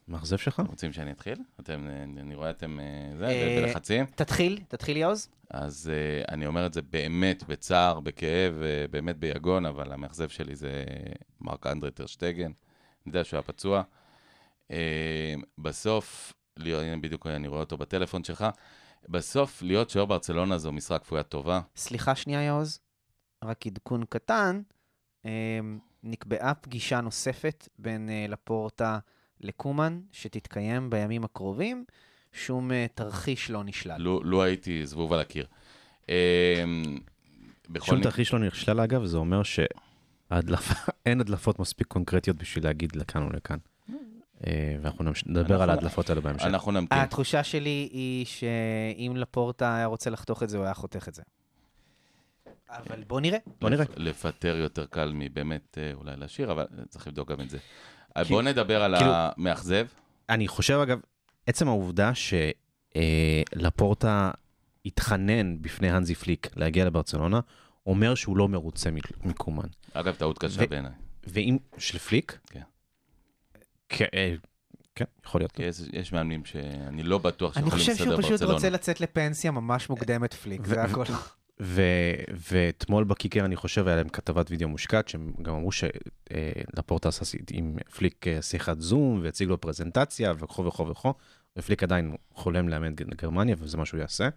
מאכזב 0.08 0.38
שלך? 0.38 0.62
רוצים 0.68 0.94
שאני 0.94 1.12
אתחיל? 1.12 1.38
אתם, 1.60 1.88
אה, 1.90 2.04
אני 2.04 2.36
רואה 2.36 2.50
אתם 2.50 2.80
אה, 2.80 3.18
זה, 3.18 3.62
בלחצים. 3.62 4.06
תתחיל, 4.06 4.60
תתחיל 4.68 4.98
יעוז. 4.98 5.30
אז 5.50 5.92
אני 6.32 6.46
אומר 6.46 6.66
את 6.66 6.74
זה 6.74 6.82
באמת 6.82 7.44
בצער, 7.44 8.00
בכאב, 8.00 8.54
באמת 8.92 9.18
ביגון, 9.18 9.66
אבל 9.66 9.92
המאכזב 9.92 10.30
שלי 10.30 10.56
זה 10.56 10.84
מרק 11.42 11.68
אנדרי 11.68 11.92
טרשטגן. 11.92 12.46
אני 12.46 12.54
יודע 13.06 13.24
שהוא 13.24 13.38
היה 13.38 13.44
פצוע. 13.44 13.84
Uh, 14.72 14.74
בסוף, 15.58 16.34
להיות, 16.58 16.84
הנה 16.84 16.98
בדיוק 16.98 17.28
אני 17.28 17.48
רואה 17.48 17.60
אותו 17.60 17.78
בטלפון 17.78 18.24
שלך, 18.24 18.46
בסוף 19.10 19.62
להיות 19.62 19.90
שוער 19.90 20.06
ברצלונה 20.06 20.58
זו 20.58 20.72
משרה 20.72 21.00
כפויה 21.00 21.24
טובה. 21.24 21.62
סליחה 21.76 22.16
שנייה, 22.16 22.42
יעוז. 22.42 22.80
רק 23.44 23.68
עדכון 23.68 24.04
קטן. 24.10 24.62
אה, 25.26 25.60
נקבעה 26.04 26.54
פגישה 26.54 27.02
נוספת 27.02 27.68
בין 27.80 28.10
אה, 28.10 28.26
לפורטה 28.30 29.00
לקומן, 29.42 30.00
שתתקיים 30.12 30.90
בימים 30.90 31.24
הקרובים. 31.24 31.86
שום 32.32 32.72
אה, 32.72 32.86
תרחיש 32.96 33.50
לא 33.50 33.64
נשלל. 33.64 34.02
לו, 34.02 34.24
לו 34.24 34.44
הייתי 34.44 34.86
זבוב 34.86 35.14
על 35.14 35.20
הקיר. 35.20 35.46
שום 36.08 37.98
מקרה, 37.98 38.02
תרחיש 38.04 38.34
לא 38.34 38.40
נכשל 38.40 38.80
אגב, 38.80 39.06
זה 39.06 39.18
אומר 39.18 39.44
שאין 39.44 39.72
הדלפות 41.22 41.60
מספיק 41.60 41.88
קונקרטיות 41.88 42.38
בשביל 42.38 42.64
להגיד 42.64 42.96
לכאן 42.96 43.24
או 43.24 43.30
לכאן. 43.30 43.58
אה, 44.48 44.52
ואנחנו 44.82 45.04
נמש- 45.04 45.24
נדבר 45.28 45.62
על 45.62 45.70
ההדלפות 45.70 46.10
האלה 46.10 46.22
בהמשך. 46.22 46.46
אנחנו 46.46 46.72
נמתין. 46.72 46.98
התחושה 47.00 47.44
שלי 47.44 47.90
היא 47.92 48.26
שאם 48.26 49.14
לפורטה 49.16 49.76
היה 49.76 49.86
רוצה 49.86 50.10
לחתוך 50.10 50.44
את 50.44 50.50
זה, 50.50 50.58
הוא 50.58 50.66
היה 50.66 50.74
חותך 50.74 51.08
את 51.08 51.14
זה. 51.14 51.22
אבל 52.70 53.04
בוא 53.08 53.22
נראה. 53.22 53.38
בוא 53.62 53.70
נראה. 53.70 53.84
לפ- 53.84 53.98
לפטר 53.98 54.56
יותר 54.56 54.86
קל 54.86 55.12
מבאמת 55.16 55.78
אה, 55.82 55.92
אולי 55.94 56.18
להשאיר, 56.18 56.52
אבל 56.52 56.66
צריך 56.90 57.08
לבדוק 57.08 57.32
גם 57.32 57.42
את 57.42 57.50
זה. 57.50 57.58
כי- 57.58 58.24
בואו 58.30 58.42
נדבר 58.42 58.84
על 58.84 58.98
כאילו- 58.98 59.12
המאכזב. 59.16 59.88
אני 60.30 60.48
חושב 60.48 60.80
אגב, 60.84 61.00
עצם 61.48 61.68
העובדה 61.68 62.12
שלפורטה 63.56 64.32
התחנן 64.86 65.62
בפני 65.62 65.92
הנזי 65.92 66.16
פליק 66.16 66.48
להגיע 66.56 66.86
לברצלונה, 66.86 67.40
אומר 67.86 68.16
שהוא 68.16 68.38
לא 68.38 68.48
מרוצה 68.50 68.90
מקומן. 69.24 69.68
אגב, 69.94 70.16
טעות 70.16 70.38
קשה 70.38 70.62
ו- 70.64 70.68
בעיניי. 70.70 70.92
ואם, 71.28 71.58
של 71.78 71.98
פליק? 71.98 72.40
כן. 72.50 72.62
כן, 73.90 74.06
אה, 74.14 74.34
כן, 74.96 75.06
יכול 75.26 75.42
להיות. 75.42 75.60
יש, 75.60 75.82
יש 75.94 76.14
מאמנים 76.14 76.46
שאני 76.46 77.04
לא 77.04 77.18
בטוח 77.18 77.58
אני 77.58 77.64
שיכולים 77.66 77.80
חושב 77.80 77.92
לסדר 77.92 78.06
שהוא 78.06 78.18
פשוט 78.18 78.32
ברצלונה. 78.32 78.54
רוצה 78.54 78.70
לצאת 78.70 79.02
לפנסיה 79.02 79.52
ממש 79.52 79.90
מוקדמת, 79.90 80.34
פליק, 80.34 80.66
זה 80.66 80.84
הכל. 80.84 81.04
ו- 81.62 82.14
ואתמול 82.52 83.04
בקיקר, 83.04 83.46
אני 83.46 83.56
חושב, 83.56 83.88
היה 83.88 83.96
להם 83.96 84.10
כתבת 84.10 84.52
וידאו 84.52 84.70
מושקעת, 84.70 85.08
שהם 85.08 85.34
גם 85.42 85.56
אמרו 85.56 85.72
שלפורטה 85.72 87.10
עשה 87.10 87.38
עם 87.52 87.78
פליק 87.98 88.28
אה, 88.28 88.42
שיחת 88.42 88.80
זום, 88.80 89.20
והציג 89.24 89.50
לו 89.50 89.62
פרזנטציה, 89.62 90.34
וכו' 90.40 90.66
וכו' 90.66 90.88
וכו', 90.88 91.14
ופליק 91.58 91.84
עדיין 91.84 92.16
חולם 92.34 92.70
לאמן 92.70 92.96
גרמניה, 92.96 93.56
וזה 93.60 93.78
מה 93.78 93.86
שהוא 93.86 94.00
יעשה. 94.00 94.30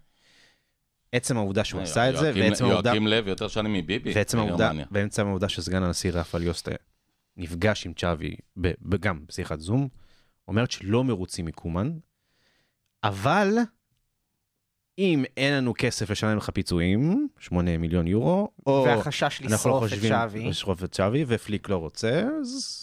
עצם 1.12 1.36
העובדה 1.36 1.64
שהוא 1.64 1.78
אה, 1.78 1.84
עשה 1.84 2.10
את 2.10 2.16
זה, 2.16 2.32
ועצם 2.34 2.64
העובדה... 2.64 2.88
יואקים 2.88 3.06
לב 3.06 3.28
יותר 3.28 3.48
שנים 3.48 3.72
מביבי. 3.72 4.12
ועצם 4.14 4.38
העובדה. 4.38 4.72
בעצם 4.90 5.26
העובדה 5.26 5.48
שסגן 5.48 5.82
הנשיא 5.82 6.10
רפאל 6.12 6.42
יוסטה 6.42 6.70
נפגש 7.36 7.86
עם 7.86 7.92
צ'אבי, 7.94 8.36
גם 9.00 9.24
בשיחת 9.28 9.60
זום, 9.60 9.88
אומרת 10.48 10.70
שלא 10.70 11.04
מרוצים 11.04 11.44
מקומן, 11.46 11.92
אבל 13.04 13.48
אם 14.98 15.24
אין 15.36 15.54
לנו 15.54 15.74
כסף 15.78 16.10
לשלם 16.10 16.36
לך 16.36 16.50
פיצויים, 16.50 17.28
8 17.38 17.78
מיליון 17.78 18.06
יורו, 18.06 18.48
או 18.66 18.84
והחשש 18.86 19.22
אנחנו 19.42 19.48
לא 19.48 19.54
לשרוף 19.56 19.84
את 19.84 19.88
חושבים 19.90 20.12
שווי. 20.12 20.48
לשרוף 20.48 20.84
את 20.84 20.94
שווי, 20.94 21.24
ופליק 21.28 21.68
לא 21.68 21.76
רוצה, 21.76 22.24
אז 22.40 22.78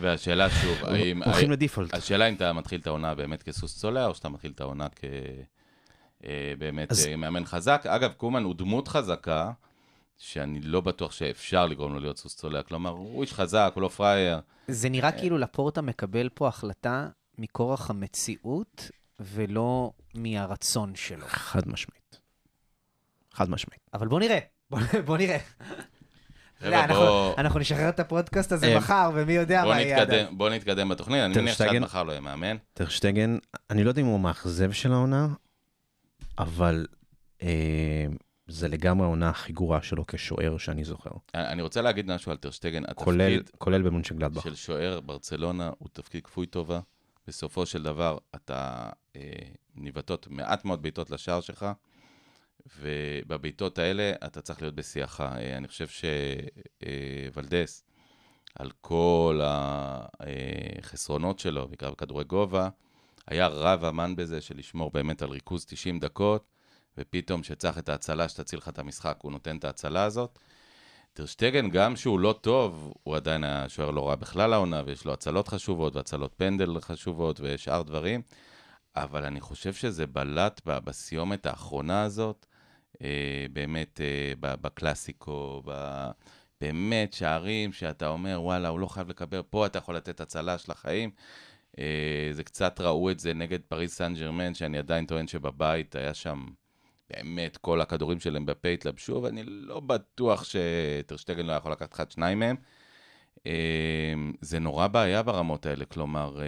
והשאלה 0.00 0.50
שוב, 0.50 0.84
האם... 0.84 1.22
הולכים 1.22 1.50
לדיפולט. 1.50 1.94
השאלה 1.94 2.28
אם 2.28 2.34
אתה 2.34 2.52
מתחיל 2.52 2.80
את 2.80 2.86
העונה 2.86 3.14
באמת 3.14 3.42
כסוס 3.42 3.78
צולע, 3.78 4.06
או 4.06 4.14
שאתה 4.14 4.28
מתחיל 4.28 4.50
את 4.54 4.60
העונה 4.60 4.86
כ... 4.96 5.04
אה, 6.24 6.52
באמת 6.58 6.90
אז- 6.92 7.06
אה, 7.06 7.16
מאמן 7.16 7.44
חזק. 7.44 7.86
אגב, 7.86 8.12
קומן 8.12 8.42
הוא 8.42 8.54
דמות 8.54 8.88
חזקה, 8.88 9.50
שאני 10.22 10.60
לא 10.60 10.80
בטוח 10.80 11.12
שאפשר 11.12 11.66
לגרום 11.66 11.92
לו 11.94 12.00
להיות 12.00 12.18
סוס 12.18 12.36
צולע. 12.36 12.62
כלומר, 12.62 12.90
הוא 12.90 13.22
איש 13.22 13.32
חזק, 13.32 13.72
הוא 13.74 13.82
לא 13.82 13.88
פראייר. 13.88 14.40
זה 14.68 14.88
נראה 14.88 15.12
כאילו 15.12 15.38
לפורטה 15.38 15.80
מקבל 15.82 16.28
פה 16.34 16.48
החלטה 16.48 17.08
מכורח 17.38 17.90
המציאות 17.90 18.90
ולא 19.20 19.92
מהרצון 20.14 20.92
שלו. 20.94 21.24
חד 21.28 21.68
משמעית. 21.68 22.20
חד 23.32 23.50
משמעית. 23.50 23.80
אבל 23.94 24.08
בוא 24.08 24.20
נראה, 24.20 24.38
בוא, 24.70 24.78
בוא 25.06 25.16
נראה. 25.16 25.38
לא, 26.62 26.76
אנחנו, 26.76 26.94
בוא- 26.96 27.34
אנחנו 27.38 27.60
נשחרר 27.60 27.88
את 27.88 28.00
הפודקאסט 28.00 28.52
הזה 28.52 28.66
אה, 28.66 28.76
מחר, 28.78 29.10
ומי 29.14 29.32
יודע 29.32 29.64
מה 29.64 29.80
יהיה 29.80 30.00
עד 30.02 30.08
בוא 30.30 30.50
נתקדם 30.50 30.88
בתוכנית, 30.88 31.20
אני 31.24 31.34
מניח 31.40 31.58
שעד 31.58 31.78
מחר 31.78 32.02
לא 32.02 32.10
יהיה 32.12 32.20
מאמן. 32.20 32.56
טרשטגן, 32.74 33.36
אני 33.70 33.84
לא 33.84 33.88
יודע 33.88 34.02
אם 34.02 34.06
הוא 34.06 34.20
מאכזב 34.20 34.72
של 34.72 34.92
העונה, 34.92 35.28
אבל 36.38 36.86
אה, 37.42 38.06
זה 38.50 38.68
לגמרי 38.68 39.06
העונה 39.06 39.30
הכי 39.30 39.52
גרועה 39.52 39.82
שלו 39.82 40.06
כשוער 40.06 40.58
שאני 40.58 40.84
זוכר. 40.84 41.10
אני 41.34 41.62
רוצה 41.62 41.82
להגיד 41.82 42.06
משהו 42.06 42.32
על 42.32 42.38
טרשטגן. 42.38 42.82
כולל, 42.94 43.20
התפקיד 43.20 43.50
כולל 43.58 43.82
במונשנגלדבך. 43.82 44.42
של 44.42 44.54
שוער 44.54 45.00
ברצלונה 45.00 45.70
הוא 45.78 45.88
תפקיד 45.92 46.24
כפוי 46.24 46.46
טובה. 46.46 46.80
בסופו 47.26 47.66
של 47.66 47.82
דבר 47.82 48.18
אתה 48.34 48.90
אה, 49.16 49.22
ניבטות 49.74 50.26
מעט 50.30 50.64
מאוד 50.64 50.82
בעיטות 50.82 51.10
לשער 51.10 51.40
שלך, 51.40 51.66
ובבעיטות 52.80 53.78
האלה 53.78 54.12
אתה 54.26 54.40
צריך 54.40 54.62
להיות 54.62 54.74
בשיאך. 54.74 55.20
אה, 55.20 55.56
אני 55.56 55.68
חושב 55.68 55.86
שוולדס, 57.32 57.84
על 58.54 58.70
כל 58.80 59.40
החסרונות 59.44 61.38
שלו, 61.38 61.68
בעיקר 61.68 61.90
בכדורי 61.90 62.24
גובה, 62.24 62.68
היה 63.26 63.46
רב 63.46 63.84
אמן 63.84 64.16
בזה 64.16 64.40
של 64.40 64.58
לשמור 64.58 64.90
באמת 64.90 65.22
על 65.22 65.30
ריכוז 65.30 65.64
90 65.64 65.98
דקות, 65.98 66.44
ופתאום 66.98 67.42
שצריך 67.42 67.78
את 67.78 67.88
ההצלה 67.88 68.28
שתציל 68.28 68.58
לך 68.58 68.68
את 68.68 68.78
המשחק, 68.78 69.18
הוא 69.22 69.32
נותן 69.32 69.56
את 69.56 69.64
ההצלה 69.64 70.04
הזאת. 70.04 70.38
טרשטגן, 71.12 71.70
גם 71.70 71.96
שהוא 71.96 72.20
לא 72.20 72.34
טוב, 72.40 72.92
הוא 73.02 73.16
עדיין 73.16 73.44
היה 73.44 73.68
שוער 73.68 73.90
לא 73.90 74.08
רע 74.08 74.14
בכלל 74.14 74.52
העונה, 74.52 74.82
ויש 74.86 75.04
לו 75.04 75.12
הצלות 75.12 75.48
חשובות, 75.48 75.96
והצלות 75.96 76.34
פנדל 76.36 76.80
חשובות, 76.80 77.40
ושאר 77.42 77.82
דברים. 77.82 78.22
אבל 78.96 79.24
אני 79.24 79.40
חושב 79.40 79.74
שזה 79.74 80.06
בלט 80.06 80.60
בסיומת 80.64 81.46
האחרונה 81.46 82.02
הזאת, 82.02 82.46
אה, 83.02 83.46
באמת 83.52 84.00
אה, 84.00 84.32
בקלאסיקו, 84.40 85.62
באמת 86.60 87.12
שערים 87.12 87.72
שאתה 87.72 88.08
אומר, 88.08 88.40
וואלה, 88.42 88.68
הוא 88.68 88.80
לא 88.80 88.86
חייב 88.86 89.08
לקבל, 89.08 89.42
פה 89.42 89.66
אתה 89.66 89.78
יכול 89.78 89.96
לתת 89.96 90.20
הצלה 90.20 90.58
של 90.58 90.72
החיים. 90.72 91.10
אה, 91.78 92.30
זה 92.32 92.44
קצת 92.44 92.80
ראו 92.80 93.10
את 93.10 93.20
זה 93.20 93.34
נגד 93.34 93.60
פריז 93.68 93.92
סן 93.92 94.14
ג'רמן, 94.14 94.54
שאני 94.54 94.78
עדיין 94.78 95.06
טוען 95.06 95.26
שבבית 95.26 95.96
היה 95.96 96.14
שם 96.14 96.46
באמת 97.16 97.56
כל 97.56 97.80
הכדורים 97.80 98.20
של 98.20 98.36
אמבפה 98.36 98.68
התלבשו, 98.68 99.20
ואני 99.22 99.42
לא 99.44 99.80
בטוח 99.80 100.44
שטרשטגן 100.44 101.46
לא 101.46 101.52
יכול 101.52 101.72
לקחת 101.72 101.92
אחד 101.92 102.10
שניים 102.10 102.38
מהם. 102.38 102.56
אה, 103.46 104.14
זה 104.40 104.58
נורא 104.58 104.86
בעיה 104.86 105.22
ברמות 105.22 105.66
האלה, 105.66 105.84
כלומר, 105.84 106.40
אה, 106.40 106.46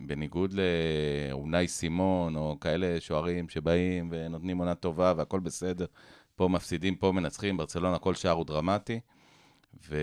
בניגוד 0.00 0.54
לאונאי 0.54 1.68
סימון, 1.68 2.36
או 2.36 2.56
כאלה 2.60 3.00
שוערים 3.00 3.48
שבאים 3.48 4.08
ונותנים 4.12 4.58
עונה 4.58 4.74
טובה 4.74 5.14
והכל 5.16 5.40
בסדר, 5.40 5.86
פה 6.36 6.48
מפסידים, 6.48 6.96
פה 6.96 7.12
מנצחים, 7.12 7.56
ברצלונה 7.56 7.98
כל 7.98 8.14
שער 8.14 8.32
הוא 8.32 8.46
דרמטי. 8.46 9.00
ו... 9.88 9.96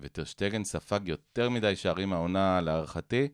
וטרשטגן 0.00 0.64
ספג 0.64 1.00
יותר 1.08 1.50
מדי 1.50 1.76
שערים 1.76 2.08
מהעונה 2.08 2.60
להערכתי, 2.60 3.28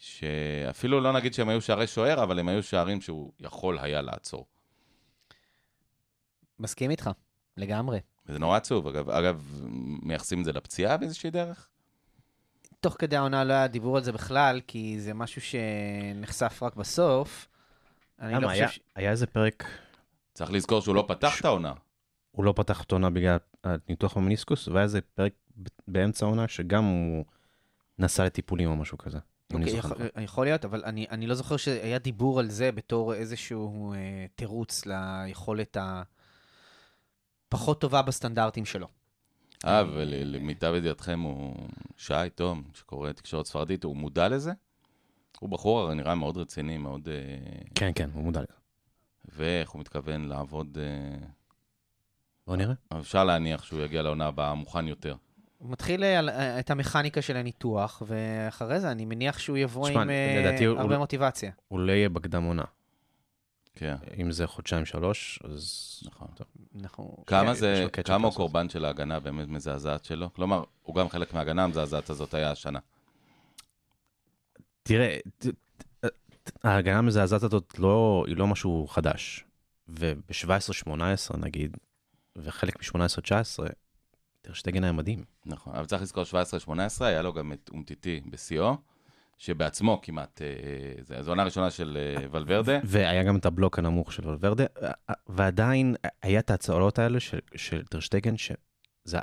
שאפילו 0.00 1.00
לא 1.00 1.12
נגיד 1.12 1.34
שהם 1.34 1.48
היו 1.48 1.60
שערי 1.60 1.86
שוער, 1.86 2.22
אבל 2.22 2.38
הם 2.38 2.48
היו 2.48 2.62
שערים 2.62 3.00
שהוא 3.00 3.32
יכול 3.40 3.78
היה 3.78 4.02
לעצור. 4.02 4.46
מסכים 6.58 6.90
איתך, 6.90 7.10
לגמרי. 7.56 8.00
וזה 8.26 8.38
נורא 8.38 8.56
עצוב. 8.56 8.86
אגב, 8.86 9.10
אגב, 9.10 9.60
מייחסים 10.02 10.40
את 10.40 10.44
זה 10.44 10.52
לפציעה 10.52 10.96
באיזושהי 10.96 11.30
דרך? 11.30 11.68
תוך 12.80 12.96
כדי 12.98 13.16
העונה 13.16 13.44
לא 13.44 13.52
היה 13.52 13.66
דיבור 13.66 13.96
על 13.96 14.02
זה 14.02 14.12
בכלל, 14.12 14.60
כי 14.66 15.00
זה 15.00 15.14
משהו 15.14 15.40
שנחשף 15.40 16.62
רק 16.62 16.76
בסוף. 16.76 17.48
אני 18.18 18.32
לא 18.32 18.38
למה, 18.38 18.48
חושב 18.48 18.60
היה, 18.60 18.68
ש... 18.68 18.80
היה 18.96 19.10
איזה 19.10 19.26
פרק, 19.26 19.64
צריך 20.34 20.50
לזכור 20.50 20.80
שהוא 20.80 20.94
לא 20.94 21.04
פתח 21.08 21.40
את 21.40 21.44
העונה. 21.44 21.72
הוא 22.30 22.44
לא 22.44 22.52
פתח 22.56 22.82
את 22.82 22.92
העונה 22.92 23.10
בגלל 23.10 23.36
הניתוח 23.64 24.16
במניסקוס, 24.16 24.68
והיה 24.68 24.82
איזה 24.82 25.00
פרק 25.00 25.32
באמצע 25.88 26.26
העונה 26.26 26.48
שגם 26.48 26.84
הוא 26.84 27.24
נסע 27.98 28.24
לטיפולים 28.24 28.70
או 28.70 28.76
משהו 28.76 28.98
כזה. 28.98 29.18
אוקיי, 29.54 29.70
זוכר 29.70 29.94
יכול. 29.94 30.22
יכול 30.22 30.46
להיות, 30.46 30.64
אבל 30.64 30.82
אני, 30.84 31.06
אני 31.10 31.26
לא 31.26 31.34
זוכר 31.34 31.56
שהיה 31.56 31.98
דיבור 31.98 32.40
על 32.40 32.50
זה 32.50 32.72
בתור 32.72 33.14
איזשהו 33.14 33.92
אה, 33.92 34.26
תירוץ 34.34 34.86
ליכולת 34.86 35.76
הפחות 37.48 37.80
טובה 37.80 38.02
בסטנדרטים 38.02 38.64
שלו. 38.64 38.86
אה, 39.64 39.82
ולמיטב 39.94 40.72
ידיעתכם 40.76 41.20
הוא 41.20 41.68
שי, 41.96 42.14
תום, 42.34 42.62
שקורא 42.74 43.12
תקשורת 43.12 43.46
ספרדית, 43.46 43.84
הוא 43.84 43.96
מודע 43.96 44.28
לזה? 44.28 44.52
הוא 45.40 45.50
בחור 45.50 45.80
הרי 45.80 45.94
נראה 45.94 46.14
מאוד 46.14 46.36
רציני, 46.36 46.78
מאוד... 46.78 47.08
אה, 47.08 47.62
כן, 47.74 47.90
כן, 47.94 48.10
הוא 48.14 48.22
מודע 48.22 48.40
לזה. 48.40 48.52
ואיך 49.24 49.70
הוא 49.70 49.80
מתכוון 49.80 50.28
לעבוד... 50.28 50.78
אה, 50.80 51.26
בוא 52.46 52.56
נראה. 52.56 52.74
אפשר 53.00 53.24
להניח 53.24 53.64
שהוא 53.64 53.80
יגיע 53.80 54.02
לעונה 54.02 54.26
הבאה 54.26 54.54
מוכן 54.54 54.88
יותר. 54.88 55.16
הוא 55.60 55.70
מתחיל 55.70 56.04
אה, 56.04 56.18
על- 56.18 56.28
אה, 56.28 56.58
את 56.60 56.70
המכניקה 56.70 57.22
של 57.22 57.36
הניתוח, 57.36 58.02
ואחרי 58.06 58.80
זה 58.80 58.90
אני 58.90 59.04
מניח 59.04 59.38
שהוא 59.38 59.56
יבוא 59.58 59.88
תשמע, 59.88 60.02
עם 60.02 60.10
אה, 60.10 60.42
לדעתי 60.46 60.66
הרבה 60.66 60.82
הוא- 60.82 60.96
מוטיבציה. 60.96 61.50
הוא 61.68 61.80
לא 61.80 61.92
יהיה 61.92 62.08
בקדם 62.08 62.42
עונה. 62.42 62.64
כן, 63.74 63.94
אם 64.20 64.32
זה 64.32 64.46
חודשיים 64.46 64.84
שלוש, 64.84 65.38
אז... 65.44 66.00
נכון. 66.06 66.28
טוב. 66.34 66.46
אנחנו... 66.82 67.16
כמה 67.26 67.54
זה, 67.54 67.86
כמה 68.04 68.26
הוא. 68.28 68.34
קורבן 68.36 68.68
של 68.68 68.84
ההגנה 68.84 69.20
באמת 69.20 69.48
מזעזעת 69.48 70.04
שלו? 70.04 70.34
כלומר, 70.34 70.64
הוא 70.82 70.94
גם 70.96 71.08
חלק 71.08 71.34
מההגנה 71.34 71.64
המזעזעת 71.64 72.10
הזאת 72.10 72.34
היה 72.34 72.50
השנה. 72.50 72.78
תראה, 74.82 75.18
ת- 75.38 75.46
ת- 76.04 76.64
ההגנה 76.64 76.98
המזעזעת 76.98 77.42
הזאת 77.42 77.78
לא, 77.78 78.24
היא 78.26 78.36
לא 78.36 78.46
משהו 78.46 78.86
חדש. 78.88 79.44
וב-17-18 79.88 80.92
נגיד, 81.36 81.76
וחלק 82.36 82.76
מ-18-19, 82.96 83.66
טרשטגן 84.42 84.84
היה 84.84 84.92
מדהים. 84.92 85.24
נכון, 85.46 85.74
אבל 85.76 85.86
צריך 85.86 86.02
לזכור 86.02 86.24
17-18, 86.68 86.70
היה 87.04 87.22
לו 87.22 87.32
גם 87.32 87.52
את 87.52 87.70
אומטיטי 87.72 88.20
בשיאו, 88.30 88.76
שבעצמו 89.38 90.00
כמעט, 90.02 90.42
אה, 90.42 90.46
זה- 91.02 91.22
זו 91.22 91.30
עונה 91.30 91.44
ראשונה 91.44 91.70
של 91.70 91.98
אה, 92.20 92.26
ולוורדה. 92.30 92.78
והיה 92.84 93.22
גם 93.22 93.36
את 93.36 93.46
הבלוק 93.46 93.78
הנמוך 93.78 94.12
של 94.12 94.28
ולוורדה, 94.28 94.64
ועדיין 95.28 95.94
היה 96.22 96.40
את 96.40 96.50
ההצלות 96.50 96.98
האלה 96.98 97.20
של, 97.20 97.38
של 97.56 97.82
טרשטגן, 97.86 98.36
שזה 98.36 98.54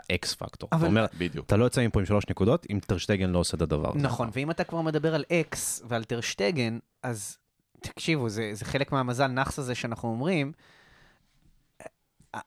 האקס 0.09 0.35
פקטור. 0.35 0.69
אבל- 0.71 0.79
אבל... 0.79 0.87
אומר, 0.87 1.05
בדיוק. 1.17 1.45
אתה 1.45 1.57
לא 1.57 1.63
יוצא 1.63 1.85
מפה 1.87 1.99
עם 1.99 2.05
שלוש 2.05 2.23
נקודות 2.29 2.65
אם 2.71 2.79
טרשטגן 2.87 3.29
לא 3.29 3.39
עושה 3.39 3.57
את 3.57 3.61
הדבר 3.61 3.89
הזה. 3.89 3.99
נכון, 3.99 4.29
ואם 4.33 4.51
אתה 4.51 4.63
כבר 4.63 4.81
מדבר 4.81 5.15
על 5.15 5.23
X 5.31 5.81
ועל 5.87 6.03
טרשטגן, 6.03 6.79
אז 7.03 7.37
תקשיבו, 7.81 8.29
זה, 8.29 8.49
זה 8.53 8.65
חלק 8.65 8.91
מהמזל 8.91 9.27
נאחס 9.27 9.59
הזה 9.59 9.75
שאנחנו 9.75 10.09
אומרים. 10.09 10.51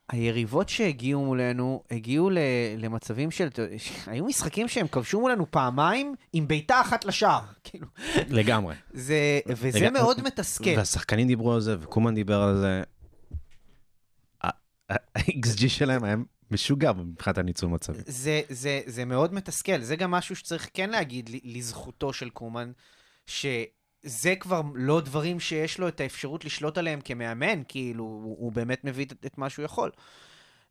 היריבות 0.09 0.69
שהגיעו 0.69 1.25
מולנו, 1.25 1.83
הגיעו 1.91 2.31
ל- 2.31 2.39
למצבים 2.79 3.31
של... 3.31 3.49
היו 4.07 4.25
משחקים 4.25 4.69
שהם 4.69 4.89
כבשו 4.89 5.21
מולנו 5.21 5.51
פעמיים 5.51 6.15
עם 6.33 6.49
בעיטה 6.49 6.81
אחת 6.81 7.05
לשער. 7.05 7.41
כאילו, 7.65 7.87
לגמרי. 8.29 8.75
זה, 8.93 9.41
וזה 9.47 9.79
רגע, 9.79 9.91
מאוד 9.91 10.23
מתסכל. 10.23 10.71
והשחקנים 10.77 11.27
דיברו 11.27 11.53
על 11.53 11.61
זה, 11.61 11.77
וקומן 11.81 12.15
דיבר 12.15 12.41
על 12.41 12.57
זה. 12.57 12.83
ה-XG 14.43 15.69
שלהם 15.69 16.05
היה 16.05 16.17
משוגע 16.51 16.93
מבחינת 16.93 17.39
הניצול 17.39 17.71
מצבים. 17.71 18.03
זה, 18.07 18.41
זה, 18.49 18.81
זה 18.87 19.05
מאוד 19.05 19.35
מתסכל. 19.35 19.81
זה 19.81 19.97
גם 19.97 20.11
משהו 20.11 20.37
שצריך 20.37 20.69
כן 20.75 20.91
להגיד 20.91 21.31
לזכותו 21.45 22.13
של 22.13 22.31
קומן, 22.31 22.73
שזה 24.05 24.35
כבר 24.41 24.63
לא 24.75 25.01
דברים 25.01 25.41
שיש 25.41 25.79
לו 25.79 25.89
את 25.89 26.01
האפשרות 26.01 26.45
לשלוט 26.45 26.79
עליהם 26.79 27.01
כמאמן, 27.01 27.63
כאילו, 27.69 28.05
הוא, 28.05 28.37
הוא 28.39 28.53
באמת 28.53 28.85
מביא 28.85 29.05
את, 29.05 29.27
את 29.27 29.39
מה 29.39 29.51
שהוא 29.51 29.65
יכול. 29.65 29.91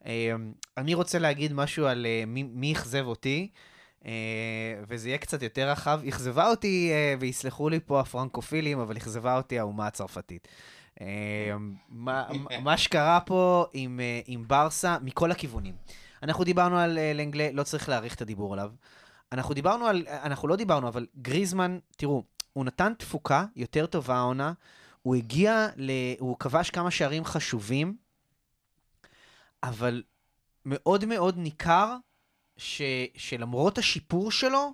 אה, 0.05 0.31
אני 0.77 0.93
רוצה 0.93 1.19
להגיד 1.19 1.53
משהו 1.53 1.85
על 1.85 2.05
אה, 2.05 2.23
מי, 2.27 2.43
מי 2.43 2.73
אכזב 2.73 3.05
אותי, 3.05 3.49
אה, 4.05 4.11
וזה 4.87 5.09
יהיה 5.09 5.17
קצת 5.17 5.41
יותר 5.43 5.69
רחב. 5.69 5.99
אכזבה 6.07 6.49
אותי, 6.49 6.89
אה, 6.91 7.15
ויסלחו 7.19 7.69
לי 7.69 7.79
פה 7.85 7.99
הפרנקופילים, 7.99 8.79
אבל 8.79 8.97
אכזבה 8.97 9.37
אותי 9.37 9.59
האומה 9.59 9.87
הצרפתית. 9.87 10.47
אה, 11.01 11.07
מה, 11.89 12.27
מה 12.63 12.77
שקרה 12.77 13.19
פה 13.25 13.65
עם, 13.73 13.99
עם 14.25 14.47
ברסה 14.47 14.97
מכל 15.01 15.31
הכיוונים. 15.31 15.73
אנחנו 16.23 16.43
דיברנו 16.43 16.77
על 16.77 16.99
לנגלה, 17.13 17.49
לא 17.53 17.63
צריך 17.63 17.89
להאריך 17.89 18.15
את 18.15 18.21
הדיבור 18.21 18.53
עליו. 18.53 18.71
אנחנו 19.31 19.53
דיברנו 19.53 19.85
על, 19.85 20.03
אנחנו 20.07 20.47
לא 20.47 20.55
דיברנו, 20.55 20.87
אבל 20.87 21.05
גריזמן, 21.21 21.79
תראו, 21.97 22.23
הוא 22.59 22.65
נתן 22.65 22.93
תפוקה 22.93 23.45
יותר 23.55 23.85
טובה 23.85 24.15
העונה, 24.15 24.53
הוא 25.01 25.15
הגיע, 25.15 25.67
ל, 25.77 25.91
הוא 26.19 26.39
כבש 26.39 26.69
כמה 26.69 26.91
שערים 26.91 27.25
חשובים, 27.25 27.97
אבל 29.63 30.03
מאוד 30.65 31.05
מאוד 31.05 31.37
ניכר 31.37 31.95
ש, 32.57 32.81
שלמרות 33.17 33.77
השיפור 33.77 34.31
שלו, 34.31 34.73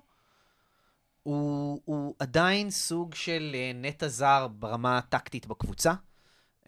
הוא, 1.22 1.80
הוא 1.84 2.14
עדיין 2.18 2.70
סוג 2.70 3.14
של 3.14 3.50
אה, 3.54 3.72
נטע 3.74 4.08
זר 4.08 4.48
ברמה 4.48 4.98
הטקטית 4.98 5.46
בקבוצה, 5.46 5.94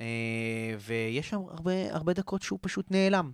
אה, 0.00 0.74
ויש 0.80 1.28
שם 1.28 1.40
הרבה, 1.48 1.94
הרבה 1.94 2.12
דקות 2.12 2.42
שהוא 2.42 2.58
פשוט 2.62 2.90
נעלם. 2.90 3.32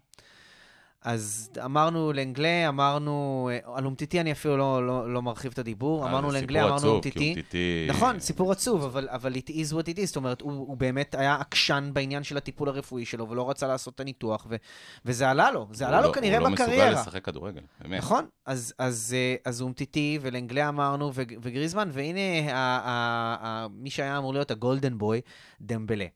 אז 1.05 1.50
אמרנו 1.64 2.12
לנגלה, 2.12 2.68
אמרנו, 2.68 3.14
אה, 3.52 3.76
על 3.76 3.86
אומטיטי 3.86 4.20
אני 4.20 4.32
אפילו 4.32 4.57
לא, 4.57 4.86
לא, 4.86 5.12
לא 5.14 5.22
מרחיב 5.22 5.52
את 5.52 5.59
הדיבור, 5.59 6.09
אמרנו 6.09 6.26
אה, 6.26 6.32
זה 6.32 6.38
לנגלה, 6.40 6.64
אמרנו 6.64 6.88
אומטיטי. 6.88 7.34
אומטיטי- 7.34 7.86
נכון, 7.88 8.20
סיפור 8.20 8.52
עצוב, 8.52 8.84
אבל, 8.84 9.09
אבל 9.11 9.32
it 9.34 9.48
is 9.50 9.72
what 9.72 9.94
it 9.94 9.98
is, 9.98 10.07
זאת 10.07 10.16
אומרת, 10.16 10.40
הוא, 10.40 10.52
הוא 10.52 10.76
באמת 10.76 11.14
היה 11.14 11.34
עקשן 11.34 11.90
בעניין 11.92 12.22
של 12.24 12.36
הטיפול 12.36 12.68
הרפואי 12.68 13.05
שלו, 13.05 13.28
ולא 13.30 13.50
רצה 13.50 13.66
לעשות 13.66 13.94
את 13.94 14.00
הניתוח, 14.00 14.46
ו, 14.50 14.57
וזה 15.05 15.30
עלה 15.30 15.50
לו, 15.50 15.66
זה 15.72 15.88
עלה 15.88 16.00
לו 16.00 16.09
לא- 16.09 16.12
כנראה 16.12 16.38
הוא 16.38 16.48
לא 16.48 16.55
בקריירה. 16.55 16.86
מסוגל 16.90 17.00
לשחק 17.00 17.24
כדורגל, 17.24 17.61
באמת. 17.80 17.98
נכון, 17.98 18.24
אז, 18.46 18.74
אז, 18.78 19.14
אה, 19.16 19.34
אז 19.44 19.62
אומטיטי 19.62 20.18
ולנגלה 20.22 20.68
אמרנו, 20.68 21.11
ו- 21.14 21.22
וגריזמן, 21.42 21.88
והנה 21.92 22.20
ה- 22.20 22.57
ה- 22.57 23.36
ה- 23.46 23.66
מי 23.74 23.90
שהיה 23.90 24.18
אמור 24.18 24.32
להיות 24.32 24.50
הגולדן 24.50 24.98
בוי, 24.98 25.20
דמבלה. 25.61 26.07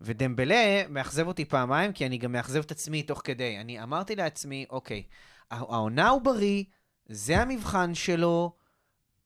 ודמבלה 0.00 0.82
מאכזב 0.88 1.26
אותי 1.26 1.44
פעמיים, 1.44 1.92
כי 1.92 2.06
אני 2.06 2.18
גם 2.18 2.32
מאכזב 2.32 2.60
את 2.60 2.70
עצמי 2.70 3.02
תוך 3.02 3.20
כדי. 3.24 3.58
אני 3.60 3.82
אמרתי 3.82 4.16
לעצמי, 4.16 4.64
אוקיי, 4.70 5.02
הע- 5.50 5.56
העונה 5.58 6.08
הוא 6.08 6.22
בריא, 6.22 6.64
זה 7.08 7.40
המבחן 7.42 7.94
שלו, 7.94 8.52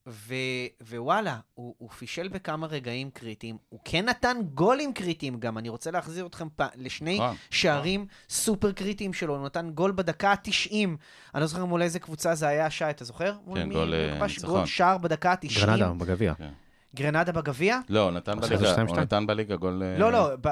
ו- 0.08 0.34
ווואלה, 0.90 1.38
הוא, 1.54 1.74
הוא 1.78 1.90
פישל 1.90 2.28
בכמה 2.28 2.66
רגעים 2.66 3.10
קריטיים. 3.10 3.56
הוא 3.68 3.80
כן 3.84 4.08
נתן 4.08 4.36
גולים 4.54 4.92
קריטיים 4.92 5.40
גם. 5.40 5.58
אני 5.58 5.68
רוצה 5.68 5.90
להחזיר 5.90 6.26
אתכם 6.26 6.48
פ- 6.56 6.62
לשני 6.76 7.14
נכון. 7.18 7.36
שערים 7.50 8.06
סופר 8.28 8.72
קריטיים 8.72 9.12
שלו. 9.12 9.36
הוא 9.36 9.46
נתן 9.46 9.70
גול 9.70 9.92
בדקה 9.92 10.30
ה-90. 10.32 10.74
אני 11.34 11.40
לא 11.40 11.46
זוכר 11.46 11.64
מול 11.64 11.82
איזה 11.82 11.98
קבוצה 11.98 12.34
זה 12.34 12.48
היה, 12.48 12.70
שי, 12.70 12.90
אתה 12.90 13.04
זוכר? 13.04 13.36
מול 13.46 13.58
כן, 13.58 13.68
מי? 13.68 13.74
גול, 13.74 13.94
אה, 13.94 14.14
נכבש 14.14 14.36
ניצחון. 14.36 14.54
גול 14.58 14.66
שער 14.66 14.98
בדקה 14.98 15.30
ה-90. 15.32 15.60
גרנדה 15.66 15.92
בגביע. 15.92 16.34
גרנדה 16.96 17.32
בגביע? 17.32 17.78
לא, 17.88 18.10
נתן 18.10 18.40
בליגה, 18.40 18.70
שתיים, 18.70 18.86
הוא. 18.86 18.96
נתן 18.96 19.26
בליגה 19.26 19.56
גול... 19.56 19.82
אה, 19.82 19.98
לא, 19.98 20.12
לא, 20.12 20.36
ב- 20.36 20.48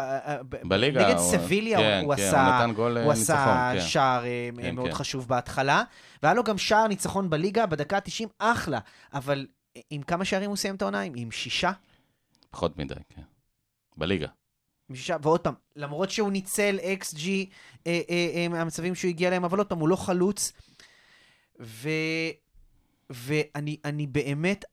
ב- 0.49 0.69
בליגה 0.69 1.07
נגד 1.09 1.17
הוא- 1.19 1.31
סביליה 1.31 1.79
הוא- 1.79 1.87
כן, 1.87 2.01
הוא 2.05 2.15
כן, 2.15 2.23
עשה, 2.23 2.47
הוא 2.47 2.65
נתן 2.65 2.73
גול, 2.75 2.99
הוא 2.99 3.13
עשה 3.13 3.71
ניצחון. 3.75 3.89
שער 3.91 4.25
מאוד 4.73 4.89
כן. 4.89 4.95
חשוב 4.95 5.29
בהתחלה, 5.29 5.83
והיה 6.23 6.35
לו 6.35 6.45
גם 6.45 6.59
שער 6.59 6.87
ניצחון 6.87 7.31
בליגה 7.31 7.67
בדקה 7.67 7.97
ה-90, 7.97 8.27
אחלה, 8.39 8.79
אבל 9.15 9.47
אה, 9.77 9.81
עם 9.91 10.03
כמה 10.03 10.25
שערים 10.25 10.49
הוא 10.51 10.57
סיים 10.57 10.75
את 10.75 10.83
העונה? 10.83 11.01
עם- 11.01 11.13
עם 11.17 11.31
שישה? 11.31 11.73
פחות 12.51 12.79
מדי, 12.79 12.95
כן. 13.09 13.23
בליגה. 13.97 14.29
עם 14.91 14.97
שישה, 14.97 15.17
ועוד 15.23 15.41
פעם, 15.41 15.55
למרות 15.77 16.11
שהוא 16.11 16.33
ניצל 16.33 16.79
XG 17.01 17.19
אה, 17.87 18.01
אה, 18.11 18.31
אה, 18.35 18.49
מהמצבים 18.49 18.95
שהוא 18.95 19.09
הגיע 19.09 19.29
אליהם, 19.29 19.45
אבל 19.45 19.59
עוד 19.59 19.67
פעם, 19.67 19.79
הוא 19.79 19.89
לא 19.89 19.97
חלוץ, 19.97 20.53
ו... 21.61 21.89
ואני 23.11 23.77
אני 23.85 24.07
באמת 24.07 24.65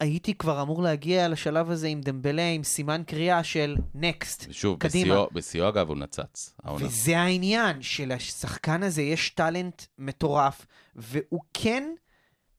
הייתי 0.00 0.34
כבר 0.34 0.62
אמור 0.62 0.82
להגיע 0.82 1.28
לשלב 1.28 1.70
הזה 1.70 1.86
עם 1.88 2.00
דמבלה, 2.00 2.48
עם 2.50 2.62
סימן 2.64 3.02
קריאה 3.06 3.44
של 3.44 3.76
נקסט. 3.94 4.46
ושוב, 4.48 4.78
קדימה. 4.78 5.14
בשיאו- 5.14 5.28
בשיאו 5.34 5.68
אגב 5.68 5.88
הוא 5.88 5.96
נצץ. 5.96 6.54
העונה. 6.62 6.84
וזה 6.86 7.18
העניין, 7.18 7.82
שלשחקן 7.82 8.82
הזה 8.82 9.02
יש 9.02 9.30
טאלנט 9.30 9.82
מטורף, 9.98 10.66
והוא 10.96 11.40
כן, 11.54 11.88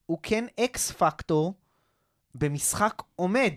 הוא 0.05 0.17
כן 0.23 0.45
אקס 0.59 0.91
פקטור 0.91 1.53
במשחק 2.35 3.01
עומד, 3.15 3.53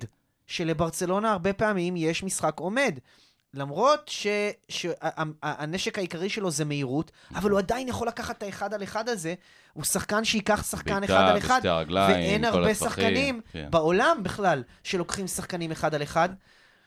שלברצלונה 0.46 1.32
הרבה 1.32 1.52
פעמים 1.52 1.96
יש 1.96 2.22
משחק 2.22 2.54
עומד. 2.60 2.98
למרות 3.54 4.08
שהנשק 4.70 5.98
העיקרי 5.98 6.28
שלו 6.28 6.50
זה 6.50 6.64
מהירות, 6.64 7.10
אבל 7.34 7.50
הוא 7.50 7.58
עדיין 7.58 7.88
יכול 7.88 8.08
לקחת 8.08 8.38
את 8.38 8.42
האחד 8.42 8.74
על 8.74 8.82
אחד 8.82 9.08
הזה. 9.08 9.34
הוא 9.72 9.84
שחקן 9.84 10.24
שייקח 10.24 10.62
שחקן 10.70 11.04
אחד 11.04 11.28
על 11.30 11.38
אחד, 11.38 11.66
הרגליים, 11.66 12.16
ואין 12.16 12.44
הרבה 12.44 12.70
הטווחים, 12.70 12.88
שחקנים 12.88 13.40
כן. 13.52 13.66
בעולם 13.70 14.20
בכלל 14.22 14.62
שלוקחים 14.84 15.26
שחקנים 15.26 15.70
אחד 15.70 15.94
על 15.94 16.02
אחד. 16.02 16.28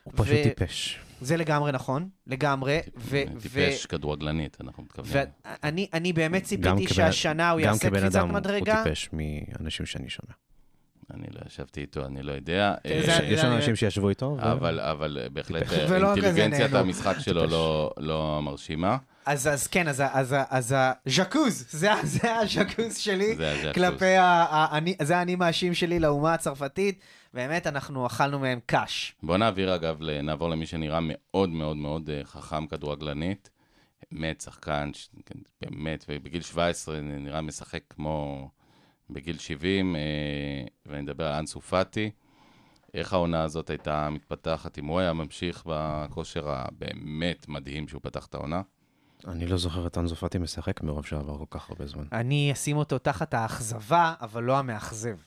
הוא 0.04 0.14
פשוט 0.16 0.28
ו- 0.40 0.44
טיפש. 0.44 1.00
זה 1.22 1.38
לגמרי 1.38 1.72
נכון, 1.72 2.10
לגמרי. 2.28 2.80
ו- 2.98 3.22
ו- 3.40 3.42
טיפש 3.42 3.86
כדורגלנית, 3.86 4.58
אנחנו 4.62 4.84
מתכוונים. 4.84 5.14
ואני 5.64 5.88
אני 5.94 6.14
באמת 6.14 6.42
גם 6.42 6.48
ציפיתי 6.48 6.86
כבן- 6.86 6.96
שהשנה 6.96 7.52
הוא 7.52 7.62
גם 7.62 7.68
יעשה 7.68 7.90
כבן 7.90 8.00
קפיצת 8.00 8.16
אדם 8.16 8.28
הוא 8.28 8.36
מדרגה. 8.36 8.84
טיפש 8.84 9.10
מאנשים 9.14 9.86
שאני 9.86 10.10
שומע. 10.10 10.34
אני 11.14 11.28
לא 11.32 11.40
ישבתי 11.48 11.82
איתו, 11.82 12.06
אני 12.06 12.24
לא 12.24 12.32
יודע. 12.32 12.76
כן, 12.84 12.90
אה, 12.90 12.96
יש- 12.96 13.40
זה- 13.42 13.48
אנשים 13.48 13.76
שישבו 13.76 14.10
איתו. 14.10 14.38
אבל, 14.40 14.80
אבל 14.80 15.18
בהחלט. 15.34 15.64
אה, 15.74 15.96
אינטליגנציית. 15.96 16.74
המשחק 16.74 17.16
שלו 17.20 17.46
לא, 17.46 17.92
לא 17.98 18.40
מרשימה. 18.44 18.98
אז, 19.26 19.48
אז 19.48 19.68
כן, 19.68 19.88
אז, 19.88 20.04
אז, 20.12 20.36
אז 20.50 20.76
הז'קוז, 21.06 21.66
זה, 21.70 21.90
זה 22.04 22.36
הז'קוז 22.40 22.98
שלי 22.98 23.36
זה 23.36 23.52
הז'קוז. 23.52 23.74
כלפי, 23.74 24.16
ה, 24.16 24.24
ה, 24.26 24.78
אני, 24.78 24.96
זה 25.02 25.18
האני 25.18 25.36
מאשים 25.36 25.74
שלי 25.74 26.00
לאומה 26.00 26.34
הצרפתית. 26.34 27.00
באמת, 27.34 27.68
אנחנו 27.68 28.06
אכלנו 28.08 28.40
מהם 28.40 28.60
קאש. 28.66 29.16
בוא 29.24 29.38
נעביר 29.38 29.76
אגב, 29.76 29.98
נעבור 30.24 30.50
למי 30.50 30.66
שנראה 30.66 31.00
מאוד 31.02 31.50
מאוד 31.50 31.78
מאוד 31.78 32.10
אה, 32.10 32.22
חכם 32.24 32.68
כדורגלנית. 32.68 33.50
באמת 34.12 34.42
שחקן, 34.42 34.92
כן, 35.26 35.40
באמת, 35.62 36.06
ובגיל 36.10 36.42
17 36.42 37.00
נראה 37.02 37.42
משחק 37.42 37.82
כמו 37.90 38.50
בגיל 39.14 39.38
70, 39.38 39.96
אה, 39.96 40.02
ואני 40.86 41.02
מדבר 41.02 41.28
על 41.28 41.34
אנסו 41.34 41.62
פאטי. 41.62 42.12
איך 42.94 43.14
העונה 43.14 43.44
הזאת 43.44 43.70
הייתה 43.70 44.10
מתפתחת, 44.10 44.78
אם 44.78 44.86
הוא 44.86 45.00
היה 45.00 45.14
ממשיך 45.14 45.64
בכושר 45.66 46.50
הבאמת 46.50 47.48
מדהים 47.48 47.88
שהוא 47.88 48.02
פתח 48.04 48.26
את 48.26 48.36
העונה. 48.36 48.62
אני 49.28 49.46
לא 49.46 49.58
זוכר 49.58 49.88
את 49.88 49.98
אנסו 49.98 50.16
פאטי 50.16 50.38
משחק 50.38 50.84
מרוב 50.84 51.06
שעבר 51.06 51.38
כל 51.38 51.46
כך 51.50 51.70
הרבה 51.70 51.88
זמן. 51.88 52.04
אני 52.12 52.52
אשים 52.54 52.78
אותו 52.78 53.00
תחת 53.00 53.34
האכזבה, 53.34 54.14
אבל 54.22 54.44
לא 54.44 54.60
המאכזב. 54.60 55.18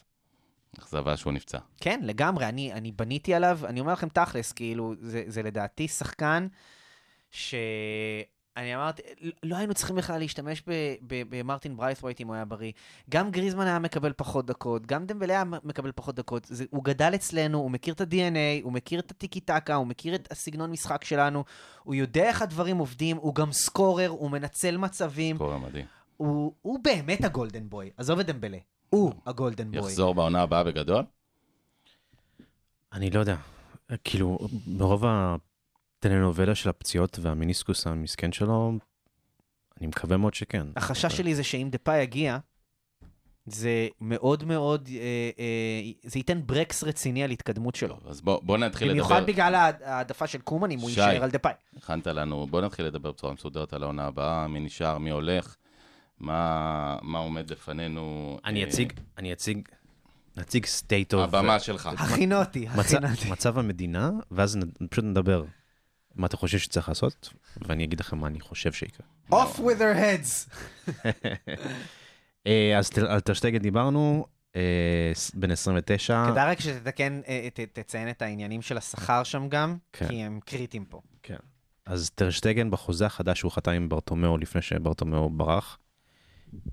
אכזבה 0.78 1.16
שהוא 1.16 1.32
נפצע. 1.32 1.58
כן, 1.80 2.00
לגמרי, 2.02 2.48
אני, 2.48 2.72
אני 2.72 2.92
בניתי 2.92 3.34
עליו, 3.34 3.58
אני 3.64 3.80
אומר 3.80 3.92
לכם 3.92 4.08
תכלס, 4.08 4.52
כאילו, 4.52 4.94
זה, 5.00 5.22
זה 5.26 5.42
לדעתי 5.42 5.88
שחקן 5.88 6.46
שאני 8.58 8.74
אמרתי, 8.76 9.02
לא- 9.20 9.32
לא 9.42 9.56
היינו 9.56 9.74
צריכים 9.74 9.96
בכלל 9.96 10.18
להשתמש 10.18 10.62
ב- 10.66 10.72
ב- 11.06 11.22
במרטין 11.36 11.76
ברייתווייט 11.76 12.20
אם 12.20 12.26
הוא 12.26 12.34
היה 12.34 12.44
בריא. 12.44 12.72
גם 13.10 13.30
גריזמן 13.30 13.66
היה 13.66 13.78
מקבל 13.78 14.12
פחות 14.16 14.46
דקות, 14.46 14.86
גם 14.86 15.06
דמבלה 15.06 15.32
היה 15.34 15.44
מקבל 15.44 15.92
פחות 15.94 16.14
דקות. 16.14 16.44
זה, 16.50 16.64
הוא 16.70 16.84
גדל 16.84 17.12
אצלנו, 17.14 17.58
הוא 17.58 17.70
מכיר 17.70 17.94
את 17.94 18.00
ה-DNA, 18.00 18.62
הוא 18.62 18.72
מכיר 18.72 19.00
את 19.00 19.10
הטיקי 19.10 19.40
טקה, 19.40 19.74
הוא 19.74 19.86
מכיר 19.86 20.14
את 20.14 20.32
הסגנון 20.32 20.70
משחק 20.70 21.04
שלנו, 21.04 21.44
הוא 21.82 21.94
יודע 21.94 22.22
איך 22.24 22.42
הדברים 22.42 22.76
עובדים, 22.78 23.16
הוא 23.16 23.34
גם 23.34 23.52
סקורר, 23.52 24.08
הוא 24.08 24.30
מנצל 24.30 24.76
מצבים, 24.76 25.38
קורה 25.38 25.58
מדהים. 25.58 25.86
הוא, 26.16 26.52
הוא 26.62 26.78
באמת 26.82 27.24
הגולדן 27.24 27.68
בוי, 27.68 27.90
עזוב 27.96 28.18
את 28.18 28.26
דמבלה, 28.26 28.58
הוא 28.90 29.12
הגולדן 29.26 29.70
בוי. 29.70 29.78
יחזור 29.78 30.14
בעונה 30.14 30.42
הבאה 30.42 30.64
בגדול? 30.64 31.04
אני 32.92 33.10
לא 33.10 33.20
יודע. 33.20 33.36
כאילו, 34.04 34.38
ברוב 34.66 35.04
הטלנובלה 35.98 36.54
של 36.54 36.68
הפציעות 36.68 37.18
והמיניסקוס 37.22 37.86
המסכן 37.86 38.32
שלו, 38.32 38.72
אני 39.80 39.86
מקווה 39.86 40.16
מאוד 40.16 40.34
שכן. 40.34 40.66
החשש 40.76 41.16
שלי 41.16 41.34
זה 41.34 41.44
שאם 41.44 41.68
דפאי 41.70 42.02
יגיע, 42.02 42.38
זה 43.46 43.88
מאוד 44.00 44.44
מאוד, 44.44 44.88
אה, 44.92 45.30
אה, 45.38 45.92
זה 46.04 46.18
ייתן 46.18 46.40
ברקס 46.46 46.84
רציני 46.84 47.24
על 47.24 47.30
התקדמות 47.30 47.74
שלו. 47.74 47.94
טוב, 47.94 48.08
אז 48.08 48.20
בוא, 48.20 48.40
בוא 48.42 48.58
נתחיל 48.58 48.88
לדבר. 48.88 49.02
במיוחד 49.02 49.26
בגלל 49.26 49.54
ההעדפה 49.54 50.26
של 50.26 50.38
קומן, 50.38 50.70
אם 50.70 50.78
הוא. 50.78 50.90
יישאר 50.90 51.24
על 51.24 51.30
דפאי. 51.30 51.52
הכנת 51.76 52.06
לנו, 52.06 52.46
בוא 52.46 52.60
נתחיל 52.60 52.86
לדבר 52.86 53.12
בצורה 53.12 53.32
מסודרת 53.32 53.72
על 53.72 53.82
העונה 53.82 54.04
הבאה, 54.04 54.48
מי 54.48 54.60
נשאר, 54.60 54.98
מי 54.98 55.10
הולך, 55.10 55.56
מה, 56.20 56.96
מה 57.02 57.18
עומד 57.18 57.50
לפנינו. 57.50 58.38
אני 58.44 58.64
אה, 58.64 58.68
אציג, 58.68 58.92
אני 59.18 59.32
אציג, 59.32 59.68
נציג 60.36 60.66
state 60.66 61.14
of. 61.14 61.22
הבמה 61.22 61.58
שלך. 61.58 61.90
הכינו 61.98 62.40
אותי, 62.40 62.68
הכינו 62.68 63.08
אותי. 63.10 63.30
מצב 63.30 63.58
המדינה, 63.58 64.10
ואז 64.30 64.58
פשוט 64.90 65.04
נדבר 65.04 65.44
מה 66.16 66.26
אתה 66.26 66.36
חושב 66.36 66.58
שצריך 66.58 66.88
לעשות, 66.88 67.32
ואני 67.56 67.84
אגיד 67.84 68.00
לכם 68.00 68.18
מה 68.18 68.26
אני 68.26 68.40
חושב 68.40 68.72
שיקרה. 68.72 69.06
Off 69.30 69.58
with 69.58 69.78
their 69.78 69.96
heads. 69.96 70.50
אה, 72.46 72.78
אז 72.78 72.90
על 73.08 73.20
טרשטגן 73.20 73.58
דיברנו, 73.58 74.26
אה, 74.56 75.12
בן 75.34 75.50
29. 75.50 76.26
כדאי 76.30 76.50
רק 76.50 76.60
שתתקן, 76.60 77.20
אה, 77.28 77.48
תציין 77.72 78.10
את 78.10 78.22
העניינים 78.22 78.62
של 78.62 78.76
השכר 78.76 79.22
שם 79.22 79.48
גם, 79.48 79.76
כן. 79.92 80.08
כי 80.08 80.14
הם 80.14 80.40
קריטיים 80.44 80.84
פה. 80.84 81.00
כן. 81.22 81.36
אז 81.86 82.10
טרשטגן 82.10 82.70
בחוזה 82.70 83.06
החדש 83.06 83.38
שהוא 83.38 83.52
חתם 83.52 83.70
עם 83.70 83.88
ברטומיאו 83.88 84.38
לפני 84.38 84.62
שברטומיאו 84.62 85.30
ברח, 85.30 85.78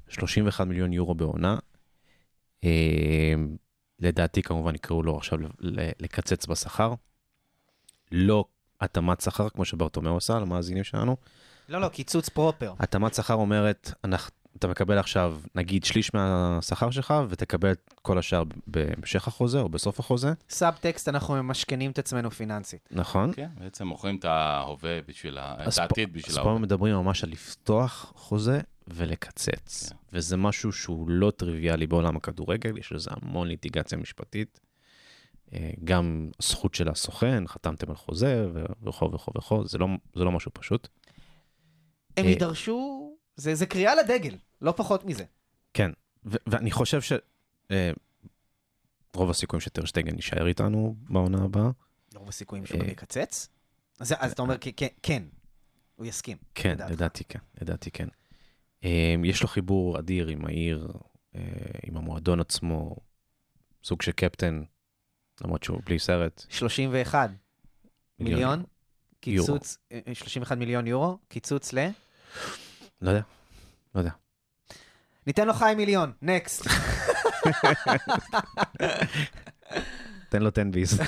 31 0.08 0.68
מיליון 0.68 0.94
יורו 0.94 1.16
בעונה. 1.16 1.58
לדעתי 4.00 4.41
כמובן 4.41 4.76
יקראו 4.76 5.04
לו 5.04 5.18
עכשיו 5.18 5.39
לקצץ 6.00 6.46
בשכר. 6.46 6.94
לא 8.12 8.46
התאמת 8.84 9.21
שכר 9.21 9.49
כמו 9.49 9.65
שברטומיאו 9.65 10.17
עשה 10.17 10.39
למאזינים 10.39 10.84
שלנו. 10.84 11.17
לא, 11.69 11.81
לא, 11.81 11.88
קיצוץ 11.88 12.29
פרופר. 12.29 12.73
התאמת 12.79 13.13
שכר 13.13 13.34
אומרת, 13.34 13.91
אנחנו, 14.03 14.31
אתה 14.57 14.67
מקבל 14.67 14.97
עכשיו 14.97 15.38
נגיד 15.55 15.84
שליש 15.84 16.13
מהשכר 16.13 16.91
שלך 16.91 17.13
ותקבל 17.29 17.71
את 17.71 17.93
כל 18.01 18.17
השאר 18.17 18.43
בהמשך 18.67 19.27
החוזה 19.27 19.59
או 19.59 19.69
בסוף 19.69 19.99
החוזה, 19.99 20.34
סאב-טקסט, 20.49 21.09
אנחנו 21.09 21.43
ממשכנים 21.43 21.91
את 21.91 21.99
עצמנו 21.99 22.31
פיננסית. 22.31 22.89
נכון? 22.91 23.31
כן, 23.36 23.49
בעצם 23.57 23.88
מוכרים 23.88 24.15
את 24.15 24.25
ההווה 24.25 24.99
בשביל, 25.07 25.38
את 25.39 25.77
העתיד 25.77 26.13
בשביל 26.13 26.31
אז 26.31 26.38
פה 26.38 26.49
ההווה. 26.49 26.59
מדברים 26.59 26.95
ממש 26.95 27.23
על 27.23 27.29
לפתוח 27.29 28.13
חוזה 28.15 28.61
ולקצץ. 28.88 29.89
כן. 29.89 29.95
וזה 30.13 30.38
משהו 30.38 30.71
שהוא 30.71 31.09
לא 31.09 31.31
טריוויאלי 31.31 31.88
בעולם 31.88 32.17
הכדורגל, 32.17 32.77
יש 32.77 32.91
לזה 32.91 33.09
המון 33.13 33.47
ליטיגציה 33.47 33.97
משפטית. 33.97 34.59
אה, 35.54 35.72
גם 35.84 36.32
זכות 36.41 36.76
של 36.76 36.89
הסוכן, 36.89 37.47
חתמתם 37.47 37.89
על 37.89 37.95
חוזה 37.95 38.47
וכו' 38.84 39.12
וכו' 39.14 39.32
וכו', 39.38 39.68
זה 39.68 39.78
לא, 39.78 39.88
זה 40.16 40.24
לא 40.24 40.32
משהו 40.32 40.51
פשוט. 40.54 40.88
הם 42.18 42.26
אה, 42.26 42.30
יידרשו 42.30 43.10
זה, 43.36 43.56
זה 43.56 43.66
קריאה 43.66 43.95
לדגל, 43.95 44.36
לא 44.62 44.74
פחות 44.78 45.06
מזה. 45.06 45.24
כן, 45.74 45.91
ו- 46.26 46.38
ואני 46.47 46.72
חושב 46.72 47.01
ש... 47.01 47.14
אה, 47.72 47.91
הסיכויים 49.30 49.62
שטרשטגן 49.62 50.16
יישאר 50.16 50.47
איתנו 50.47 50.95
בעונה 51.10 51.43
הבאה. 51.43 51.70
רוב 52.16 52.30
הסיכויים 52.30 52.66
שהוא 52.66 52.84
יקצץ? 52.84 53.49
אז, 53.99 54.14
אז 54.20 54.32
אתה 54.32 54.41
אומר, 54.41 54.58
כן, 54.58 54.88
כן, 55.04 55.24
הוא 55.95 56.06
יסכים. 56.06 56.38
כן. 56.56 56.78
לדעתי 56.89 57.24
כן, 57.24 57.39
לדעתי 57.62 57.91
כן. 57.91 58.08
יש 59.24 59.41
לו 59.41 59.47
חיבור 59.47 59.99
אדיר 59.99 60.28
עם 60.28 60.45
העיר, 60.45 60.93
עם 61.84 61.97
המועדון 61.97 62.39
עצמו, 62.39 62.95
סוג 63.84 64.01
של 64.01 64.12
קפטן, 64.12 64.64
למרות 65.41 65.63
שהוא 65.63 65.81
בלי 65.86 65.99
סרט. 65.99 66.45
31 66.49 67.29
מיליון, 68.19 68.59
יורו. 68.59 69.47
קיצוץ, 69.47 69.77
אה, 69.91 69.99
31 70.13 70.57
מיליון 70.57 70.88
יורו, 70.88 71.17
קיצוץ 71.27 71.73
ל... 71.73 71.77
לא 73.01 73.09
יודע, 73.09 73.21
לא 73.95 73.99
יודע. 73.99 74.11
ניתן 75.27 75.47
לו 75.47 75.53
חיים 75.53 75.77
מיליון, 75.77 76.11
נקסט. 76.21 76.67
תן 80.29 80.41
לו 80.41 80.51
תן 80.51 80.71
ביס. 80.71 80.99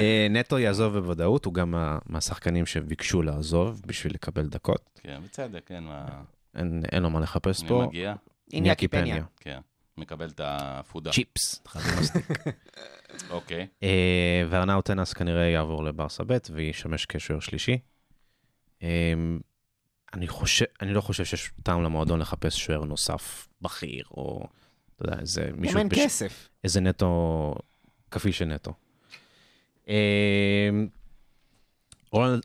אה, 0.00 0.26
נטו 0.30 0.58
יעזוב 0.58 0.98
בוודאות, 0.98 1.44
הוא 1.44 1.54
גם 1.54 1.70
מה- 1.70 1.98
מהשחקנים 2.06 2.66
שביקשו 2.66 3.22
לעזוב 3.22 3.82
בשביל 3.86 4.14
לקבל 4.14 4.46
דקות. 4.48 5.00
כן, 5.02 5.20
בצדק, 5.24 5.62
כן, 5.66 5.84
מה... 5.84 6.06
אין 6.54 6.82
אין 6.92 7.02
לו 7.02 7.10
מה 7.10 7.20
לחפש 7.20 7.62
מי 7.62 7.68
פה. 7.68 7.84
מגיע? 7.88 8.14
איניאקי 8.52 8.88
פניה. 8.88 9.24
כן, 9.40 9.58
מקבל 9.98 10.28
את 10.28 10.40
הפודה. 10.44 11.10
צ'יפס. 11.12 11.62
מסטיק. 12.00 12.28
אוקיי. 13.30 13.66
אה, 13.82 14.42
וארנאו 14.50 14.82
טנס 14.82 15.12
כנראה 15.12 15.44
יעבור 15.46 15.84
לברסה 15.84 16.24
ב' 16.26 16.36
וישמש 16.52 17.06
כשוער 17.06 17.40
שלישי. 17.40 17.78
אה, 18.82 19.12
אני 20.14 20.28
חושב, 20.28 20.64
אני 20.82 20.92
לא 20.94 21.00
חושב 21.00 21.24
שיש 21.24 21.50
טעם 21.62 21.82
למועדון 21.82 22.20
לחפש 22.20 22.58
שוער 22.58 22.84
נוסף 22.84 23.48
בכיר, 23.62 24.04
או, 24.10 24.46
אתה 24.96 25.06
יודע, 25.06 25.20
איזה 25.20 25.50
מישהו, 25.56 25.78
אין 25.78 25.88
בש- 25.88 25.98
כסף. 25.98 26.48
איזה 26.64 26.80
נטו, 26.80 27.54
כפיל 28.10 28.32
של 28.32 28.44
נטו. 28.44 28.72
אה, 29.88 30.70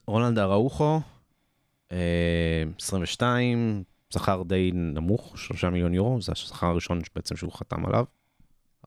רולנד, 0.08 0.39
אראוחו, 0.39 1.01
אה, 1.91 1.97
22, 2.80 3.84
שכר 4.14 4.43
די 4.43 4.72
נמוך, 4.74 5.38
3 5.38 5.64
מיליון 5.66 5.93
יורו, 5.93 6.22
זה 6.22 6.32
השכר 6.32 6.68
הראשון 6.68 7.01
בעצם 7.16 7.36
שהוא 7.36 7.51
חתם 7.51 7.86
עליו. 7.86 8.05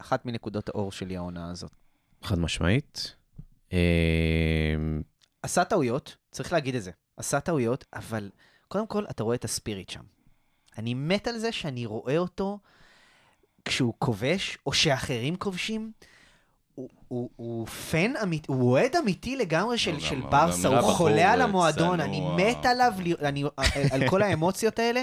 אחת 0.00 0.26
מנקודות 0.26 0.68
האור 0.68 0.92
שלי 0.92 1.16
העונה 1.16 1.50
הזאת. 1.50 1.70
חד 2.22 2.38
משמעית. 2.38 3.14
אה, 3.72 3.78
עשה 5.42 5.64
טעויות, 5.64 6.16
צריך 6.30 6.52
להגיד 6.52 6.74
את 6.74 6.82
זה. 6.82 6.90
עשה 7.16 7.40
טעויות, 7.40 7.84
אבל 7.92 8.30
קודם 8.68 8.86
כל, 8.86 9.04
אתה 9.10 9.22
רואה 9.22 9.36
את 9.36 9.44
הספיריט 9.44 9.88
שם. 9.88 10.02
אני 10.78 10.94
מת 10.94 11.26
על 11.28 11.38
זה 11.38 11.52
שאני 11.52 11.86
רואה 11.86 12.18
אותו 12.18 12.58
כשהוא 13.64 13.94
כובש, 13.98 14.58
או 14.66 14.72
שאחרים 14.72 15.36
כובשים. 15.36 15.92
הוא, 16.76 16.88
הוא, 17.08 17.30
הוא 17.36 17.66
פן 17.66 18.12
אמיתי, 18.22 18.46
הוא 18.52 18.70
אוהד 18.70 18.96
אמיתי 18.96 19.36
לגמרי 19.36 19.78
של, 19.78 20.00
של 20.00 20.20
ברסה, 20.20 20.68
הוא 20.68 20.92
חולה 20.92 21.32
על. 21.32 21.42
המועדון, 21.42 22.00
אני 22.00 22.20
מת 22.36 22.66
עליו, 22.66 22.92
אני, 23.22 23.44
על 23.90 24.08
כל 24.08 24.22
האמוציות 24.22 24.78
האלה, 24.78 25.02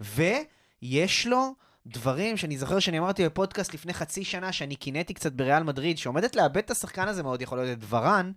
ויש 0.00 1.26
לו 1.26 1.54
דברים 1.86 2.36
שאני 2.36 2.58
זוכר 2.58 2.78
שאני 2.78 2.98
אמרתי 2.98 3.24
בפודקאסט 3.24 3.74
לפני 3.74 3.92
חצי 3.92 4.24
שנה, 4.24 4.52
שאני 4.52 4.76
קינאתי 4.76 5.14
קצת 5.14 5.32
בריאל 5.32 5.62
מדריד, 5.62 5.98
שעומדת 5.98 6.36
לאבד 6.36 6.56
את 6.56 6.70
השחקן 6.70 7.08
הזה 7.08 7.22
מאוד 7.22 7.42
יכול 7.42 7.58
להיות 7.58 7.78
את 7.78 7.84
ורן, 7.88 8.32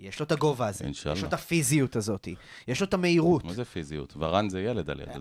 יש 0.00 0.20
לו 0.20 0.26
את 0.26 0.32
הגובה 0.32 0.66
הזה, 0.66 0.84
אינשאללה. 0.84 1.16
יש 1.16 1.22
לו 1.22 1.28
את 1.28 1.32
הפיזיות 1.32 1.96
הזאת, 1.96 2.28
יש 2.68 2.80
לו 2.80 2.86
את 2.86 2.94
את 2.94 3.44
מה 3.44 3.52
זה 3.52 3.64
פיזיות? 3.64 4.14
ורן 4.16 4.48
זה 4.48 4.60
ילד 4.60 4.90
על 4.90 5.00
אה, 5.00 5.14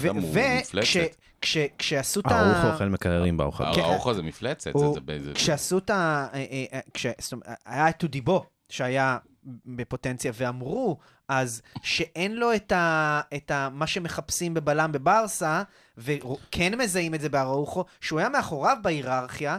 זה 0.00 0.10
אדם 0.10 0.16
הוא 0.16 0.34
מפלצת. 0.60 1.16
וכשעשו 1.44 2.20
את 2.20 2.26
ה... 2.26 2.40
אראוחו 2.40 2.72
אוכל 2.72 2.88
מקררים 2.88 3.36
באוכל. 3.36 3.74
כן. 3.74 3.80
הארוחו 3.80 4.14
זה 4.14 4.22
מפלצת, 4.22 4.70
זה 4.94 5.00
באיזה... 5.00 5.32
כשעשו 5.34 5.78
את 5.78 5.90
ה... 5.90 6.26
אה, 6.34 6.44
אה, 6.50 6.64
אה, 6.72 6.80
כש- 6.94 7.06
זאת 7.18 7.32
אומרת, 7.32 7.46
היה 7.66 7.88
את 7.88 7.96
טודיבו, 7.96 8.44
שהיה 8.68 9.18
בפוטנציה, 9.66 10.32
ואמרו 10.34 10.98
אז 11.28 11.62
שאין 11.82 12.36
לו 12.36 12.54
את, 12.54 12.72
ה, 12.72 13.20
את 13.36 13.50
ה, 13.50 13.68
מה 13.72 13.86
שמחפשים 13.86 14.54
בבלם 14.54 14.92
בברסה, 14.92 15.62
וכן 15.98 16.78
מזהים 16.78 17.14
את 17.14 17.20
זה 17.20 17.28
באראוחו, 17.28 17.84
שהוא 18.00 18.18
היה 18.18 18.28
מאחוריו 18.28 18.76
בהיררכיה, 18.82 19.58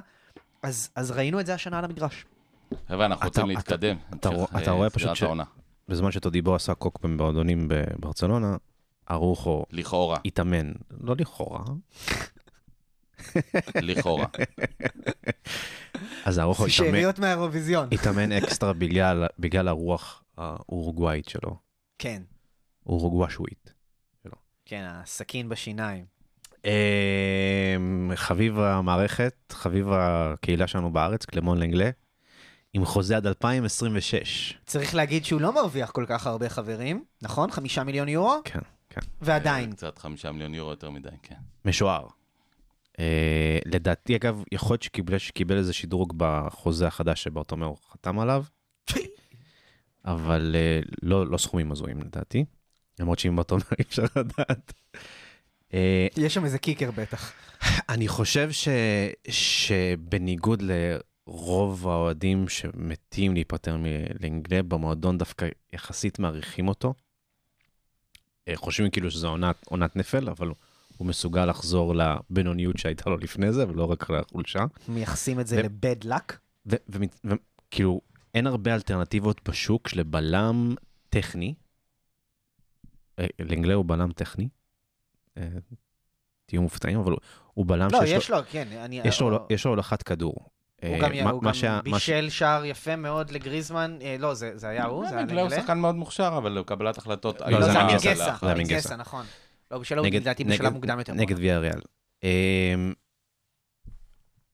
אז, 0.63 0.89
אז 0.95 1.11
ראינו 1.11 1.39
את 1.39 1.45
זה 1.45 1.53
השנה 1.53 1.79
על 1.79 1.85
המגרש. 1.85 2.25
חבר'ה, 2.87 3.05
אנחנו 3.05 3.27
רוצים 3.27 3.43
אתה- 3.43 3.53
להתקדם. 3.53 3.97
אתה 4.15 4.29
אה, 4.29 4.71
רואה 4.71 4.89
פשוט 4.89 5.01
סגירת 5.01 5.15
ש- 5.15 5.23
העונה. 5.23 5.43
בזמן 5.87 6.11
שטודיבו 6.11 6.55
עשה 6.55 6.73
קוקפם 6.73 7.17
במועדונים 7.17 7.67
בברצלונה, 7.67 8.57
ארוחו 9.11 9.65
לכאורה, 9.71 10.17
התאמן, 10.25 10.71
לא 11.01 11.15
לכאורה, 11.19 11.59
לכאורה. 13.75 14.25
אז 16.25 16.39
ארוחו 16.39 16.65
התאמן, 16.65 16.89
שאריות 16.89 17.19
מהאירוויזיון. 17.19 17.87
התאמן 17.91 18.31
אקסטרה 18.31 18.73
בגלל, 18.73 19.27
בגלל 19.39 19.67
הרוח 19.67 20.23
האורוגוואית 20.37 21.27
שלו, 21.29 21.55
כן, 21.99 22.21
אורוגוואשווית. 22.85 23.73
כן, 24.65 24.85
הסכין 24.89 25.49
בשיניים. 25.49 26.05
אמ, 26.65 26.71
חביב 28.15 28.59
המערכת, 28.59 29.33
חביב 29.51 29.87
הקהילה 29.91 30.67
שלנו 30.67 30.93
בארץ, 30.93 31.25
קלמון 31.25 31.57
לנגלה, 31.59 31.89
עם 32.73 32.85
חוזה 32.85 33.17
עד 33.17 33.27
2026. 33.27 34.53
צריך 34.65 34.95
להגיד 34.95 35.25
שהוא 35.25 35.41
לא 35.41 35.53
מרוויח 35.55 35.91
כל 35.91 36.05
כך 36.07 36.27
הרבה 36.27 36.49
חברים, 36.49 37.03
נכון? 37.21 37.51
חמישה 37.51 37.83
מיליון 37.83 38.09
יורו? 38.09 38.35
כן, 38.43 38.59
כן. 38.89 39.01
ועדיין. 39.21 39.71
קצת 39.71 39.97
חמישה 39.97 40.31
מיליון 40.31 40.53
יורו 40.53 40.71
יותר 40.71 40.89
מדי, 40.89 41.09
כן. 41.23 41.35
משוער. 41.65 42.07
אה, 42.99 43.59
לדעתי, 43.65 44.15
אגב, 44.15 44.43
יכול 44.51 44.73
להיות 44.73 44.83
שקיבל, 44.83 45.17
שקיבל 45.17 45.57
איזה 45.57 45.73
שדרוג 45.73 46.13
בחוזה 46.17 46.87
החדש 46.87 47.23
שבאוטומר 47.23 47.73
חתם 47.91 48.19
עליו, 48.19 48.43
אבל 50.05 50.55
אה, 50.59 50.79
לא, 51.03 51.27
לא 51.27 51.37
סכומים 51.37 51.71
הזויים 51.71 52.01
לדעתי, 52.01 52.45
למרות 52.99 53.19
שאם 53.19 53.35
באוטומר 53.35 53.63
אי 53.79 53.83
אפשר 53.83 54.03
לדעת. 54.15 54.73
אה, 55.73 56.07
יש 56.17 56.33
שם 56.33 56.45
איזה 56.45 56.59
קיקר 56.59 56.91
בטח. 56.91 57.33
אני 57.89 58.07
חושב 58.07 58.51
ש, 58.51 58.67
שבניגוד 59.29 60.63
לרוב 61.29 61.87
האוהדים 61.87 62.49
שמתים 62.49 63.33
להיפטר 63.33 63.77
מלנגלה, 63.77 64.63
במועדון 64.63 65.17
דווקא 65.17 65.47
יחסית 65.73 66.19
מעריכים 66.19 66.67
אותו. 66.67 66.93
אה, 68.47 68.53
חושבים 68.55 68.89
כאילו 68.91 69.11
שזו 69.11 69.29
עונת, 69.29 69.67
עונת 69.67 69.95
נפל, 69.95 70.29
אבל 70.29 70.51
הוא 70.97 71.07
מסוגל 71.07 71.45
לחזור 71.45 71.93
לבינוניות 71.95 72.77
שהייתה 72.77 73.09
לו 73.09 73.17
לפני 73.17 73.53
זה, 73.53 73.67
ולא 73.69 73.91
רק 73.91 74.09
לחולשה. 74.09 74.59
מייחסים 74.87 75.39
את 75.39 75.47
זה 75.47 75.55
ו- 75.57 75.63
לבד 75.63 76.03
לק. 76.03 76.39
וכאילו, 76.65 78.01
אין 78.33 78.47
הרבה 78.47 78.75
אלטרנטיבות 78.75 79.49
בשוק 79.49 79.93
לבלם 79.93 80.75
טכני. 81.09 81.53
אה, 83.19 83.25
לנגלה 83.39 83.73
הוא 83.73 83.85
בלם 83.85 84.11
טכני. 84.11 84.49
אה, 85.37 85.47
תהיו 86.45 86.61
מופתעים, 86.61 86.99
אבל 86.99 87.11
הוא, 87.11 87.19
הוא 87.53 87.65
בלם 87.65 87.87
לא, 87.91 87.99
שיש 87.99 88.11
לו... 88.11 88.17
יש 88.17 88.29
לו, 88.29 88.37
כן. 88.51 88.67
אני- 88.71 89.01
יש 89.05 89.21
לו, 89.21 89.29
הוא 89.37 89.47
יש 89.49 89.65
לו 89.65 89.71
הולכת 89.71 90.03
כדור. 90.03 90.35
הוא 90.81 90.95
אה, 90.95 90.99
גם 90.99 91.23
מה- 91.23 91.29
הוא 91.29 91.43
מה 91.43 91.49
גם 91.49 91.53
שה- 91.53 91.75
מה 91.75 91.81
בישל 91.81 92.29
שער 92.29 92.65
יפה 92.65 92.95
מאוד 92.95 93.31
לגריזמן. 93.31 93.97
אה, 94.01 94.15
לא, 94.19 94.33
זה 94.33 94.57
זה 94.57 94.67
היה 94.69 94.85
הוא? 94.85 95.07
זה 95.09 95.15
היה 95.15 95.25
נגלה 95.25 95.41
הוא? 95.41 95.49
שחקן 95.49 95.79
מאוד 95.79 95.95
מוכשר, 95.95 96.33
אבל 96.37 96.57
הוא 96.57 96.65
קבלת 96.65 96.97
החלטות. 96.97 97.41
לא, 97.41 97.61
זה 97.61 97.73
לא, 97.73 97.79
היה 97.79 97.87
מגסה. 97.93 98.15
זה 98.41 98.47
היה 98.47 98.55
מגסה. 98.55 98.95
נכון. 98.95 99.25
לא, 99.71 99.77
בשלו 99.79 100.03
נגד- 100.03 100.21
לדעתי 100.21 100.43
בשלב 100.43 100.73
מוקדם 100.73 100.99
יותר. 100.99 101.13
נגד 101.13 101.39
ויה 101.39 101.59
ריאל. 101.59 101.81
אמ, 102.23 102.93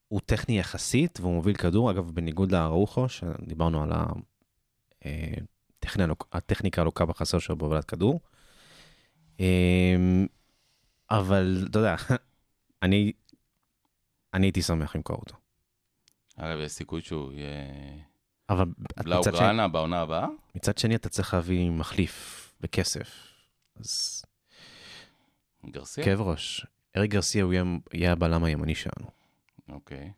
הוא 0.07 0.21
טכני 0.25 0.59
יחסית, 0.59 1.19
והוא 1.19 1.33
מוביל 1.33 1.55
כדור, 1.55 1.91
אגב, 1.91 2.11
בניגוד 2.11 2.51
לאראוחו, 2.51 3.09
שדיברנו 3.09 3.83
על 3.83 3.91
אה, 5.05 5.33
הטכניקה 6.33 6.81
הלוקה 6.81 7.05
בחסר 7.05 7.39
שלו 7.39 7.55
בהובלת 7.55 7.85
כדור. 7.85 8.19
אמ, 9.39 10.25
אבל 11.11 11.65
אתה 11.69 11.79
יודע, 11.79 11.95
אני 12.83 13.11
אני 14.33 14.45
הייתי 14.47 14.61
שמח 14.61 14.95
למכור 14.95 15.15
אותו. 15.17 15.35
אגב, 16.37 16.59
יש 16.59 16.71
סיכוי 16.71 17.01
שהוא 17.01 17.33
יהיה... 17.33 17.51
אבל 18.49 18.65
לאוקראינה 19.05 19.67
בעונה 19.67 20.01
הבאה? 20.01 20.27
מצד 20.55 20.77
שני 20.77 20.95
אתה 20.95 21.09
צריך 21.09 21.33
להביא 21.33 21.69
מחליף 21.71 22.41
בכסף. 22.61 23.27
אז 23.79 24.23
גרסיה? 25.69 26.03
כאב 26.05 26.21
ראש. 26.21 26.65
אריק 26.97 27.11
גרסיה 27.11 27.43
הוא 27.43 27.53
יהיה- 27.93 28.11
הבלם 28.11 28.43
הימני 28.43 28.75
שלנו. 28.75 29.07
אוקיי. 29.69 30.11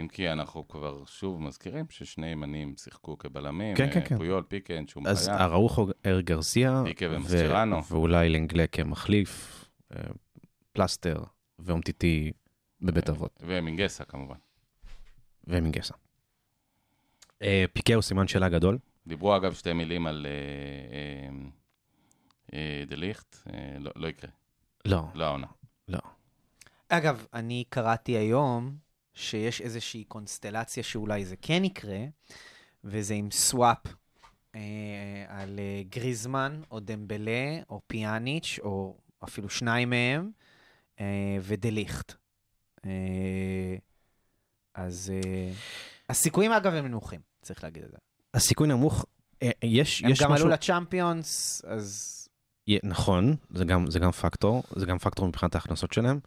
אם 0.00 0.08
כי 0.08 0.32
אנחנו 0.32 0.68
כבר 0.68 1.04
שוב 1.04 1.40
מזכירים 1.42 1.86
ששני 1.90 2.26
ימנים 2.26 2.74
שיחקו 2.76 3.18
כבלמים. 3.18 3.76
כן, 3.76 3.84
אה, 3.88 3.92
כן, 3.92 4.00
כן. 4.04 4.16
פויול, 4.16 4.42
פיקן, 4.42 4.86
שום 4.86 5.06
אז 5.06 5.28
בעיה. 5.28 5.44
אראוחו, 5.44 5.86
אריק 6.06 6.26
גרסיה, 6.26 6.82
פיקה 6.84 7.06
ו- 7.10 7.14
ומסצ'רנו. 7.14 7.84
ואולי 7.84 8.28
לנגלה 8.28 8.66
כמחליף, 8.66 9.64
אה, 9.96 10.00
פלסטר 10.72 11.22
ואומטיטי 11.58 12.32
בבית 12.80 13.08
אבות, 13.08 13.40
ומינגסה 13.46 14.04
כמובן. 14.04 14.36
ומינגסה. 15.48 15.94
אה, 17.42 17.64
פיקה 17.72 17.94
הוא 17.94 18.02
סימן 18.02 18.28
שאלה 18.28 18.48
גדול. 18.48 18.78
דיברו 19.06 19.36
אגב 19.36 19.54
שתי 19.54 19.72
מילים 19.72 20.06
על 20.06 20.26
אה, 20.26 20.32
אה, 20.96 21.48
אה, 22.54 22.84
דליכט, 22.86 23.36
אה, 23.54 23.76
לא- 23.80 23.92
לא 23.96 24.08
יקרה. 24.08 24.30
לא, 24.84 25.02
לא 25.14 25.24
העונה. 25.24 25.46
לא. 25.88 25.98
אגב, 26.88 27.26
אני 27.34 27.64
קראתי 27.68 28.12
היום 28.16 28.76
שיש 29.14 29.60
איזושהי 29.60 30.04
קונסטלציה 30.04 30.82
שאולי 30.82 31.24
זה 31.24 31.36
כן 31.42 31.64
יקרה, 31.64 31.98
וזה 32.84 33.14
עם 33.14 33.30
סוואפ 33.30 33.86
אה, 34.54 34.60
על 35.28 35.58
אה, 35.58 35.82
גריזמן, 35.88 36.62
או 36.70 36.80
דמבלה, 36.80 37.58
או 37.70 37.80
פיאניץ', 37.86 38.58
או 38.62 38.96
אפילו 39.24 39.48
שניים 39.48 39.90
מהם, 39.90 40.30
אה, 41.00 41.36
ודליכט. 41.40 42.12
אה, 42.86 43.76
אז 44.78 45.12
אה, 45.14 45.52
הסיכויים, 46.08 46.52
אגב, 46.52 46.72
הם 46.74 46.86
נמוכים, 46.86 47.20
צריך 47.42 47.64
להגיד 47.64 47.82
את 47.82 47.90
זה. 47.90 47.96
הסיכוי 48.34 48.68
נמוך, 48.68 49.06
אה, 49.42 49.50
יש, 49.62 50.02
הם 50.02 50.10
יש 50.10 50.22
גם 50.22 50.32
משהו... 50.32 50.46
עלו 50.46 50.54
לצ'אמפיונס, 50.54 51.62
אז... 51.64 52.14
יה- 52.66 52.78
נכון, 52.82 53.36
זה 53.50 53.64
גם, 53.64 53.90
זה 53.90 53.98
גם 53.98 54.10
פקטור, 54.10 54.62
זה 54.76 54.86
גם 54.86 54.98
פקטור 54.98 55.28
מבחינת 55.28 55.54
ההכנסות 55.54 55.92
שלהם. 55.92 56.20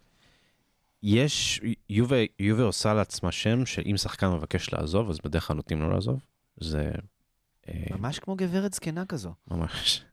יש, 1.04 1.62
יובה, 1.90 2.16
יובה 2.40 2.64
עושה 2.64 2.94
לעצמה 2.94 3.32
שם 3.32 3.66
שאם 3.66 3.98
שחקן 3.98 4.28
מבקש 4.28 4.74
לעזוב, 4.74 5.10
אז 5.10 5.18
בדרך 5.24 5.48
כלל 5.48 5.56
נותנים 5.56 5.82
לו 5.82 5.90
לעזוב. 5.90 6.20
זה 6.60 6.92
אה, 7.70 7.84
ממש 7.92 8.20
כמו 8.20 8.36
גברת 8.36 8.74
זקנה 8.74 9.06
כזו. 9.06 9.34
ממש... 9.48 10.04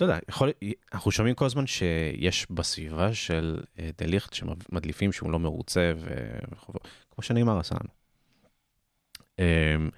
אתה 0.00 0.04
יודע, 0.08 0.18
יכול, 0.28 0.52
אנחנו 0.92 1.10
שומעים 1.10 1.34
כל 1.34 1.44
הזמן 1.44 1.66
שיש 1.66 2.46
בסביבה 2.50 3.14
של 3.14 3.62
אה, 3.78 3.90
דליכט 3.98 4.32
שמדליפים 4.32 5.12
שהוא 5.12 5.30
לא 5.30 5.38
מרוצה, 5.38 5.92
ו- 5.96 6.38
כמו 7.10 7.22
שנאמר 7.22 7.58
עשה 7.58 7.74
לנו. 7.74 7.90
אמ, 9.38 9.90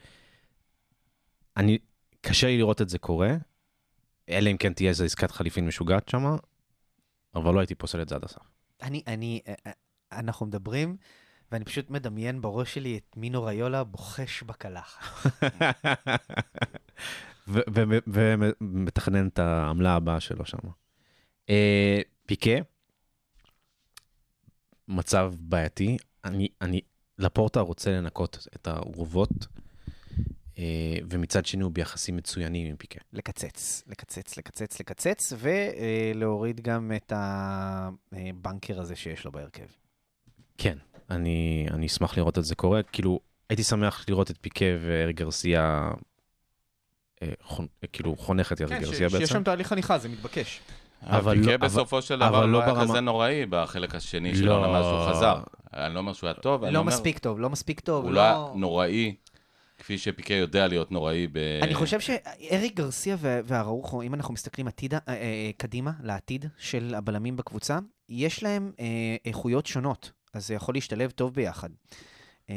אני, 1.57 1.79
קשה 2.21 2.47
לי 2.47 2.59
לראות 2.59 2.83
את 2.83 2.89
זה 2.89 2.99
קורה, 2.99 3.35
אלא 4.29 4.51
אם 4.51 4.57
כן 4.57 4.73
תהיה 4.73 4.89
איזו 4.89 5.05
עסקת 5.05 5.31
חליפין 5.31 5.67
משוגעת 5.67 6.09
שמה, 6.09 6.37
אבל 7.35 7.55
לא 7.55 7.61
הייתי 7.61 7.75
פוסל 7.75 8.03
את 8.03 8.09
זה 8.09 8.15
עד 8.15 8.25
הסוף. 8.25 8.51
אני, 8.83 9.03
אני, 9.07 9.41
אה, 9.49 9.55
אה, 9.67 9.73
אנחנו 10.13 10.47
מדברים, 10.47 10.97
ואני 11.53 11.65
פשוט 11.65 11.91
מדמיין 11.91 12.41
בראש 12.41 12.75
שלי 12.75 12.99
את 12.99 13.17
מינו 13.17 13.45
ריולה 13.45 13.85
בוחש 13.85 14.43
בקלחת. 14.43 15.03
ומתכנן 18.07 19.28
את 19.28 19.38
העמלה 19.38 19.95
הבאה 19.95 20.20
שלו 20.20 20.45
שם. 20.45 20.59
אה, 21.51 22.01
פיקה, 22.26 22.51
מצב 24.88 25.34
בעייתי. 25.38 25.97
אני, 26.24 26.49
אני, 26.61 26.80
לפורטה 27.18 27.61
רוצה 27.61 27.90
לנקות 27.90 28.47
את 28.57 28.66
האורוות, 28.66 29.47
אה, 30.59 30.97
ומצד 31.11 31.47
שני 31.47 31.62
הוא 31.62 31.72
ביחסים 31.72 32.16
מצוינים 32.16 32.66
עם 32.66 32.76
פיקה. 32.76 33.01
לקצץ, 33.12 33.82
לקצץ, 33.86 34.36
לקצץ, 34.38 34.80
לקצץ, 34.80 35.32
ולהוריד 35.38 36.61
גם 36.61 36.93
את 36.97 37.12
הבנקר 37.16 38.80
הזה 38.80 38.97
שיש 38.97 39.24
לו 39.24 39.32
בהרכב. 39.32 39.66
כן, 40.59 40.78
אני, 41.11 41.66
אני 41.70 41.86
אשמח 41.86 42.16
לראות 42.16 42.38
את 42.38 42.45
זה 42.45 42.55
קורה. 42.55 42.82
כאילו, 42.82 43.20
הייתי 43.51 43.62
שמח 43.62 44.05
לראות 44.09 44.30
את 44.30 44.38
פיקה 44.40 44.64
ואריק 44.80 45.16
גרסיה, 45.16 45.61
אה, 45.61 45.93
כאילו, 47.93 48.16
חונך 48.16 48.53
את 48.53 48.61
אריק 48.61 48.81
גרסיה 48.81 49.09
בעצם. 49.09 49.43
תהליך 49.43 49.66
חניכה, 49.66 49.99
זה 49.99 50.09
מתבקש. 50.09 50.61
אבל 51.07 51.39
פיקה 51.39 51.51
לא- 51.51 51.57
בסופו 51.57 52.03
של 52.03 52.23
אבל 52.23 52.29
דבר 52.33 52.47
לא 52.47 52.53
לא 52.53 52.62
היה 52.62 52.81
כזה 52.81 53.01
נוראי 53.01 53.47
בחלק 53.47 53.95
השני 53.95 54.37
של 54.37 54.45
לא. 54.45 54.53
העונה 54.53 54.73
מאז 54.73 54.85
שהוא 54.85 55.16
חזר. 55.16 55.43
אני 55.75 55.95
לא 55.95 55.99
אומר 55.99 56.12
שהוא 56.12 56.29
היה 56.29 56.35
טוב, 56.35 56.64
אני 56.64 56.75
לא 56.75 56.85
מספיק 56.85 57.18
טוב, 57.18 57.41
לא 57.41 57.51
מספיק 57.51 57.81
טוב, 57.81 58.05
הוא 58.05 58.12
לא 58.12 58.20
היה 58.20 58.33
לא... 58.33 58.53
נוראי, 58.57 59.14
כפי 59.79 59.99
שפיקה 59.99 60.35
יודע 60.35 60.68
להיות 60.68 60.93
נוראי 60.93 61.27
ב... 61.33 61.39
אני 61.62 61.75
חושב 61.75 62.01
שאריק 62.01 62.77
גרסיה 62.77 63.16
ו- 63.18 63.41
והראוכו, 63.45 64.03
אם 64.03 64.14
אנחנו 64.14 64.35
מסתכלים 64.35 64.68
עתידה, 64.68 64.99
אה, 65.09 65.14
אה, 65.14 65.51
קדימה, 65.57 65.91
לעתיד 66.03 66.47
של 66.59 66.95
הבלמים 66.95 67.37
בקבוצה, 67.37 67.79
יש 68.09 68.43
להם 68.43 68.73
אה, 68.81 68.87
איכויות 69.25 69.66
שונות, 69.66 70.11
אז 70.35 70.47
זה 70.47 70.55
יכול 70.55 70.75
להשתלב 70.75 71.11
טוב 71.11 71.35
ביחד. 71.35 71.68
אה, 72.51 72.55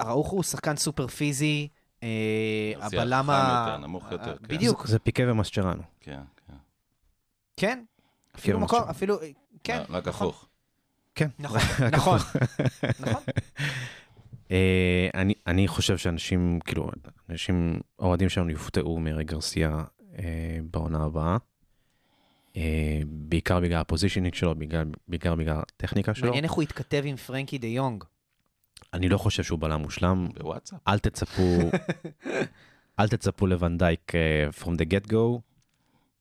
הראוכו 0.00 0.36
הוא 0.36 0.42
שחקן 0.42 0.76
סופר 0.76 1.06
פיזי, 1.06 1.68
אה, 2.02 2.72
גרסיה 2.74 3.02
הבלם 3.02 3.22
חכם 3.22 3.30
ה... 3.30 3.66
יותר, 3.68 3.86
נמוך 3.86 4.12
יותר, 4.12 4.30
אה, 4.30 4.36
כן. 4.38 4.48
בדיוק, 4.48 4.86
זה 4.86 4.98
פיקה 4.98 5.22
ומסצ'רנו. 5.26 5.82
כן, 6.00 6.20
כן. 6.46 6.54
כן. 7.56 7.84
אפילו 8.36 8.60
מקום. 8.60 8.80
אפילו, 8.90 9.18
כן. 9.64 9.82
רק 9.88 10.08
נכון. 10.08 10.28
הפוך. 10.28 10.48
כן. 11.14 11.28
נכון, 11.38 11.60
נכון, 11.92 12.18
נכון. 13.00 13.22
אה, 14.50 15.08
אני, 15.14 15.34
אני 15.46 15.68
חושב 15.68 15.96
שאנשים, 15.96 16.58
כאילו, 16.64 16.90
אנשים, 17.30 17.80
אוהדים 17.98 18.28
שלנו 18.28 18.50
יופתעו 18.50 19.00
מאריק 19.00 19.28
גרסיה 19.28 19.84
אה, 20.18 20.58
בעונה 20.70 21.04
הבאה. 21.04 21.36
אה, 22.56 23.00
בעיקר 23.06 23.60
בגלל 23.60 23.80
ה 23.80 23.84
positioning 23.84 24.34
שלו, 24.34 24.54
בעיקר 25.08 25.34
בגלל 25.34 25.56
הטכניקה 25.56 26.14
שלו. 26.14 26.26
מעניין 26.26 26.44
איך 26.44 26.52
הוא 26.52 26.62
התכתב 26.62 27.02
עם 27.04 27.16
פרנקי 27.16 27.58
דה 27.58 27.66
יונג. 27.66 28.04
אני 28.94 29.08
לא 29.08 29.18
חושב 29.18 29.42
שהוא 29.42 29.58
בלם 29.58 29.80
מושלם. 29.80 30.28
בוואטסאפ. 30.34 30.78
אל 30.88 30.98
תצפו, 30.98 31.58
אל 33.00 33.08
תצפו 33.08 33.46
לוונדייק 33.46 34.12
אה, 34.14 34.48
from 34.62 34.70
the 34.70 34.84
get 34.84 35.12
go, 35.12 35.40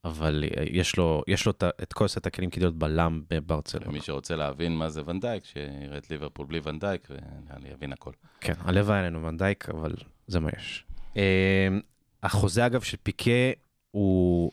אבל 0.05 0.43
אה, 0.43 0.63
יש 0.69 0.97
לו, 0.97 1.23
יש 1.27 1.45
לו 1.45 1.53
את 1.83 1.93
כל 1.93 2.07
סט 2.07 2.27
הכלים 2.27 2.49
כדי 2.49 2.65
להיות 2.65 2.75
בלם 2.75 3.21
בברצלונה. 3.29 3.87
למי 3.87 4.01
שרוצה 4.01 4.35
להבין 4.35 4.75
מה 4.75 4.89
זה 4.89 5.01
ונדייק, 5.05 5.45
שיראה 5.45 5.97
את 5.97 6.09
ליברפול 6.09 6.45
בלי 6.45 6.59
ונדייק, 6.63 7.07
ואני 7.09 7.69
יבין 7.69 7.93
הכל. 7.93 8.11
כן, 8.41 8.53
הלב 8.59 8.91
היה 8.91 9.01
לנו 9.01 9.23
ונדייק, 9.23 9.69
אבל 9.69 9.93
זה 10.27 10.39
מה 10.39 10.49
יש. 10.57 10.85
אה, 11.17 11.67
החוזה 12.23 12.65
אגב 12.65 12.81
של 12.81 12.97
פיקה 13.03 13.51
הוא, 13.91 14.51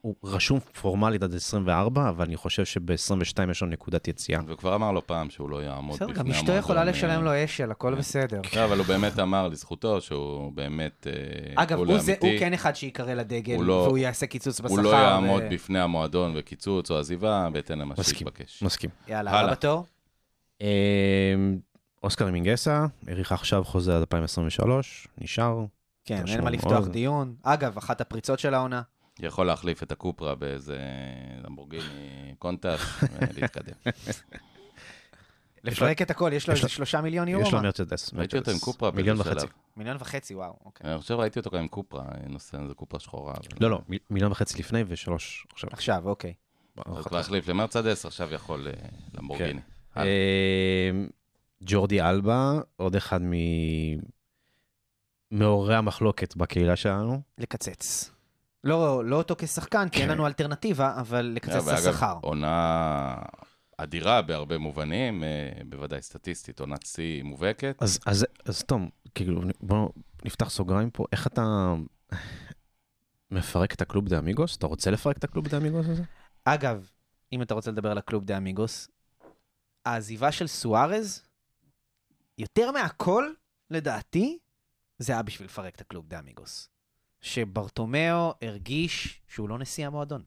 הוא 0.00 0.14
רשום 0.24 0.60
פורמלית 0.60 1.22
עד 1.22 1.34
24, 1.34 2.08
אבל 2.08 2.24
אני 2.24 2.36
חושב 2.36 2.64
שב-22 2.64 3.50
יש 3.50 3.62
לו 3.62 3.68
נקודת 3.68 4.08
יציאה. 4.08 4.40
והוא 4.46 4.58
כבר 4.58 4.74
אמר 4.74 4.92
לו 4.92 5.06
פעם 5.06 5.30
שהוא 5.30 5.50
לא 5.50 5.62
יעמוד 5.62 5.96
בסדר, 5.96 6.06
בפני 6.06 6.18
גם 6.18 6.26
המועדון. 6.26 6.44
אשתו 6.44 6.58
יכולה 6.58 6.84
לשלם 6.84 7.24
לו 7.24 7.44
אשל, 7.44 7.70
הכל 7.70 7.94
בסדר. 7.94 8.40
לא, 8.56 8.64
אבל 8.64 8.78
הוא 8.78 8.86
באמת 8.86 9.18
אמר 9.18 9.48
לזכותו 9.48 10.00
שהוא 10.00 10.52
באמת... 10.52 11.06
אה, 11.06 11.62
אגב, 11.62 11.78
הוא 11.78 11.86
הוא 11.86 11.96
הוא. 12.20 12.30
כן 12.38 12.52
אחד 12.52 12.76
שיקרא 12.76 13.14
לדגל, 13.14 13.54
הוא 13.54 13.64
לא- 13.64 13.72
והוא 13.72 13.98
יעשה 13.98 14.26
קיצוץ 14.26 14.60
בשכר. 14.60 14.74
הוא 14.74 14.82
לא 14.82 14.96
יעמוד 14.96 15.42
בפני 15.50 15.80
המועדון 15.80 16.32
וקיצוץ 16.36 16.90
או 16.90 16.98
עזיבה, 16.98 17.48
בהתאם 17.52 17.78
למה 17.78 17.94
מסכים. 17.98 18.18
שהתבקש. 18.18 18.62
מסכים. 18.62 18.90
יאללה, 19.08 19.30
הלאה. 19.30 19.42
הבא 19.42 19.52
בתור. 19.52 19.84
אה, 20.62 21.34
אוסקר 22.02 22.30
מינגסה, 22.30 22.86
האריך 23.08 23.32
עכשיו 23.32 23.64
חוזה 23.64 23.92
עד 23.96 24.00
2023, 24.00 25.08
נשאר. 25.18 25.64
כן, 26.04 26.24
אין 26.28 26.44
מה 26.44 26.50
לפתוח. 26.50 26.86
דיון. 26.88 27.34
אגב, 27.42 27.76
אחת 27.78 28.00
הפריצות 28.00 28.38
של 28.38 28.54
העונה. 28.54 28.82
יכול 29.20 29.46
להחליף 29.46 29.82
את 29.82 29.92
הקופרה 29.92 30.34
באיזה 30.34 30.78
למבורגיני 31.44 32.34
קונטאס 32.38 32.80
ולהתקדם. 33.20 33.74
לפרק 35.64 36.02
את 36.02 36.10
הכל, 36.10 36.30
יש 36.34 36.48
לו 36.48 36.54
איזה 36.54 36.62
לו- 36.62 36.68
שלושה 36.68 37.00
מיליון 37.00 37.28
יורו. 37.28 37.46
יש 37.46 37.52
לו? 37.52 37.62
מרצדס. 37.62 38.14
ראיתי 38.14 38.38
אותו 38.38 38.50
עם. 38.50 38.58
קופרה 38.58 38.90
מיליון 38.90 39.20
וחצי. 39.20 39.46
מיליון 39.76 39.96
וחצי, 40.00 40.34
וואו, 40.34 40.54
אוקיי. 40.64 40.90
אני 40.92 41.00
חושב 41.00 41.14
ראיתי 41.14 41.38
אותו 41.38 41.50
גם 41.50 41.58
עם 41.58 41.68
קופרה, 41.68 42.04
נושא 42.28 42.58
איזה 42.62 42.74
קופרה 42.74 43.00
שחורה. 43.00 43.34
לא, 43.60 43.70
לא, 43.70 43.80
מיליון 44.10 44.32
וחצי 44.32 44.58
לפני 44.58 44.84
ושלוש 44.88 45.46
עכשיו. 45.52 45.70
עכשיו, 45.72 46.02
אוקיי. 46.08 46.34
הוא 46.86 47.02
כבר 47.02 47.18
החליף 47.18 47.48
למרצדס, 47.48 48.06
עכשיו 48.06 48.34
יכול 48.34 48.68
אה, 48.68 48.72
למבורגיני. 49.14 49.60
הלאה. 49.94 50.06
אה, 50.08 50.90
ג'ורדי 51.62 52.00
אלבה, 52.02 52.52
עוד 52.76 52.96
אחד 52.96 53.20
מ- 53.22 53.98
מעוררי 55.30 55.76
המחלוקת 55.76 56.36
בקהילה 56.36 56.76
שלנו. 56.76 57.20
לקצץ. 57.38 58.10
לא 58.64 59.04
לא 59.04 59.16
אותו 59.16 59.34
כשחקן, 59.38 59.88
כי 59.88 60.00
אין 60.00 60.08
כן. 60.08 60.12
לנו 60.14 60.26
אלטרנטיבה, 60.26 61.00
אבל 61.00 61.32
לקצץ 61.34 61.68
את 61.68 61.78
השכר. 61.78 62.18
עונה 62.22 63.16
אדירה 63.76 64.22
בהרבה 64.22 64.58
מובנים, 64.58 65.24
אה, 65.24 65.50
בוודאי 65.68 66.02
סטטיסטית, 66.02 66.60
עונת 66.60 66.86
שיא 66.86 67.22
מובהקת. 67.22 67.76
אז, 67.80 67.98
אז, 68.06 68.26
אז 68.44 68.62
תום, 68.62 68.90
כאילו, 69.14 69.42
בוא 69.60 69.88
נפתח 70.24 70.50
סוגריים 70.50 70.90
פה, 70.90 71.04
איך 71.12 71.26
אתה 71.26 71.74
מפרק 73.30 73.74
את 73.74 73.82
ה 73.82 73.87
club 73.87 74.08
de 74.08 74.18
amigos? 74.18 74.56
אתה 74.56 74.66
רוצה 74.66 74.90
לפרק 74.90 75.16
את 75.16 75.24
ה 75.24 75.29
club 75.29 75.48
de 75.48 75.56
amigos 75.56 75.86
הזה? 75.88 76.02
אגב, 76.44 76.90
אם 77.32 77.42
אתה 77.42 77.54
רוצה 77.54 77.70
לדבר 77.70 77.90
על 77.90 77.98
ה 77.98 78.03
club 78.03 78.24
de 78.24 78.36
amigos, 78.36 78.88
העזיבה 79.84 80.32
של 80.32 80.46
סוארז, 80.46 81.22
יותר 82.38 82.70
מהכל, 82.70 83.30
לדעתי, 83.70 84.38
זה 84.98 85.12
היה 85.12 85.22
בשביל 85.22 85.48
לפרק 85.48 85.74
את 85.74 85.80
ה 85.80 85.86
club 85.86 86.08
de 86.08 86.18
amigos. 86.18 86.71
שברטומיאו 87.22 88.34
הרגיש 88.42 89.20
שהוא 89.28 89.48
לא 89.48 89.58
נשיא 89.58 89.86
המועדון. 89.86 90.22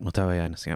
מתי 0.00 0.20
הוא 0.20 0.30
היה 0.30 0.48
נשיא? 0.48 0.74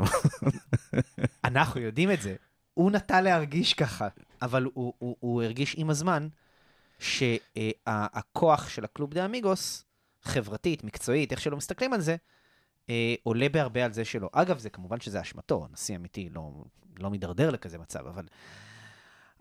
אנחנו 1.45 1.81
יודעים 1.81 2.13
את 2.13 2.23
זה. 2.23 2.37
הוא 2.75 2.91
נטה 2.91 3.21
להרגיש 3.21 3.75
ככה, 3.75 4.09
אבל 4.43 4.65
הוא, 4.75 4.95
הוא, 4.99 5.17
הוא 5.21 5.43
הרגיש 5.43 5.75
עם 5.79 5.91
הזמן 5.91 6.29
שהכוח 6.99 8.69
של 8.69 8.85
הקלוב 8.85 9.15
דה 9.15 9.25
אמיגוס, 9.25 9.85
חברתית, 10.23 10.85
מקצועית, 10.85 11.33
איך 11.33 11.41
שלא 11.41 11.57
מסתכלים 11.57 11.93
על 11.93 12.01
זה, 12.01 12.17
אה, 12.91 13.15
עולה 13.23 13.49
בהרבה 13.49 13.85
על 13.85 13.93
זה 13.93 14.05
שלו. 14.05 14.29
אגב, 14.33 14.59
זה 14.59 14.71
כמובן 14.71 15.01
שזה 15.01 15.21
אשמתו, 15.21 15.67
נשיא 15.73 15.97
אמיתי 15.97 16.29
לא, 16.29 16.65
לא 16.99 17.11
מידרדר 17.11 17.51
לכזה 17.51 17.79
מצב, 17.79 18.07
אבל 18.07 18.27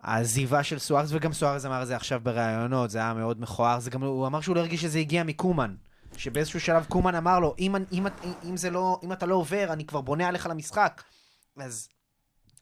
העזיבה 0.01 0.63
של 0.63 0.79
סוארז, 0.79 1.13
וגם 1.13 1.33
סוארז 1.33 1.65
אמר 1.65 1.81
את 1.81 1.87
זה 1.87 1.95
עכשיו 1.95 2.19
בראיונות, 2.23 2.89
זה 2.89 2.97
היה 2.97 3.13
מאוד 3.13 3.41
מכוער, 3.41 3.79
זה 3.79 3.89
גם, 3.89 4.03
הוא 4.03 4.27
אמר 4.27 4.41
שהוא 4.41 4.55
לא 4.55 4.59
הרגיש 4.59 4.81
שזה 4.81 4.99
הגיע 4.99 5.23
מקומן. 5.23 5.75
שבאיזשהו 6.17 6.59
שלב 6.59 6.85
קומן 6.89 7.15
אמר 7.15 7.39
לו, 7.39 7.55
אם, 7.59 7.75
אם, 7.91 8.07
אם, 8.49 8.57
זה 8.57 8.69
לא, 8.69 8.99
אם 9.03 9.13
אתה 9.13 9.25
לא 9.25 9.35
עובר, 9.35 9.73
אני 9.73 9.85
כבר 9.85 10.01
בונה 10.01 10.27
עליך 10.27 10.45
למשחק. 10.45 11.03
אז, 11.57 11.89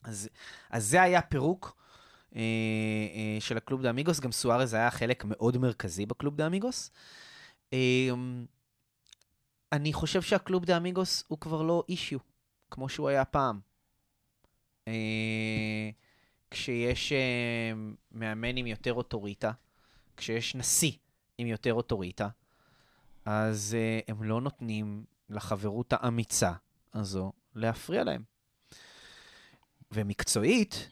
אז, 0.04 0.30
אז 0.70 0.86
זה 0.86 1.02
היה 1.02 1.22
פירוק 1.22 1.76
אה, 2.36 2.42
אה, 3.16 3.38
של 3.40 3.58
הקלוב 3.58 3.82
דה 3.82 3.90
אמיגוס, 3.90 4.20
גם 4.20 4.32
סוארז 4.32 4.74
היה 4.74 4.92
חלק 4.92 5.24
מאוד 5.26 5.58
מרכזי 5.58 6.06
בקלוב 6.06 6.36
דה 6.36 6.48
אמיגוס. 6.48 6.92
אה, 7.74 8.10
אני 9.72 9.94
חושב 9.94 10.22
שהקלוב 10.22 10.66
דה 10.66 10.78
אמיגוס 10.78 11.24
הוא 11.28 11.40
כבר 11.40 11.62
לא 11.62 11.84
אישיו, 11.90 12.20
כמו 12.72 12.90
שהוא 12.90 13.10
היה 13.10 13.26
פעם. 13.26 13.60
אה, 14.88 15.90
כשיש 16.56 17.12
אה, 17.12 17.18
מאמן 18.12 18.58
עם 18.58 18.68
יותר 18.68 18.93
אוטוריטה, 18.93 19.51
כשיש 20.18 20.56
נשיא 20.56 20.91
עם 21.38 21.47
יותר 21.47 21.74
אוטוריטה, 21.74 22.28
אז 23.26 23.78
אה, 23.80 23.99
הם 24.08 24.24
לא 24.24 24.41
נותנים 24.41 25.03
לחברות 25.30 25.93
האמיצה 25.93 26.51
הזו 26.93 27.32
להפריע 27.56 28.03
להם. 28.03 28.24
ומקצועית, 29.91 30.89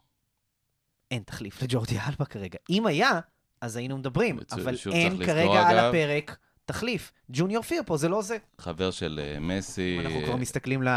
אין 1.12 1.24
תחליף 1.24 1.62
לג'ורדי 1.62 2.00
אלבה 2.10 2.26
כרגע. 2.26 2.60
אם 2.70 2.86
היה, 2.86 3.20
אז 3.62 3.76
היינו 3.76 3.98
מדברים, 3.98 4.40
אבל 4.52 4.76
אין 4.92 5.26
כרגע 5.26 5.68
על 5.70 5.80
אגב- 5.80 5.90
הפרק 5.90 6.38
תחליף. 6.66 7.12
ג'וניור 7.30 7.64
פיר 7.64 7.82
פה 7.86 7.98
זה 7.98 8.10
לא 8.10 8.22
זה. 8.22 8.38
חבר 8.58 8.92
של 8.92 9.20
אה, 9.24 9.40
מסי. 9.40 10.00
אנחנו 10.06 10.22
כבר 10.26 10.36
מסתכלים 10.36 10.84
ל... 10.84 10.88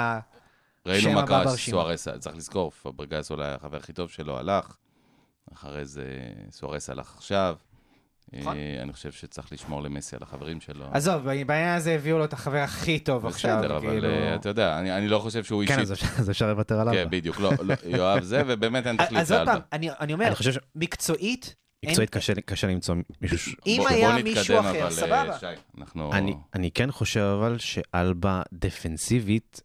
ראינו 0.87 1.12
מה 1.12 1.26
קרה. 1.26 1.57
שסוארס, 1.57 2.09
צריך 2.18 2.37
לזכור, 2.37 2.70
פברגס 2.70 3.30
אולי 3.30 3.49
החבר 3.49 3.76
הכי 3.76 3.93
טוב 3.93 4.11
שלו 4.11 4.39
הלך, 4.39 4.76
אחרי 5.53 5.84
זה 5.87 6.05
סוארס 6.51 6.91
הלך 6.91 7.14
עכשיו. 7.16 7.57
נכון. 8.32 8.57
אה, 8.57 8.82
אני 8.82 8.93
חושב 8.93 9.12
שצריך 9.12 9.53
לשמור 9.53 9.82
למסי 9.82 10.16
על 10.16 10.22
החברים 10.22 10.61
שלו. 10.61 10.84
עזוב, 10.93 11.22
בעניין 11.47 11.76
הזה 11.76 11.95
הביאו 11.95 12.18
לו 12.18 12.24
את 12.24 12.32
החבר 12.32 12.59
הכי 12.59 12.99
טוב 12.99 13.26
עכשיו. 13.26 13.59
בסדר, 13.62 13.76
אבל 13.76 13.91
כאילו... 13.91 14.09
אה, 14.09 14.34
אתה 14.34 14.49
יודע, 14.49 14.78
אני 14.78 14.97
אני 14.97 15.09
לא 15.09 15.18
חושב 15.18 15.45
שהוא 15.45 15.64
כן, 15.66 15.78
אישית... 15.78 15.82
אז 15.82 15.93
אפשר- 15.93 16.07
אז 16.18 16.30
אפשר 16.30 16.49
לוותר 16.49 16.80
עליו. 16.80 16.95
כן, 16.95 17.07
בדיוק, 17.11 17.41
לא, 17.41 17.51
לא, 17.62 17.74
יואב 17.84 18.22
זה, 18.22 18.43
ובאמת 18.47 18.87
אין 18.87 18.97
תחליף 18.97 19.20
אז 19.20 19.32
עוד. 19.32 19.47
פעם, 19.47 19.61
אני 19.72 19.91
אני 20.01 20.12
אומר, 20.12 20.26
אני 20.26 20.34
חושב 20.34 20.53
מקצועית, 20.74 21.55
שמקצועית 21.87 22.11
קשה 22.45 22.66
למצוא 22.66 22.95
מישהו... 23.20 23.39
ש- 23.39 23.57
אם 23.66 23.82
היה 23.89 24.22
מישהו 24.22 24.61
אחר, 24.61 24.70
אבל, 24.70 24.82
אה, 24.82 24.91
סבבה. 24.91 25.39
שי, 25.39 25.47
אנחנו... 25.78 26.12
אני, 26.12 26.34
אני 26.55 26.70
כן 26.70 26.91
חושב 26.93 27.20
אבל 27.41 27.59
שאלבה 27.59 28.43
דפנסיבית 28.53 29.61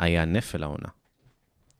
היה 0.00 0.24
נפל 0.24 0.62
העונה. 0.62 0.88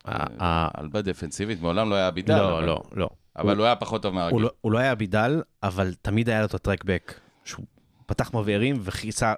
ה- 0.05 0.45
ה- 0.45 0.81
אלבה 0.81 1.03
דפנסיבית 1.03 1.61
מעולם 1.61 1.91
לא 1.91 1.95
היה 1.95 2.11
בידל. 2.11 2.37
לא, 2.39 2.67
לא, 2.67 2.83
לא. 2.93 3.09
אבל 3.37 3.57
הוא 3.57 3.65
היה 3.67 3.77
פחות 3.77 4.03
טוב 4.03 4.15
מהרגיל. 4.15 4.43
לא- 4.43 4.51
הוא 4.61 4.73
לא 4.73 4.79
היה 4.79 4.95
בידל, 4.95 5.43
אבל 5.63 5.95
תמיד 6.03 6.29
היה 6.29 6.41
לו 6.41 6.47
את 6.47 6.55
הטרקבק, 6.55 7.21
שהוא 7.45 7.67
פתח 8.07 8.35
מבערים 8.35 8.81
וכיסה 8.83 9.35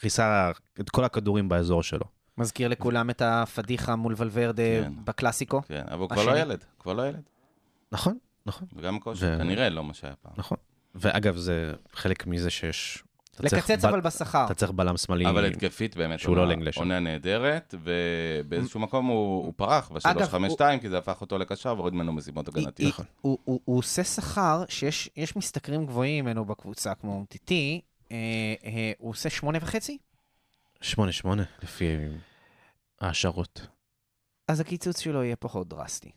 כיסה 0.00 0.50
את 0.80 0.90
כל 0.90 1.04
הכדורים 1.04 1.48
באזור 1.48 1.82
שלו. 1.82 2.04
מזכיר 2.38 2.68
לכולם 2.68 3.10
את 3.10 3.22
הפדיחה 3.22 3.96
מול 3.96 4.14
ולוורדה 4.16 4.62
כן. 4.82 4.92
בקלאסיקו. 5.04 5.62
כן, 5.68 5.84
אבל 5.90 6.00
הוא 6.00 6.08
כבר 6.08 6.26
לא. 6.26 6.38
ילד, 6.38 6.64
כבר 6.78 6.92
לא 6.92 7.08
ילד. 7.08 7.22
נכון, 7.92 8.18
נכון, 8.46 8.68
וגם 8.76 9.00
כושר, 9.00 9.38
כנראה 9.38 9.68
לא 9.68 9.84
מה 9.84 9.94
שהיה 9.94 10.14
פעם. 10.22 10.32
נכון. 10.36 10.58
ואגב, 10.94 11.36
זה 11.36 11.72
חלק 11.92 12.26
מזה 12.26 12.50
שיש... 12.50 13.02
אתה 13.40 13.48
צריך 13.48 13.70
לקצץ 13.70 13.82
בל- 13.84 13.88
אבל 13.90 14.00
בשכר. 14.00 14.44
אתה 14.46 14.54
צריך 14.54 14.72
בלם 14.72 14.96
שמאלי. 14.96 15.28
אבל 15.28 15.44
התקפית 15.44 15.96
באמת, 15.96 16.18
שהוא 16.20 16.36
לא 16.36 16.46
לנגלשן. 16.48 16.80
עונה 16.80 17.00
נהדרת, 17.00 17.74
ובאיזשהו 17.82 18.80
מקום 18.80 19.06
הוא 19.06 19.52
פרח 19.56 19.90
אגב, 20.02 20.36
ב-352, 20.36 20.80
כי 20.80 20.88
זה 20.88 20.98
הפך 20.98 21.20
אותו 21.20 21.38
לקשר 21.38 21.74
והוריד 21.76 21.94
ממנו 21.94 22.12
משימות 22.12 22.48
הגנתיות. 22.48 22.94
הוא- 23.20 23.60
עושה 23.64 24.04
שכר 24.04 24.64
שיש 24.68 25.10
יש 25.16 25.36
משתכרים 25.36 25.86
גבוהים 25.86 26.24
ממנו 26.24 26.44
בקבוצה, 26.44 26.94
כמו 26.94 27.12
אומטיטי, 27.14 27.80
אה, 28.12 28.16
אה, 28.64 28.92
הוא 28.98 29.10
עושה 29.10 29.30
שמונה 29.30 29.58
וחצי? 29.62 29.98
שמונה 30.80 31.12
שמונה, 31.12 31.42
לפי 31.62 31.86
ההשערות. 33.00 33.66
אז 34.48 34.60
הקיצוץ 34.60 35.00
שלו 35.00 35.24
יהיה 35.24 35.36
פחות 35.36 35.68
דרסטי. 35.68 36.10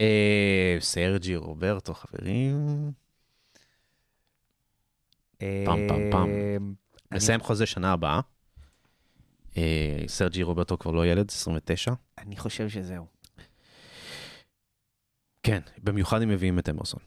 אה, 0.00 0.76
סרג'י 0.80 1.36
רוברטו, 1.36 1.94
חברים. 1.94 2.66
פעם, 5.66 5.88
פעם, 5.88 6.00
פעם. 6.10 6.28
אה, 6.30 6.56
נסיים 7.12 7.40
חוזה 7.40 7.66
שנה 7.66 7.92
הבאה. 7.92 8.20
אה, 9.56 9.98
סרג'י 10.06 10.42
רוברטו 10.42 10.78
כבר 10.78 10.90
לא 10.90 11.06
ילד, 11.06 11.30
29. 11.30 11.92
אני 12.18 12.36
חושב 12.36 12.68
שזהו. 12.68 13.06
כן, 15.42 15.60
במיוחד 15.82 16.22
אם 16.22 16.28
מביאים 16.28 16.58
את 16.58 16.68
אמרסון. 16.68 17.00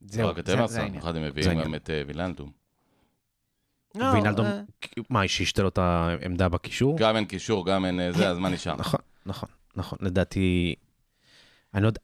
זהו, 0.00 0.22
לא 0.22 0.28
רק 0.30 0.38
את 0.38 0.46
זה- 0.46 0.52
העניין. 0.58 0.88
במיוחד 0.88 1.12
זה 1.12 1.20
מביאים. 1.20 1.60
גם 1.60 1.74
את 1.74 1.90
אה, 1.90 2.02
וילנדום. 2.06 2.50
לא, 3.94 4.04
וינלדום, 4.04 4.46
אה, 4.46 4.60
מה, 5.10 5.28
שישתה 5.28 5.62
לו 5.62 5.68
את 5.68 5.78
העמדה 5.78 6.48
בקישור? 6.48 6.98
גם 6.98 7.16
אין 7.16 7.24
קישור, 7.24 7.66
גם 7.66 7.84
אין 7.84 8.12
זה, 8.12 8.28
אז 8.28 8.38
מה 8.38 8.48
נשאר? 8.48 8.76
נכון, 8.76 9.00
נכון, 9.26 9.48
נכון. 9.76 9.98
לדעתי, 10.02 10.74
אני 11.74 11.82
לא 11.82 11.86
יודע, 11.88 12.00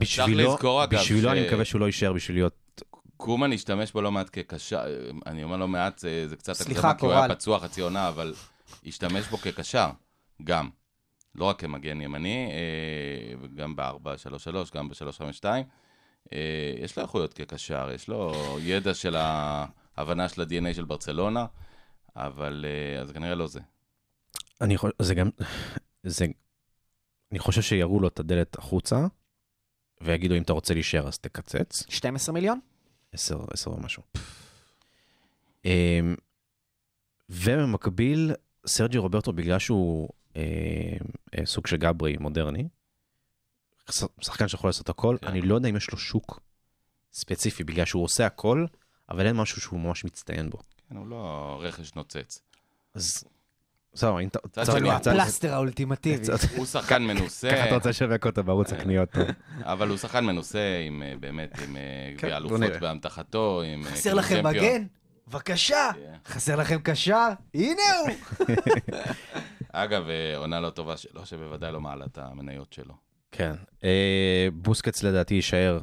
בשבילו, 0.00 0.56
בשבילו 0.90 1.32
אני 1.32 1.46
מקווה 1.46 1.64
שהוא 1.64 1.80
לא 1.80 1.86
יישאר 1.86 2.12
בשביל 2.12 2.36
להיות... 2.36 2.65
קומן 3.16 3.52
השתמש 3.52 3.92
בו 3.92 4.02
לא 4.02 4.12
מעט 4.12 4.30
כקשר, 4.32 4.80
אני 5.26 5.44
אומר 5.44 5.56
לא 5.56 5.68
מעט, 5.68 5.98
זה 5.98 6.28
זה 6.28 6.36
קצת 6.36 6.52
סליחה, 6.52 6.80
הגזמה, 6.80 6.94
כי 6.94 7.06
הוא 7.06 7.12
היה 7.12 7.20
קורל. 7.20 7.34
פצוע 7.34 7.58
חצי 7.58 7.80
עונה, 7.80 8.08
אבל 8.08 8.34
השתמש 8.86 9.26
בו 9.28 9.36
כקשר, 9.36 9.90
גם. 10.44 10.70
לא 11.34 11.44
רק 11.44 11.60
כמגן 11.60 12.00
ימני, 12.00 12.50
אה, 12.50 13.34
וגם 13.42 13.76
ב-4-3-3, 13.76 14.74
גם 14.74 14.88
ב-3-5-2. 14.88 15.44
אה, 16.32 16.74
יש 16.78 16.96
לו 16.96 17.02
איכויות 17.02 17.34
כקשר, 17.34 17.90
יש 17.94 18.08
לו 18.08 18.32
ידע 18.60 18.94
של 18.94 19.16
ההבנה 19.16 20.28
של 20.28 20.42
ה-DNA 20.42 20.74
של 20.74 20.84
ברצלונה, 20.84 21.46
אבל 22.16 22.64
אה, 22.68 23.02
אז 23.02 23.12
כנראה 23.12 23.34
לא 23.34 23.46
זה. 23.46 23.60
אני 24.60 24.76
חושב, 24.76 24.94
זה 25.02 25.14
גם, 25.14 25.30
זה, 26.02 26.26
אני 27.32 27.38
חושב 27.38 27.62
שיראו 27.62 28.00
לו 28.00 28.08
את 28.08 28.20
הדלת 28.20 28.58
החוצה, 28.58 29.06
ויגידו, 30.00 30.34
אם 30.34 30.42
אתה 30.42 30.52
רוצה 30.52 30.74
להישאר 30.74 31.08
אז 31.08 31.18
תקצץ. 31.18 31.84
12 31.88 32.34
מיליון? 32.34 32.60
10, 33.12 33.44
10 33.52 33.70
ומשהו. 33.70 34.02
אמ, 35.64 36.14
ובמקביל, 37.30 38.32
סרג'י 38.66 38.98
רוברטו, 38.98 39.32
בגלל 39.32 39.58
שהוא 39.58 40.08
אה, 40.36 40.42
אה, 41.38 41.46
סוג 41.46 41.66
של 41.66 41.76
גברי 41.76 42.16
מודרני, 42.20 42.68
שחקן 44.20 44.48
שיכול 44.48 44.68
לעשות 44.68 44.88
הכל, 44.88 45.16
כן. 45.20 45.26
אני 45.26 45.42
לא 45.42 45.54
יודע 45.54 45.68
אם 45.68 45.76
יש 45.76 45.90
לו 45.90 45.98
שוק 45.98 46.40
ספציפי, 47.12 47.64
בגלל 47.64 47.84
שהוא 47.84 48.04
עושה 48.04 48.26
הכל, 48.26 48.66
אבל 49.08 49.26
אין 49.26 49.36
משהו 49.36 49.60
שהוא 49.60 49.80
ממש 49.80 50.04
מצטיין 50.04 50.50
בו. 50.50 50.58
כן, 50.88 50.96
הוא 50.96 51.06
לא 51.06 51.58
רכש 51.62 51.94
נוצץ. 51.94 52.42
אז 52.94 53.24
זהו, 53.96 54.18
אם 54.20 54.28
אתה... 54.28 54.38
מצד 54.44 54.64
שני, 54.64 54.90
הפלסטר 54.90 55.54
האולטימטיבי. 55.54 56.26
הוא 56.56 56.66
שחקן 56.66 57.02
מנוסה, 57.02 57.50
ככה 57.50 57.66
אתה 57.66 57.74
רוצה 57.74 57.88
לשווק 57.90 58.26
אותו 58.26 58.44
בערוץ 58.44 58.72
הקניות. 58.72 59.08
אבל 59.62 59.88
הוא 59.88 59.96
שחקן 59.96 60.24
מנוסה, 60.24 60.82
עם 60.86 61.02
אה, 61.02 61.12
באמת, 61.20 61.58
עם 61.62 61.76
אה, 61.76 61.82
כן, 62.18 62.26
גביע 62.26 62.36
אלופות. 62.36 62.80
באמתחתו, 62.80 63.62
עם... 63.62 63.86
אה, 63.86 63.90
חסר 63.90 64.02
כאילו 64.02 64.18
לכם. 64.18 64.46
מגן? 64.46 64.84
בבקשה. 65.28 65.90
חסר 66.26 66.56
לכם 66.56 66.78
קשר? 66.82 67.28
הנה 67.54 67.82
הוא. 68.00 68.46
אגב, 69.72 70.04
עונה 70.36 70.60
לא 70.60 70.70
טובה 70.70 70.96
שלו, 70.96 71.26
שבוודאי 71.26 71.72
לא 71.72 71.80
מעלה 71.80 72.04
את 72.04 72.18
המניות 72.18 72.72
שלו. 72.72 72.94
כן. 73.32 73.52
בוסקץ 74.52 75.02
לדעתי 75.02 75.34
יישאר, 75.34 75.78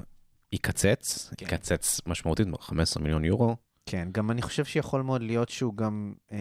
יקצץ, 0.51 1.29
כן. 1.37 1.45
יקצץ 1.45 2.01
משמעותית, 2.07 2.47
15 2.61 3.03
מיליון 3.03 3.25
יורו. 3.25 3.55
כן, 3.85 4.07
גם 4.11 4.31
אני 4.31 4.41
חושב 4.41 4.65
שיכול 4.65 5.01
מאוד 5.01 5.21
להיות 5.21 5.49
שהוא 5.49 5.73
גם 5.77 6.13
אה, 6.31 6.37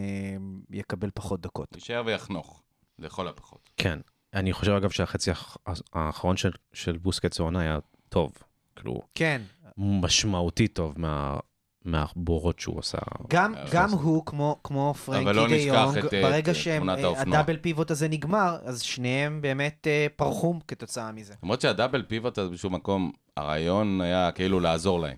יקבל 0.71 1.11
פחות 1.15 1.41
דקות. 1.41 1.69
יישאר 1.75 2.03
ויחנוך, 2.07 2.63
לכל 2.99 3.29
הפחות. 3.29 3.71
כן. 3.77 3.99
אני 4.35 4.53
חושב 4.53 4.73
אגב 4.73 4.91
שהחצי 4.91 5.31
האח- 5.31 5.57
האחרון 5.93 6.37
של, 6.37 6.51
של 6.73 6.97
בוסקץ 6.99 7.41
העונה 7.41 7.61
היה 7.61 7.79
טוב. 8.09 8.33
כאילו, 8.77 9.01
כן, 9.15 9.43
משמעותית 9.79 10.75
טוב 10.75 10.95
מה, 10.97 11.39
מהבורות 11.85 12.59
שהוא 12.59 12.79
עשה. 12.79 12.99
גם, 13.29 13.55
אבל 13.55 13.69
גם 13.73 13.91
הוא, 13.91 14.27
כמו, 14.27 14.61
כמו 14.65 14.95
פרנקי 14.95 15.33
לא 15.33 15.49
דה 15.49 15.57
יונג, 15.57 15.99
את, 15.99 16.15
אה, 16.15 16.23
ברגע 16.23 16.53
האופנוע. 17.03 17.25
שה 17.25 17.35
double 17.35 17.57
pivot 17.57 17.91
הזה 17.91 18.09
נגמר, 18.09 18.59
אז 18.65 18.83
שניהם 18.83 19.41
באמת 19.41 19.87
אה, 19.87 20.07
פרחו 20.17 20.55
כתוצאה 20.69 21.13
מזה. 21.13 21.35
למרות 21.43 21.61
שה 21.61 21.75
double 21.75 22.03
pivot 22.03 22.39
הזה 22.39 22.51
בשום 22.51 22.75
מקום, 22.75 23.13
הרעיון 23.37 24.01
היה 24.01 24.33
כאילו 24.33 24.61
לעזור 24.61 25.01
להם. 25.01 25.17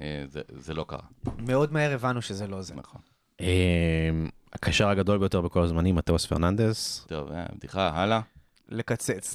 אה, 0.00 0.24
זה, 0.28 0.40
זה 0.48 0.74
לא 0.74 0.84
קרה, 0.88 1.02
מאוד 1.38 1.72
מהר 1.72 1.92
הבנו 1.92 2.22
שזה 2.22 2.46
לא 2.46 2.62
זה. 2.62 2.74
נכון. 2.74 3.00
אה, 3.40 4.10
הקשר 4.52 4.88
הגדול 4.88 5.18
ביותר 5.18 5.40
בכל 5.40 5.62
הזמנים, 5.62 5.94
מתאוס 5.94 6.26
פרננדס. 6.26 7.06
טוב, 7.08 7.32
אה, 7.32 7.46
בדיחה, 7.56 7.90
הלאה. 7.94 8.20
לקצץ. 8.68 9.34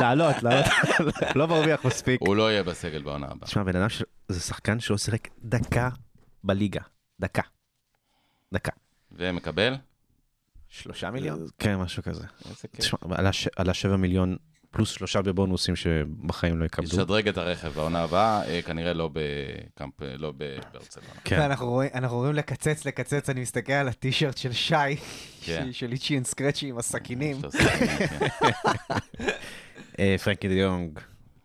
לעלות, 0.00 0.42
לעלות. 0.42 0.66
לא 1.36 1.48
מרוויח 1.48 1.84
מספיק. 1.84 2.20
הוא 2.20 2.36
לא 2.36 2.50
יהיה 2.50 2.62
בסגל 2.62 3.02
בעונה 3.02 3.26
הבאה. 3.26 3.46
תשמע, 3.46 3.62
בן 3.62 3.76
אדם 3.76 3.88
זה 4.28 4.40
שחקן 4.40 4.80
שלא 4.80 4.98
שיחק 4.98 5.28
דקה 5.44 5.88
בליגה. 6.44 6.80
דקה. 7.20 7.42
דקה. 8.54 8.72
ומקבל? 9.12 9.74
שלושה 10.68 11.10
מיליון? 11.10 11.46
כן, 11.58 11.76
משהו 11.76 12.02
כזה. 12.02 12.24
איזה 12.48 12.68
כיף. 12.68 12.80
תשמע, 12.80 12.98
עלה 13.56 13.74
7 13.74 13.96
מיליון 13.96 14.36
פלוס 14.70 14.90
שלושה 14.90 15.22
בבונוסים 15.22 15.76
שבחיים 15.76 16.60
לא 16.60 16.64
יקבלו. 16.64 16.88
לשדרג 16.88 17.28
את 17.28 17.38
הרכב 17.38 17.68
בעונה 17.68 18.02
הבאה, 18.02 18.44
אה, 18.48 18.62
כנראה 18.62 18.92
לא 18.92 19.10
בקמפ... 19.12 19.94
לא 20.02 20.32
בברצלונה. 20.36 21.08
כן. 21.24 21.38
ואנחנו 21.40 21.70
רואים- 21.70 21.90
אנחנו 21.94 22.16
רואים 22.16 22.34
לקצץ, 22.34 22.84
לקצץ, 22.86 23.30
אני 23.30 23.40
מסתכל 23.40 23.72
על 23.72 23.88
הטישרט 23.88 24.36
של 24.36 24.52
שי, 24.52 24.74
כן. 25.44 25.72
של- 25.72 25.92
Itchy 25.92 26.18
and 26.18 26.26
Scratchy 26.26 26.66
עם 26.68 26.78
הסכינים. 26.78 27.36
כן. 27.42 28.26
אה, 29.98 30.16
פרנקי 30.24 30.48
דה 30.48 30.54
יונג, 30.54 30.98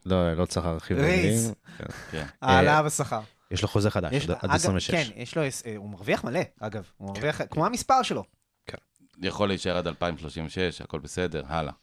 לא 0.05 0.33
לא 0.33 0.45
צריך 0.45 0.65
להרחיב. 0.65 0.97
רייס. 0.97 1.51
כן. 1.77 1.83
כן. 2.11 2.25
העלאה 2.41 2.83
בשכר. 2.83 3.19
יש 3.51 3.61
לו 3.61 3.67
חוזה 3.67 3.89
חדש, 3.91 4.13
יש 4.13 4.23
עד 4.23 4.29
לו- 4.29 4.35
עד 4.35 4.43
אגב, 4.45 4.53
26. 4.55 4.91
כן, 4.91 5.11
יש 5.15 5.35
לו, 5.37 5.43
אה, 5.43 5.49
הוא 5.77 5.89
מרוויח 5.89 6.23
מלא, 6.23 6.39
אגב. 6.59 6.83
הוא 6.97 7.13
מרוויח, 7.13 7.41
כמו 7.49 7.65
המספר 7.65 8.03
שלו. 8.03 8.23
יכול 9.21 9.47
להישאר 9.47 9.77
עד 9.77 9.87
2036, 9.87 10.81
הכל 10.81 10.99
בסדר, 10.99 11.43
הלאה. 11.47 11.73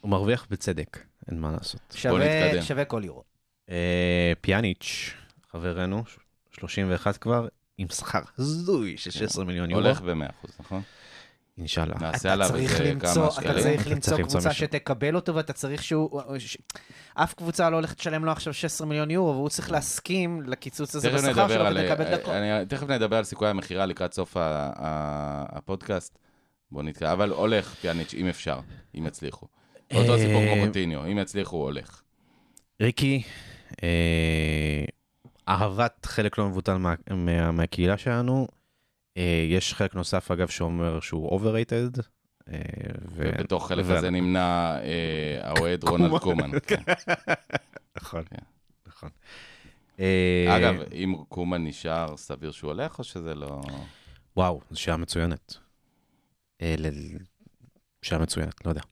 הוא 0.00 0.10
מרוויח 0.10 0.46
בצדק, 0.50 0.98
אין 1.30 1.40
מה 1.40 1.52
לעשות. 1.52 1.80
שווה. 1.94 2.62
שווה 2.62 2.84
כל 2.84 3.02
יורו. 3.04 3.22
אה, 3.70 4.32
פיאניץ', 4.40 5.10
חברנו, 5.52 6.04
31 6.58 7.16
כבר, 7.16 7.48
עם 7.78 7.88
שכר 7.88 8.20
הזוי 8.38 8.96
של 8.96 9.10
16 9.10 9.44
מיליון 9.44 9.70
יורו. 9.70 9.82
הולך 9.84 10.00
ב-100%, 10.00 10.48
נכון? 10.60 10.82
אינשאללה. 11.58 11.94
נעשה 12.00 12.18
אתה 12.18 12.32
עליו 12.32 12.48
צריך 12.48 12.80
איזה 12.80 12.84
למצוא, 12.94 13.12
כמה 13.14 13.26
אתה 13.26 13.34
שקלים. 13.34 13.62
צריך 13.62 13.80
אתה 13.86 13.90
למצוא 13.90 14.10
צריך 14.10 14.20
למצוא 14.20 14.40
קבוצה. 14.40 14.54
שתקבל 14.54 15.16
אותו, 15.16 15.34
ואתה 15.34 15.52
צריך 15.52 15.82
שהוא... 15.82 16.22
ש- 16.38 16.56
אף 17.14 17.34
קבוצה 17.34 17.70
לא 17.70 17.76
הולכת 17.76 18.00
לשלם 18.00 18.24
לו 18.24 18.32
עכשיו 18.32 18.54
16 18.54 18.86
מיליון 18.86 19.10
יורו, 19.10 19.34
והוא 19.34 19.48
צריך 19.48 19.70
להסכים 19.70 20.42
לקיצוץ 20.42 20.94
הזה 20.94 21.10
בשכר 21.10 21.48
שלו 21.48 21.64
על... 21.66 21.74
כדי 21.78 21.86
לקבל 21.88 22.16
דקות. 22.16 22.34
אני- 22.34 22.66
תכף 22.66 22.88
נדבר 22.88 23.16
על 23.16 23.24
סיכויי 23.24 23.50
המכירה 23.50 23.86
לקראת 23.86 24.12
סוף 24.14 24.36
ה- 24.36 24.40
ה- 24.76 25.56
הפודקאסט. 25.58 26.18
בוא 26.70 26.82
נתקע, 26.82 27.12
אבל 27.12 27.30
הולך 27.30 27.74
פיאניץ', 27.74 28.14
אם 28.14 28.28
אפשר, 28.28 28.60
אם 28.98 29.06
יצליחו. 29.06 29.46
אותו 29.94 30.12
אה, 30.12 30.18
סיפור 30.18 30.42
כמו 30.54 30.66
קוטיניו, 30.66 31.06
אם 31.06 31.18
יצליחו, 31.18 31.56
הוא 31.56 31.64
הולך. 31.64 32.02
ריקי, 32.82 33.22
אה, 33.82 34.84
אהבת 35.48 36.06
חלק 36.06 36.38
לא 36.38 36.48
מבוטל 36.48 36.76
מה, 36.76 36.94
מה, 37.10 37.52
מהקהילה 37.52 37.98
שלנו. 37.98 38.48
אה, 39.16 39.46
יש 39.48 39.74
חלק 39.74 39.94
נוסף, 39.94 40.30
אגב, 40.30 40.48
שאומר 40.48 41.00
שהוא 41.00 41.40
overrated. 41.40 42.02
ובתוך 43.02 43.68
חלק 43.68 43.84
הזה 43.84 44.10
נמנה 44.10 44.78
אה, 44.80 45.38
האוהד 45.42 45.84
רונלד 45.84 46.20
קומן. 46.20 46.50
כן. 46.66 46.82
נכון, 47.96 48.24
כן. 48.30 48.44
נכון. 48.86 49.08
אגב, 50.48 50.74
אם 50.92 51.14
קומן 51.28 51.64
נשאר, 51.64 52.16
סביר 52.16 52.52
שהוא 52.52 52.68
הולך, 52.70 52.98
או 52.98 53.04
שזה 53.04 53.34
לא... 53.34 53.60
וואו, 54.36 54.60
זו 54.70 54.80
שאלה 54.80 54.96
מצוינת. 54.96 55.56
שאלה 58.02 58.18
מצוינת, 58.20 58.64
לא 58.64 58.70
יודע. 58.70 58.82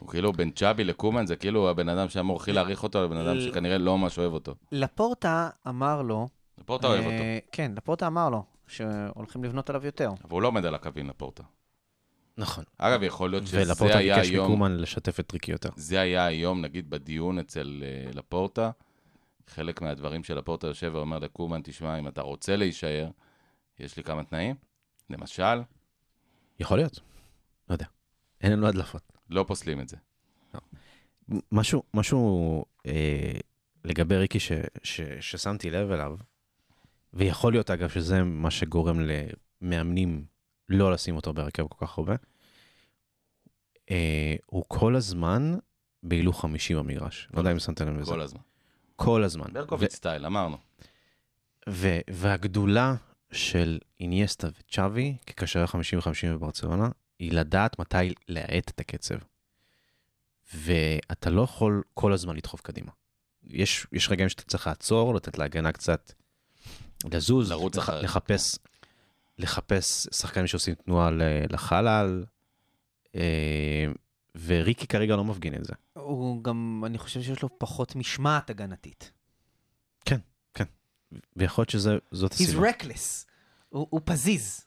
הוא 0.00 0.08
כאילו 0.08 0.32
בין 0.32 0.50
צ'אבי 0.50 0.84
לקומן, 0.84 1.26
זה 1.26 1.36
כאילו 1.36 1.70
הבן 1.70 1.88
אדם 1.88 2.08
שאמור 2.08 2.36
הכי 2.36 2.52
להעריך 2.52 2.82
אותו, 2.82 3.04
לבן 3.04 3.16
אדם 3.16 3.40
שכנראה 3.40 3.78
לא 3.78 3.98
ממש 3.98 4.18
אוהב 4.18 4.32
אותו. 4.32 4.54
לפורטה 4.72 5.50
אמר 5.68 6.02
לו... 6.02 6.28
לפורטה 6.58 6.86
אוהב 6.86 7.04
אה, 7.04 7.12
אותו, 7.12 7.46
כן, 7.52 7.72
לפורטה 7.76 8.06
אמר 8.06 8.30
לו 8.30 8.44
שהולכים 8.66 9.44
לבנות 9.44 9.70
עליו 9.70 9.86
יותר. 9.86 10.10
אבל 10.24 10.30
הוא 10.30 10.42
לא 10.42 10.48
עומד 10.48 10.64
על 10.64 10.74
הקווים 10.74 11.08
לפורטה. 11.08 11.42
נכון. 12.38 12.64
אגב, 12.78 13.02
יכול 13.02 13.30
להיות 13.30 13.46
שזה 13.46 13.62
ולפורטה 13.62 13.98
היה 13.98 14.16
ביקש 14.16 14.30
היום... 14.30 14.46
מקומן 14.46 14.76
לשתף 14.76 15.20
את 15.20 15.32
ריקי 15.32 15.52
יותר. 15.52 15.68
זה 15.76 16.00
היה 16.00 16.26
היום, 16.26 16.60
נגיד, 16.60 16.90
בדיון 16.90 17.38
אצל 17.38 17.82
uh, 17.82 18.16
לפורטה, 18.16 18.70
חלק 19.46 19.82
מהדברים 19.82 20.24
של 20.24 20.38
לפורטה 20.38 20.66
יושב 20.66 20.90
ואומר 20.94 21.18
לקומן, 21.18 21.60
תשמע, 21.64 21.98
אם 21.98 22.08
אתה 22.08 22.22
רוצה 22.22 22.56
להישאר, 22.56 23.08
יש 23.80 23.96
לי 23.96 24.02
כמה 24.02 24.24
תנאים. 24.24 24.54
למשל, 25.10 25.62
יכול 26.60 26.78
להיות. 26.78 27.00
לא 27.68 27.74
יודע. 27.74 27.86
אין 28.40 28.52
לנו 28.52 28.66
הדלפות. 28.66 29.13
לא 29.30 29.44
פוסלים 29.48 29.80
את 29.80 29.88
זה. 29.88 29.96
משהו, 31.52 31.82
משהו 31.94 32.64
אה, 32.86 33.32
לגבי 33.84 34.16
ריקי 34.16 34.40
ש, 34.40 34.52
ש, 34.82 35.00
ששמתי 35.20 35.70
לב 35.70 35.90
אליו, 35.90 36.16
ויכול 37.12 37.52
להיות 37.52 37.70
אגב 37.70 37.88
שזה 37.88 38.22
מה 38.22 38.50
שגורם 38.50 38.96
למאמנים 39.00 40.24
לא 40.68 40.92
לשים 40.92 41.16
אותו 41.16 41.32
בהרכב 41.32 41.66
כל 41.66 41.86
כך 41.86 41.98
הרבה, 41.98 42.14
אה, 43.90 44.34
הוא 44.46 44.64
כל 44.68 44.96
הזמן 44.96 45.54
בהילוך 46.02 46.40
חמישי 46.40 46.74
במגרש. 46.74 47.28
לא 47.34 47.38
יודע 47.38 47.52
אם 47.52 47.58
שמת 47.58 47.80
לב 47.80 47.96
לזה. 47.98 48.10
כל 48.10 48.20
הזמן. 48.20 48.40
כל 48.96 49.24
הזמן. 49.24 49.46
ברקוביץ' 49.52 49.94
סטייל, 49.94 50.26
אמרנו. 50.26 50.56
ו- 51.68 52.00
והגדולה 52.10 52.94
של 53.32 53.78
איניאסטה 54.00 54.48
וצ'אבי 54.58 55.16
כקשרי 55.26 55.66
50 55.66 55.98
ו-50 55.98 56.26
בברצלונה, 56.34 56.88
היא 57.18 57.32
לדעת 57.32 57.78
מתי 57.78 58.14
להאט 58.28 58.70
את 58.70 58.80
הקצב. 58.80 59.14
ואתה 60.54 61.30
לא 61.30 61.42
יכול 61.42 61.82
כל 61.94 62.12
הזמן 62.12 62.36
לדחוף 62.36 62.60
קדימה. 62.60 62.90
יש, 63.44 63.86
יש 63.92 64.10
רגעים 64.10 64.28
שאתה 64.28 64.42
צריך 64.42 64.66
לעצור, 64.66 65.14
לתת 65.14 65.38
להגנה 65.38 65.72
קצת 65.72 66.12
לזוז, 67.12 67.50
לרוץ 67.50 67.76
לח- 67.76 67.90
לחפש, 67.90 68.58
לחפש 69.38 70.06
שחקנים 70.12 70.46
שעושים 70.46 70.74
תנועה 70.74 71.10
לחלל, 71.50 72.24
אה, 73.14 73.86
וריקי 74.46 74.86
כרגע 74.86 75.16
לא 75.16 75.24
מפגין 75.24 75.54
את 75.54 75.64
זה. 75.64 75.72
הוא 75.92 76.44
גם, 76.44 76.82
אני 76.86 76.98
חושב 76.98 77.22
שיש 77.22 77.42
לו 77.42 77.58
פחות 77.58 77.96
משמעת 77.96 78.50
הגנתית. 78.50 79.10
ויכול 81.36 81.62
להיות 81.62 81.70
שזאת 81.70 82.02
He's 82.32 82.34
הסיבה. 82.34 82.70
reckless. 82.70 83.24
הוא 83.68 83.86
הוא 83.90 84.00
פזיז. 84.04 84.64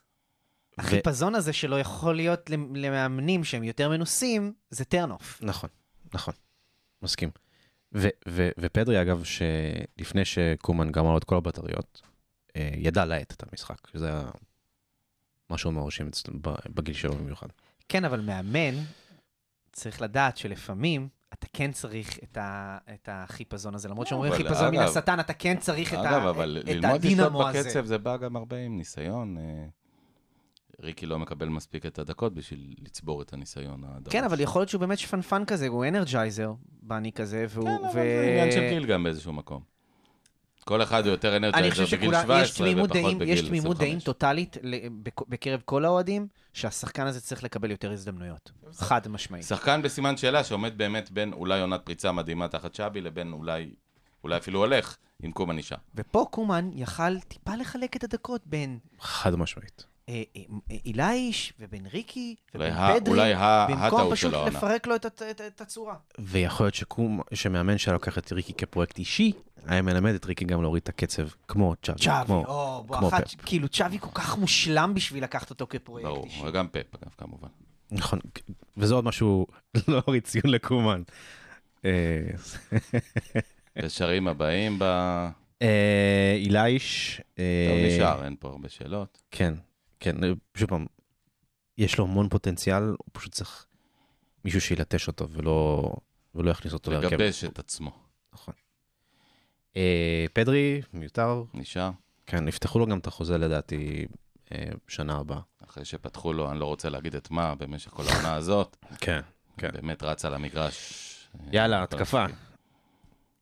החיפזון 0.78 1.34
הזה 1.34 1.52
שלו 1.52 1.78
יכול 1.78 2.16
להיות 2.16 2.50
למ- 2.50 2.76
למאמנים 2.76 3.44
שהם 3.44 3.64
יותר 3.64 3.88
מנוסים, 3.88 4.52
זה 4.70 4.84
off. 5.10 5.24
נכון, 5.40 5.70
נכון, 6.14 6.34
מסכים. 7.02 7.30
ו- 7.94 8.08
ו- 8.28 8.50
ופדרי, 8.58 9.02
אגב, 9.02 9.22
שלפני 9.24 10.24
שקומן 10.24 10.92
גמר 10.92 11.10
לו 11.12 11.18
את 11.18 11.24
כל 11.24 11.36
הבטריות, 11.36 12.02
אה, 12.56 12.70
ידע 12.76 13.04
להאט 13.04 13.32
את 13.32 13.42
המשחק, 13.50 13.78
שזה 13.92 14.10
משהו 15.50 15.72
מרשים 15.72 16.10
בגיל 16.74 16.94
שלו 16.94 17.14
במיוחד. 17.16 17.46
כן, 17.88 18.04
אבל 18.04 18.20
מאמן 18.20 18.74
צריך 19.72 20.02
לדעת 20.02 20.36
שלפעמים 20.36 21.08
אתה 21.32 21.46
כן 21.52 21.72
צריך 21.72 22.18
את, 22.24 22.36
ה, 22.36 22.78
את 22.94 23.08
החיפזון 23.12 23.74
הזה. 23.74 23.88
למרות 23.88 24.06
שאומרים 24.06 24.32
אבל 24.32 24.42
חיפזון 24.42 24.70
מן 24.74 24.78
אגב- 24.80 24.88
השטן, 24.88 25.20
אתה 25.20 25.32
כן 25.32 25.56
צריך 25.58 25.94
את, 25.94 25.98
אגב, 25.98 26.26
ה, 26.26 26.30
אבל 26.30 26.58
את 26.60 26.68
ללמוד 26.68 26.84
לשלוט 27.04 27.20
הדינמו 27.20 27.48
הזה. 27.48 27.62
בקצב 27.62 27.84
זה 27.84 27.98
בא 27.98 28.16
גם 28.16 28.36
הרבה 28.36 28.56
עם 28.56 28.76
ניסיון. 28.76 29.36
ריקי 30.82 31.06
לא 31.06 31.18
מקבל 31.18 31.48
מספיק 31.48 31.86
את 31.86 31.98
הדקות 31.98 32.34
בשביל 32.34 32.74
לצבור 32.78 33.22
את 33.22 33.32
הניסיון 33.32 33.84
הדרוש. 33.84 34.12
כן, 34.12 34.24
אבל 34.24 34.40
יכול 34.40 34.60
להיות 34.60 34.68
שהוא 34.68 34.80
באמת 34.80 34.98
שפנפן 34.98 35.44
כזה, 35.44 35.68
הוא 35.68 35.84
אנרג'ייזר, 35.84 36.52
בני 36.82 37.12
כזה, 37.12 37.46
והוא... 37.48 37.64
כן, 37.64 37.84
אבל 37.84 37.92
זה 37.92 38.26
עניין 38.30 38.52
של 38.52 38.68
גיל 38.68 38.86
גם 38.86 39.02
באיזשהו 39.02 39.32
מקום. 39.32 39.62
כל 40.64 40.82
אחד 40.82 41.04
הוא 41.04 41.10
יותר 41.10 41.36
אני 41.36 41.46
אנרג'ייזר 41.46 41.84
חושב 41.84 41.96
בגיל 41.96 42.10
שכולם, 42.10 42.40
יש 42.42 42.48
17 42.48 42.66
תמימות 42.66 42.90
ופחות 42.90 43.02
דעים, 43.02 43.18
בגיל 43.18 43.34
יש 43.34 43.40
25. 43.40 43.60
תמימות 43.60 43.78
דעים 43.78 44.00
טוטאלית 44.00 44.56
בקרב 45.28 45.60
כל 45.64 45.84
האוהדים, 45.84 46.26
שהשחקן 46.52 47.06
הזה 47.06 47.20
צריך 47.20 47.44
לקבל 47.44 47.70
יותר 47.70 47.92
הזדמנויות. 47.92 48.52
חד 48.72 49.08
משמעית. 49.08 49.44
שחקן 49.44 49.82
בסימן 49.82 50.16
שאלה 50.16 50.44
שעומד 50.44 50.78
באמת 50.78 51.10
בין 51.10 51.32
אולי 51.32 51.60
עונת 51.60 51.80
פריצה 51.84 52.12
מדהימה 52.12 52.48
תחת 52.48 52.74
שבי 52.74 53.00
לבין 53.00 53.32
אולי, 53.32 53.74
אולי 54.24 54.36
אפילו 54.36 54.58
הולך 54.58 54.96
עם 55.22 55.32
קומן 55.32 55.56
נשאר. 55.56 55.78
ופה 55.94 56.26
קומן 56.30 56.70
יכל 56.72 57.20
טיפה 57.20 57.54
לחלק 57.56 57.96
את 57.96 58.04
הדקות 58.04 58.46
בין 58.46 58.78
חד 59.00 59.36
משמעית. 59.36 59.97
אה, 60.08 60.22
אה, 60.36 60.42
אה, 60.70 60.76
אילייש 60.84 61.52
ובין 61.60 61.86
ריקי 61.92 62.34
ה- 62.54 62.94
פדרי, 63.00 63.32
במקום 63.68 64.10
פשוט. 64.10 64.34
לפרק 64.34 64.86
לו 64.86 64.94
את 64.96 65.60
הצורה. 65.60 65.94
ויכול 66.18 66.66
להיות 66.66 66.74
שקום, 66.74 67.20
שמאמן 67.34 67.78
שהיה 67.78 67.92
לוקח 67.92 68.18
את 68.18 68.32
ריקי 68.32 68.52
כפרויקט 68.52 68.98
אישי, 68.98 69.32
היה 69.66 69.82
מלמד 69.82 70.14
את 70.14 70.24
ריקי 70.24 70.44
גם 70.44 70.62
להוריד 70.62 70.82
את 70.82 70.88
הקצב, 70.88 71.28
כמו 71.48 71.74
צ'אבי. 71.82 71.98
צ'אבי, 71.98 72.32
או, 72.32 72.84
בוא, 72.86 72.96
כמו 72.98 73.08
אחת, 73.08 73.28
פפ. 73.28 73.44
כאילו 73.46 73.68
צ'אבי 73.68 73.98
כל 73.98 74.10
כך 74.14 74.38
מושלם 74.38 74.92
בשביל 74.94 75.24
לקחת 75.24 75.50
אותו 75.50 75.66
כפרויקט 75.70 76.08
ברור, 76.08 76.24
אישי. 76.24 76.40
וגם 76.46 76.68
פפ 76.68 76.94
אגב 77.02 77.10
כמובן. 77.18 77.48
נכון, 77.90 78.18
וזה 78.76 78.94
עוד 78.94 79.04
משהו 79.04 79.46
לא 79.88 80.02
הוריד 80.06 80.22
ציון 80.24 80.44
לקומן. 80.50 81.02
אה, 81.84 81.90
קשרים 83.82 84.28
הבאים 84.28 84.78
ב... 84.78 84.82
אה, 85.62 86.34
אילייש. 86.36 87.20
אה, 87.38 87.44
טוב, 87.68 87.86
נשאר, 87.86 88.24
אין 88.24 88.36
פה 88.40 88.48
הרבה 88.48 88.68
שאלות. 88.68 89.22
כן, 89.30 89.54
כן, 90.00 90.24
אה, 90.24 90.30
שוב 90.54 90.68
פעם, 90.68 90.86
יש 91.78 91.98
לו 91.98 92.04
המון 92.04 92.28
פוטנציאל, 92.28 92.82
הוא 92.82 93.08
פשוט 93.12 93.32
צריך 93.32 93.66
מישהו 94.44 94.60
שילטש 94.60 95.08
אותו 95.08 95.28
ולא, 95.30 95.90
ולא 96.34 96.50
יכניס 96.50 96.72
אותו 96.72 96.90
להרכב. 96.90 97.06
לגבש 97.06 97.44
את 97.44 97.58
עצמו. 97.58 97.90
נכון. 98.32 98.54
אה, 99.76 100.26
פדרי, 100.32 100.80
מיותר, 100.92 101.42
נשאר. 101.54 101.90
כן, 102.26 102.48
יפתחו 102.48 102.78
לו 102.78 102.86
גם 102.86 102.98
את 102.98 103.06
החוזה 103.06 103.38
לדעתי 103.38 104.06
אה, 104.52 104.68
שנה 104.88 105.16
הבאה. 105.16 105.40
אחרי 105.64 105.84
שפתחו 105.84 106.32
לו, 106.32 106.50
אני 106.50 106.58
לא 106.58 106.64
רוצה 106.64 106.88
להגיד 106.88 107.16
את 107.16 107.30
מה, 107.30 107.54
במשך 107.54 107.90
כל 107.90 108.02
העונה 108.08 108.34
הזאת. 108.34 108.76
כן, 109.00 109.20
כן. 109.56 109.70
באמת 109.72 110.02
רץ 110.02 110.24
על 110.24 110.34
המגרש. 110.34 110.76
אה, 111.40 111.46
יאללה, 111.52 111.86
כל 111.86 111.96
התקפה. 111.96 112.24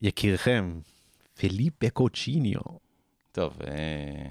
יקירכם, 0.02 0.80
פיליפה 1.34 1.90
קוצ'יניו. 1.90 2.60
טוב, 3.32 3.58
אה, 3.66 4.28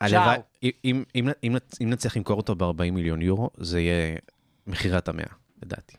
הלוואי- 0.00 0.38
אם- 0.84 1.04
אם 1.14 1.28
אם 1.44 1.56
נצ- 1.56 1.78
אם 1.82 1.90
נצליח 1.90 2.16
למכור 2.16 2.36
אותו 2.36 2.54
ב-40 2.54 2.90
מיליון 2.92 3.22
יורו, 3.22 3.50
זה 3.56 3.80
יהיה 3.80 4.16
מכירת 4.66 5.08
המאה, 5.08 5.24
לדעתי. 5.62 5.96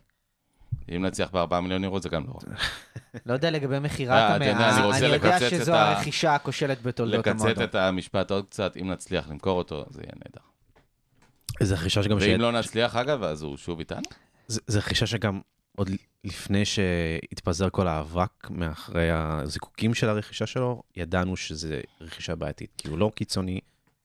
אם 0.96 1.06
נצליח 1.06 1.30
ב-4 1.32 1.60
מיליון 1.60 1.84
יורו 1.84 2.00
זה 2.00 2.10
גם 2.10 2.24
לא 2.28 2.34
רע. 2.34 2.56
לא 3.26 3.34
יודע 3.34 3.52
לגבי 3.52 3.80
מכירת 3.80 4.12
אה, 4.12 4.36
המאה, 4.36 4.98
אני 4.98 5.06
יודע 5.14 5.50
שזו 5.50 5.74
הרכישה 5.74 6.36
הכושלת 6.36 6.82
בתולדות 6.82 7.28
לקצת 7.28 7.40
המועדון. 7.42 7.64
את 7.64 7.76
המשפט 7.76 8.32
עוד 8.32 8.46
קצת, 8.46 8.78
אם 8.78 8.92
נצליח 8.92 9.30
למכור 9.30 9.58
אותו, 9.58 9.86
זה 9.90 10.02
יהיה 10.02 10.12
נהדר. 10.16 10.46
זה 11.62 11.76
רכישה 11.76 12.04
שגם... 12.04 12.18
ואם 12.20 12.42
לא 12.42 12.52
נצליח, 12.52 12.96
אגב, 12.96 13.24
אז 13.24 13.42
הוא 13.42 13.58
שוב 13.58 13.80
איתנו? 13.80 14.02
זה, 14.48 14.62
זה 14.68 14.80
רכישה 14.80 15.06
שגם 15.08 15.42
עוד 15.78 15.90
לפני 16.24 16.66
שהתפזר 16.66 17.70
כל 17.70 17.88
האבק 17.88 18.50
מאחרי 18.50 19.10
הזיקוקים 19.12 19.94
של 19.94 20.10
הרכישה 20.10 20.46
שלו, 20.46 20.82
ידענו 20.96 21.38
שזה 21.38 21.82
רכישה 22.02 22.36
בעייתית. 22.36 22.70
כי 22.78 22.88
הוא 22.88 22.98
לא 22.98 23.12
קיצוני, 23.16 23.60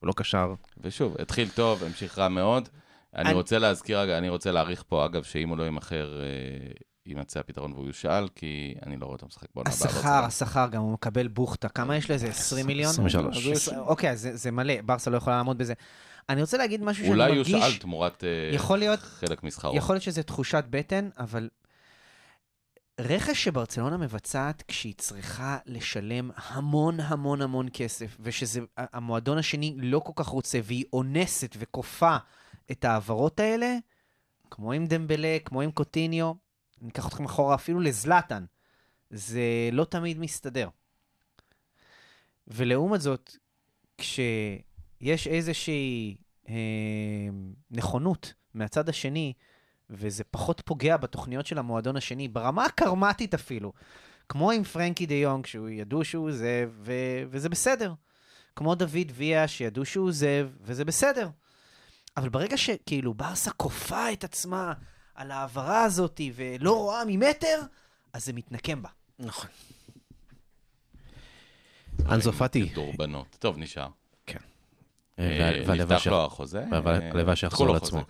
הוא 0.05 0.09
לא 0.09 0.23
קשר. 0.23 0.53
ושוב, 0.81 1.15
התחיל 1.19 1.49
טוב, 1.49 1.83
המשיך 1.83 2.19
רע 2.19 2.27
מאוד. 2.29 2.69
אני 3.15 3.23
אני- 3.25 3.33
רוצה 3.33 3.59
להזכיר, 3.59 3.99
רגע, 3.99 4.17
אני 4.17 4.29
רוצה 4.29 4.51
להעריך 4.51 4.83
פה, 4.87 5.05
אגב, 5.05 5.23
שאם 5.23 5.49
הוא 5.49 5.57
לא 5.57 5.63
יימכר, 5.63 6.21
אה, 6.21 6.25
יימצא 7.05 7.39
הפתרון 7.39 7.73
והוא 7.73 7.87
יושאל, 7.87 8.27
כי 8.35 8.75
אני 8.85 8.97
לא 8.97 9.05
רואה 9.05 9.15
אותו 9.15 9.25
משחק 9.27 9.47
בעונה 9.55 9.69
הבאה. 9.69 9.89
השכר, 9.89 10.09
השכר, 10.25 10.67
גם 10.71 10.81
הוא 10.81 10.93
מקבל 10.93 11.27
בוכטה. 11.27 11.69
כמה 11.69 11.95
יש 11.97 12.11
לזה? 12.11 12.27
20 12.27 12.67
מיליון? 12.67 12.89
23. 12.91 13.37
אז 13.37 13.45
הוא 13.45 13.53
יש- 13.53 13.69
אוקיי, 13.69 14.09
אז 14.11 14.21
זה 14.21 14.35
זה 14.35 14.51
מלא, 14.51 14.73
ברסה 14.85 15.09
לא 15.11 15.17
יכולה 15.17 15.35
לעמוד 15.37 15.57
בזה. 15.57 15.73
אני 16.29 16.41
רוצה 16.41 16.57
להגיד 16.57 16.83
משהו 16.83 17.03
שאני 17.03 17.15
אולי 17.15 17.31
מרגיש... 17.31 17.49
יושאל 17.49 17.77
תמורת 17.77 18.23
אה, 18.23 18.55
יכול 18.55 18.79
להיות- 18.79 18.99
חלק 18.99 19.43
משכרו. 19.43 19.75
יכול 19.75 19.95
להיות 19.95 20.03
שזה 20.03 20.23
תחושת 20.23 20.63
בטן, 20.69 21.09
אבל 21.19 21.49
רכש 22.99 23.43
שברצלונה 23.43 23.97
מבצעת 23.97 24.63
כשהיא 24.67 24.93
צריכה 24.97 25.57
לשלם 25.65 26.31
המון 26.35 26.99
המון 26.99 27.41
המון 27.41 27.67
כסף, 27.73 28.17
ושהמועדון 28.19 29.37
השני 29.37 29.75
לא 29.77 29.99
כל 29.99 30.13
כך 30.15 30.27
רוצה, 30.27 30.59
והיא 30.63 30.85
אונסת 30.93 31.55
וכופה 31.59 32.17
את 32.71 32.85
ההעברות 32.85 33.39
האלה, 33.39 33.77
כמו 34.51 34.71
עם 34.71 34.85
דמבלה, 34.85 35.37
כמו 35.45 35.61
עם 35.61 35.71
קוטיניו, 35.71 36.33
אני 36.81 36.89
אקח 36.89 37.07
אתכם 37.07 37.25
אחורה 37.25 37.55
אפילו 37.55 37.79
לזלאטן, 37.79 38.45
זה 39.09 39.69
לא 39.71 39.85
תמיד 39.85 40.19
מסתדר. 40.19 40.69
ולעומת 42.47 43.01
זאת, 43.01 43.37
כשיש 43.97 45.27
איזושהי 45.27 46.15
אה, 46.49 46.53
נכונות 47.71 48.33
מהצד 48.53 48.89
השני, 48.89 49.33
וזה 49.89 50.23
פחות 50.23 50.61
פוגע 50.65 50.97
בתוכניות 50.97 51.45
של 51.45 51.57
המועדון 51.57 51.97
השני, 51.97 52.27
ברמה 52.27 52.65
הקרמטית 52.65 53.33
אפילו. 53.33 53.73
כמו 54.29 54.51
עם 54.51 54.63
פרנקי 54.63 55.05
דה 55.05 55.13
יונג, 55.13 55.45
שהוא 55.45 55.69
ידעו 55.69 56.05
שהוא 56.05 56.27
עוזב, 56.29 56.71
ו- 56.79 56.91
וזה 57.29 57.49
בסדר. 57.49 57.93
כמו 58.55 58.75
דוד 58.75 59.11
ויה, 59.13 59.47
שידעו 59.47 59.85
שהוא 59.85 60.07
עוזב, 60.07 60.49
וזה 60.61 60.85
בסדר. 60.85 61.29
אבל 62.17 62.29
ברגע 62.29 62.57
שכאילו 62.57 63.13
ברסה 63.13 63.51
כופה 63.51 64.13
את 64.13 64.23
עצמה 64.23 64.73
על 65.15 65.31
ההעברה 65.31 65.83
הזאת, 65.83 66.21
ולא 66.35 66.75
רואה 66.77 67.01
ממטר, 67.07 67.61
אז 68.13 68.25
זה 68.25 68.33
מתנקם 68.33 68.81
בה. 68.81 68.89
נכון. 69.19 69.49
אנזו 72.11 72.33
פאטי. 72.33 72.69
טוב, 73.39 73.57
נשאר. 73.57 73.87
אה, 74.29 74.35
אה, 74.35 74.35
וה- 74.35 74.35
והלוואי 74.35 75.04
נפתח 75.17 75.97
ש- 75.97 76.07
לו 76.07 76.25
החוזה. 76.25 76.63
והלוואי 76.71 77.29
אה, 77.29 77.35
שיחזור 77.35 77.73
לעצמו. 77.73 78.01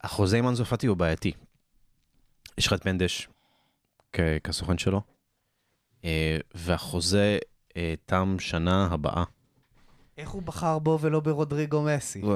החוזה 0.00 0.38
עם 0.38 0.48
אנזו 0.48 0.64
פאטי 0.64 0.86
הוא 0.86 0.96
בעייתי. 0.96 1.32
יש 2.58 2.66
לך 2.66 2.72
את 2.72 2.86
מנדש 2.86 3.28
כסוכן 4.44 4.78
שלו, 4.78 5.00
אה, 6.04 6.36
והחוזה 6.54 7.38
אה, 7.76 7.94
תם 8.06 8.36
שנה 8.38 8.88
הבאה. 8.90 9.24
איך 10.18 10.30
הוא 10.30 10.42
בחר 10.42 10.78
בו 10.78 10.98
ולא 11.00 11.20
ברודריגו 11.20 11.82
מסי? 11.82 12.22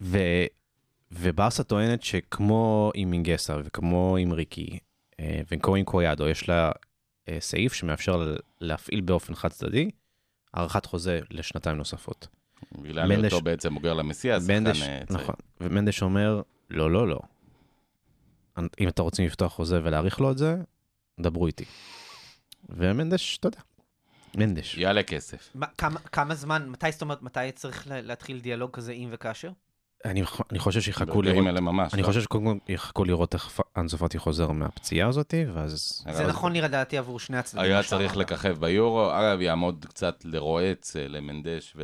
ו, 0.00 0.18
וברסה 1.12 1.64
טוענת 1.64 2.02
שכמו 2.02 2.90
עם 2.94 3.10
מינגסה 3.10 3.56
וכמו 3.64 4.16
עם 4.16 4.32
ריקי 4.32 4.78
אה, 5.20 5.40
וכמו 5.50 5.74
עם 5.74 5.84
קויאדו, 5.84 6.28
יש 6.28 6.48
לה 6.48 6.70
אה, 7.28 7.36
סעיף 7.40 7.72
שמאפשר 7.72 8.16
לה 8.16 8.36
להפעיל 8.60 9.00
באופן 9.00 9.34
חד 9.34 9.48
צדדי 9.48 9.90
הארכת 10.56 10.86
חוזה 10.86 11.20
לשנתיים 11.30 11.76
נוספות. 11.76 12.26
בגלל 12.78 13.08
מנדש- 13.08 13.32
היותו 13.32 13.40
בעצם 13.44 13.74
בוגר 13.74 13.92
למסיע, 13.94 14.34
אז 14.36 14.50
מנדש, 14.50 14.82
אה. 14.82 15.02
נכון, 15.10 15.34
ומנדש 15.60 16.02
אומר, 16.02 16.42
לא, 16.70 16.90
לא, 16.90 17.08
לא. 17.08 17.18
אם 18.80 18.88
אתם 18.88 19.02
רוצים 19.02 19.26
לפתוח 19.26 19.52
חוזה 19.52 19.80
ולהאריך 19.84 20.20
לו 20.20 20.30
את 20.30 20.38
זה, 20.38 20.56
דברו 21.20 21.46
איתי. 21.46 21.64
ומנדש, 22.68 23.36
אתה 23.38 23.48
יודע, 23.48 23.58
מנדש. 24.36 24.74
יעלה 24.78 25.02
כסף. 25.02 25.50
מה- 25.54 25.66
כמה- 25.78 26.00
כמה 26.00 26.34
זמן, 26.34 26.68
מתי 26.68 26.92
זאת 26.92 27.02
אומרת, 27.02 27.22
מתי 27.22 27.40
צריך 27.54 27.86
לה- 27.86 28.00
להתחיל 28.00 28.40
דיאלוג 28.40 28.70
כזה 28.70 28.92
אם 28.92 29.08
וכאשר? 29.12 29.50
אני, 30.04 30.22
אני 30.50 30.58
חושב 30.58 30.80
שיחכו 30.80 31.04
ברגעים 31.04 31.24
לראות, 31.34 31.46
האלה 31.46 31.60
ממש. 31.60 31.94
אני 31.94 32.02
לא? 32.02 32.06
חושב 32.06 32.22
שקודם 32.22 32.44
כל 32.44 32.72
יחכו 32.72 33.04
לראות 33.04 33.34
איך 33.34 33.60
פאטי 33.98 34.18
חוזר 34.18 34.50
מהפציעה 34.50 35.08
הזאת, 35.08 35.34
ואז... 35.54 36.02
זה 36.04 36.10
אז 36.10 36.20
נכון 36.20 36.52
לי 36.52 36.60
לדעתי 36.60 36.98
עבור 36.98 37.20
שני 37.20 37.38
הצדדים. 37.38 37.64
היה 37.64 37.82
צריך. 37.82 38.16
לככב 38.16 38.56
ביורו, 38.60 39.10
אגב, 39.12 39.40
יעמוד 39.40 39.86
קצת 39.88 40.24
לרועץ, 40.24 40.96
אה, 40.96 41.08
למנדש 41.08 41.76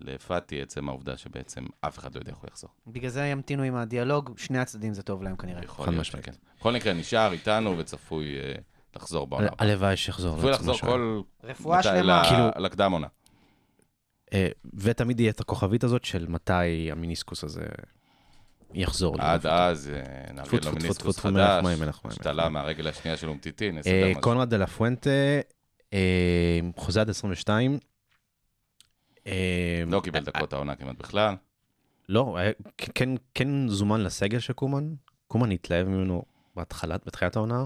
ולפאטי, 0.00 0.62
עצם 0.62 0.88
העובדה 0.88 1.16
שבעצם 1.16 1.64
אף 1.80 1.98
אחד 1.98 2.14
לא 2.14 2.20
יודע 2.20 2.30
איך 2.30 2.38
הוא 2.38 2.48
יחזור. 2.52 2.70
בגלל 2.86 3.10
זה 3.10 3.26
ימתינו 3.26 3.62
עם 3.62 3.76
הדיאלוג, 3.76 4.30
שני 4.36 4.58
הצדדים 4.58 4.94
זה 4.94 5.02
טוב 5.02 5.22
להם 5.22 5.36
כנראה. 5.36 5.64
יכול 5.64 5.88
להיות. 5.88 6.04
שכן. 6.04 6.32
בכל 6.60 6.72
מקרה, 6.72 6.92
נשאר 6.92 7.32
איתנו 7.32 7.78
וצפוי 7.78 8.36
אה, 8.38 8.54
לחזור 8.96 9.26
בעונה 9.26 9.46
הבאה. 9.46 9.68
הלוואי 9.68 9.96
שיחזור. 9.96 10.36
צפוי 10.38 10.50
לחזור. 10.50 10.78
כל... 10.78 11.20
רפואה? 11.44 11.82
שלמה. 11.82 12.22
כאילו- 12.28 12.64
לקדם 12.66 12.92
עונה. 12.92 13.06
אה, 14.32 14.48
ותמיד 14.74 15.20
יהיה 15.20 15.30
את 15.30 15.40
הכוכבית 15.40 15.84
הזאת 15.84 16.04
של 16.04 16.26
מתי 16.28 16.90
המיניסקוס 16.92 17.44
הזה 17.44 17.66
יחזור. 18.74 19.16
עד 19.18 19.46
אז 19.46 19.90
אה, 19.94 20.44
טפו, 20.44 20.56
לו 20.64 20.72
מיניסקוס 20.72 21.18
חדש, 21.18 21.64
השתלה. 22.04 22.48
מהרגל 22.48 22.88
השנייה 22.88 23.16
של 23.16 23.28
אומטיטין, 23.28 23.74
אה, 23.74 23.80
נסדר 23.80 24.10
משהו. 24.10 24.20
קונרד 24.20 24.50
דה 24.50 24.56
לה 24.56 24.66
פואנטה, 24.66 25.10
חוזה 26.76 27.00
עד 27.00 27.10
22. 27.10 27.78
אה, 29.26 29.82
לא 29.86 30.00
קיבל 30.04 30.20
דקות 30.20 30.52
העונה 30.52 30.76
כמעט 30.76 30.96
בכלל. 30.98 31.34
לא, 32.08 32.38
כן, 32.76 33.08
כן 33.34 33.68
זומן 33.68 34.00
לסגל 34.00 34.38
של 34.38 34.52
קומן, 34.52 34.94
קומן 35.28 35.50
התלהב 35.50 35.88
ממנו 35.88 36.22
בהתחלת, 36.56 37.06
בתחילת 37.06 37.36
העונה, 37.36 37.64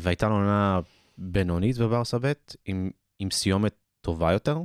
והייתה 0.00 0.28
לו 0.28 0.34
עונה 0.34 0.80
בינונית 1.18 1.78
בברסה 1.78 2.18
ב' 2.18 2.32
עם, 2.64 2.90
עם 3.18 3.30
סיומת 3.30 3.74
טובה 4.00 4.32
יותר, 4.32 4.58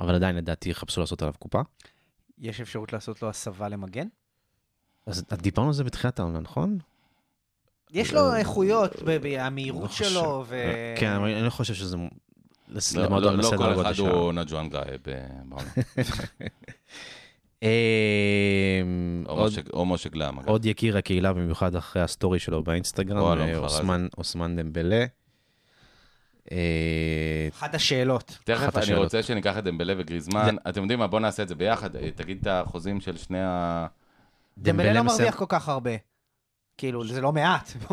אבל 0.00 0.14
עדיין 0.14 0.36
לדעתי 0.36 0.70
יחפשו 0.70 1.00
לעשות 1.00 1.22
עליו 1.22 1.34
קופה. 1.38 1.60
יש 2.38 2.60
אפשרות 2.60 2.92
לעשות 2.92 3.22
לו 3.22 3.28
הסבה 3.28 3.68
למגן? 3.68 4.06
אז 5.06 5.24
דיברנו 5.42 5.68
על 5.68 5.74
זה 5.74 5.84
בתחילת 5.84 6.18
העונה, 6.18 6.40
נכון? 6.40 6.78
יש 7.90 8.14
לו 8.14 8.34
איכויות, 8.34 9.02
ב- 9.02 9.10
ב- 9.22 9.36
המהירות 9.38 9.82
לא. 9.82 9.88
שלו, 9.90 10.44
ו... 10.48 10.56
כן, 10.98 11.10
אבל 11.12 11.30
אני 11.34 11.44
לא 11.44 11.50
חושב 11.50 11.74
שזה... 11.74 11.96
לא- 11.96 13.20
לא 13.20 13.36
לא 13.36 13.50
כל 13.56 13.80
אחד. 13.82 13.98
הוא 13.98 14.32
נג'ואן 14.32 14.68
גאי 14.68 14.98
ב- 15.06 15.26
בעונה. 15.48 15.70
אה, 17.62 18.82
או 19.72 19.86
משה- 19.86 20.08
גלם, 20.08 20.38
אגב. 20.38 20.48
עוד 20.48 20.64
יקיר 20.64 20.96
הקהילה, 20.96 21.32
במיוחד 21.32 21.74
אחרי 21.74 22.02
הסטורי 22.02 22.38
שלו 22.38 22.62
באינסטגרם, 22.64 23.18
אה, 23.40 23.58
אוסמן 24.18 24.56
דמבלה. 24.56 25.04
אה, 26.52 27.48
אחת 27.52 27.74
השאלות. 27.74 28.38
תכף 28.44 28.76
אני. 28.76 28.94
רוצה 28.94 29.22
שניקח 29.22 29.58
את 29.58 29.64
דמבלה 29.64 29.94
וגריזמן. 29.98 30.56
אתם 30.68 30.80
יודעים 30.82 30.98
מה? 30.98 31.06
בואו 31.06 31.22
נעשה 31.22 31.42
את 31.42 31.48
זה 31.48 31.54
ביחד. 31.54 31.96
אה, 31.96 32.10
תגיד 32.10 32.38
את 32.40 32.46
החוזים 32.46 33.00
של 33.00 33.16
שני 33.16 33.42
ה... 33.42 33.86
דמבלה 34.58 34.92
לא 34.92 35.02
מרוויח 35.02 35.36
כל 35.36 35.44
כך 35.48 35.68
הרבה. 35.68 35.90
כאילו, 36.78 37.06
זה 37.06 37.20
לא 37.20 37.32
מעט. 37.32 37.72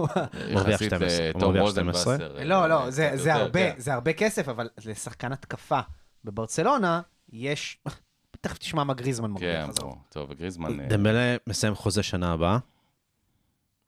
מרוויח 0.54 0.68
יחסית 0.68 0.88
12, 0.88 1.18
הוא 1.20 1.30
לתום 1.30 1.42
מרוויח 1.44 1.62
רוזנבסר. 1.62 2.16
12. 2.16 2.40
אה, 2.40 2.44
לא, 2.44 2.68
לא, 2.70 2.90
זה- 2.90 3.34
הרבה, 3.34 3.72
כן. 3.74 3.80
זה 3.80 3.94
הרבה 3.94 4.14
כסף, 4.14 4.50
אבל 4.50 4.70
לשחקן 4.86 5.32
התקפה 5.32 5.80
בברצלונה, 6.24 7.02
יש... 7.34 7.78
תכף 8.42 8.58
תשמע 8.58 8.84
מה 8.84 8.94
גריזמן 8.94 9.32
מרוויח. 9.32 9.66
כן. 9.66 9.72
טוב, 10.10 10.30
וגריזמן... 10.30 10.80
אה, 10.80 10.88
דמבלה 10.88 11.36
מסיים 11.48 11.76
חוזה 11.76 12.04
שנה 12.04 12.32
הבאה, 12.34 12.58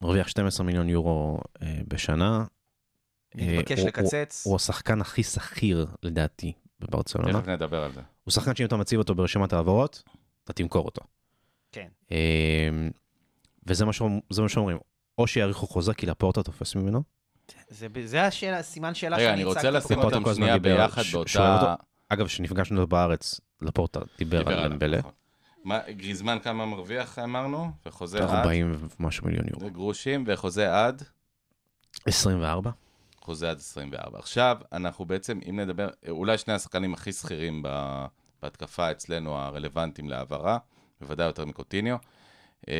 מרוויח 0.01 0.27
12 0.27 0.65
מיליון 0.65 0.89
יורו 0.89 1.39
אה, 1.61 1.79
בשנה. 1.87 2.43
אה, 3.39 3.47
מתבקש 3.57 3.79
הוא- 3.79 3.87
לקצץ. 3.87 4.41
הוא 4.45 4.51
הוא 4.51 4.55
השחקן 4.55 5.01
הכי 5.01 5.23
שכיר 5.23 5.85
לדעתי 6.03 6.53
בברצלונה. 6.79 7.39
תכף 7.39 7.47
נדבר 7.49 7.83
על 7.83 7.91
זה. 7.91 8.01
הוא 8.23 8.31
שחקן 8.31 8.55
שאם 8.55 8.65
אתה 8.65 8.77
מציב 8.77 8.99
אותו 8.99 9.15
ברשימת 9.15 9.53
העברות, 9.53 10.03
אתה 10.43 10.53
תמכור 10.53 10.85
אותו. 10.85 11.01
כן. 11.71 11.87
אה, 12.11 12.17
וזה 13.67 13.85
מה 13.85 13.93
שאומ- 13.93 14.19
זה 14.29 14.41
מה 14.41 14.49
שאומרים, 14.49 14.77
או 15.17 15.27
שיאריכו 15.27 15.67
חוזה 15.67 15.93
כי 15.93 16.05
לפורטה 16.05 16.43
תופס 16.43 16.75
ממנו, 16.75 17.03
זה- 17.69 17.87
זה 18.05 18.23
השאלה, 18.23 18.63
סימן 18.63 18.93
שאלה 18.93 19.15
רגע, 19.17 19.25
שאני 19.25 19.33
אני 19.33 19.43
רוצה 19.43 19.71
לשים 19.71 19.99
אותם 19.99 20.23
שנייה 20.35 20.59
ביחד 20.59 21.01
ש- 21.01 21.13
באותה... 21.13 21.61
אותו, 21.71 21.83
אגב, 22.09 22.25
כשנפגשנו 22.27 22.87
בארץ, 22.87 23.41
לפורטה 23.61 23.99
דיבר 24.17 24.39
דיבר 24.39 24.59
על 24.59 24.69
דמבלה, 24.71 24.97
נכון. 24.99 25.11
מה, 25.63 25.79
גריזמן 25.89 26.37
כמה 26.43 26.65
מרוויח 26.65 27.19
אמרנו? 27.19 27.71
וחוזה 27.85 28.17
עד? 28.23 28.29
40 28.29 28.75
ומשהו 28.99 29.25
מיליון 29.25 29.45
יורו. 29.53 29.69
גרושים, 29.69 30.23
וחוזה 30.27 30.85
עד? 30.85 31.03
24? 32.05 32.71
חוזה 33.21 33.49
עד 33.49 33.57
24. 33.57 34.19
עכשיו, 34.19 34.57
אנחנו 34.71 35.05
בעצם, 35.05 35.39
אם 35.49 35.59
נדבר, 35.59 35.89
אולי 36.09 36.37
שני 36.37 36.53
השחקנים 36.53 36.93
הכי 36.93 37.11
שכירים 37.11 37.63
בהתקפה 38.41 38.91
אצלנו, 38.91 39.37
הרלוונטיים 39.37 40.09
להעברה, 40.09 40.57
בוודאי 41.01 41.27
יותר 41.27 41.45
מקוטיניו. 41.45 41.97
אה, 42.69 42.75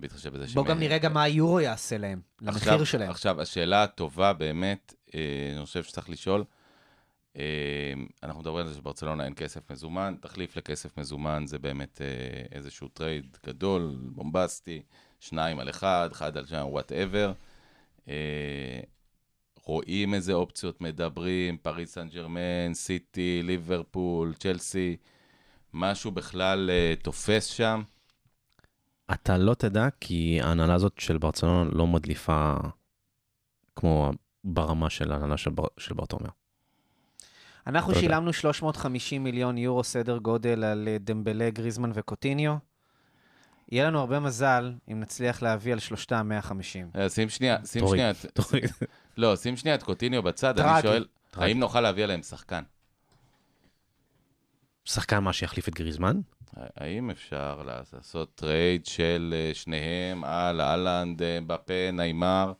בהתחשב 0.00 0.34
בזה 0.34 0.46
בוא 0.54 0.64
גם 0.64 0.78
נראה 0.78 0.98
גם 0.98 1.14
מה 1.14 1.22
היורו 1.22 1.60
יעשה 1.60 1.98
להם, 1.98 2.20
למחיר 2.40 2.84
שלהם. 2.84 3.10
עכשיו, 3.10 3.40
השאלה 3.40 3.82
הטובה 3.82 4.32
באמת, 4.32 4.94
אה, 5.14 5.20
אני 5.56 5.64
חושב 5.64 5.82
שצריך 5.82 6.10
לשאול, 6.10 6.44
אה, 7.36 7.92
אנחנו 8.22 8.40
מדברים 8.40 8.66
על 8.66 8.72
זה 8.72 8.78
שבברצלונה 8.78 9.24
אין 9.24 9.34
כסף 9.36 9.70
מזומן, 9.70 10.14
תחליף 10.20 10.56
לכסף 10.56 10.98
מזומן 10.98 11.44
זה 11.46 11.58
באמת 11.58 12.00
אה, 12.00 12.56
איזשהו 12.56 12.88
trade 12.88 13.36
גדול, 13.46 13.96
בומבסטי, 14.00 14.82
שניים 15.20 15.58
על 15.58 15.70
אחד, 15.70 16.08
אחד 16.12 16.36
על 16.36 16.46
שניים, 16.46 16.66
whatever. 16.66 17.32
רואים 19.64 20.14
איזה 20.14 20.32
אופציות 20.32 20.80
מדברים, 20.80 21.56
פריס 21.56 21.94
סן 21.94 22.08
ג'רמן, 22.08 22.74
סיטי, 22.74 23.40
ליברפול, 23.44 24.34
צ'לסי, 24.34 24.96
משהו 25.72 26.10
בכלל 26.10 26.70
אה, 26.70 26.94
תופס 27.02 27.46
שם. 27.46 27.82
אתה 29.12 29.38
לא 29.38 29.54
תדע, 29.54 29.88
כי 30.00 30.40
ההנהלה 30.42 30.74
הזאת 30.74 30.92
של 30.98 31.18
ברצלונה 31.18 31.70
לא 31.72 31.86
מדליפה 31.86 32.54
כמו 33.76 34.10
ברמה 34.44 34.90
של 34.90 35.12
ההנהלה 35.12 35.36
של, 35.36 35.50
בר... 35.50 35.66
של 35.78 35.94
ברטומר. 35.94 36.30
אנחנו 37.66 37.88
תודה. 37.88 38.00
שילמנו 38.00 38.32
350 38.32 39.24
מיליון 39.24 39.58
יורו 39.58 39.84
סדר 39.84 40.18
גודל 40.18 40.64
על 40.64 40.88
אה, 40.88 40.96
דמבלה, 41.00 41.50
גריזמן 41.50 41.90
וקוטיניו. 41.94 42.56
יהיה 43.72 43.86
לנו 43.86 44.00
הרבה 44.00 44.20
מזל 44.20 44.72
אם 44.92 45.00
נצליח 45.00 45.42
להביא 45.42 45.72
על 45.72 45.78
שלושתם 45.78 46.28
150. 46.28 46.90
אה, 46.96 47.08
שים 47.08 47.28
שנייה, 47.28 47.56
שים 47.64 47.86
שנייה. 47.88 48.12
לא, 49.16 49.36
שים 49.36 49.56
שנייה 49.56 49.74
את 49.74 49.82
קוטיניו 49.82 50.22
בצד, 50.22 50.58
אני 50.60 50.68
טרגי. 50.68 50.82
שואל, 50.82 51.06
טרגי. 51.30 51.46
האם 51.46 51.58
נוכל 51.58 51.80
להביא 51.80 52.04
עליהם 52.04 52.22
שחקן? 52.22 52.62
שחקן 54.84 55.18
מה 55.18 55.32
שיחליף 55.32 55.68
את 55.68 55.74
גריזמן? 55.74 56.20
האם 56.56 57.10
אפשר 57.10 57.62
לעשות 57.62 58.34
trade 58.34 58.86
של 58.86 59.34
אה, 59.36 59.54
שניהם 59.54 60.24
על 60.24 60.60
אהלנד, 60.60 61.22
אה, 61.22 61.38
אמבפה, 61.46 61.90
ניימר, 61.92 62.52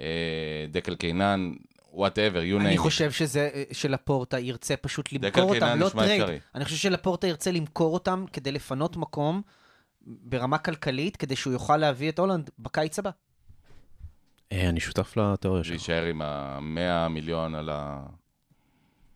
אה, 0.00 0.66
דקל 0.70 0.94
קינן, 0.94 1.52
whatever, 1.92 2.40
you 2.40 2.60
name 2.60 2.66
אני. 2.66 2.78
חושב 2.78 3.10
שזה, 3.10 3.50
שלפורטה 3.72 4.38
ירצה 4.38 4.76
פשוט 4.76 5.12
למכור 5.12 5.54
אותם, 5.54 5.78
לא 5.78 5.88
trade. 5.88 6.22
אפשרי. 6.22 6.38
אני 6.54 6.64
חושב 6.64 6.76
שלפורטה 6.76 7.26
ירצה 7.26 7.50
למכור 7.50 7.94
אותם 7.94 8.24
כדי 8.32 8.52
לפנות 8.52 8.96
מקום 8.96 9.42
ברמה 10.00 10.58
כלכלית, 10.58 11.16
כדי 11.16 11.36
שהוא 11.36 11.52
יוכל 11.52 11.76
להביא 11.76 12.08
את 12.08 12.18
הולנד 12.18 12.50
בקיץ 12.58 12.98
הבא. 12.98 13.10
אה, 14.52 14.68
אני 14.68 14.80
שותף 14.80 15.16
לתיאוריה 15.16 15.64
שלך. 15.64 15.70
להישאר 15.72 16.04
עם 16.04 16.22
ה-100 16.22 17.08
מיליון 17.08 17.54
על 17.54 17.68
ה... 17.72 18.06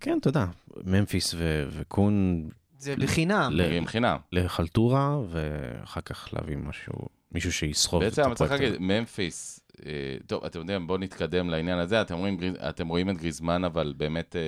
כן, 0.01 0.19
אתה 0.21 0.29
יודע, 0.29 0.47
ממפיס 0.85 1.35
ו- 1.35 1.69
וקון 1.71 2.49
זה 2.79 2.97
בחינם. 2.97 3.53
ל- 3.53 3.65
מגיעים 3.67 3.87
חינם. 3.87 4.17
לחלטורה, 4.33 5.19
ואחר 5.29 6.01
כך 6.01 6.29
להביא 6.33 6.57
משהו, 6.57 6.95
מישהו 7.33 7.53
שיסחוב 7.53 8.03
את 8.03 8.09
בעצם 8.09 8.23
אני 8.23 8.35
צריך 8.35 8.53
הפרויקט 8.53 8.73
להגיד. 8.81 8.99
ממפיס, 8.99 9.61
אה, 9.87 9.93
טוב, 10.27 10.45
אתם 10.45 10.59
יודעים, 10.59 10.87
בואו 10.87 10.99
נתקדם 10.99 11.51
לעניין 11.51 11.79
הזה. 11.79 12.03
אתם 12.03 12.17
רואים, 12.19 12.39
אתם 12.69 12.89
רואים 12.89 13.11
את 13.11 13.17
גריזמן, 13.17 13.65
אבל 13.65 13.95
באמת 13.97 14.37
אה, 14.37 14.41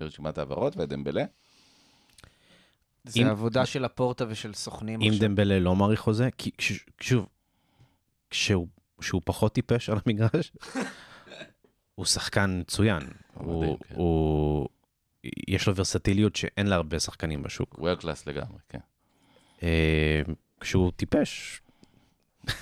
ברשימת 0.00 0.38
העברות, 0.38 0.76
ואת 0.76 0.88
דמבלה? 0.88 1.24
זה 3.04 3.20
אם- 3.20 3.26
עבודה 3.26 3.66
של 3.66 3.82
לפורטה 3.84 4.24
ושל 4.28 4.54
סוכנים 4.54 5.00
אם 5.02 5.08
עכשיו. 5.12 5.28
דמבלה 5.28 5.58
לא 5.58 5.76
מאריך 5.76 6.00
חוזה, 6.00 6.28
כי 6.38 6.50
שוב, 7.00 7.26
כשהוא 8.30 8.66
שהוא 9.02 9.22
פחות 9.24 9.52
טיפש 9.54 9.90
על 9.90 9.98
המגרש, 10.06 10.52
הוא 11.94 12.06
שחקן 12.06 12.58
מצוין. 12.60 13.02
הוא, 13.34 13.62
מדהים, 13.62 13.76
כן. 13.88 13.94
הוא, 13.94 14.68
יש 15.48 15.66
לו 15.66 15.76
ורסטיליות 15.76 16.36
שאין 16.36 16.66
לה 16.66 16.76
הרבה 16.76 17.00
שחקנים 17.00 17.42
בשוק. 17.42 17.78
world 17.78 17.96
class 17.96 18.26
לגמרי, 18.26 18.58
כן. 18.68 18.78
אה, 19.62 20.22
כשהוא 20.60 20.92
טיפש, 20.96 21.60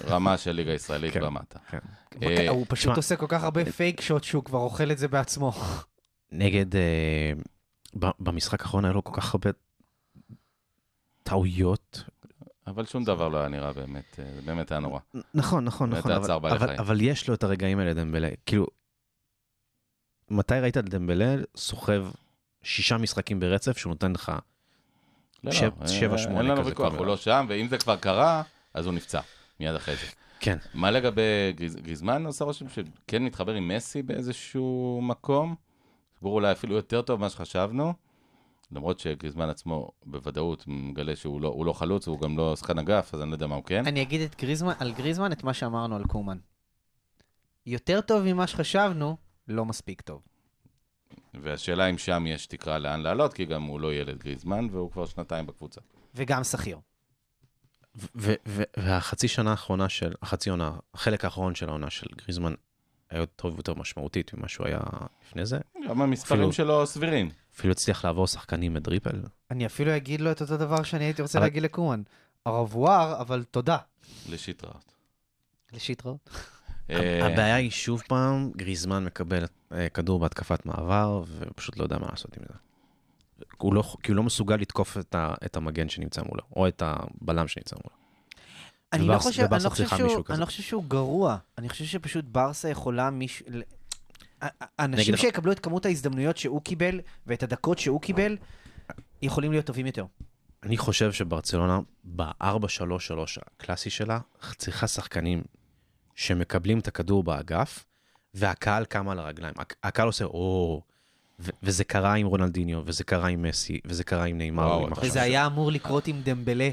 רמה 0.05 0.39
של 0.39 0.53
ליגה 0.53 0.73
ישראלית 0.73 1.15
כן. 1.15 1.23
ומטה. 1.23 1.59
בק- 2.15 2.23
אה, 2.23 2.49
הוא 2.49 2.67
פשוט 2.69 2.97
עושה 2.97 3.17
כל 3.17 3.27
כך 3.29 3.45
הרבה 3.45 3.73
fake 3.73 4.01
shot 4.01 4.25
שהוא 4.25 4.45
כבר 4.45 4.59
אוכל 4.59 4.91
את 4.93 4.99
זה 4.99 5.09
בעצמו. 5.09 5.53
נגד, 6.33 6.77
אה, 6.77 7.33
במשחק 8.21 8.61
האחרון 8.63 8.85
היה 8.85 8.95
לו 8.95 9.05
כל 9.05 9.21
כך 9.21 9.35
הרבה 9.35 9.51
טעויות. 11.23 12.05
אבל 12.69 12.87
שום 12.87 13.05
דבר 13.05 13.29
לא 13.29 13.39
היה 13.39 13.49
נראה 13.49 13.73
באמת, 13.73 14.19
אה, 14.19 14.25
זה 14.35 14.43
באמת 14.43 14.71
היה 14.73 14.81
נורא. 14.81 15.01
נכון, 15.35 15.65
נכון, 15.65 15.91
באמת 15.91 15.99
נכון, 15.99 16.11
היה 16.11 16.19
אבל, 16.19 16.27
צער 16.27 16.39
בעלי 16.39 16.59
חיים. 16.59 16.79
אבל 16.81 17.01
יש 17.01 17.29
לו 17.29 17.35
את 17.35 17.43
הרגעים 17.45 17.79
האלה, 17.79 17.95
דמבלה. 17.95 18.29
כאילו, 18.47 18.67
מתי 20.31 20.55
ראית 20.55 20.77
את 20.79 20.89
דמבלה 20.89 21.35
סוחב 21.57 22.07
שישה 22.63 22.99
משחקים 22.99 23.41
ברצף 23.41 23.79
שהוא 23.79 23.91
נותן 23.91 24.13
לך 24.13 24.33
לא, 25.45 25.53
שבע- 25.53 25.71
לא, 25.81 25.87
שבע, 25.87 26.19
שמונה 26.19 26.39
אין 26.41 26.47
לנו 26.47 26.61
כזה 26.61 26.69
ויכוח, 26.71 26.95
הוא. 26.95 27.07
לא 27.07 27.17
שם, 27.17 27.47
ואם 27.49 27.69
זה 27.69 27.79
כבר 27.79 27.97
קרה, 27.97 28.43
אז 28.75 28.87
הוא 28.87 28.95
נפצע, 28.95 29.21
מיד 29.61 29.75
אחרי 29.75 29.97
זה. 29.97 30.07
כן. 30.41 30.57
מה 30.75 30.91
לגבי 30.91 31.23
גריז- 31.57 31.77
גריזמן, 31.81 32.27
עושה 32.27 32.45
רושם 32.45 32.67
שכן 32.69 33.25
מתחבר 33.25 33.55
עם 33.55 33.69
מסי 33.69 34.03
באיזשהו 34.03 35.01
מקום? 35.03 35.55
סיפור 36.15 36.33
אולי 36.35 36.53
אפילו 36.53 36.75
יותר 36.75 37.03
טוב 37.03 37.21
ממה 37.21 37.31
שחשבנו, 37.31 37.95
למרות 38.73 38.99
שגריזמן 39.01 39.49
עצמו 39.49 39.91
בוודאות 40.07 40.65
מגלה 40.67 41.17
שהוא 41.17 41.41
לא, 41.41 41.49
הוא 41.49 41.67
לא 41.67 41.73
חלוץ, 41.73 42.09
הוא 42.09 42.21
גם 42.21 42.39
לא 42.39 42.57
שחקן 42.57 42.79
אגף, 42.79 43.15
אז 43.15 43.23
אני 43.23 43.31
לא 43.31 43.35
יודע 43.35 43.47
מה 43.47 43.55
הוא 43.55 43.65
כן. 43.65 43.87
אני 43.87 44.03
אגיד 44.03 44.21
את 44.21 44.41
גריזמן, 44.41 44.73
על 44.79 44.93
גריזמן 44.93 45.33
את 45.33 45.45
מה 45.45 45.55
שאמרנו 45.55 45.97
על 45.97 46.05
קומן. 46.05 46.39
יותר 47.67 48.01
טוב 48.01 48.23
ממה 48.25 48.47
שחשבנו, 48.47 49.17
לא 49.49 49.65
מספיק 49.65 50.01
טוב. 50.01 50.23
והשאלה 51.35 51.87
אם 51.87 51.99
שם 51.99 52.25
יש 52.27 52.47
תקרה 52.47 52.79
לאן 52.79 53.01
לעלות, 53.01 53.35
כי 53.35 53.45
גם 53.45 53.63
הוא 53.63 53.81
לא 53.81 53.95
ילד 53.95 54.19
גריזמן, 54.19 54.67
והוא 54.71 54.91
כבר 54.91 55.07
שנתיים 55.07 55.47
בקבוצה. 55.47 55.81
וגם 56.15 56.45
שכיר. 56.45 56.79
ו- 58.15 58.35
ו- 58.49 58.63
והחצי 58.77 59.29
שנה 59.29 59.51
האחרונה 59.51 59.89
של, 59.89 60.13
החצי 60.23 60.51
עונה, 60.51 60.73
החלק 60.95 61.25
האחרון 61.25 61.55
של 61.55 61.69
העונה 61.69 61.91
של 61.91 62.07
גריזמן 62.17 62.55
היה 63.11 63.27
טוב 63.27 63.57
יותר 63.57 63.75
משמעותית 63.75 64.35
ממה 64.35 64.49
שהוא 64.49 64.67
היה 64.67 64.81
לפני 65.27 65.47
זה. 65.47 65.59
גם 65.89 66.03
המספרים 66.03 66.41
אפילו- 66.41 66.53
שלו 66.53 66.87
סבירים. 66.87 67.31
אפילו 67.59 67.73
הצליח 67.73 68.05
לעבור 68.05 68.27
שחקנים 68.27 68.75
בדריפל. 68.75 69.23
אני 69.51 69.67
אפילו 69.67 69.97
אגיד 69.97 70.21
לו 70.21 70.31
את 70.33 70.41
אותו 70.43 70.57
דבר 70.57 70.83
שאני 70.83 71.05
הייתי 71.05 71.23
רוצה 71.23 71.39
אבל- 71.39 71.47
להגיד 71.47 71.63
לקומן. 71.63 72.03
ארבואר, 72.47 73.21
אבל 73.21 73.45
תודה. 73.51 73.77
לשיטראות. 74.31 74.93
לשיטרות. 75.73 76.31
אה, 76.91 77.27
הבעיה 77.27 77.55
היא 77.55 77.71
שוב 77.71 78.03
פעם, 78.09 78.51
גריזמן 78.57 79.05
מקבל 79.05 79.45
אה, 79.73 79.89
כדור 79.89 80.19
בהתקפת 80.19 80.67
מעבר, 80.67 81.23
ופשוט 81.39 81.77
לא 81.77 81.83
יודע 81.83 81.99
מה 81.99 82.07
לעשות 82.11 82.37
עם 82.37 82.43
זה. 82.49 82.55
הוא 83.59 83.75
לא, 83.75 83.83
כי 84.03 84.11
הוא 84.13 84.17
לא 84.17 84.23
מסוגל 84.23 84.57
לתקוף 84.57 84.99
את, 84.99 85.15
ה, 85.15 85.35
את 85.45 85.57
המגן 85.57 85.89
שנמצא 85.89 86.23
מולו, 86.23 86.43
או 86.57 86.69
את 86.69 86.83
הבלם 86.87 87.49
שנמצא 87.49 87.77
מולו. 87.85 87.97
אני 88.93 89.07
לא 89.07 89.13
וברס- 89.15 89.23
חושב, 89.23 89.55
אני 89.55 89.65
לא 89.65 89.69
חושב 89.71 89.87
שהוא. 89.89 90.25
אני 90.31 90.41
לא 90.41 90.45
חושב 90.45 90.63
שהוא 90.63 90.85
גרוע. 90.89 91.37
אני 91.59 91.69
חושב 91.69 91.85
שפשוט 91.85 92.25
ברסה 92.25 92.69
יכולה 92.69 93.11
מישהו... 93.11 93.47
אנשים 94.79 95.17
שיקבלו 95.17 95.53
את 95.53 95.59
כמות 95.59 95.87
ההזדמנויות 95.87 96.37
שהוא 96.37 96.63
קיבל, 96.63 97.01
ואת 97.27 97.43
הדקות 97.43 97.79
שהוא 97.79 98.01
קיבל, 98.01 98.37
יכולים 99.23 99.53
להיות 99.53 99.67
טובים 99.67 99.87
יותר. 99.87 100.05
אני 100.63 100.77
חושב 100.77 101.13
שברצלונה, 101.13 101.81
ב-4-3-3 102.05 102.45
הקלאסי 103.57 103.91
שלה, 103.91 104.19
צריכה 104.57 104.87
שחקנים 104.87 105.43
שמקבלים 106.15 106.79
את 106.79 106.89
הכדור 106.89 107.23
באגף, 107.25 107.85
והקהל 108.35 108.85
קם 108.85 109.09
על 109.09 109.19
הרגליים. 109.19 109.55
הק- 109.59 109.77
הקהל 109.83 110.07
עושה, 110.07 110.25
או... 110.25 110.83
ו- 111.41 111.51
וזה 111.63 111.85
קרה 111.85 112.15
עם 112.15 112.27
רונלדיניו, 112.27 112.83
וזה 112.87 113.05
קרה 113.05 113.29
עם 113.29 113.43
מסי, 113.43 113.81
וזה 113.85 114.05
קרה 114.05 114.25
עם 114.25 114.39
נאמר. 114.39 114.85
וזה 115.03 115.23
היה 115.23 115.47
אמור 115.47 115.73
לקרות 115.73 116.07
עם 116.07 116.21
דמבלה. 116.23 116.71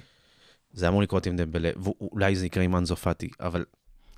זה 0.74 0.88
אמור 0.88 1.02
לקרות 1.02 1.26
עם 1.26 1.36
דמבלה, 1.36 1.70
ואולי 1.76 2.36
זה 2.36 2.46
יקרה 2.46 2.64
עם 2.64 2.76
אנזו 2.76 2.96
פאטי, 2.96 3.30
אבל 3.40 3.66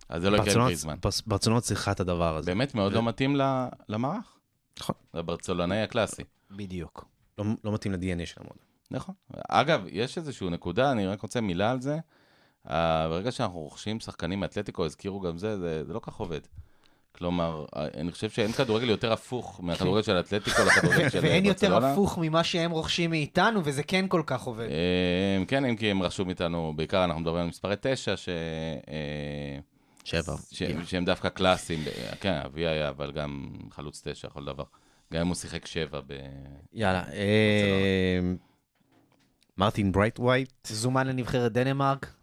אז 0.10 0.22
זה 0.22 0.30
לא 0.30 0.36
יקרה 0.36 0.46
ברצלונה- 0.46 0.66
גריזמן. 0.68 0.96
ברצ- 1.06 1.22
ברצלונה 1.28 1.62
צריכה 1.62 1.92
את 1.92 2.00
הדבר 2.00 2.38
הזה. 2.38 2.46
באמת 2.52 2.76
מאוד 2.76 2.94
לא 2.94 3.04
מתאים 3.04 3.36
למערך. 3.90 4.38
נכון. 4.80 4.96
לברצלונאי 5.14 5.82
הקלאסי. 5.82 6.24
בדיוק. 6.52 7.06
לא, 7.38 7.46
לא 7.64 7.72
מתאים 7.72 7.94
ל-DNA 7.94 8.26
של 8.26 8.36
המועדון. 8.42 8.58
נכון. 8.92 9.16
אגב, 9.50 9.82
יש 9.92 10.18
איזושהי 10.18 10.50
נקודה, 10.50 10.92
אני 10.92 11.08
רק 11.08 11.22
רוצה 11.22 11.42
מילה 11.42 11.72
על 11.72 11.82
זה. 11.82 11.98
אה, 12.70 13.08
ברגע 13.10 13.32
שאנחנו 13.32 13.60
רוכשים 13.60 14.00
שחקנים 14.00 14.40
מאתלטיקו, 14.40 14.86
הזכירו 14.86 15.20
גם 15.20 15.38
זה, 15.38 15.60
זה, 15.60 15.84
זה 15.86 15.94
לא 15.94 16.00
כך 16.04 16.16
עובד. 16.16 16.40
כלומר, 17.16 17.66
אה, 17.76 17.88
אני 17.98 18.12
חושב 18.12 18.30
שאין 18.30 18.52
כדורגל 18.52 18.90
יותר 18.90 19.14
הפוך 19.14 19.60
מהכדורגל 19.64 20.02
של 20.04 20.20
אתלטיקו 20.20 20.62
לכדורגל 20.66 21.10
של 21.10 21.20
ואין 21.24 21.46
יותר 21.46 21.68
ברצלונה. 21.70 21.94
הפוך 21.94 22.18
ממה 22.22 22.44
שהם 22.44 22.72
רוכשים 22.72 23.10
מאיתנו, 23.10 23.62
וזה 23.64 23.84
כן 23.84 24.06
כל 24.08 24.22
כך 24.26 24.42
עובד. 24.44 24.68
אה, 24.70 25.46
כן, 25.48 25.66
אם 25.66 25.76
כי 25.76 25.92
הם 25.92 26.02
רשום 26.04 26.30
איתנו, 26.30 26.74
בעיקר 26.76 27.04
אנחנו 27.04 27.22
מדברים 27.22 27.42
על 27.44 27.50
מספרי 27.50 27.76
תשע, 27.82 28.18
ש... 28.18 28.30
שבע. 30.08 30.36
ש... 30.52 30.64
שהם 30.86 31.06
דווקא 31.06 31.30
קלאסיים. 31.30 31.80
כן, 32.20 32.34
אבי 32.46 32.68
היה, 32.68 32.90
אבל 32.90 33.12
גם 33.12 33.50
חלוץ 33.72 34.02
תשע, 34.08 34.30
כל 34.30 34.46
דבר. 34.46 34.64
גם 35.14 35.22
אם 35.22 35.28
הוא 35.28 35.36
שיחק 35.36 35.66
שבע 35.66 36.02
ב... 36.08 36.14
יאללה, 36.74 37.04
אה, 37.14 38.20
מרטין 39.58 39.92
ברייט 39.92 40.20
ווייט, 40.20 40.68
זומן 40.68 41.08
לנבחרת 41.08 41.52
דנמרק. 41.52 42.14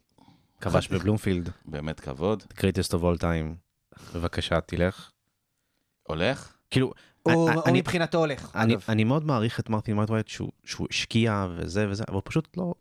כבש 0.61 0.89
בבלומפילד, 0.89 1.51
באמת 1.65 2.01
כבוד. 2.01 2.43
greatest 2.53 2.91
of 2.91 3.01
all 3.01 3.21
time. 3.21 3.55
בבקשה, 4.15 4.61
תלך. 4.61 5.11
הולך? 6.03 6.53
כאילו, 6.71 6.93
הוא 7.23 7.51
מבחינתו 7.73 8.19
הולך. 8.19 8.57
אני, 8.89 9.05
מאוד 9.05 9.25
מעריך 9.25 9.61
את 9.61 9.71
מרטין 9.71 9.97
ברייט 9.97 10.11
ווייט 10.11 10.29
שהוא, 10.29 10.53
שהוא 10.65 10.87
השקיע 10.91 11.47
וזה 11.57 11.89
וזה, 11.91 12.05
אבל 12.09 12.21
פשוט 12.25 12.57
לא, 12.57 12.75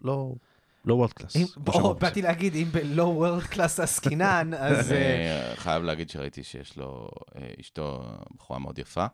לא, 0.00 0.32
לא 0.84 0.94
world 0.94 1.12
class. 1.12 1.36
באתי 2.00 2.22
להגיד, 2.22 2.54
אם 2.54 2.68
בלא 2.72 3.16
world 3.16 3.42
class 3.42 3.80
עסקינן, 3.80 4.50
אז... 4.58 4.92
אה, 4.92 5.48
אני 5.48 5.56
חייב 5.56 5.82
להגיד 5.82 6.10
שראיתי 6.10 6.42
שיש 6.42 6.76
לו, 6.76 7.08
אה, 7.36 7.48
אשתו 7.60 8.02
בחורה 8.36 8.58
מאוד 8.58 8.78
יפה. 8.78 9.06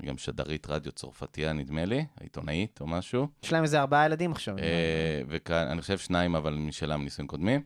היא 0.00 0.08
גם 0.08 0.18
שדרית 0.18 0.66
רדיו 0.66 0.92
צרפתייה, 0.92 1.52
נדמה 1.52 1.84
לי, 1.84 2.04
עיתונאית 2.20 2.80
או 2.80 2.86
משהו. 2.86 3.28
יש 3.42 3.52
להם 3.52 3.62
איזה 3.62 3.80
ארבעה 3.80 4.06
ילדים 4.06 4.32
עכשיו. 4.32 4.58
אה, 4.58 5.22
וכאן, 5.28 5.66
אני 5.70 5.80
חושב 5.80 5.98
שניים, 5.98 6.34
אבל 6.34 6.54
משלה 6.54 6.96
מנישואים 6.96 7.28
קודמים. 7.28 7.62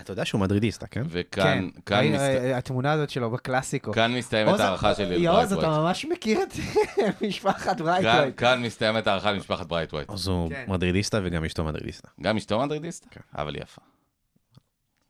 אתה 0.00 0.12
יודע 0.12 0.24
שהוא 0.24 0.40
מדרידיסטה, 0.40 0.86
כן? 0.86 1.02
וכאן 1.08 1.42
כן, 1.74 1.80
כאן 1.86 1.98
ראינו, 1.98 2.14
מסת- 2.16 2.22
אה, 2.22 2.58
התמונה 2.58 2.92
הזאת 2.92 3.10
שלו 3.10 3.30
בקלאסיקו. 3.30 3.92
כאן 3.92 4.14
מסתיימת 4.14 4.50
עוז, 4.50 4.60
ההערכה 4.60 4.94
שלי 4.94 5.14
יעוז, 5.16 5.52
אתה. 5.52 5.68
ממש 5.68 6.04
מכיר 6.04 6.42
את 6.42 6.52
משפחת 7.28 7.76
כאן- 7.76 7.84
ברייטווייט. 7.86 8.34
כאן 8.40 8.62
מסתיימת 8.62 9.06
ההערכה 9.06 9.32
למשפחת 9.32 9.66
ברייטווייט. 9.66 10.10
אז 10.10 10.26
הוא 10.26 10.50
כן. 10.50 10.64
מדרידיסטה 10.68 11.20
וגם 11.24 11.44
אשתו 11.44 11.64
מדרידיסטה. 11.64 12.08
גם 12.22 12.36
אשתו 12.36 12.60
מדרידיסט, 12.60 13.06
כן. 13.10 13.20
אבל 13.38 13.54
היא 13.54 13.62
יפה. 13.62 13.80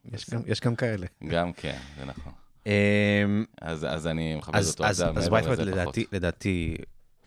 יש 0.05 0.29
גם- 0.29 0.41
יש 0.45 0.59
גם 0.61 0.75
כאלה. 0.75 1.07
גם 1.27 1.53
כן, 1.53 1.77
זה 1.99 2.05
נכון. 2.05 2.31
אמ, 2.65 2.71
אז 3.61 3.85
אז 3.89 4.07
אני 4.07 4.35
מכבד 4.35 4.55
אז 4.55 4.71
אותו. 4.71 4.85
אז- 4.85 5.01
אז 5.01 5.07
מעבר 5.15 5.29
ברייטווייט 5.29 5.59
לזה 5.59 5.71
לדעתי. 5.71 6.05
לדעתי 6.11 6.75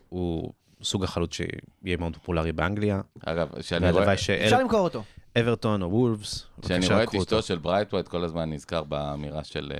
הוא 0.09 0.53
סוג 0.83 1.05
החלוץ 1.05 1.35
שיהיה 1.35 1.97
מאוד 1.99 2.17
פופולרי 2.17 2.53
באנגליה, 2.53 3.01
אגב, 3.27 3.49
כשאני 3.61 3.91
רואה... 3.91 4.13
אפשר 4.15 4.59
למכור 4.61 4.81
אותו. 4.81 5.03
שאברטון 5.39 5.83
או 5.83 5.91
וולפס, 5.91 6.47
כשאני 6.63 6.87
רואה 6.87 7.03
את. 7.03 7.15
אשתו 7.15 7.43
של 7.43 7.59
ברייטווייט, 7.59 8.09
כל 8.09 8.25
הזמן 8.25 8.53
נזכר 8.53 8.85
באמירה 8.85 9.45
של 9.45 9.73
אה, 9.75 9.79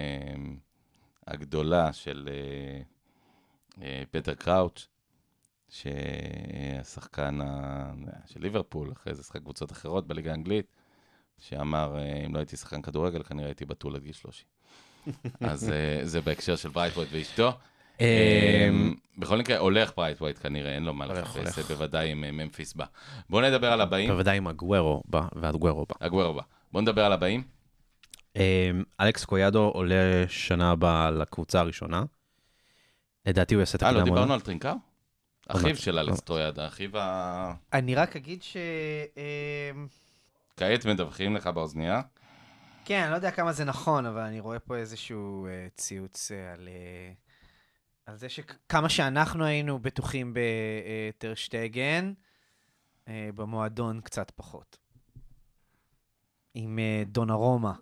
אה, 0.00 0.34
הגדולה 1.26 1.92
של 1.92 2.28
אה, 3.82 4.02
פטר 4.10 4.34
קראוץ', 4.34 4.88
שהשחקן 5.68 7.38
של 8.26 8.40
ליברפול, 8.40 8.92
אחרי 8.92 9.14
זה 9.14 9.22
שחק 9.22 9.40
קבוצות 9.40 9.72
אחרות 9.72 10.06
בליגה 10.06 10.30
האנגלית, 10.30 10.66
שאמר, 11.38 11.96
אם 12.26 12.34
לא 12.34 12.38
הייתי 12.38 12.56
שחקן 12.56 12.82
כדורגל, 12.82 13.22
כנראה 13.22 13.48
הייתי 13.48 13.64
בתול 13.64 13.96
עד 13.96 14.02
גיל 14.02 14.12
30. 14.12 14.46
אז 15.40 15.72
זה 16.02 16.20
בהקשר 16.20 16.56
של 16.56 16.68
ברייטווייט 16.68 17.08
ואשתו. 17.12 17.52
אה, 18.00 18.66
אמ, 18.68 18.94
בכל 19.18 19.38
מקרה, 19.38 19.58
הולך 19.58 19.92
ברייטווייט 19.96 20.38
כנראה, 20.38 20.74
אין 20.74 20.82
לו 20.82 20.94
מה 20.94 21.06
לחפש. 21.06 21.58
בוודאי 21.58 22.12
אם 22.12 22.24
אה, 22.24 22.32
ממפיס 22.32 22.74
בא. 22.74 22.84
בואו 23.30 23.42
נדבר 23.42 23.72
על 23.72 23.80
הבאים. 23.80 24.10
בוודאי 24.10 24.36
אם 24.36 24.46
אגוארו 24.46 25.02
בא, 25.06 25.22
ואגוארו 25.32 25.86
בא. 25.88 26.06
אגוארו 26.06 26.34
בא. 26.34 26.42
בואו 26.72 26.82
נדבר 26.82 27.04
על 27.04 27.12
הבאים. 27.12 27.42
אמ, 28.36 28.42
אלכס 29.00 29.24
קויאדו 29.24 29.70
עולה 29.74 30.24
שנה 30.28 30.70
הבאה 30.70 31.10
לקבוצה 31.10 31.60
הראשונה. 31.60 32.04
לדעתי 33.26 33.54
הוא 33.54 33.60
יעשה 33.60 33.76
את 33.76 33.82
אה, 33.82 33.92
לא 33.92 34.02
דיברנו. 34.04 34.34
על 34.34 34.40
טרינקאו? 34.40 34.72
אחיו. 35.48 35.76
של 35.76 35.98
אלכס 35.98 36.20
קויאדו, 36.20 36.60
אחיו 36.60 36.98
ה... 36.98 37.54
אני 37.72 37.94
רק 37.94 38.16
אגיד 38.16 38.42
ש... 38.42 38.56
אמ, 39.16 39.86
כעת 40.56 40.86
מדווחים 40.86 41.36
לך 41.36 41.46
באוזנייה. 41.46 42.00
כן, 42.84 43.02
אני 43.02 43.10
לא 43.10 43.16
יודע 43.16 43.30
כמה 43.30 43.52
זה 43.52 43.64
נכון, 43.64 44.06
אבל 44.06 44.20
אני 44.20 44.40
רואה 44.40 44.58
פה 44.58 44.76
איזשהו 44.76 45.46
אה, 45.46 45.66
ציוץ 45.76 46.32
אה, 46.32 46.52
על, 46.52 46.68
על 48.06 48.16
זה 48.16 48.28
שכמה 48.28 48.88
שאנחנו 48.88 49.44
היינו 49.44 49.78
בטוחים 49.78 50.34
בטרשטגן, 50.34 52.12
אה, 53.08 53.28
במועדון 53.34 54.00
קצת 54.00 54.32
פחות. 54.36 54.78
עם 56.54 56.78
אה, 56.78 57.02
דונרומה 57.06 57.72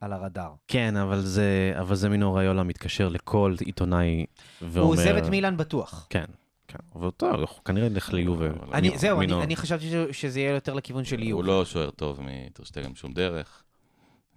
על 0.00 0.12
הרדאר. 0.12 0.54
כן, 0.68 0.96
אבל 0.96 1.20
זה, 1.20 1.72
אבל 1.80 1.94
זה 1.96 2.08
מינו 2.08 2.34
ריולה 2.34 2.62
מתקשר 2.62 3.08
לכל 3.08 3.54
עיתונאי 3.66 4.26
ואומר... 4.62 4.80
הוא 4.80 4.92
עוזב 4.92 5.14
את 5.16 5.28
מילאן 5.28 5.56
בטוח. 5.56 6.06
כן, 6.10 6.24
כן. 6.68 6.78
ואותו, 6.94 7.30
הוא 7.34 7.46
כנראה 7.64 7.86
ילך 7.86 8.12
ליובה. 8.12 8.46
אני, 8.72 8.88
מי- 8.90 8.98
זהו, 8.98 9.18
אני, 9.18 9.26
מינו- 9.26 9.42
אני 9.42 9.56
חשבתי 9.56 9.90
ש- 9.90 10.20
שזה 10.20 10.40
יהיה 10.40 10.50
יותר 10.54 10.74
לכיוון 10.74 11.04
של 11.04 11.22
איוב. 11.22 11.40
הוא 11.40 11.44
לא 11.48 11.64
שוער 11.64 11.90
טוב 11.90 12.20
מטרשטגן 12.22 12.92
בשום 12.92 13.12
דרך. 13.12 13.64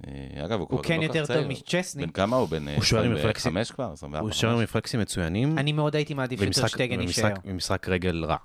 אה, 0.07 0.45
אגב, 0.45 0.59
הוא 0.59 0.67
כבר 0.67 0.77
הוא 0.77 0.83
כן 0.85 0.99
לא 0.99 1.03
יותר. 1.05 1.25
טוב 1.25 1.47
מצ'סני. 1.47 2.05
בן 2.05 2.11
כמה 2.11 2.35
הוא? 2.35 2.47
בן 2.49 2.67
אה, 2.67 2.75
הוא 2.75 2.83
שוער 2.83 3.03
עם 3.03 3.11
רפלקסים. 3.11 3.57
25 3.57 3.71
כבר? 3.71 3.91
24? 3.93 4.19
הוא 4.27 4.31
שוער 4.31 4.53
עם 4.53 4.59
רפלקסים 4.59 4.99
מצוינים, 4.99 5.57
אני 5.57 5.71
מאוד 5.71 5.95
הייתי 5.95 6.13
מעדיף 6.13 6.39
שטרשטגן 6.53 7.01
יישאר. 7.01 7.33
ומשחק 7.45 7.89
רגל 7.89 8.25
רע. 8.25 8.35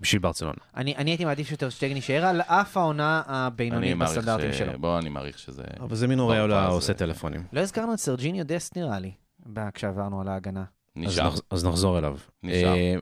בשביל 0.00 0.22
ברצלונה. 0.22 0.54
אני, 0.76 0.96
אני 0.96 1.10
הייתי 1.10 1.24
מעדיף 1.24 1.48
שטרשטגן 1.48 1.96
יישאר 1.96 2.24
על 2.24 2.40
אף 2.40 2.76
העונה 2.76 3.22
הבינונית 3.26 3.98
בסטנדרטים 3.98 4.52
ש... 4.52 4.58
שלו. 4.58 4.78
בוא, 4.78 4.98
אני 4.98 5.08
מעריך 5.08 5.38
שזה... 5.38 5.62
אבל 5.80 5.96
זה 5.96 6.06
מינו 6.06 6.22
טוב, 6.22 6.30
ריולה 6.32 6.66
אז- 6.66 6.72
עושה 6.72 6.94
טלפונים. 6.94 7.42
לא 7.52 7.60
הזכרנו 7.60 7.94
את 7.94 7.98
סרג'יניו 7.98 8.46
דסט 8.46 8.76
נראה 8.76 8.98
לי, 8.98 9.12
כשעברנו 9.74 10.20
על 10.20 10.28
ההגנה. 10.28 10.60
אז 10.60 10.66
נשאר. 10.96 11.28
נח- 11.28 11.40
אז 11.50 11.64
נחזור 11.64 11.98
אליו. 11.98 12.16
נשאר. 12.42 12.74
אה, 12.74 12.94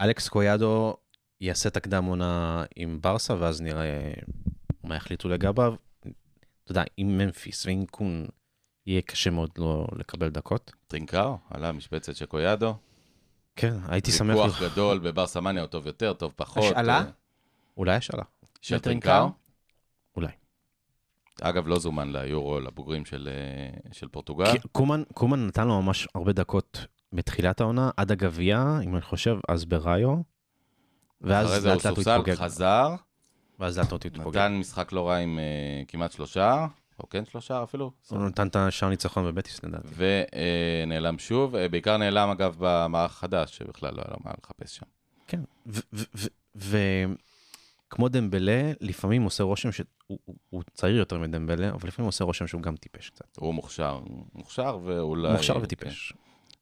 אלכס 0.00 0.28
קויאדו 0.28 0.96
יעשה 1.40 1.68
את 1.68 1.76
הקדם 1.76 2.04
עונה 2.04 2.64
עם 2.76 2.98
ברסה, 3.00 3.34
ואז 3.38 3.60
נראה 3.60 4.10
מה 4.84 4.96
יחליטו 4.96 5.28
לגביו. 5.28 5.74
אתה 6.68 6.80
יודע, 6.80 6.84
עם 6.96 7.18
ממפיס 7.18 7.66
ועם 7.66 7.86
קון, 7.86 8.26
יהיה 8.86 9.02
קשה 9.02 9.30
מאוד 9.30 9.50
לא 9.58 9.86
לקבל 9.96 10.28
דקות. 10.28 10.72
טרינקאו, 10.86 11.38
עלה 11.50 11.72
משבצת 11.72 12.16
של 12.16 12.26
קויאדו. 12.26 12.74
כן, 13.56 13.74
הייתי 13.88 14.12
שמח... 14.12 14.36
ויכוח 14.36 14.62
גדול 14.62 14.98
בברסה 14.98 15.40
מניה, 15.40 15.62
הוא 15.62 15.68
טוב 15.68 15.86
יותר, 15.86 16.12
טוב 16.12 16.32
פחות. 16.36 16.64
השאלה? 16.64 16.98
אה, 16.98 17.04
אולי 17.76 17.96
השאלה. 17.96 18.22
של? 18.62 18.78
טרינקאו. 18.78 19.28
אולי. 20.16 20.28
אגב, 21.40 21.68
לא 21.68 21.78
זומן 21.78 22.12
ליורו, 22.12 22.60
לבוגרים 22.60 23.04
של, 23.04 23.28
אה, 23.32 23.92
של 23.92 24.08
פורטוגל. 24.08 24.58
קומן, 24.72 25.02
קומן 25.14 25.46
נתן 25.46 25.68
לו 25.68 25.82
ממש 25.82 26.08
הרבה 26.14 26.32
דקות 26.32 26.86
בתחילת 27.12 27.60
העונה, 27.60 27.90
עד 27.96 28.12
הגביע, 28.12 28.78
אם 28.84 28.94
אני 28.94 29.02
חושב, 29.02 29.36
אז 29.48 29.64
בראיו. 29.64 30.10
אחרי 30.10 30.22
ואז 31.20 31.48
זה 31.48 31.56
הוא 31.56 31.74
לאט 31.74 31.84
לאט 31.84 31.96
הוא 31.96 32.14
התפוגג. 32.14 32.34
חזר, 32.34 32.94
ואז 33.58 33.78
הוא 33.78 33.84
התפוגג. 34.04 34.38
נתן 34.38 34.52
משחק 34.56 34.92
לא 34.92 35.08
רע 35.08 35.16
עם 35.16 35.38
אה, 35.38 35.44
כמעט 35.88 36.12
שלושה, 36.12 36.66
או 36.98 37.08
כן 37.08 37.24
שלושה 37.24 37.62
אפילו, 37.62 37.90
הוא 38.08 38.18
נתן 38.18 38.46
את 38.46 38.56
השער 38.56 38.88
ניצחון 38.88 39.24
בבטיס 39.24 39.64
לדעתי. 39.64 39.88
ונעלם 39.96 41.18
שוב, 41.18 41.54
אה, 41.54 41.68
בעיקר 41.68 41.96
נעלם 41.96 42.28
אגב 42.28 42.56
במערך 42.58 43.10
החדש, 43.10 43.56
שבכלל 43.56 43.94
לא 43.94 44.02
היה 44.02 44.10
לו 44.10 44.16
מה 44.24 44.30
לחפש 44.42 44.76
שם. 44.76 44.86
כן, 45.26 45.40
וכמו 47.88 48.08
דמבלה, 48.08 48.72
לפעמים 48.80 49.22
עושה 49.22 49.44
רושם 49.44 49.72
שהוא 49.72 49.86
הוא- 50.06 50.18
הוא 50.50 50.62
צעיר 50.74 50.96
יותר 50.96 51.18
מדמבלה, 51.18 51.70
אבל 51.70 51.88
לפעמים 51.88 52.06
עושה 52.06 52.24
רושם 52.24 52.46
שהוא 52.46 52.62
גם 52.62 52.76
טיפש 52.76 53.10
קצת. 53.10 53.36
הוא 53.38 53.54
מוכשר, 53.54 54.00
מוכשר 54.34 54.78
ואולי... 54.84 55.32
מוכשר 55.32 55.54
כן. 55.54 55.60
וטיפש. 55.62 56.12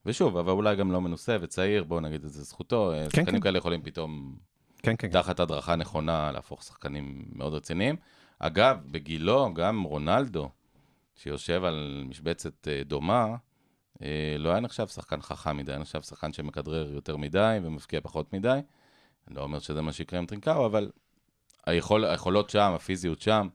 ושוב, 0.06 0.36
אבל 0.36 0.51
אולי 0.52 0.77
גם 0.77 0.93
לא 0.93 1.01
מנוסה 1.01 1.36
וצעיר, 1.40 1.85
בואו 1.85 2.01
נגיד 2.01 2.24
את 2.24 2.32
זה 2.32 2.43
זכותו. 2.43 2.93
אה, 2.93 3.02
כן, 3.05 3.10
שחקנים 3.10 3.27
כן. 3.35 3.40
כאלה 3.40 3.59
יכולים 3.59 3.82
פתאום, 3.82 4.36
כן, 4.82 4.94
כן. 4.98 5.11
תחת 5.11 5.40
הדרכה 5.40 5.77
נכונה, 5.77 6.32
להפוך 6.32 6.62
שחקנים 6.62 7.24
מאוד 7.32 7.55
רציניים. 7.55 7.97
אגב, 8.39 8.78
בגילו, 8.90 9.55
גם 9.55 9.82
רונלדו, 9.82 10.51
שיושב 11.16 11.65
על 11.65 12.05
משבצת 12.09 12.69
אה, 12.69 12.82
דומה, 12.85 13.36
אה, 14.03 14.36
לא 14.39 14.51
היה 14.51 14.61
נחשב 14.61 14.86
שחקן 14.86 15.20
חכם 15.23 15.57
מדי, 15.57 15.73
היה 15.73 15.78
נחשב 15.78 16.03
שחקן 16.03 16.32
שמכדרר 16.32 16.93
יותר 16.93 17.16
מדי 17.16 17.59
ומבקיע 17.62 18.01
פחות 18.01 18.32
מדי. 18.32 18.59
אני 19.28 19.36
לא 19.36 19.43
אומר 19.43 19.59
שזה 19.59 19.82
מה 19.82 19.93
שיקרה 19.93 20.19
עם 20.19 20.27
טרינקאו, 20.27 20.66
אבל 20.66 20.90
היכול, 21.66 22.05
היכולות 22.05 22.51
שם, 22.51 22.73
הפיזיות 22.74 23.20
שם, 23.20 23.48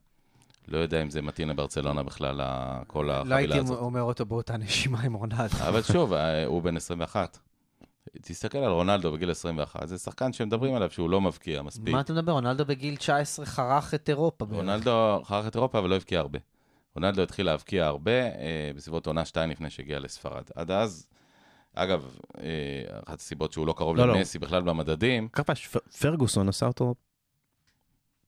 לא 0.67 0.77
יודע 0.77 1.01
אם 1.01 1.09
זה 1.09 1.21
מתאים 1.21 1.49
לברצלונה 1.49 2.03
בכלל, 2.03 2.41
כל 2.87 3.03
לא 3.07 3.11
החבילה 3.11 3.35
הייתי 3.35 3.57
הזאת. 3.59 3.77
אומר 3.77 4.01
אותו 4.01 4.25
באותה 4.25 4.57
נשימה 4.57 5.01
עם 5.01 5.13
רונלדו. 5.13 5.57
אבל 5.67 5.81
שוב, 5.81 6.13
אה, 6.13 6.45
הוא 6.45 6.61
בן 6.63 6.77
21. 6.77 7.37
תסתכל 8.21 8.57
על 8.57 8.71
רונלדו 8.71 9.11
בגיל 9.11 9.31
21, 9.31 9.87
זה 9.87 9.97
שחקן 9.97 10.33
שמדברים 10.33 10.75
עליו 10.75 10.91
שהוא 10.91 11.09
לא 11.09 11.21
מבקיע 11.21 11.61
מספיק. 11.61 11.93
מה 11.93 12.01
אתה 12.01 12.13
מדבר? 12.13 12.31
רונלדו 12.31 12.65
בגיל 12.65 12.95
19 12.95 13.45
חרך 13.45 13.93
את 13.93 14.09
אירופה. 14.09 14.45
בערך. 14.45 14.59
רונלדו 14.59 15.21
חרך 15.23 15.47
את 15.47 15.55
אירופה, 15.55 15.79
אבל 15.79 15.89
לא 15.89 15.95
הבקיע 15.95 16.19
הרבה. 16.19 16.39
רונלדו 16.95 17.21
התחיל 17.21 17.45
להבקיע 17.45 17.85
הרבה 17.85 18.11
אה, 18.11 18.71
בסביבות 18.75 19.07
עונה 19.07 19.25
2 19.25 19.49
לפני 19.49 19.69
שהגיע 19.69 19.99
לספרד. 19.99 20.43
עד 20.55 20.71
אז, 20.71 21.07
אגב, 21.73 22.17
אה, 22.37 22.43
אחת 23.07 23.19
הסיבות 23.19 23.51
שהוא 23.51 23.67
לא 23.67 23.73
קרוב 23.73 23.97
לא, 23.97 24.07
לא. 24.07 24.13
למסי 24.15 24.39
בכלל 24.39 24.61
במדדים, 24.61 25.27
ככה 25.27 25.53
פרגוסון 25.99 26.49
עשה 26.49 26.65
אותו 26.65 26.95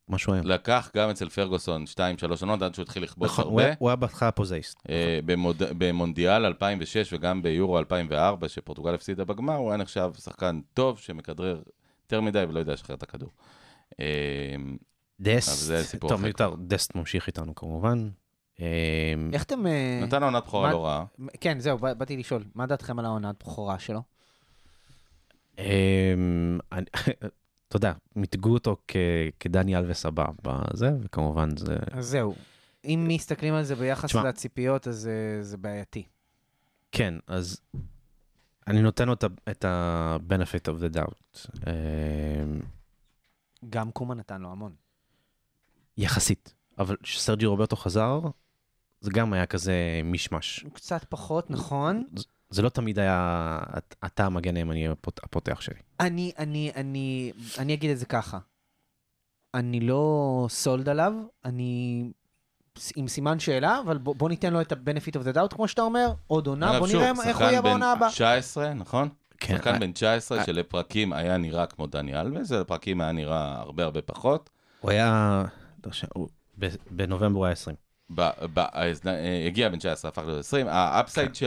משהו 0.10 0.34
היום. 0.34 0.48
לקח 0.48 0.92
גם 0.96 1.10
אצל 1.10 1.30
פרגוסון 1.30 1.86
2-3 1.94 1.98
עונות 2.42 2.62
עד 2.62 2.74
שהוא 2.76 2.84
התחיל 2.84 3.04
לכבוש 3.04 3.28
נכון, 3.30 3.46
הרבה. 3.46 3.66
היה- 3.66 3.76
הוא 3.80 3.90
היה 3.90 3.96
בהתחלה 3.96 4.32
פוזאיסט. 4.32 4.80
אה, 4.90 5.20
במוד... 5.26 5.56
במונדיאל 5.78 6.46
2006 6.46 7.14
וגם 7.14 7.42
ביורו 7.42 7.80
2004, 7.80 8.50
שפורטוגל 8.50 8.94
הפסידה 8.94 9.26
בגמר, 9.26 9.56
הוא 9.56 9.70
היה 9.70 9.78
נחשב 9.78 10.12
שחקן 10.18 10.60
טוב 10.74 11.00
שמכדרר 11.00 11.62
יותר 12.06 12.22
מדי 12.22 12.44
ולא 12.50 12.60
יודע 12.60 12.74
לשחרר 12.74 12.96
את 12.96 13.04
הכדור. 13.04 13.30
אה, 14.00 14.06
דסט, 15.20 15.72
טוב 16.00 16.22
מיותר, 16.22 16.54
דסט 16.68 16.96
ממשיך 16.96 17.28
איתנו 17.28 17.56
כמובן. 17.56 18.10
אה, 18.62 18.66
איך 19.34 19.44
אתם... 19.44 19.68
אה, 19.68 20.00
נתן 20.04 20.24
עונת 20.24 20.44
בכורה 20.44 20.72
לא 20.72 20.86
רעה. 20.86 21.06
כן, 21.42 21.60
זהו, 21.60 21.78
בא- 21.78 21.94
באתי 21.94 22.18
לשאול, 22.18 22.44
מה 22.56 22.66
דעתכם 22.66 23.00
על 23.00 23.06
העונת 23.06 23.36
בכורה 23.44 23.80
שלו? 23.80 24.02
אתה 27.74 27.88
יודע, 27.88 27.94
מיתגו 28.16 28.54
אותו 28.54 28.78
כ- 28.88 28.95
כדני 29.40 29.78
אלווס 29.78 30.06
הבא 30.06 30.26
בזה, 30.44 30.91
וכמובן 31.02 31.58
זה... 31.58 31.76
אז 31.91 32.06
זהו, 32.06 32.36
אם 32.86 33.06
מסתכלים 33.08 33.54
על 33.54 33.64
זה 33.64 33.76
ביחס 33.76 34.06
תשמע. 34.10 34.24
לציפיות, 34.24 34.88
אז 34.88 35.08
אה, 35.08 35.44
זה 35.44 35.58
בעייתי. 35.58 36.04
כן, 36.91 37.14
אז 37.28 37.62
אני 38.68 38.82
נותן 38.82 39.08
לו 39.08 39.14
את 39.50 39.66
ה-benefit 39.66 40.68
of 40.72 40.82
the 40.82 40.98
doubt. 40.98 41.48
אמ, 41.68 42.60
גם 43.70 43.91
קומה 43.91 44.16
נתן 44.16 44.41
לו 44.41 44.52
המון. 44.52 44.76
יחסית. 45.98 46.54
אבל 46.78 46.95
כשסרג'י 47.04 47.45
רוברטו 47.45 47.76
חזר, 47.76 48.20
זה 49.02 49.12
גם 49.14 49.34
היה 49.34 49.45
כזה 49.45 49.74
מישמש. 50.04 50.66
קצת 50.74 51.06
פחות, 51.10 51.52
נכון. 51.52 52.04
זה 52.54 52.62
לא 52.62 52.70
תמיד 52.70 53.00
היה 53.00 53.60
אתה 54.06 54.26
המגן 54.26 54.56
הימני 54.56 54.88
הפות- 54.88 55.20
הפותח 55.24 55.62
שלי. 55.62 55.80
אני, 56.00 56.32
אני, 56.38 56.72
אני, 56.76 57.32
אני 57.60 57.74
אגיד 57.74 57.92
את 57.92 57.98
זה 57.98 58.06
ככה. 58.06 58.38
אני 59.54 59.80
לא 59.80 60.46
סולד 60.50 60.90
עליו, 60.90 61.14
אני 61.46 62.04
עם 62.96 63.08
סימן 63.08 63.40
שאלה, 63.40 63.80
אבל 63.86 63.98
בוא, 63.98 64.16
בוא 64.16 64.30
ניתן 64.30 64.54
לו 64.54 64.62
את 64.62 64.72
ה-benefit 64.72 65.20
of 65.20 65.26
the 65.28 65.36
doubt, 65.38 65.56
כמו 65.56 65.68
שאתה 65.68 65.82
אומר, 65.82 66.14
עוד 66.28 66.48
עונה, 66.48 66.80
בוא 66.80 66.88
שוב, 66.88 66.96
נראה 66.96 67.10
איך 67.10 67.18
הוא 67.18 67.26
שחקן 67.34 67.44
יהיה 67.44 67.62
בן 67.62 67.70
בעונה 67.70 67.92
הבאה. 67.92 68.10
19, 68.10 68.74
נכון? 68.74 69.10
כן, 69.38 69.56
שחקן 69.58 69.74
אה, 69.74 69.80
בן 69.80 69.92
19 69.92 70.38
אה. 70.38 70.46
שלפרקים 70.46 71.14
היה 71.14 71.38
נראה 71.38 71.66
כמו 71.66 71.88
דני 71.88 72.22
אלווס, 72.22 72.52
ולפרקים 72.52 73.02
היה 73.02 73.12
נראה 73.12 73.60
הרבה 73.60 73.84
הרבה 73.84 74.02
פחות. 74.02 74.50
הוא 74.80 74.92
היה, 74.92 75.44
לא 75.86 75.92
בנובמבר 76.92 77.38
הוא 77.38 77.46
היה 77.46 77.52
20. 77.52 77.76
ב- 78.10 78.30
ב- 78.54 78.66
אז, 78.72 79.02
אה, 79.08 79.46
הגיע 79.48 79.70
בן 79.70 79.78
19, 79.78 80.10
הפך 80.10 80.22
להיות 80.26 80.40
20. 80.40 80.68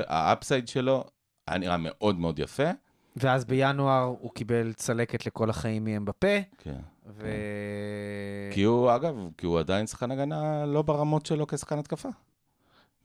ה 0.06 0.14
upside 0.14 0.60
כן. 0.60 0.66
שלו 0.66 1.04
היה 1.46 1.58
נראה 1.58 1.76
מאוד 1.80 2.18
מאוד 2.18 2.38
יפה. 2.38 2.70
ואז 3.16 3.44
בינואר 3.44 4.02
הוא 4.02 4.30
קיבל 4.34 4.72
צלקת 4.72 5.26
לכל 5.26 5.50
החיים 5.50 5.84
מאמבפה, 5.84 6.36
כן. 6.58 6.76
ו... 7.06 7.26
כי 8.52 8.62
הוא, 8.62 8.94
אגב, 8.94 9.14
כי 9.38 9.46
הוא 9.46 9.58
עדיין 9.58 9.86
שחקן 9.86 10.10
הגנה 10.10 10.66
לא 10.66 10.82
ברמות 10.82 11.26
שלו 11.26 11.46
כשחקן 11.46 11.78
התקפה. 11.78 12.08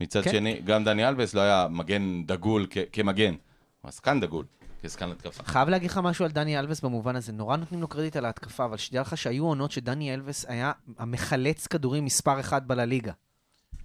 מצד 0.02 0.22
כן. 0.22 0.32
שני, 0.32 0.62
גם 0.66 0.84
דני 0.84 1.08
אלווס 1.08 1.34
לא 1.34 1.42
היה 1.42 1.68
מגן 1.70 2.24
דגול 2.26 2.68
כ- 2.70 2.78
כמגן. 2.92 3.32
הוא 3.34 3.38
היה 3.84 3.92
שחקן 3.92 4.20
דגול 4.20 4.46
כשחקן 4.84 5.12
התקפה. 5.12 5.44
חייב 5.44 5.70
להגיד 5.70 5.90
לך 5.92 5.98
משהו 5.98 6.26
על 6.26 6.32
דני 6.32 6.60
אלווס 6.60 6.82
במובן 6.82 7.16
הזה, 7.16 7.32
נורא 7.32 7.58
נותנים 7.58 7.82
לו 7.82 7.88
קרדיט 7.88 8.16
על 8.16 8.26
ההתקפה, 8.26 8.66
אבל 8.66 8.78
שתדע 8.78 9.02
לך 9.02 9.18
שהיו 9.18 9.46
עונות 9.46 9.72
שדני 9.72 10.14
אלווס 10.14 10.46
היה 10.48 10.72
המחלץ 10.98 11.68
כדורים 11.68 12.06
מספר 12.06 12.40
אחת 12.40 12.64
בלליגה. 12.64 13.12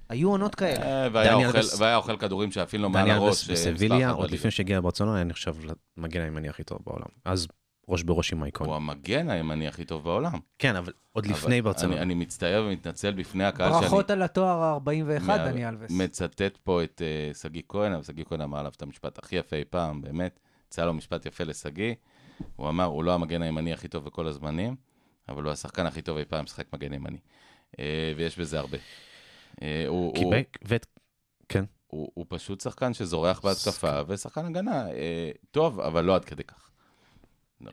היו 0.08 0.30
עונות 0.30 0.54
כאלה. 0.54 0.82
אה, 0.82 1.08
והיה 1.12 1.32
דני 1.34 1.46
אוכל- 1.96 2.16
כדורים 2.16 2.52
שאפילו 2.52 2.90
מעל 2.90 3.02
דני 3.04 3.12
הראש. 3.12 3.50
אה, 3.50 3.54
בסביליה, 3.54 4.10
עוד. 4.10 4.30
לפני 4.30 4.50
שהגיע 4.50 4.78
לברצלונה, 4.78 5.14
היה 5.14 5.24
נחשב 5.24 5.54
למגן 5.96 6.20
הימני 6.20 6.48
הכי 6.48 6.64
טוב 6.64 6.78
בעולם. 6.86 7.06
אז 7.24 7.46
ראש 7.88 8.02
בראש 8.02 8.32
עם 8.32 8.38
הוא 8.38 8.44
אייקון. 8.44 8.70
המגן 8.70 9.30
הימני 9.30 9.68
הכי 9.68 9.84
טוב 9.84 10.04
בעולם. 10.04 10.32
כן, 10.58 10.76
אבל 10.76 10.92
עוד 11.12 11.26
לפני 11.26 11.62
ברצלונה. 11.62 12.02
אני, 12.02 12.14
מצטער 12.14 12.64
ומתנצל 12.68 13.12
בפני 13.12 13.44
הקהל 13.44 13.70
שאני 13.72 13.80
ברכות 13.82 14.10
על 14.10 14.22
התואר 14.22 14.62
ה-41, 14.62 15.22
מה- 15.22 15.38
דני 15.38 15.68
אלווס. 15.68 15.90
מצטט 15.90 16.56
פה 16.64 16.82
את 16.84 17.02
אה, 17.04 17.34
שגיא 17.34 17.62
כהן, 17.68 17.92
אבל 17.92 18.02
שגיא 18.02 18.24
כהן 18.24 18.40
אמר 18.40 18.58
עליו 18.58 18.72
את 18.76 18.82
המשפט 18.82 19.18
הכי 19.18 19.36
יפה 19.36 19.56
אי 19.56 19.64
פעם, 19.70 20.02
באמת. 20.02 20.40
יצא 20.68 20.84
לו 20.84 20.94
משפט 20.94 21.26
יפה 21.26 21.44
לשגיא. 21.44 21.94
הוא 22.56 22.68
אמר, 22.68 22.84
הוא 22.84 23.04
לא 23.04 23.14
המגן 23.14 23.42
הימני 23.42 23.72
הכי 23.72 23.88
טוב 23.88 24.04
בכל 24.04 24.26
הזמנים, 24.26 24.76
אבל 25.28 25.42
הוא 25.42 25.52
השחקן 25.52 25.86
הכי 25.86 26.02
טוב 26.02 26.16
אי 26.18 26.24
פעם 26.24 26.44
לשחק 26.44 26.66
מגן 26.72 26.92
ימני. 26.92 27.18
ויש 28.16 28.38
בזה 28.38 28.58
הרבה. 28.58 28.78
אה, 29.62 29.84
הוא, 29.88 30.06
הוא, 30.06 30.14
קיבק, 30.14 30.58
ואת... 30.62 30.86
כן. 31.48 31.64
הוא, 31.86 32.10
הוא 32.14 32.26
פשוט 32.28 32.60
שחקן 32.60 32.94
שזורח 32.94 33.40
בהתקפה, 33.40 34.00
ושחקן 34.06 34.46
הגנה 34.46 34.90
אה, 34.90 35.30
טוב, 35.50 35.80
אבל 35.80 36.04
לא 36.04 36.14
עד 36.14 36.24
כדי 36.24 36.44
כך. 36.44 36.70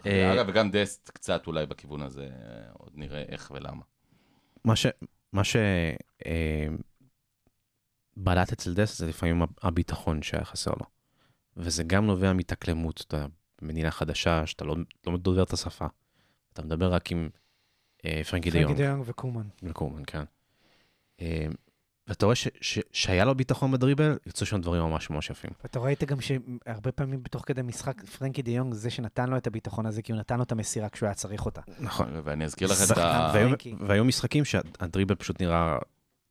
אה, 0.05 0.33
אגב, 0.33 0.45
וגם 0.49 0.71
דסט 0.71 1.09
קצת 1.09 1.47
אולי 1.47 1.65
בכיוון 1.65 2.01
הזה, 2.01 2.23
אה, 2.23 2.71
עוד 2.73 2.91
נראה 2.95 3.23
איך 3.27 3.51
ולמה. 3.55 3.83
מה 4.65 4.75
ש... 4.75 4.87
מה 5.33 5.43
ש... 5.43 5.55
אה, 6.25 6.67
בלט 8.17 8.51
אצל 8.51 8.73
דסט 8.73 8.97
זה 8.97 9.07
לפעמים 9.07 9.41
הביטחון 9.61 10.21
שהיה 10.21 10.45
חסר 10.45 10.71
לו. 10.71 10.85
וזה 11.57 11.83
גם 11.83 12.05
נובע 12.05 12.33
מתאקלמות, 12.33 13.03
אתה 13.07 13.25
במדינה 13.61 13.91
חדשה, 13.91 14.47
שאתה 14.47 14.65
לא, 14.65 14.75
לא 15.07 15.17
דובר 15.17 15.43
את 15.43 15.53
השפה. 15.53 15.87
אתה 16.53 16.61
מדבר 16.61 16.93
רק 16.93 17.11
עם 17.11 17.29
אה, 18.05 18.21
פרנקי 18.29 18.51
דה 18.51 18.59
פרנקי. 18.59 18.73
דיונג 18.73 19.03
וקומן. 19.05 19.47
וקומן, 19.63 20.03
כן. 20.07 20.23
אה, 21.21 21.47
ואתה 22.07 22.25
רואה 22.25 22.35
ש, 22.35 22.47
ש, 22.61 22.79
שהיה 22.91 23.25
לו 23.25 23.35
ביטחון 23.35 23.71
בדריבל, 23.71 24.17
יצאו 24.25 24.45
שם 24.45 24.61
דברים 24.61 24.81
ממש 24.81 25.09
ממש 25.09 25.29
יפים. 25.29 25.51
אתה 25.65 25.79
ראית 25.79 26.03
גם 26.03 26.17
שהרבה 26.21 26.91
פעמים 26.91 27.23
בתוך 27.23 27.43
כדי 27.45 27.61
משחק, 27.61 28.05
פרנקי 28.05 28.41
דיונג 28.41 28.73
זה 28.73 28.89
שנתן 28.89 29.29
לו 29.29 29.37
את 29.37 29.47
הביטחון 29.47 29.85
הזה, 29.85 30.01
כי 30.01 30.11
הוא 30.11 30.19
נתן 30.19 30.37
לו 30.37 30.43
את 30.43 30.51
המסירה 30.51 30.89
כשהוא 30.89 31.07
היה 31.07 31.13
צריך 31.13 31.45
אותה. 31.45 31.61
נכון. 31.79 32.07
ואני 32.23 32.45
אזכיר 32.45 32.67
לכם 32.71 32.93
את 32.93 32.97
ה... 32.97 33.33
והיו, 33.79 34.05
משחקים 34.05 34.45
שהדריבל 34.45 35.15
פשוט 35.15 35.41
נראה 35.41 35.77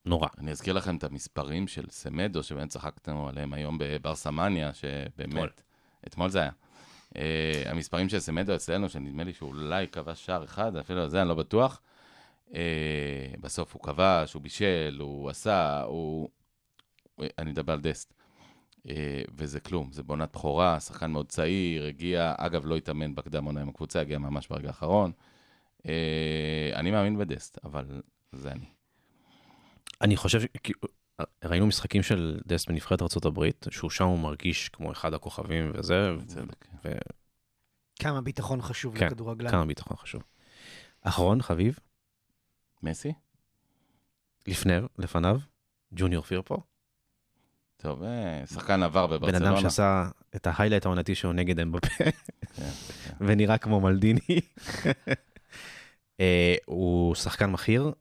נורא. 0.06 0.28
אני 0.38 0.50
אזכיר 0.50 0.74
לכם 0.74 0.96
את 0.96 1.04
המספרים 1.04 1.68
של 1.68 1.84
סמדו, 1.90 2.42
שבאמת 2.42 2.68
צחקנו 2.68 3.28
עליהם 3.28 3.52
היום 3.52 3.78
בברסמניה, 3.80 4.70
שבאמת, 4.74 5.62
אתמול. 6.06 6.30
זה 6.30 6.40
היה. 6.40 6.50
Uh, 7.14 7.16
המספרים 7.66 8.08
של 8.08 8.20
סמדו 8.20 8.54
אצלנו, 8.54 8.88
שנדמה 8.88 9.24
לי 9.24 9.32
שאולי 9.32 9.88
כבש 9.88 10.26
שער 10.26 10.44
אחד, 10.44 10.76
אפילו 10.76 11.08
זה 11.08 11.20
אני 11.20 11.28
לא 11.28 11.34
בטוח. 11.34 11.80
Uh, 12.52 12.54
בסוף 13.40 13.74
הוא 13.74 13.82
כבש, 13.82 14.32
הוא 14.32 14.42
בישל, 14.42 14.96
הוא 15.00 15.30
עשה, 15.30 15.82
הוא... 15.82 16.28
אני 17.38 17.50
מדבר 17.50 17.72
על 17.72 17.80
דסט. 17.80 18.14
Uh, 18.78 18.90
וזה 19.34 19.60
כלום, 19.60 19.92
זה 19.92 20.02
בעונת 20.02 20.32
בכורה, 20.32 20.80
שחקן 20.80 21.10
מאוד 21.10 21.28
צעיר, 21.28 21.86
הגיע, 21.86 22.34
אגב, 22.38 22.66
לא 22.66 22.76
התאמן 22.76 23.14
בקדם 23.14 23.44
עונה 23.44 23.60
עם 23.60 23.68
הקבוצה, 23.68 24.00
הגיע 24.00 24.18
ממש 24.18 24.48
ברגע 24.48 24.68
האחרון. 24.68 25.12
Uh, 25.78 25.84
אני 26.74 26.90
מאמין 26.90 27.18
בדסט, 27.18 27.58
אבל 27.64 28.02
זה 28.32 28.52
אני. 28.52 28.66
אני 30.00 30.16
חושב, 30.16 30.40
ש- 30.40 30.72
ראינו 31.44 31.66
משחקים 31.66 32.02
של 32.02 32.40
דסט 32.46 32.68
בנבחרת 32.68 33.02
ארה"ב, 33.02 33.46
שהוא 33.70 33.90
שם 33.90 34.04
הוא 34.04 34.18
מרגיש 34.18 34.68
כמו 34.68 34.92
אחד 34.92 35.14
הכוכבים 35.14 35.70
וזה, 35.74 36.12
בצדק. 36.20 36.66
כמה 37.98 38.20
ביטחון 38.20 38.62
חשוב 38.62 38.98
כן, 38.98 39.06
לכדורגלן. 39.06 39.48
וכמה 39.48 39.66
ביטחון 39.66 39.96
חשוב. 39.96 40.22
אחרון, 41.02 41.42
חביב, 41.42 41.78
מסי? 42.82 43.12
לפני, 44.46 44.72
לפניו, 44.98 45.38
ג'וניור 45.94 46.22
פירפו, 46.22 46.56
טוב, 47.82 48.02
אה, 48.02 48.42
שחקן 48.46 48.82
עבר 48.82 49.06
בן 49.06 49.16
בברצלונה. 49.16 49.50
אדם 49.50 49.60
שעשה 49.60 50.08
את 50.36 50.46
ההיילייט 50.46 50.86
העונתי 50.86 51.14
שלו 51.14 51.32
נגד 51.32 51.60
אמבפה, 51.60 51.88
כן, 51.88 52.10
כן. 52.54 52.70
ונראה 53.26 53.58
כמו 53.58 53.80
מלדיני. 53.80 54.20
אה, 56.20 56.54
הוא 56.64 57.14
שחקן 57.14 57.52
בכיר, 57.52 57.92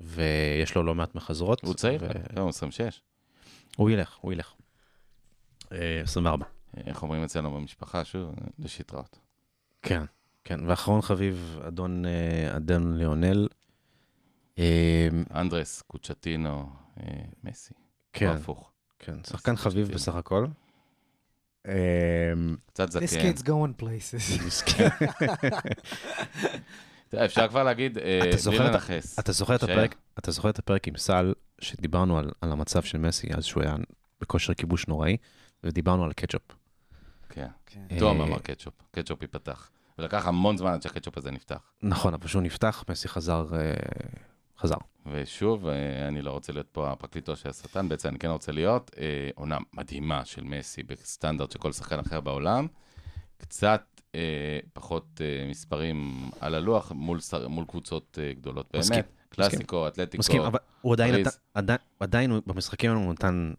ויש 0.00 0.74
לו 0.74 0.82
לא 0.82 0.94
מעט 0.94 1.14
מחזרות. 1.14 1.64
הוא 1.64 1.74
צעיר, 1.74 2.12
כן, 2.12 2.40
הוא 2.40 2.48
26. 2.48 3.00
הוא 3.76 3.90
ילך, 3.90 4.16
הוא 4.20 4.32
ילך. 4.32 4.54
אה, 5.72 6.00
24. 6.02 6.46
איך 6.76 7.02
אומרים 7.02 7.22
אצלנו 7.24 7.54
במשפחה, 7.54 8.04
שוב, 8.04 8.34
לשטראות. 8.58 9.18
כן, 9.82 10.02
כן. 10.44 10.60
ואחרון 10.66 11.02
חביב, 11.02 11.60
אדון, 11.68 12.04
אה, 12.06 12.56
אדון 12.56 12.96
ליאונל. 12.96 13.48
אה, 14.58 15.08
אנדרס, 15.34 15.82
קוצ'טינו, 15.82 16.68
אה, 17.00 17.06
מסי. 17.44 17.74
כן, 18.12 18.28
או 18.28 18.32
הפוך. 18.32 18.72
כן, 18.98 19.16
שחקן 19.26 19.56
חביב. 19.56 19.88
בסך 19.92 20.14
הכל. 20.14 20.46
קצת 22.72 22.88
This 22.88 23.06
זקן. 23.06 23.30
kid's 23.30 23.42
going 23.42 23.82
places. 23.82 24.42
תראה, 27.08 27.24
אפשר 27.24 27.48
כבר 27.48 27.62
להגיד, 27.62 27.98
אה, 27.98 28.18
אתה 28.18 28.26
בלי 28.26 28.38
זוכר 28.38 28.66
את 28.66 28.70
ה- 28.70 28.72
לנכס. 28.72 29.18
אתה 29.18 29.32
זוכר 29.32 29.54
את. 29.54 29.62
הפרק, 29.62 29.94
אתה 30.18 30.30
זוכר 30.30 30.50
את 30.50 30.58
הפרק 30.58 30.88
עם 30.88 30.96
סל, 30.96 31.32
שדיברנו 31.60 32.18
על, 32.18 32.30
על 32.40 32.52
המצב 32.52 32.82
של 32.82 32.98
מסי, 32.98 33.28
אז 33.34 33.44
שהוא 33.44 33.62
היה 33.62 33.76
בכושר 34.20 34.54
כיבוש 34.54 34.88
נוראי, 34.88 35.16
ודיברנו 35.64 36.04
על 36.04 36.12
קטשופ. 36.12 36.42
כן. 37.28 37.46
כן. 37.66 37.80
תום 37.98 38.20
אה, 38.20 38.26
אמר 38.26 38.38
קטשופ, 38.38 38.74
קטשופ 38.90 39.22
ייפתח. 39.22 39.70
ולקח 39.98 40.26
המון 40.26 40.56
זמן 40.56 40.72
עד 40.72 40.82
שהקטשופ 40.82 41.18
הזה 41.18 41.30
נפתח. 41.30 41.72
נכון, 41.82 42.14
אבל 42.14 42.24
כשהוא 42.26 42.42
נפתח, 42.42 42.84
מסי 42.88 43.08
חזר, 43.08 43.46
חזר. 44.62 44.76
ושוב, 45.12 45.66
אה, 45.66 46.08
אני 46.08 46.22
לא 46.22 46.30
רוצה 46.30 46.52
להיות 46.52 46.66
פה 46.72 46.90
הפרקליטו 46.90 47.36
של 47.36 47.48
השטן, 47.48 47.88
בעצם 47.88 48.08
אני 48.08 48.18
כן 48.18 48.28
רוצה 48.28 48.52
להיות 48.52 48.90
אה, 48.98 49.04
עונה 49.34 49.58
מדהימה 49.72 50.24
של 50.24 50.44
מסי 50.44 50.82
בסטנדרט 50.82 51.50
של 51.50 51.58
כל 51.58 51.72
שחקן 51.72 51.98
אחר 51.98 52.20
בעולם. 52.20 52.66
קצת 53.38 53.82
אה, 54.14 54.20
פחות 54.72 55.20
אה, 55.20 55.46
מספרים 55.50 56.30
על 56.40 56.54
הלוח 56.54 56.92
מול, 56.94 57.20
שר, 57.20 57.48
מול 57.48 57.64
קבוצות 57.64 58.18
אה, 58.22 58.32
גדולות. 58.32 58.66
באמת, 58.72 58.84
מסכים, 58.84 59.02
קלאסיקו, 59.28 59.88
אתלטיקו. 59.88 60.20
מסכים, 60.20 60.42
אבל 60.42 60.58
הוא 60.80 60.92
עדיין. 60.94 61.14
נתן, 61.14 61.30
עדיין, 61.54 61.78
עדיין 62.00 62.30
הוא- 62.30 62.40
במשחקים 62.46 62.90
האלו 62.90 63.00
הוא 63.02 63.12
נתן 63.12 63.52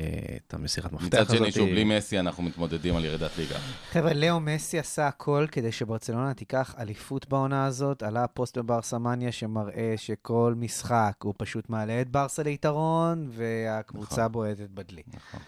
את 0.00 0.54
המסירת 0.54 0.92
מפתח 0.92 1.06
מצד 1.06 1.20
הזאת. 1.20 1.36
שני, 1.36 1.52
שוב, 1.52 1.68
בלי 1.68 1.84
מסי 1.84 2.18
אנחנו 2.20 2.42
מתמודדים 2.42 2.96
על 2.96 3.04
ירידת 3.04 3.30
ליגה. 3.38 3.58
חבר'ה, 3.90 4.14
לאו 4.14 4.40
מסי 4.40 4.78
עשה 4.78 5.06
הכל 5.06 5.46
כדי 5.52 5.72
שברצלונה 5.72 6.34
תיקח 6.34 6.74
אליפות 6.78 7.28
בעונה 7.28 7.66
הזאת. 7.66 8.02
עלה 8.02 8.26
פוסט 8.26 8.58
בברסמניה 8.58 9.32
שמראה 9.32 9.94
שכל 9.96 10.54
משחק 10.56 11.14
הוא 11.22 11.34
פשוט 11.38 11.70
מעלה 11.70 12.00
את 12.00 12.08
ברסה 12.08 12.42
ליתרון, 12.42 13.28
והקבוצה 13.30 14.20
נכון. 14.20 14.32
בועטת 14.32 14.70
בדלי. 14.70 15.02
נכון. 15.14 15.40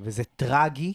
וזה 0.00 0.22
טרגי, 0.36 0.94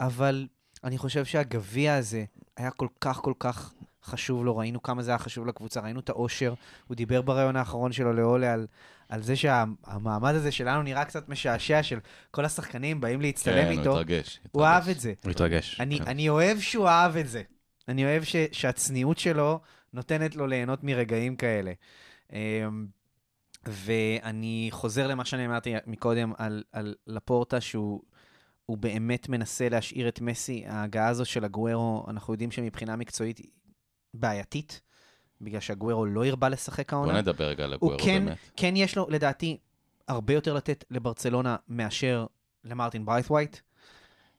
אבל 0.00 0.46
אני 0.84 0.98
חושב 0.98 1.24
שהגביע 1.24 1.94
הזה 1.94 2.24
היה 2.56 2.70
כל 2.70 2.88
כך 3.00 3.16
כל 3.16 3.32
כך 3.38 3.72
חשוב 4.04 4.44
לו, 4.44 4.56
ראינו 4.56 4.82
כמה 4.82 5.02
זה 5.02 5.10
היה 5.10 5.18
חשוב 5.18 5.46
לקבוצה, 5.46 5.80
ראינו 5.80 6.00
את 6.00 6.08
האושר. 6.08 6.54
הוא 6.88 6.96
דיבר 6.96 7.22
בריאיון 7.22 7.56
האחרון 7.56 7.92
שלו 7.92 8.12
לאולה 8.12 8.52
על, 8.52 8.66
על 9.10 9.22
זה 9.22 9.36
שהמעמד 9.36 10.34
הזה 10.34 10.52
שלנו 10.52 10.82
נראה 10.82 11.04
קצת 11.04 11.28
משעשע, 11.28 11.82
של 11.82 11.98
כל 12.30 12.44
השחקנים 12.44 13.00
באים 13.00 13.20
להצטלם 13.20 13.64
כן, 13.64 13.70
איתו. 13.70 13.90
הוא 13.90 14.00
התרגש. 14.00 14.40
הוא. 14.52 14.64
אהב 14.64 14.88
את 14.88 15.00
זה. 15.00 15.12
הוא 15.24 15.30
התרגש. 15.30 15.80
אני, 15.80 15.98
כן. 15.98 16.04
אני 16.06 16.28
אוהב 16.28 16.60
שהוא 16.60 16.88
אהב 16.88 17.16
את 17.16 17.28
זה. 17.28 17.42
אני 17.88 18.04
אוהב 18.04 18.24
ש, 18.24 18.36
שהצניעות 18.52 19.18
שלו 19.18 19.60
נותנת 19.92 20.36
לו 20.36 20.46
ליהנות 20.46 20.84
מרגעים 20.84 21.36
כאלה. 21.36 21.72
אמ, 22.32 22.86
ואני 23.66 24.68
חוזר 24.72 25.06
למה 25.06 25.24
שאני 25.24 25.46
אמרתי 25.46 25.74
מקודם 25.86 26.32
על, 26.38 26.62
על 26.72 26.94
לפורטה, 27.06 27.60
שהוא 27.60 28.02
הוא 28.66 28.78
באמת 28.78 29.28
מנסה 29.28 29.68
להשאיר 29.68 30.08
את 30.08 30.20
מסי. 30.20 30.64
ההגעה 30.66 31.08
הזו 31.08 31.24
של 31.24 31.44
אגוארו, 31.44 32.06
אנחנו 32.08 32.34
יודעים 32.34 32.50
שמבחינה 32.50 32.96
מקצועית 32.96 33.38
היא 33.38 33.50
בעייתית, 34.14 34.80
בגלל 35.40 35.60
שאגוארו 35.60 36.06
לא 36.06 36.24
הרבה 36.26 36.48
לשחק 36.48 36.92
בוא 36.92 36.98
העונה. 36.98 37.20
נדבר 37.20 37.44
רגע 37.44 37.64
על 37.64 37.72
אגוארו 37.72 37.98
כן, 37.98 38.24
באמת. 38.24 38.38
כן 38.56 38.76
יש 38.76 38.96
לו, 38.96 39.06
לדעתי, 39.10 39.56
הרבה 40.08 40.34
יותר 40.34 40.54
לתת 40.54 40.84
לברצלונה 40.90 41.56
מאשר 41.68 42.26
למרטין 42.64 43.04
ברייתווייט. 43.04 43.56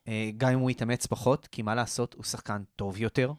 אה, 0.07 0.29
גם 0.37 0.51
אם 0.51 0.59
הוא 0.59 0.69
יתאמץ 0.71 1.05
פחות, 1.05 1.47
כי 1.51 1.61
מה 1.61 1.75
לעשות, 1.75 2.13
הוא 2.13 2.23
שחקן 2.23 2.61
טוב 2.75 2.97
יותר. 2.97 3.31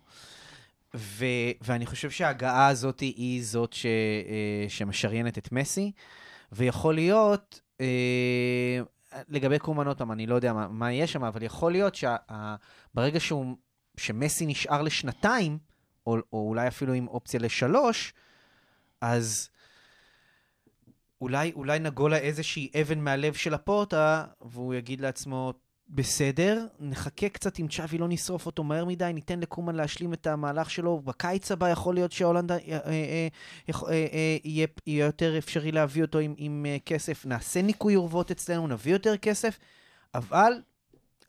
ו- 0.97 1.25
ואני 1.61 1.87
חושב 1.87 2.11
שההגעה 2.11 2.69
הזאת 2.69 3.01
היא 3.01 3.45
זאת 3.45 3.73
ש- 3.73 3.87
אה, 3.87 4.69
שמשריינת 4.69 5.39
את 5.39 5.53
מסי, 5.53 5.93
ויכול 6.53 6.95
להיות, 6.95 7.61
אה, 7.81 7.87
לגבי 9.29 9.59
קומן 9.59 9.87
עוד 9.87 9.99
פעם, 9.99 10.13
אני 10.13 10.27
לא 10.27 10.35
יודע 10.35 10.53
מה, 10.53 10.69
מה 10.69 10.93
יהיה 10.93 11.07
שם, 11.07 11.25
אבל 11.25 11.43
יכול 11.43 11.73
להיות 11.73 11.95
שברגע 11.95 13.21
שהוא, 13.21 13.57
שמסי 13.97 14.47
נשאר 14.47 14.83
לשנתיים, 14.83 15.59
או, 16.07 16.17
או 16.33 16.49
אולי 16.49 16.69
אפילו 16.69 16.93
עם 16.93 17.09
אופציה 17.09 17.41
לשלוש, 17.41 18.15
אז 19.01 19.49
אולי, 21.21 21.53
אולי 21.53 21.79
נגולה 21.79 22.19
איזושהי 22.19 22.71
אבן 22.81 22.99
מהלב 22.99 23.35
של 23.35 23.55
הפורטה, 23.55 24.25
והוא 24.41 24.75
יגיד 24.75 25.01
לעצמו, 25.01 25.53
בסדר, 25.89 26.67
נחכה 26.81 27.29
קצת 27.29 27.59
עם 27.59 27.69
צ'אבי, 27.69 27.99
לא 27.99 28.09
נשרוף 28.09 28.47
אותו 28.47 28.65
מהר 28.65 28.85
מדי, 28.85 29.11
ניתן 29.15 29.41
לקומן 29.41 29.75
להשלים 29.75 30.13
את 30.13 30.27
המהלך 30.27 30.71
שלו. 30.71 31.01
בקיץ 31.01 31.53
הבא 31.53 31.69
יכול 31.69 31.95
להיות 31.95 32.13
שהולנד 32.13 32.53
אה, 32.53 32.59
אה, 32.69 33.29
אה, 33.91 34.37
יהיה, 34.45 34.67
יהיה 34.87 35.07
יותר 35.07 35.39
אפשרי 35.39 35.73
להביא 35.73 36.03
אותו 36.03 36.19
עם, 36.19 36.35
עם 36.37 36.67
כסף. 36.87 37.27
נעשה 37.27 37.63
ניקוי 37.63 37.97
אורוות 37.97 38.31
אצלנו, 38.31 38.67
נביא 38.67 38.93
יותר 38.93 39.17
כסף, 39.17 39.59
אבל 40.15 40.53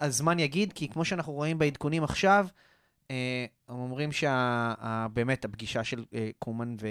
הזמן 0.02 0.40
יגיד, 0.40 0.74
כי 0.74 0.90
כמו 0.90 1.06
שאנחנו 1.06 1.34
רואים 1.34 1.58
בעדכונים 1.58 2.04
עכשיו, 2.04 2.48
הם 3.70 3.76
אומרים 3.80 4.10
שבאמת 4.12 5.46
הפגישה 5.46 5.84
של 5.84 6.04
אה, 6.14 6.30
קומן 6.40 6.76
ו... 6.82 6.88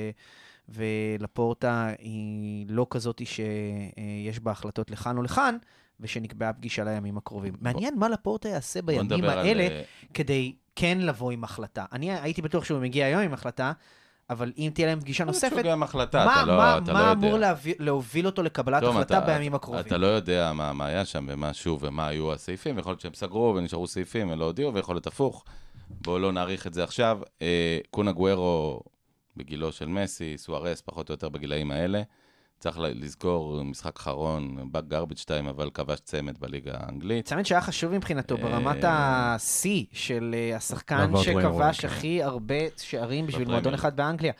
ולפורטה 0.68 1.88
היא 1.98 2.66
לא 2.68 2.86
כזאת 2.90 3.22
שיש 3.26 4.40
בה 4.40 4.50
החלטות 4.50 4.90
לכאן 4.90 5.16
או 5.16 5.22
לכאן, 5.22 5.56
ושנקבעה 6.00 6.52
פגישה 6.52 6.84
לימים 6.84 7.18
הקרובים. 7.18 7.54
מעניין 7.60 7.98
מה 7.98 8.08
לפורטה 8.08 8.48
יעשה 8.48 8.82
בוא 8.82 8.94
בימים 9.02 9.24
על... 9.24 9.38
האלה 9.38 9.62
אה, 9.62 9.82
כדי 10.14 10.54
כן 10.76 10.98
לבוא 11.00 11.32
עם 11.32 11.44
החלטה. 11.44 11.84
אני 11.92 12.18
הייתי 12.18 12.42
בטוח 12.42 12.64
שהוא 12.64 12.80
מגיע 12.80 13.06
היום 13.06 13.20
עם 13.22 13.32
החלטה, 13.32 13.72
אבל 14.30 14.52
אם 14.58 14.70
תהיה 14.74 14.86
להם 14.86 15.00
פגישה 15.00 15.24
נוספת, 15.24 15.62
גם 15.64 15.82
החלטה, 15.82 16.24
מה, 16.24 16.34
אתה 16.42 16.46
לא, 16.46 16.56
מה, 16.56 16.78
אתה 16.78 16.92
מה 16.92 17.02
לא. 17.06 17.12
אמור 17.12 17.38
להביא, 17.38 17.74
להוביל 17.78 18.26
אותו 18.26 18.42
לקבלת 18.42 18.82
תום, 18.82 18.96
החלטה 18.96 19.18
אתה- 19.18 19.26
בימים 19.26 19.54
הקרובים? 19.54 19.80
אתה 19.86 19.96
לא 19.96 20.06
יודע 20.06 20.52
מה, 20.52 20.72
מה 20.72 20.86
היה 20.86 21.04
שם 21.04 21.26
ומה 21.28 21.54
שוב 21.54 21.78
ומה 21.82 22.06
היו 22.06 22.32
הסעיפים, 22.32 22.78
יכול 22.78 22.90
להיות 22.92 23.00
שהם 23.00 23.14
סגרו 23.14 23.54
ונשארו 23.56 23.86
סעיפים 23.86 24.30
ולא 24.30 24.44
הודיעו, 24.44 24.74
ויכול 24.74 24.94
להיות 24.94 25.06
הפוך. 25.06 25.44
בואו 26.00 26.18
לא 26.18 26.32
נאריך 26.32 26.66
את 26.66 26.74
זה 26.74 26.84
עכשיו. 26.84 27.18
אה, 27.42 27.78
קונה 27.90 28.12
גוורו 28.12 28.80
בגילו 29.36 29.72
של 29.72 29.86
מסי, 29.86 30.38
סוארס, 30.38 30.80
פחות 30.80 31.08
או 31.08 31.12
יותר 31.12 31.28
בגילאים 31.28 31.70
האלה. 31.70 32.02
צריך 32.62 32.78
לזכור, 32.80 33.62
משחק 33.62 33.96
אחרון, 33.96 34.72
באג 34.72 34.88
גרביץ' 34.88 35.18
2, 35.18 35.46
אבל 35.46 35.70
כבש 35.74 36.00
צמד 36.00 36.38
בליגה 36.38 36.72
האנגלית. 36.74 37.26
צמד 37.26 37.46
שהיה 37.46 37.60
חשוב 37.60 37.92
מבחינתו 37.92 38.36
ברמת 38.36 38.84
אה, 38.84 39.34
השיא 39.34 39.84
של 39.92 40.34
אה, 40.34 40.56
השחקן 40.56 41.06
דוויין 41.06 41.40
שכבש 41.40 41.80
כן. 41.80 41.88
הכי 41.88 42.22
הרבה 42.22 42.54
שערים 42.76 43.26
בשביל. 43.26 43.48
מועדון 43.48 43.74
אחד 43.74 43.96
באנגליה. 43.96 44.32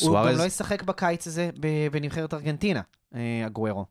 הוא 0.00 0.14
גם 0.14 0.36
לא 0.38 0.42
ישחק 0.42 0.82
בקיץ 0.82 1.26
הזה 1.26 1.50
בנבחרת 1.92 2.34
ארגנטינה, 2.34 2.80
אה, 3.14 3.42
הגוורו. 3.46 3.86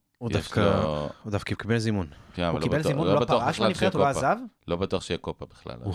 הוא 1.23 1.31
דווקא 1.31 1.55
קיבל 1.55 1.77
זימון. 1.77 2.07
כן, 2.33 2.43
הוא 2.43 2.59
לא 2.59 2.63
קיבל 2.63 2.83
זימון, 2.83 3.07
לא 3.07 3.11
הוא 3.11 3.19
לא 3.19 3.25
בטוח 3.25 3.43
פרש 3.43 3.59
מהנבחרת, 3.59 3.95
הוא. 3.95 4.05
עזב? 4.05 4.35
לא 4.67 4.75
בטוח 4.75 5.03
שיהיה 5.03 5.17
קופה 5.17 5.45
בכלל. 5.45 5.75
הוא 5.83 5.93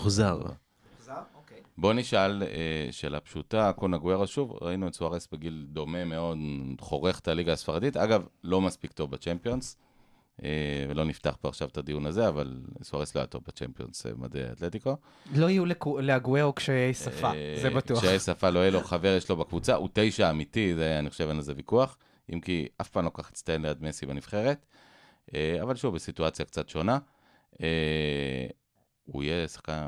אוקיי. 1.35 1.57
בוא 1.77 1.93
נשאל 1.93 2.43
אה, 2.43 2.87
שאלה 2.91 3.19
פשוטה, 3.19 3.71
קונה 3.75 3.97
גוורה 3.97 4.27
שוב, 4.27 4.57
ראינו 4.61 4.87
את 4.87 4.93
סוארס 4.93 5.27
בגיל 5.31 5.65
דומה 5.69 6.05
מאוד, 6.05 6.37
חורך 6.79 7.19
את 7.19 7.27
הליגה 7.27 7.53
הספרדית, 7.53 7.97
אגב, 7.97 8.23
לא 8.43 8.61
מספיק 8.61 8.91
טוב 8.91 9.11
בצ'מפיונס, 9.11 9.77
אה, 10.43 10.49
ולא 10.89 11.05
נפתח 11.05 11.37
פה 11.41 11.47
עכשיו 11.49 11.67
את 11.67 11.77
הדיון 11.77 12.05
הזה, 12.05 12.27
אבל 12.27 12.61
סוארס 12.83 13.15
לא 13.15 13.21
היה 13.21 13.27
טוב 13.27 13.41
בצ'מפיונס 13.47 14.05
אה, 14.05 14.11
מדעי 14.17 14.43
האתלטיקו. 14.43 14.97
לא 15.35 15.49
יהיו 15.49 15.65
לקו- 15.65 16.01
להגוורו 16.01 16.53
קשיי 16.53 16.93
שפה, 16.93 17.31
אה, 17.33 17.55
זה 17.61 17.69
בטוח. 17.69 17.97
קשיי 17.99 18.19
שפה 18.19 18.49
לא 18.49 18.59
יהיה 18.59 18.71
לו 18.71 18.81
חבר, 18.83 19.15
יש 19.17 19.29
לו 19.29 19.35
בקבוצה, 19.35 19.75
הוא 19.75 19.89
תשע 19.93 20.29
אמיתי, 20.29 20.75
זה 20.75 20.99
אני 20.99 21.09
חושב 21.09 21.27
אין 21.27 21.35
על 21.35 21.41
זה 21.41 21.53
ויכוח, 21.55 21.97
אם 22.33 22.39
כי 22.39 22.67
אף 22.81 22.89
פעם 22.89 23.05
לא 23.05 23.09
כל 23.09 23.21
כך 23.21 23.29
הצטיין 23.29 23.61
ליד 23.61 23.83
מסי 23.83 24.05
בנבחרת, 24.05 24.65
אה, 25.35 25.57
אבל 25.61 25.75
שוב, 25.75 25.95
בסיטואציה 25.95 26.45
קצת 26.45 26.69
שונה. 26.69 26.97
אה, 27.61 28.47
הוא 29.05 29.23
יהיה 29.23 29.47
שחקן, 29.47 29.85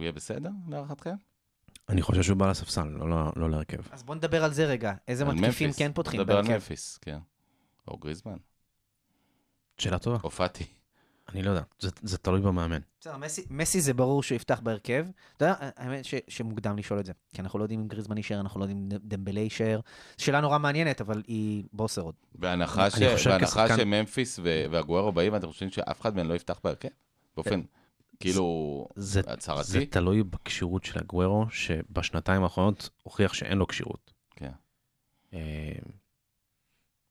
הוא 0.00 0.04
יהיה 0.04 0.12
בסדר 0.12 0.50
להערכתכם? 0.68 1.14
אני 1.88 2.02
חושב 2.02 2.22
שהוא 2.22 2.36
בא 2.36 2.50
לספסל, 2.50 2.84
לא- 2.84 3.08
לא 3.10 3.32
לא 3.36 3.50
להרכב. 3.50 3.78
אז 3.92 4.02
בוא 4.02 4.14
נדבר 4.14 4.44
על 4.44 4.52
זה 4.52 4.64
רגע. 4.66 4.92
איזה 5.08 5.24
מתקיפים. 5.24 5.70
כן 5.72 5.92
פותחים 5.94 6.20
נדבר 6.20 6.36
על 6.36 6.42
בהרכב? 6.42 6.54
ממפיס, 6.54 6.98
כן. 7.02 7.18
או 7.88 7.96
גריזמן, 7.98 8.36
שאלה 9.78 9.98
טובה. 9.98 10.18
או 10.24 10.30
פאטי. 10.30 10.64
אני 11.28 11.42
לא 11.42 11.50
יודע, 11.50 11.62
זה- 11.80 11.90
זה 12.02 12.18
תלוי 12.18 12.40
במאמן. 12.40 12.78
בסדר, 13.00 13.16
מסי- 13.16 13.46
מסי 13.50 13.80
זה 13.80 13.94
ברור 13.94 14.22
שהוא 14.22 14.36
יפתח 14.36 14.60
בהרכב. 14.62 15.06
אתה 15.36 15.44
יודע, 15.44 15.54
האמת 15.76 16.04
ש- 16.04 16.14
שמוקדם 16.28 16.76
לשאול 16.78 17.00
את 17.00 17.06
זה. 17.06 17.12
כי 17.34 17.42
אנחנו 17.42 17.58
לא 17.58 17.64
יודעים 17.64 17.80
אם 17.80 17.88
גריזמן 17.88 18.16
יישאר, 18.16 18.40
אנחנו 18.40 18.60
לא 18.60 18.64
יודעים 18.64 18.78
אם 18.92 18.98
דמבלי 19.04 19.40
יישאר. 19.40 19.80
שאלה 20.18 20.40
נורא 20.40 20.58
מעניינת, 20.58 21.00
אבל 21.00 21.22
היא 21.26 21.64
בוסר 21.72 22.02
עוד. 22.02 22.14
בהנחה, 22.34 22.90
ש... 22.90 22.98
בהנחה 23.26 23.46
כשחקן- 23.66 23.76
שממפיס 23.76 24.38
ו... 24.42 24.64
והגוארו 24.70 25.12
באים, 25.12 25.36
אתם 25.36 25.46
חושבים 25.46 25.70
שאף 25.70 26.00
אחד 26.00 26.16
מהם 26.16 26.28
לא 26.28 26.34
יפתח 26.34 26.60
בהרכב? 26.64 26.88
באופן, 27.36 27.60
כאילו, 28.20 28.86
זה, 28.96 29.20
הצהרתי? 29.26 29.64
זה 29.64 29.80
תלוי 29.90 30.22
בכשירות 30.22 30.84
של 30.84 30.98
הגוורו, 30.98 31.46
שבשנתיים 31.50 32.42
האחרונות 32.42 32.90
הוכיח 33.02 33.34
שאין 33.34 33.58
לו 33.58 33.66
כשירות. 33.66 34.12
כן. 34.30 34.52
אה, 35.34 35.72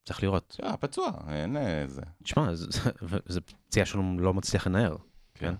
צריך 0.05 0.23
לראות. 0.23 0.57
אה, 0.63 0.77
פצוע, 0.77 1.11
אין 1.29 1.57
אה, 1.57 1.83
זה. 1.87 2.01
תשמע, 2.23 2.53
זה- 2.55 2.65
זה- 2.71 2.91
זה 3.25 3.41
פציעה 3.41 3.85
שהוא 3.85 4.19
לא 4.19 4.33
מצליח 4.33 4.67
לנער. 4.67 4.97
כן. 5.33 5.49
כן. 5.49 5.55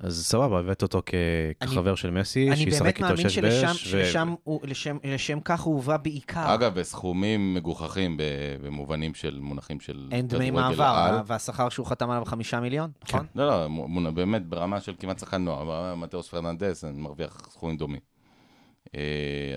אז 0.00 0.26
סבבה, 0.26 0.58
הבאת 0.58 0.82
אותו 0.82 1.02
כחבר 1.60 1.94
של 1.94 2.10
מסי, 2.10 2.48
אני 2.48 2.56
שישחק 2.56 2.82
באמת 2.82 2.96
איתו 2.96 3.08
מאמין 3.08 3.28
שש 3.28 3.34
שלשם 3.34 3.66
באש. 3.66 3.86
ו- 3.86 3.88
שלשם 3.90 4.34
הוא- 4.44 4.60
לשם- 4.64 4.96
לשם 5.04 5.40
כך 5.40 5.60
הוא 5.60 5.74
הובא 5.74 5.96
בעיקר. 5.96 6.54
אגב, 6.54 6.74
בסכומים 6.78 7.54
מגוחכים 7.54 8.16
במובנים 8.62 9.14
של 9.14 9.38
מונחים 9.40 9.80
של 9.80 10.08
אין 10.12 10.28
דמי 10.28 10.50
מעבר, 10.50 10.84
על. 10.84 11.14
והשכר 11.26 11.68
שהוא 11.68 11.86
חתם 11.86 12.10
עליו 12.10 12.24
חמישה 12.24 12.60
מיליון, 12.60 12.90
נכון? 13.08 13.26
לא, 13.34 13.46
לא, 13.48 13.66
מונ- 13.68 14.10
באמת 14.10 14.46
ברמה 14.46 14.80
של 14.80 14.94
כמעט 14.98 15.18
שחקן 15.18 15.44
נוער, 15.44 15.94
מתאוס 15.94 16.28
פרננדס 16.28 16.84
מרוויח 16.84 17.48
סכומים 17.50 17.76
דומים. 17.76 18.00
אה, 18.94 19.00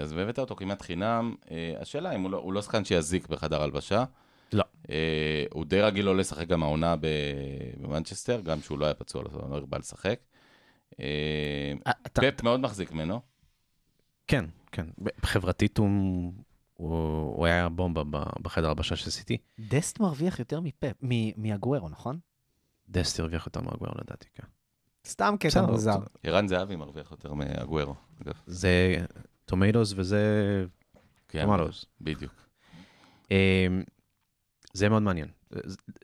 אז 0.02 0.12
הבאת 0.12 0.40
אותו 0.40 0.56
כמעט 0.56 0.82
חינם, 0.82 1.36
אה, 1.52 1.74
השאלה 1.82 2.16
אם 2.16 2.22
הוא 2.22 2.32
לא- 2.32 2.38
הוא 2.38 2.54
לא 2.54 2.62
שחקן 2.62 2.86
שיזיק 2.86 3.28
בחדר 3.28 3.62
הלבשה. 3.64 4.04
לא. 4.54 4.64
אה, 4.90 4.96
הוא 5.54 5.66
די 5.66 5.82
רגיל 5.82 6.06
לא 6.06 6.18
לשחק 6.18 6.48
גם 6.48 6.64
העונה 6.64 6.96
במנצ'סטר, 7.82 8.42
גם 8.42 8.62
שהוא 8.62 8.80
לא 8.80 8.86
היה 8.86 8.94
פצוע, 8.94 9.24
לא 9.24 9.30
לא 9.50 9.56
הרבה 9.56 9.78
לשחק. 9.78 10.20
אה, 11.00 11.74
אתה- 12.06 12.22
פפ 12.22 12.44
מאוד 12.44 12.60
מחזיק 12.60 12.92
ממנו. 12.92 13.22
כן, 14.28 14.46
כן. 14.72 14.86
חברתית 15.26 15.78
הוא, 15.78 15.88
הוא, 16.74 16.90
הוא 17.36 17.46
היה 17.46 17.70
בומבה 17.70 18.04
בחדר 18.42 18.68
הלבשה 18.70 18.96
של 18.96 19.10
סיטי. 19.12 19.38
דסט 19.60 20.00
מרוויח 20.00 20.40
יותר 20.40 20.60
מפפ, 20.60 20.94
מ- 21.04 21.42
מהגוורו, 21.48 21.90
נכון? 21.90 22.20
דסט 22.90 23.20
הרוויח 23.20 23.46
יותר 23.46 23.62
מהגוורו 23.62 23.94
לדעתי, 24.02 24.28
כן. 24.34 24.44
סתם 25.08 25.36
קטע 25.40 25.66
מוזר. 25.66 25.98
ערן 26.24 26.48
זהבי 26.48 26.76
מרוויח 26.76 27.12
יותר 27.12 27.34
מהגוורו, 27.34 27.96
אגב. 28.22 28.34
זה 28.48 28.96
טומטוס 29.46 29.94
וזה 29.98 30.22
כן, 31.28 31.46
טומטוס. 31.46 31.86
בדיוק. 32.02 32.34
אה, 33.32 33.68
זה 34.74 34.90
מאוד 34.90 35.02
מעניין. 35.02 35.28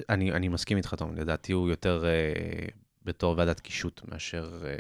אני, 0.10 0.32
אני 0.32 0.48
מסכים 0.48 0.78
איתך, 0.78 0.94
תום, 0.94 1.16
לדעתי 1.16 1.52
הוא 1.54 1.70
יותר 1.70 2.06
אה, 2.06 2.66
בתור 3.10 3.36
ועדת 3.38 3.60
קישוט 3.60 4.02
מאשר... 4.12 4.62
אה, 4.66 4.74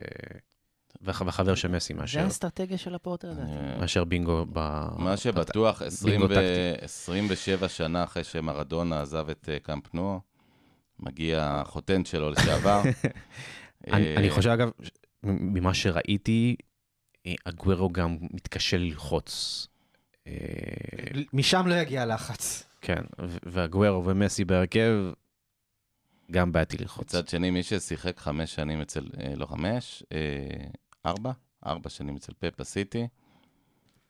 וח- 1.01 1.21
וחבר 1.25 1.55
של 1.55 1.67
מסי 1.67 1.93
זה 1.93 1.99
מאשר, 1.99 2.19
האסטרטגיה 2.19 2.77
של 2.77 2.95
הפורטר 2.95 3.29
לדעתי. 3.31 3.51
אה, 3.51 3.77
מאשר 3.79 4.03
בינגו 4.03 4.45
ב... 4.53 4.59
מה 4.97 5.17
שבטוח, 5.17 5.81
20 5.81 6.11
בינגו 6.19 6.25
ו- 6.33 6.35
טקטי. 6.35 6.85
27 6.85 7.69
שנה 7.69 8.03
אחרי 8.03 8.23
שמרדונה 8.23 9.01
עזב 9.01 9.29
את 9.29 9.49
אה, 9.49 9.59
קאמפ 9.59 9.93
נו, 9.93 10.21
מגיע 10.99 11.43
החותן 11.43 12.05
שלו 12.05 12.29
לשעבר. 12.31 12.81
אני, 13.93 14.29
חושב, 14.29 14.49
אגב, 14.49 14.69
ממה 15.23 15.73
שראיתי, 15.73 16.55
הגוורו 17.45 17.89
גם 17.89 18.17
מתקשה 18.21 18.77
ללחוץ. 18.77 19.67
משם 21.33 21.67
לא 21.67 21.75
יגיע 21.75 22.01
הלחץ. 22.01 22.63
כן, 22.81 23.01
והגוורו 23.45 24.05
ומסי 24.05 24.45
בהרכב, 24.45 24.93
גם 26.31 26.51
בעייתי 26.51 26.77
ללחוץ. 26.77 27.05
מצד 27.05 27.27
שני, 27.27 27.51
מי 27.51 27.63
ששיחק 27.63 28.19
חמש 28.19 28.55
שנים 28.55 28.81
אצל, 28.81 29.03
אה, 29.19 29.33
לא 29.35 29.45
חמש, 29.45 30.03
אה, 30.11 30.17
ארבע, 31.05 31.31
ארבע 31.65 31.89
שנים 31.89 32.15
אצל 32.15 32.33
פפ 32.39 32.59
בסיטי, 32.59 33.07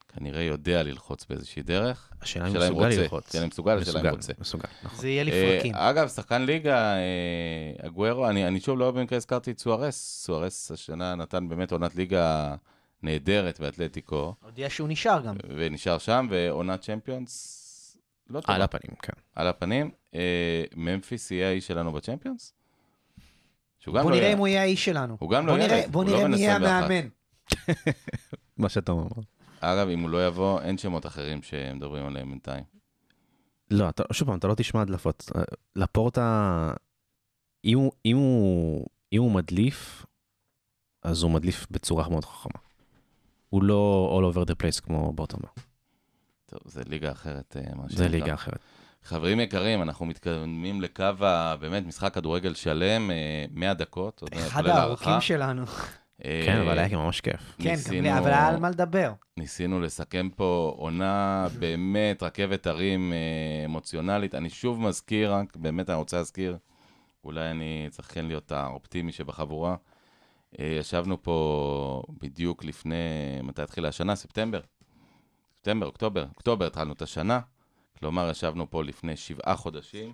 כנראה 0.08 0.42
יודע 0.42 0.84
ללחוץ 0.84 1.26
באיזושהי 1.30 1.64
דרך. 1.64 2.12
השאלה 2.22 2.48
אם 2.48 2.56
הוא 2.56 2.62
מסוגל 2.64 2.86
רוצה. 2.86 3.02
ללחוץ. 3.02 3.28
השאלה 3.28 3.44
אם 3.44 3.50
מסוגל, 3.50 3.78
השאלה 3.78 4.00
אם 4.00 4.06
מסוגל, 4.06 4.16
רוצה. 4.16 4.34
מסוגל, 4.40 4.70
נכון. 4.84 5.00
זה 5.00 5.10
יהיה 5.10 5.24
אה, 5.24 5.28
לפרקים. 5.28 5.76
אגב, 5.76 6.08
שחקן 6.08 6.42
ליגה, 6.42 6.96
אגוארו, 7.82 8.30
אני, 8.30 8.48
אני 8.48 8.60
שוב 8.60 8.80
לא 8.80 8.92
במקרה 8.92 9.18
הזכרתי 9.18 9.52
את 9.52 9.60
סוארס. 9.60 10.24
סוארס 10.26 10.72
השנה 10.72 11.16
נתן 11.16 11.50
באמת 11.50 11.72
עונת 11.72 11.96
ליגה 11.96 12.56
נהדרת 13.04 13.60
באתלטיקו, 13.60 14.36
הודיע 14.44 14.70
שהוא 14.70 14.88
נשאר 14.90 15.22
גם. 15.22 15.36
ונשאר 15.58 15.98
שם, 15.98 16.28
ועונת 16.30 16.82
צ'מפיונס 16.82 17.56
לא 18.30 18.42
טובה. 18.42 18.56
על 18.56 18.62
הפנים, 18.62 18.96
כן. 19.02 19.14
על 19.36 19.48
הפנים. 19.48 19.92
אה, 20.16 20.64
ממפיס 20.76 21.32
יהיה 21.32 21.48
האיש 21.50 21.68
שלנו 21.68 21.92
בצ'מפיונס? 21.92 22.54
שהוא 23.80 23.96
גם 23.96 24.04
בוא 24.04 24.12
לא 24.12 24.16
נראה 24.18 24.26
יהיה- 24.28 24.34
אם 24.36 24.40
הוא 24.40 24.48
יהיה 24.48 24.62
האיש 24.62 24.86
שלנו. 24.86 25.18
הוא 25.20 25.30
גם 25.30 25.48
לא 25.48 25.60
ילד, 25.60 25.92
בוא 25.92 26.04
לא 26.06 26.10
נראה 26.12 26.28
מי 26.28 26.38
יהיה 26.38 26.56
21. 26.58 26.84
המאמן. 26.84 27.08
מה 28.58 28.70
שאתה 28.70 28.92
אומר. 28.92 29.08
אגב, 29.60 29.88
אם 29.90 30.00
הוא 30.00 30.10
לא 30.10 30.28
יבוא, 30.28 30.62
אין 30.62 30.78
שמות 30.78 31.06
אחרים 31.06 31.42
שמדברים 31.44 32.06
עליהם 32.06 32.30
בינתיים. 32.30 32.64
לא, 33.72 33.90
אתה, 33.90 34.04
שוב 34.14 34.28
פעם, 34.28 34.38
אתה 34.40 34.48
לא 34.48 34.56
תשמע 34.56 34.82
הדלפות. 34.82 35.32
אה, 35.36 35.42
לפורטה, 35.76 36.72
אם 37.66 37.78
הוא, 37.78 37.92
אם 38.06 38.18
הוא, 38.18 38.86
אם 39.14 39.22
הוא 39.22 39.32
מדליף, 39.32 40.06
אז 41.04 41.24
הוא 41.24 41.32
מדליף 41.32 41.68
בצורה 41.72 42.10
מאוד 42.10 42.26
חכמה. 42.26 42.60
הוא 43.50 43.64
לא 43.64 44.10
all 44.32 44.36
over 44.36 44.48
the 44.50 44.54
place 44.64 44.82
כמו 44.82 45.14
בוטומר. 45.14 45.50
טוב, 46.46 46.60
זה 46.66 46.82
ליגה 46.88 47.12
אחרת, 47.12 47.58
אה, 47.58 47.76
מה 47.76 47.84
זה. 47.90 48.08
ליגה 48.08 48.34
אחרת. 48.34 48.60
חברים 49.04 49.40
יקרים, 49.40 49.82
אנחנו 49.82 50.06
מתקדמים 50.06 50.82
לקו 50.82 51.04
ה... 51.22 51.56
באמת, 51.60 51.86
משחק 51.86 52.14
כדורגל 52.14 52.54
שלם, 52.54 53.12
אה, 53.12 53.46
100 53.52 53.74
דקות. 53.74 54.22
עוד 54.22 54.34
אחד 54.34 54.66
הארוכים. 54.68 55.22
שלנו. 55.22 55.64
אה, 56.26 56.42
כן, 56.46 56.58
אבל 56.62 56.80
היה 56.80 56.98
ממש 56.98 57.22
כיף. 57.22 57.56
כן, 57.58 57.70
ניסינו- 57.70 58.18
אבל 58.18 58.28
היה 58.32 58.48
על 58.48 58.58
מה 58.60 58.70
לדבר. 58.70 59.12
ניסינו 59.38 59.80
לסכם 59.82 60.30
פה 60.36 60.74
עונה 60.78 61.48
באמת 61.60 62.24
רכבת 62.24 62.68
הרים 62.68 63.14
אה, 63.14 63.18
אמוציונלית. 63.66 64.36
אני 64.36 64.50
שוב 64.50 64.80
מזכיר, 64.82 65.34
רק 65.34 65.56
באמת 65.56 65.90
אני 65.90 65.98
רוצה 65.98 66.18
להזכיר, 66.18 66.58
אולי 67.24 67.52
אני 67.52 67.88
צריך 67.92 68.14
כן 68.14 68.26
להיות 68.26 68.52
האופטימי 68.52 69.12
שבחבורה. 69.12 69.76
אה, 70.60 70.78
ישבנו 70.80 71.24
פה 71.24 72.04
בדיוק 72.22 72.64
לפני, 72.64 72.96
מתי 73.44 73.62
התחילה 73.62 73.88
השנה? 73.88 74.16
ספטמבר. 74.16 74.60
ספטמבר, 75.58 75.86
אוקטובר. 75.88 76.26
אוקטובר 76.30 76.66
התחלנו 76.68 76.94
את 76.94 77.02
השנה. 77.02 77.40
כלומר, 78.00 78.30
ישבנו 78.30 78.70
פה 78.70 78.84
לפני 78.84 79.16
שבעה 79.16 79.56
חודשים, 79.56 80.14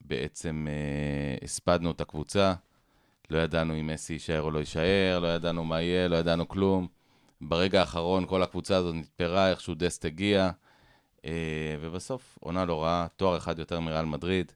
ובעצם 0.00 0.66
הספדנו 1.42 1.90
את 1.90 2.00
הקבוצה. 2.00 2.54
לא 3.30 3.38
ידענו 3.38 3.80
אם 3.80 3.86
מסי 3.86 4.12
יישאר 4.12 4.42
או 4.42 4.50
לא 4.50 4.58
יישאר, 4.58 5.18
לא 5.22 5.28
ידענו 5.28 5.64
מה 5.64 5.82
יהיה, 5.82 6.08
לא 6.08 6.16
ידענו 6.16 6.48
כלום. 6.48 6.86
ברגע 7.40 7.80
האחרון 7.80 8.26
כל 8.26 8.42
הקבוצה 8.42 8.76
הזאת 8.76 8.94
נתפרה, 8.94 9.50
איכשהו 9.50 9.74
דסט 9.74 10.04
הגיע, 10.04 10.50
אה, 11.24 11.30
ובסוף 11.80 12.38
עונה 12.40 12.64
לא 12.64 12.82
רעה, 12.82 13.06
תואר 13.16 13.36
אחד 13.36 13.58
יותר 13.58 13.80
מריאל 13.80 14.04
מדריד, 14.04 14.52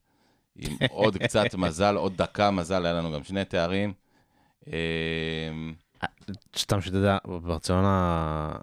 עם 0.56 0.76
עוד 0.90 1.16
קצת 1.16 1.54
מזל, 1.54 1.96
עוד 1.96 2.16
דקה 2.16 2.50
מזל, 2.50 2.86
היה 2.86 2.94
לנו 2.94 3.12
גם 3.12 3.24
שני 3.24 3.44
תארים. 3.44 3.92
אה, 4.72 4.72
סתם 6.56 6.80
שתדע, 6.80 7.18
ברצלונה 7.24 8.56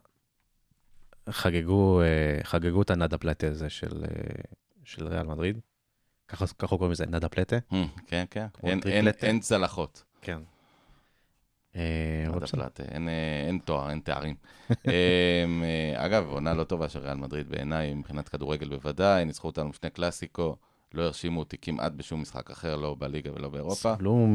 חגגו, 1.32 2.02
אה, 2.02 2.06
חגגו 2.44 2.82
את 2.82 2.90
הנדה 2.90 3.18
פלטה 3.18 3.48
הזה 3.48 3.70
של, 3.70 4.04
אה, 4.04 4.42
של 4.84 5.08
ריאל 5.08 5.24
מדריד. 5.28 5.60
ככה 6.28 6.46
ככה 6.48 6.68
קוראים 6.78 6.92
לזה, 6.92 7.06
נדה 7.06 7.30
פלטה. 7.30 7.58
כן, 8.08 8.26
כן, 8.30 8.46
כמו 8.54 8.70
אין-. 8.70 8.80
אין- 8.86 9.08
אין 9.22 9.40
צלחות. 9.40 10.04
כן. 10.22 10.40
אה, 11.76 12.24
אין, 13.48 13.60
תואר, 13.66 13.90
אין 13.90 14.00
תארים. 14.00 14.36
אמ, 14.88 15.64
אגב, 15.96 16.28
עונה 16.30 16.54
לא 16.54 16.64
טובה 16.64 16.90
של 16.90 17.00
ריאל 17.00 17.18
מדריד 17.18 17.50
בעיניי, 17.50 17.94
מבחינת 17.94 18.30
כדורגל 18.30 18.70
בוודאי, 18.70 19.26
ניצחו 19.26 19.48
אותנו 19.48 19.70
בשני 19.70 19.90
קלאסיקו, 19.90 20.56
לא 20.94 21.02
הרשימו 21.04 21.40
אותי 21.40 21.58
כמעט 21.58 21.92
בשום 21.92 22.22
משחק 22.22 22.52
אחר, 22.52 22.76
לא 22.76 22.96
בליגה 23.00 23.32
ולא 23.34 23.50
באירופה. 23.50 23.96
סבלו 23.96 24.28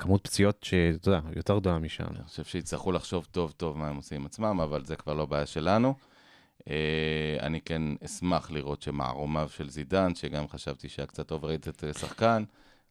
מכמות 0.00 0.24
פציעות 0.24 0.62
שאתה 0.64 1.08
יודע, 1.10 1.20
יותר 1.36 1.58
גדולה 1.58 1.78
משם. 1.78 2.04
אני 2.16 2.24
חושב 2.24 2.44
שיצטרכו 2.44 2.92
לחשוב 2.92 3.26
טוב 3.30 3.52
טוב 3.56 3.78
מה 3.78 3.88
הם 3.88 3.96
עושים 3.96 4.20
עם 4.20 4.26
עצמם, 4.26 4.60
אבל 4.60 4.84
זה 4.84 4.96
כבר 4.96 5.14
לא 5.14 5.26
בעיה 5.26 5.46
שלנו. 5.46 5.94
אה, 6.70 6.74
אני 7.40 7.60
כן 7.60 7.82
אשמח 8.04 8.50
לראות 8.50 8.82
שמערומיו 8.82 9.48
של 9.48 9.70
זידן, 9.70 10.14
שגם 10.14 10.48
חשבתי 10.48 10.88
שהיה 10.88 11.06
קצת 11.06 11.30
overrated 11.30 11.92
שחקן, 11.98 12.44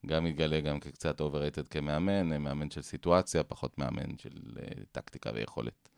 גם 0.05 0.27
יתגלה 0.27 0.59
גם 0.61 0.79
כקצת 0.79 1.21
overrated 1.21 1.67
כמאמן, 1.67 2.33
אה, 2.33 2.37
מאמן 2.37 2.69
של 2.71 2.81
סיטואציה, 2.81 3.43
פחות 3.43 3.77
מאמן 3.77 4.17
של 4.17 4.29
אה, 4.61 4.67
טקטיקה 4.91 5.29
ויכולת. 5.33 5.89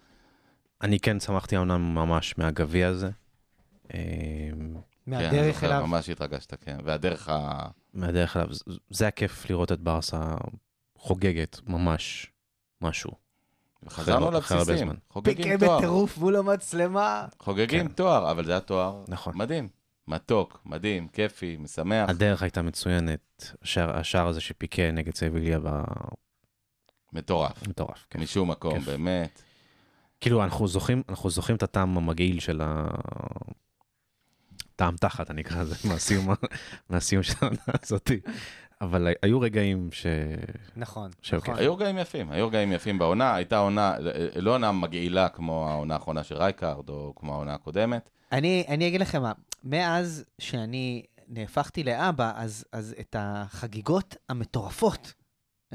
אני 0.82 1.00
כן 1.00 1.20
שמחתי 1.20 1.56
העונה 1.56 1.78
ממש 1.78 2.38
מהגביע 2.38 2.88
הזה. 2.88 3.10
אה, 3.94 4.00
כן, 4.52 4.58
מהדרך 5.08 5.34
אני 5.34 5.52
זוכר, 5.54 5.68
אליו. 5.68 5.88
ממש 5.88 6.10
התרגשת, 6.10 6.64
כן. 6.64 6.78
והדרך 6.84 7.30
ה... 7.30 7.68
מהדרך 7.94 8.38
אליו, 8.38 8.54
זה- 8.54 8.64
זה 8.90 9.04
היה 9.06 9.12
כיף 9.12 9.50
לראות 9.50 9.72
את 9.72 9.80
ברסה 9.80 10.36
חוגגת 11.02 11.60
ממש 11.68 12.32
משהו. 12.82 13.12
חזרנו 13.90 14.32
לבסיסים. 14.32 14.92
חוגגים 15.10 15.44
פיקה 15.44 15.66
תואר, 15.66 15.78
בטירוף 15.78 16.18
מול 16.18 16.36
המצלמה. 16.36 17.26
חוגגים 17.40 17.88
כן. 17.88 17.94
תואר, 17.94 18.32
אבל 18.32 18.46
זה 18.46 18.52
היה 18.52 18.62
תואר 18.62 19.04
נכון. 19.08 19.38
מדהים, 19.38 19.70
מתוק, 20.08 20.62
מדהים, 20.66 21.08
כיפי, 21.08 21.58
משמח, 21.60 22.10
הדרך 22.10 22.42
הייתה 22.42 22.62
מצוינת, 22.62 23.54
השער, 23.62 23.98
השער 23.98 24.28
הזה 24.28 24.42
שפיקה 24.42 24.92
נגד 24.92 25.16
סביליה 25.16 25.60
מטורף, 27.14 27.64
במטורף. 27.64 28.06
כן. 28.10 28.20
משום 28.20 28.52
מקום, 28.52 28.74
כיף. 28.74 28.86
באמת. 28.86 29.42
כאילו 30.20 30.44
אנחנו 30.44 30.68
זוכרים, 30.68 31.04
אנחנו 31.10 31.30
זוכרים 31.30 31.56
את 31.58 31.64
הטעם 31.64 31.98
המגעיל 31.98 32.40
של 32.40 32.62
ה... 32.64 32.88
טעם 34.76 34.96
תחת, 34.96 35.32
אני 35.32 35.42
אקרא 35.42 35.62
לזה, 35.62 35.76
מהסיום, 35.90 36.28
מהסיום 36.90 37.24
של 37.24 37.34
העונה 37.42 37.58
הזאתי. 37.84 38.20
אבל 38.82 39.08
היו 39.22 39.42
רגעים 39.42 39.90
ש... 39.92 40.06
נכון. 40.76 41.12
נכון. 41.34 41.56
היו 41.58 41.76
רגעים 41.76 41.98
יפים, 41.98 42.32
היו 42.32 42.48
רגעים 42.48 42.72
יפים 42.72 43.00
בעונה, 43.00 43.36
הייתה 43.36 43.58
עונה, 43.58 43.96
לא 44.36 44.54
עונה 44.54 44.72
מגעילה 44.72 45.30
כמו 45.30 45.70
העונה 45.70 45.94
האחרונה 45.94 46.24
של 46.24 46.36
רייקארד, 46.36 46.90
או 46.90 47.14
כמו 47.16 47.34
העונה 47.34 47.54
הקודמת. 47.54 48.10
אני, 48.32 48.66
אני 48.68 48.88
אגיד 48.88 49.02
לכם 49.02 49.22
מה, 49.22 49.32
מאז 49.64 50.26
שאני 50.40 51.04
נהפכתי 51.28 51.84
לאבא, 51.84 52.32
אז, 52.36 52.66
אז 52.72 52.96
את 53.00 53.16
החגיגות 53.20 54.16
המטורפות 54.30 55.14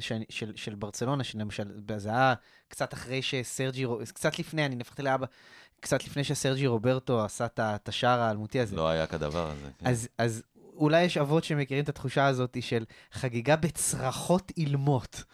של, 0.01 0.23
של, 0.29 0.53
של 0.57 0.75
ברצלונה, 0.75 1.25
שלמשל, 1.25 1.65
זה 1.97 2.11
היה 2.11 2.35
קצת 2.69 2.95
אחרי 2.95 3.23
שסרג'י, 3.23 3.87
קצת 4.15 4.39
לפני, 4.39 4.67
אני 4.67 4.77
נהפכתי 4.77 5.03
לאבא, 5.03 5.27
קצת 5.81 6.05
לפני 6.05 6.25
שסרג'י 6.25 6.67
רוברטו 6.67 7.25
עשה 7.25 7.47
את 7.59 7.89
השער 7.89 8.21
האלמותי 8.21 8.61
הזה. 8.61 8.77
לא 8.77 8.89
היה 8.89 9.07
כדבר 9.07 9.51
הזה. 9.51 9.71
כן. 9.79 9.87
אז, 9.87 10.09
אז 10.19 10.43
אולי 10.77 11.03
יש 11.03 11.17
אבות 11.17 11.45
שמכירים 11.45 11.85
את 11.85 11.89
התחושה 11.89 12.27
הזאת 12.27 12.57
של 12.61 12.85
חגיגה 13.13 13.57
בצרחות 13.57 14.53
אילמות. 14.57 15.25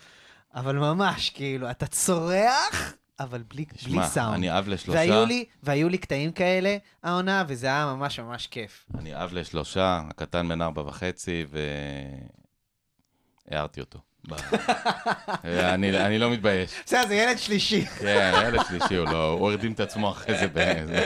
אבל 0.54 0.78
ממש, 0.78 1.30
כאילו, 1.30 1.70
אתה 1.70 1.86
צורח, 1.86 2.94
אבל 3.20 3.42
בלי, 3.48 3.64
בלי 3.64 3.78
שמע, 3.78 4.06
סאונד. 4.06 4.34
אני 4.34 4.58
אב 4.58 4.68
לשלושה, 4.68 4.98
והיו 4.98 5.26
לי, 5.26 5.44
והיו 5.62 5.88
לי 5.88 5.98
קטעים 5.98 6.32
כאלה, 6.32 6.76
העונה, 7.02 7.44
וזה 7.48 7.66
היה 7.66 7.86
ממש 7.86 8.20
ממש 8.20 8.46
כיף. 8.46 8.86
אני 8.98 9.22
אב 9.24 9.32
לשלושה, 9.32 10.02
הקטן 10.10 10.48
בן 10.48 10.62
ארבע 10.62 10.82
וחצי, 10.82 11.46
והערתי 13.50 13.80
אותו. 13.80 13.98
ב- 14.28 14.34
אני 15.44 16.06
אני 16.06 16.18
לא 16.18 16.30
מתבייש. 16.30 16.70
בסדר, 16.86 17.06
זה 17.08 17.14
ילד 17.14 17.38
שלישי. 17.38 17.86
כן, 17.86 18.32
הילד 18.34 18.60
שלישי, 18.68 18.94
הוא 18.94 19.06
לא, 19.08 19.30
הוא 19.30 19.50
הרדים 19.50 19.72
את 19.72 19.80
עצמו 19.80 20.10
אחרי 20.10 20.38
זה. 20.38 20.46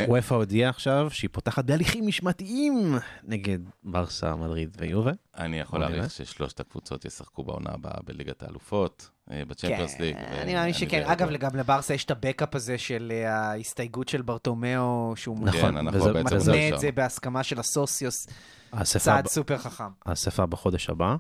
וופא 0.08 0.34
הודיעה 0.34 0.70
עכשיו 0.70 1.08
שהיא 1.10 1.30
פותחת 1.32 1.64
בהליכים 1.64 2.06
משמעתיים 2.06 2.94
נגד 3.24 3.58
ברסה, 3.84 4.36
מדריד 4.36 4.76
ויובה. 4.80 5.12
אני 5.38 5.60
יכול 5.60 5.80
בוא 5.80 5.88
להעריך. 5.88 6.10
ששלושת 6.10 6.60
הקבוצות 6.60 7.04
ישחקו 7.04 7.44
בעונה 7.44 7.70
הבאה 7.72 7.98
בליגת 8.04 8.42
האלופות, 8.42 9.10
אה, 9.30 9.42
בצ'מפיונס 9.48 9.98
ליג. 9.98 10.16
כן, 10.16 10.36
אני 10.42 10.54
מאמין 10.54 10.74
שכן. 10.74 11.02
אגב. 11.06 11.30
גם 11.36 11.56
לברסה 11.56 11.94
יש 11.94 12.04
את 12.04 12.10
הבקאפ 12.10 12.54
הזה 12.54 12.78
של 12.78 13.12
אה, 13.14 13.34
ההסתייגות 13.34 14.08
של 14.08 14.22
ברטומיאו, 14.22 15.12
שהוא 15.16 15.36
נכון, 15.46 15.60
כן, 15.60 15.86
מתנה 15.86 16.68
את. 16.74 16.80
זה 16.80 16.92
בהסכמה 16.92 17.42
של 17.42 17.58
הסוציוס, 17.60 18.26
האספה 18.72 18.98
צעד 18.98 19.26
סופר 19.26 19.58
חכם. 19.58 19.84
האספה 20.06 20.46
בחודש 20.46 20.90
הבא. 20.90 21.16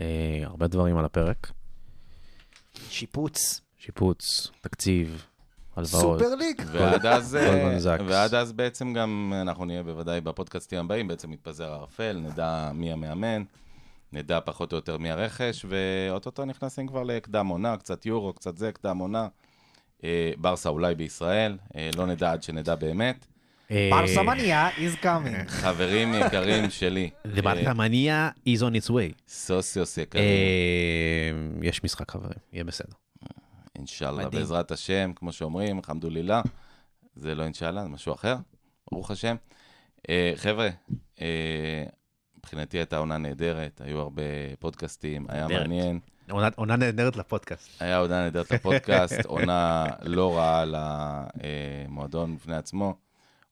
אה, 0.00 0.40
הרבה 0.42 0.66
דברים 0.66 0.98
על 0.98 1.04
הפרק. 1.04 1.50
שיפוץ. 2.90 3.60
שיפוץ, 3.78 4.50
תקציב, 4.60 5.26
הלוואות. 5.76 6.20
Super 6.20 6.34
League. 6.34 6.62
ועד 6.72 7.06
אז, 7.06 7.36
אה. 7.36 7.96
ועד 8.06 8.34
אז 8.34 8.52
בעצם 8.52 8.92
גם 8.92 9.32
אנחנו 9.40 9.64
נהיה 9.64 9.82
בוודאי 9.82 10.20
בפודקאסטים 10.20 10.78
הבאים, 10.78 11.08
בעצם 11.08 11.30
מתפזר 11.30 11.72
הערפל, 11.72 12.20
נדע 12.22 12.70
מי 12.74 12.92
המאמן, 12.92 13.42
נדע 14.12 14.40
פחות 14.44 14.72
או 14.72 14.76
יותר 14.76 14.98
מי 14.98 15.10
הרכש, 15.10 15.66
ואו-טו-טו 15.68 16.44
נכנסים 16.44 16.86
כבר 16.86 17.02
לקדם 17.02 17.46
עונה, 17.46 17.76
קצת 17.76 18.06
יורו, 18.06 18.32
קצת 18.32 18.56
זה, 18.56 18.72
קדם 18.72 18.98
עונה. 18.98 19.28
אה, 20.04 20.32
ברסה 20.38 20.68
אולי 20.68 20.94
בישראל, 20.94 21.58
אה, 21.76 21.90
לא 21.96 22.06
נדע 22.06 22.32
עד 22.32 22.42
שנדע 22.42 22.74
באמת. 22.74 23.26
אה, 23.70 23.88
ברסה 23.90 24.22
מניה 24.22 24.68
is 24.70 25.04
coming. 25.04 25.48
חברים 25.48 26.14
יקרים 26.14 26.70
שלי, 26.70 27.10
The 27.36 27.42
ברסה 27.42 27.74
מניה 27.74 28.30
is 28.48 28.60
on 28.60 28.86
its 28.86 28.90
way. 28.90 29.12
סוציוס 29.28 29.98
יקרים, 29.98 30.24
אה, 30.24 31.30
יש 31.68 31.84
משחק 31.84 32.10
חברים, 32.10 32.38
יהיה 32.52 32.64
בסדר. 32.64 32.92
אינשאללה. 33.78 34.28
בעזרת 34.28 34.70
השם, 34.70 35.12
כמו 35.16 35.32
שאומרים, 35.32 35.76
אלחמדולילה. 35.78 36.42
זה 37.16 37.34
לא 37.34 37.42
אינשאללה, 37.44 37.82
זה 37.82 37.88
משהו 37.88 38.14
אחר, 38.14 38.36
ברוך 38.92 39.10
השם. 39.10 39.36
אה, 40.08 40.32
חבר'ה, 40.36 40.68
אה, 41.20 41.84
מבחינתי 42.38 42.78
הייתה 42.78 42.96
עונה 42.98 43.18
נהדרת, 43.18 43.80
היו 43.84 43.98
הרבה 44.00 44.22
פודקאסטים, 44.58 45.26
היה. 45.28 45.48
מעניין. 45.48 45.98
עונה- 46.30 46.48
עונה 46.56 46.76
נהדרת 46.76 47.16
לפודקאסט. 47.16 47.82
היה 47.82 47.98
עונה 47.98 48.22
נהדרת 48.24 48.50
לפודקאסט, 48.52 49.24
עונה 49.26 49.86
לא 50.02 50.36
רעה 50.36 50.64
למועדון 51.88 52.36
בפני 52.36 52.56
עצמו. 52.56 52.94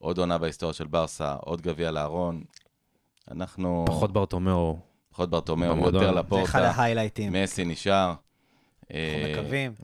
עוד 0.02 0.18
עונה 0.18 0.38
בהיסטוריה 0.38 0.74
של 0.74 0.86
ברסה, 0.86 1.34
עוד 1.34 1.60
גביע 1.60 1.90
לארון. 1.90 2.44
אנחנו... 3.30 3.84
פחות 3.86 4.12
ברטומיאו, 4.12 4.78
פחות 5.10 5.30
ברטומיאו. 5.30 5.76
יותר 5.76 5.98
זה 5.98 6.06
אחד 6.10 6.14
לפורטה. 6.16 6.70
ההיילייטים. 6.70 7.32
מסי 7.32 7.64
נשאר. 7.64 8.08
אנחנו 8.08 8.94
אה, 8.94 9.32
מקווים. 9.32 9.74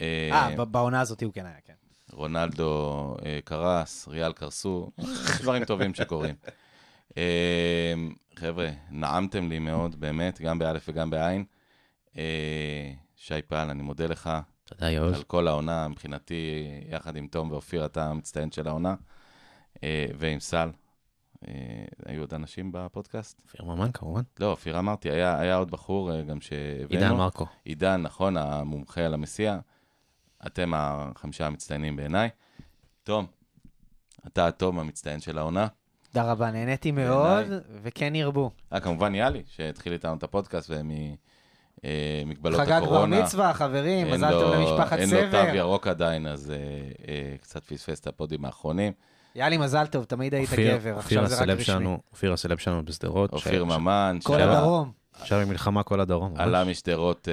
אה, 0.00 0.50
אה, 0.58 0.64
בעונה 0.64 1.00
הזאת 1.00 1.22
הוא 1.22 1.32
כן 1.32 1.46
היה, 1.46 1.54
כן. 1.64 1.72
רונלדו 2.12 3.16
אה, 3.24 3.38
קרס, 3.44 4.08
ריאל 4.08 4.32
קרסו, 4.32 4.90
יש 4.98 5.08
דברים 5.42 5.64
טובים 5.64 5.94
שקורים. 5.94 6.34
חבר'ה, 8.36 8.70
נעמתם 8.90 9.48
לי 9.48 9.58
מאוד, 9.58 10.00
באמת, 10.00 10.40
גם 10.40 10.58
באלף 10.58 10.84
וגם 10.88 11.10
בעין. 11.10 11.44
שי 13.16 13.42
פעל, 13.46 13.70
אני 13.70 13.82
מודה 13.82 14.06
לך 14.06 14.30
תודה 14.64 14.90
יעוז. 14.90 15.14
על 15.14 15.22
כל 15.22 15.48
העונה, 15.48 15.88
מבחינתי, 15.88 16.64
יחד 16.88 17.16
עם 17.16 17.26
תום 17.26 17.50
ואופיר, 17.50 17.84
אתה 17.84 18.04
המצטיין 18.04 18.52
של 18.52 18.68
העונה, 18.68 18.94
ועם 20.18 20.40
סל. 20.40 20.70
אה, 21.48 21.54
היו 22.06 22.22
עוד 22.22 22.34
אנשים 22.34 22.72
בפודקאסט? 22.72 23.42
אופיר 23.44 23.64
ממן 23.64 23.92
כמובן. 23.92 24.22
לא, 24.40 24.50
אופיר 24.50 24.78
אמרתי, 24.78 25.10
היה, 25.10 25.40
היה 25.40 25.56
עוד 25.56 25.70
בחור 25.70 26.12
אה, 26.12 26.22
גם 26.22 26.40
שהבאנו. 26.40 26.88
עידן 26.88 27.12
מרקו. 27.12 27.46
עידן, 27.64 28.02
נכון, 28.02 28.36
המומחה 28.36 29.00
על 29.00 29.14
המסיע. 29.14 29.58
אתם 30.46 30.72
החמישה 30.76 31.46
המצטיינים 31.46 31.96
בעיניי. 31.96 32.28
תום, 33.02 33.26
אתה 34.26 34.46
התום 34.46 34.78
המצטיין 34.78 35.20
של 35.20 35.38
העונה. 35.38 35.66
תודה 36.12 36.32
רבה, 36.32 36.50
נהניתי 36.50 36.90
מאוד, 36.90 37.46
וכן 37.82 38.14
ירבו. 38.14 38.50
אה, 38.72 38.80
כמובן 38.80 39.14
יאלי, 39.14 39.42
שהתחיל 39.46 39.92
איתנו 39.92 40.14
את 40.14 40.22
הפודקאסט 40.22 40.70
וממגבלות 41.84 42.60
חגג 42.60 42.66
כבר 42.66 42.76
הקורונה. 42.76 43.22
מצווה, 43.22 43.52
חברים, 43.52 44.10
מזל 44.10 44.30
טוב 44.30 44.54
למשפחת 44.54 44.98
אין 44.98 45.10
לו 45.10 45.16
תו 45.16 45.30
סבר. 45.30 45.54
ירוק 45.54 45.86
עדיין, 45.86 46.26
אז 46.26 46.50
אה, 46.50 46.56
אה, 47.08 47.36
קצת 47.40 47.64
פספס 47.64 48.00
את 48.00 48.06
הפודים 48.06 48.44
האחרונים. 48.44 48.92
יאללה, 49.34 49.58
מזל 49.58 49.86
טוב, 49.86 50.04
תמיד 50.04 50.34
היית 50.34 50.50
אופיר- 50.50 50.76
גבר, 50.78 50.94
אופיר 50.94 51.20
עכשיו 51.20 51.26
זה 51.36 51.42
רק 51.42 51.48
רשמי. 51.48 51.64
שלנו, 51.64 51.98
אופיר 52.12 52.32
הסלב 52.32 52.58
שלנו 52.58 52.84
בשדרות. 52.84 53.32
אופיר 53.32 53.64
ש- 53.64 53.68
ממן, 53.68 54.18
כל 54.22 54.40
הדרום. 54.42 54.92
עכשיו 55.20 55.38
עם 55.40 55.48
מלחמה 55.48 55.82
כל 55.82 56.00
הדרום. 56.00 56.34
עלה 56.36 56.64
משדרות 56.64 57.28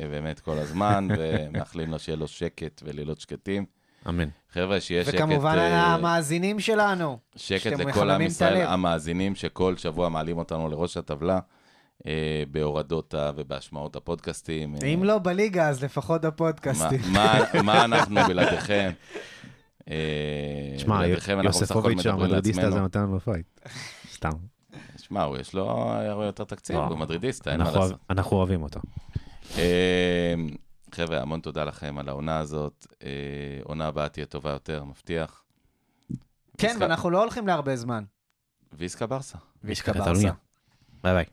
אה, 0.00 0.08
באמת 0.08 0.40
כל 0.40 0.58
הזמן, 0.58 1.08
ומאחלים 1.18 1.90
לו 1.90 1.98
שיהיה 1.98 2.16
לו 2.16 2.28
שקט 2.28 2.82
ולילות 2.84 3.20
שקטים. 3.20 3.64
אמן. 4.08 4.28
חבר'ה, 4.52 4.80
שיהיה 4.80 5.04
שקט... 5.04 5.14
וכמובן 5.14 5.56
אה, 5.58 5.84
המאזינים 5.94 6.60
שלנו. 6.60 7.18
שקט 7.36 7.66
לכל 7.80 8.10
עם 8.10 8.20
ישראל. 8.22 8.66
המאזינים 8.66 9.34
שכל 9.34 9.76
שבוע 9.76 10.08
מעלים 10.08 10.38
אותנו 10.38 10.68
לראש 10.68 10.96
הטבלה, 10.96 11.38
אה, 12.06 12.12
בהורדות 12.50 13.14
ובהשמעות 13.36 13.96
הפודקאסטים. 13.96 14.74
אה, 14.82 14.86
אם 14.88 15.04
לא 15.04 15.18
בליגה, 15.18 15.68
אז 15.68 15.84
לפחות. 15.84 16.24
מה- 17.12 17.40
מה 17.62 17.84
אנחנו 17.84 18.20
בלעדיכם? 18.28 18.90
אה, 19.90 20.78
שמע, 20.78 20.98
בלעדיכם 20.98 21.40
אנחנו 21.40 21.60
בסך 21.60 21.76
הכל 21.76 21.90
יוספוביץ' 21.92 22.06
המדרידיסט 22.06 22.58
הזה. 22.58 22.80
נותן 22.80 23.00
לנו 23.00 23.16
בפייט. 23.16 23.46
סתם. 24.12 24.30
שמע, 24.96 25.22
הוא 25.22 25.38
יש 25.38 25.54
לו 25.54 25.70
הרבה 25.70 26.26
יותר 26.26 26.44
תקציב, 26.44 26.76
לא. 26.76 26.84
הוא 26.84 26.98
מדרידיסט, 26.98 27.48
אין 27.48 27.58
מה 27.58 27.64
אנחנו 27.64 27.80
לעשות. 27.80 28.00
אנחנו 28.10 28.36
אוהבים 28.36 28.62
אותו. 28.62 28.80
אה, 29.58 30.34
חבר'ה, 30.92 31.22
המון 31.22 31.40
תודה 31.40 31.64
לכם 31.64 31.98
על 31.98 32.08
העונה 32.08 32.38
הזאת. 32.38 32.86
אה, 33.02 33.08
עונה 33.64 33.86
הבאה 33.86 34.08
תהיה 34.08 34.26
טובה 34.26 34.50
יותר, 34.50 34.84
מבטיח. 34.84 35.42
כן, 36.58 36.76
ואנחנו 36.80 37.10
לא 37.10 37.20
הולכים 37.20 37.46
להרבה 37.46 37.76
זמן. 37.76 38.04
ויסקה 38.72 39.06
ברסה. 39.06 39.38
ויסקה. 39.64 39.92
ברסה. 39.92 40.30
ביי 41.02 41.14
ביי. 41.14 41.24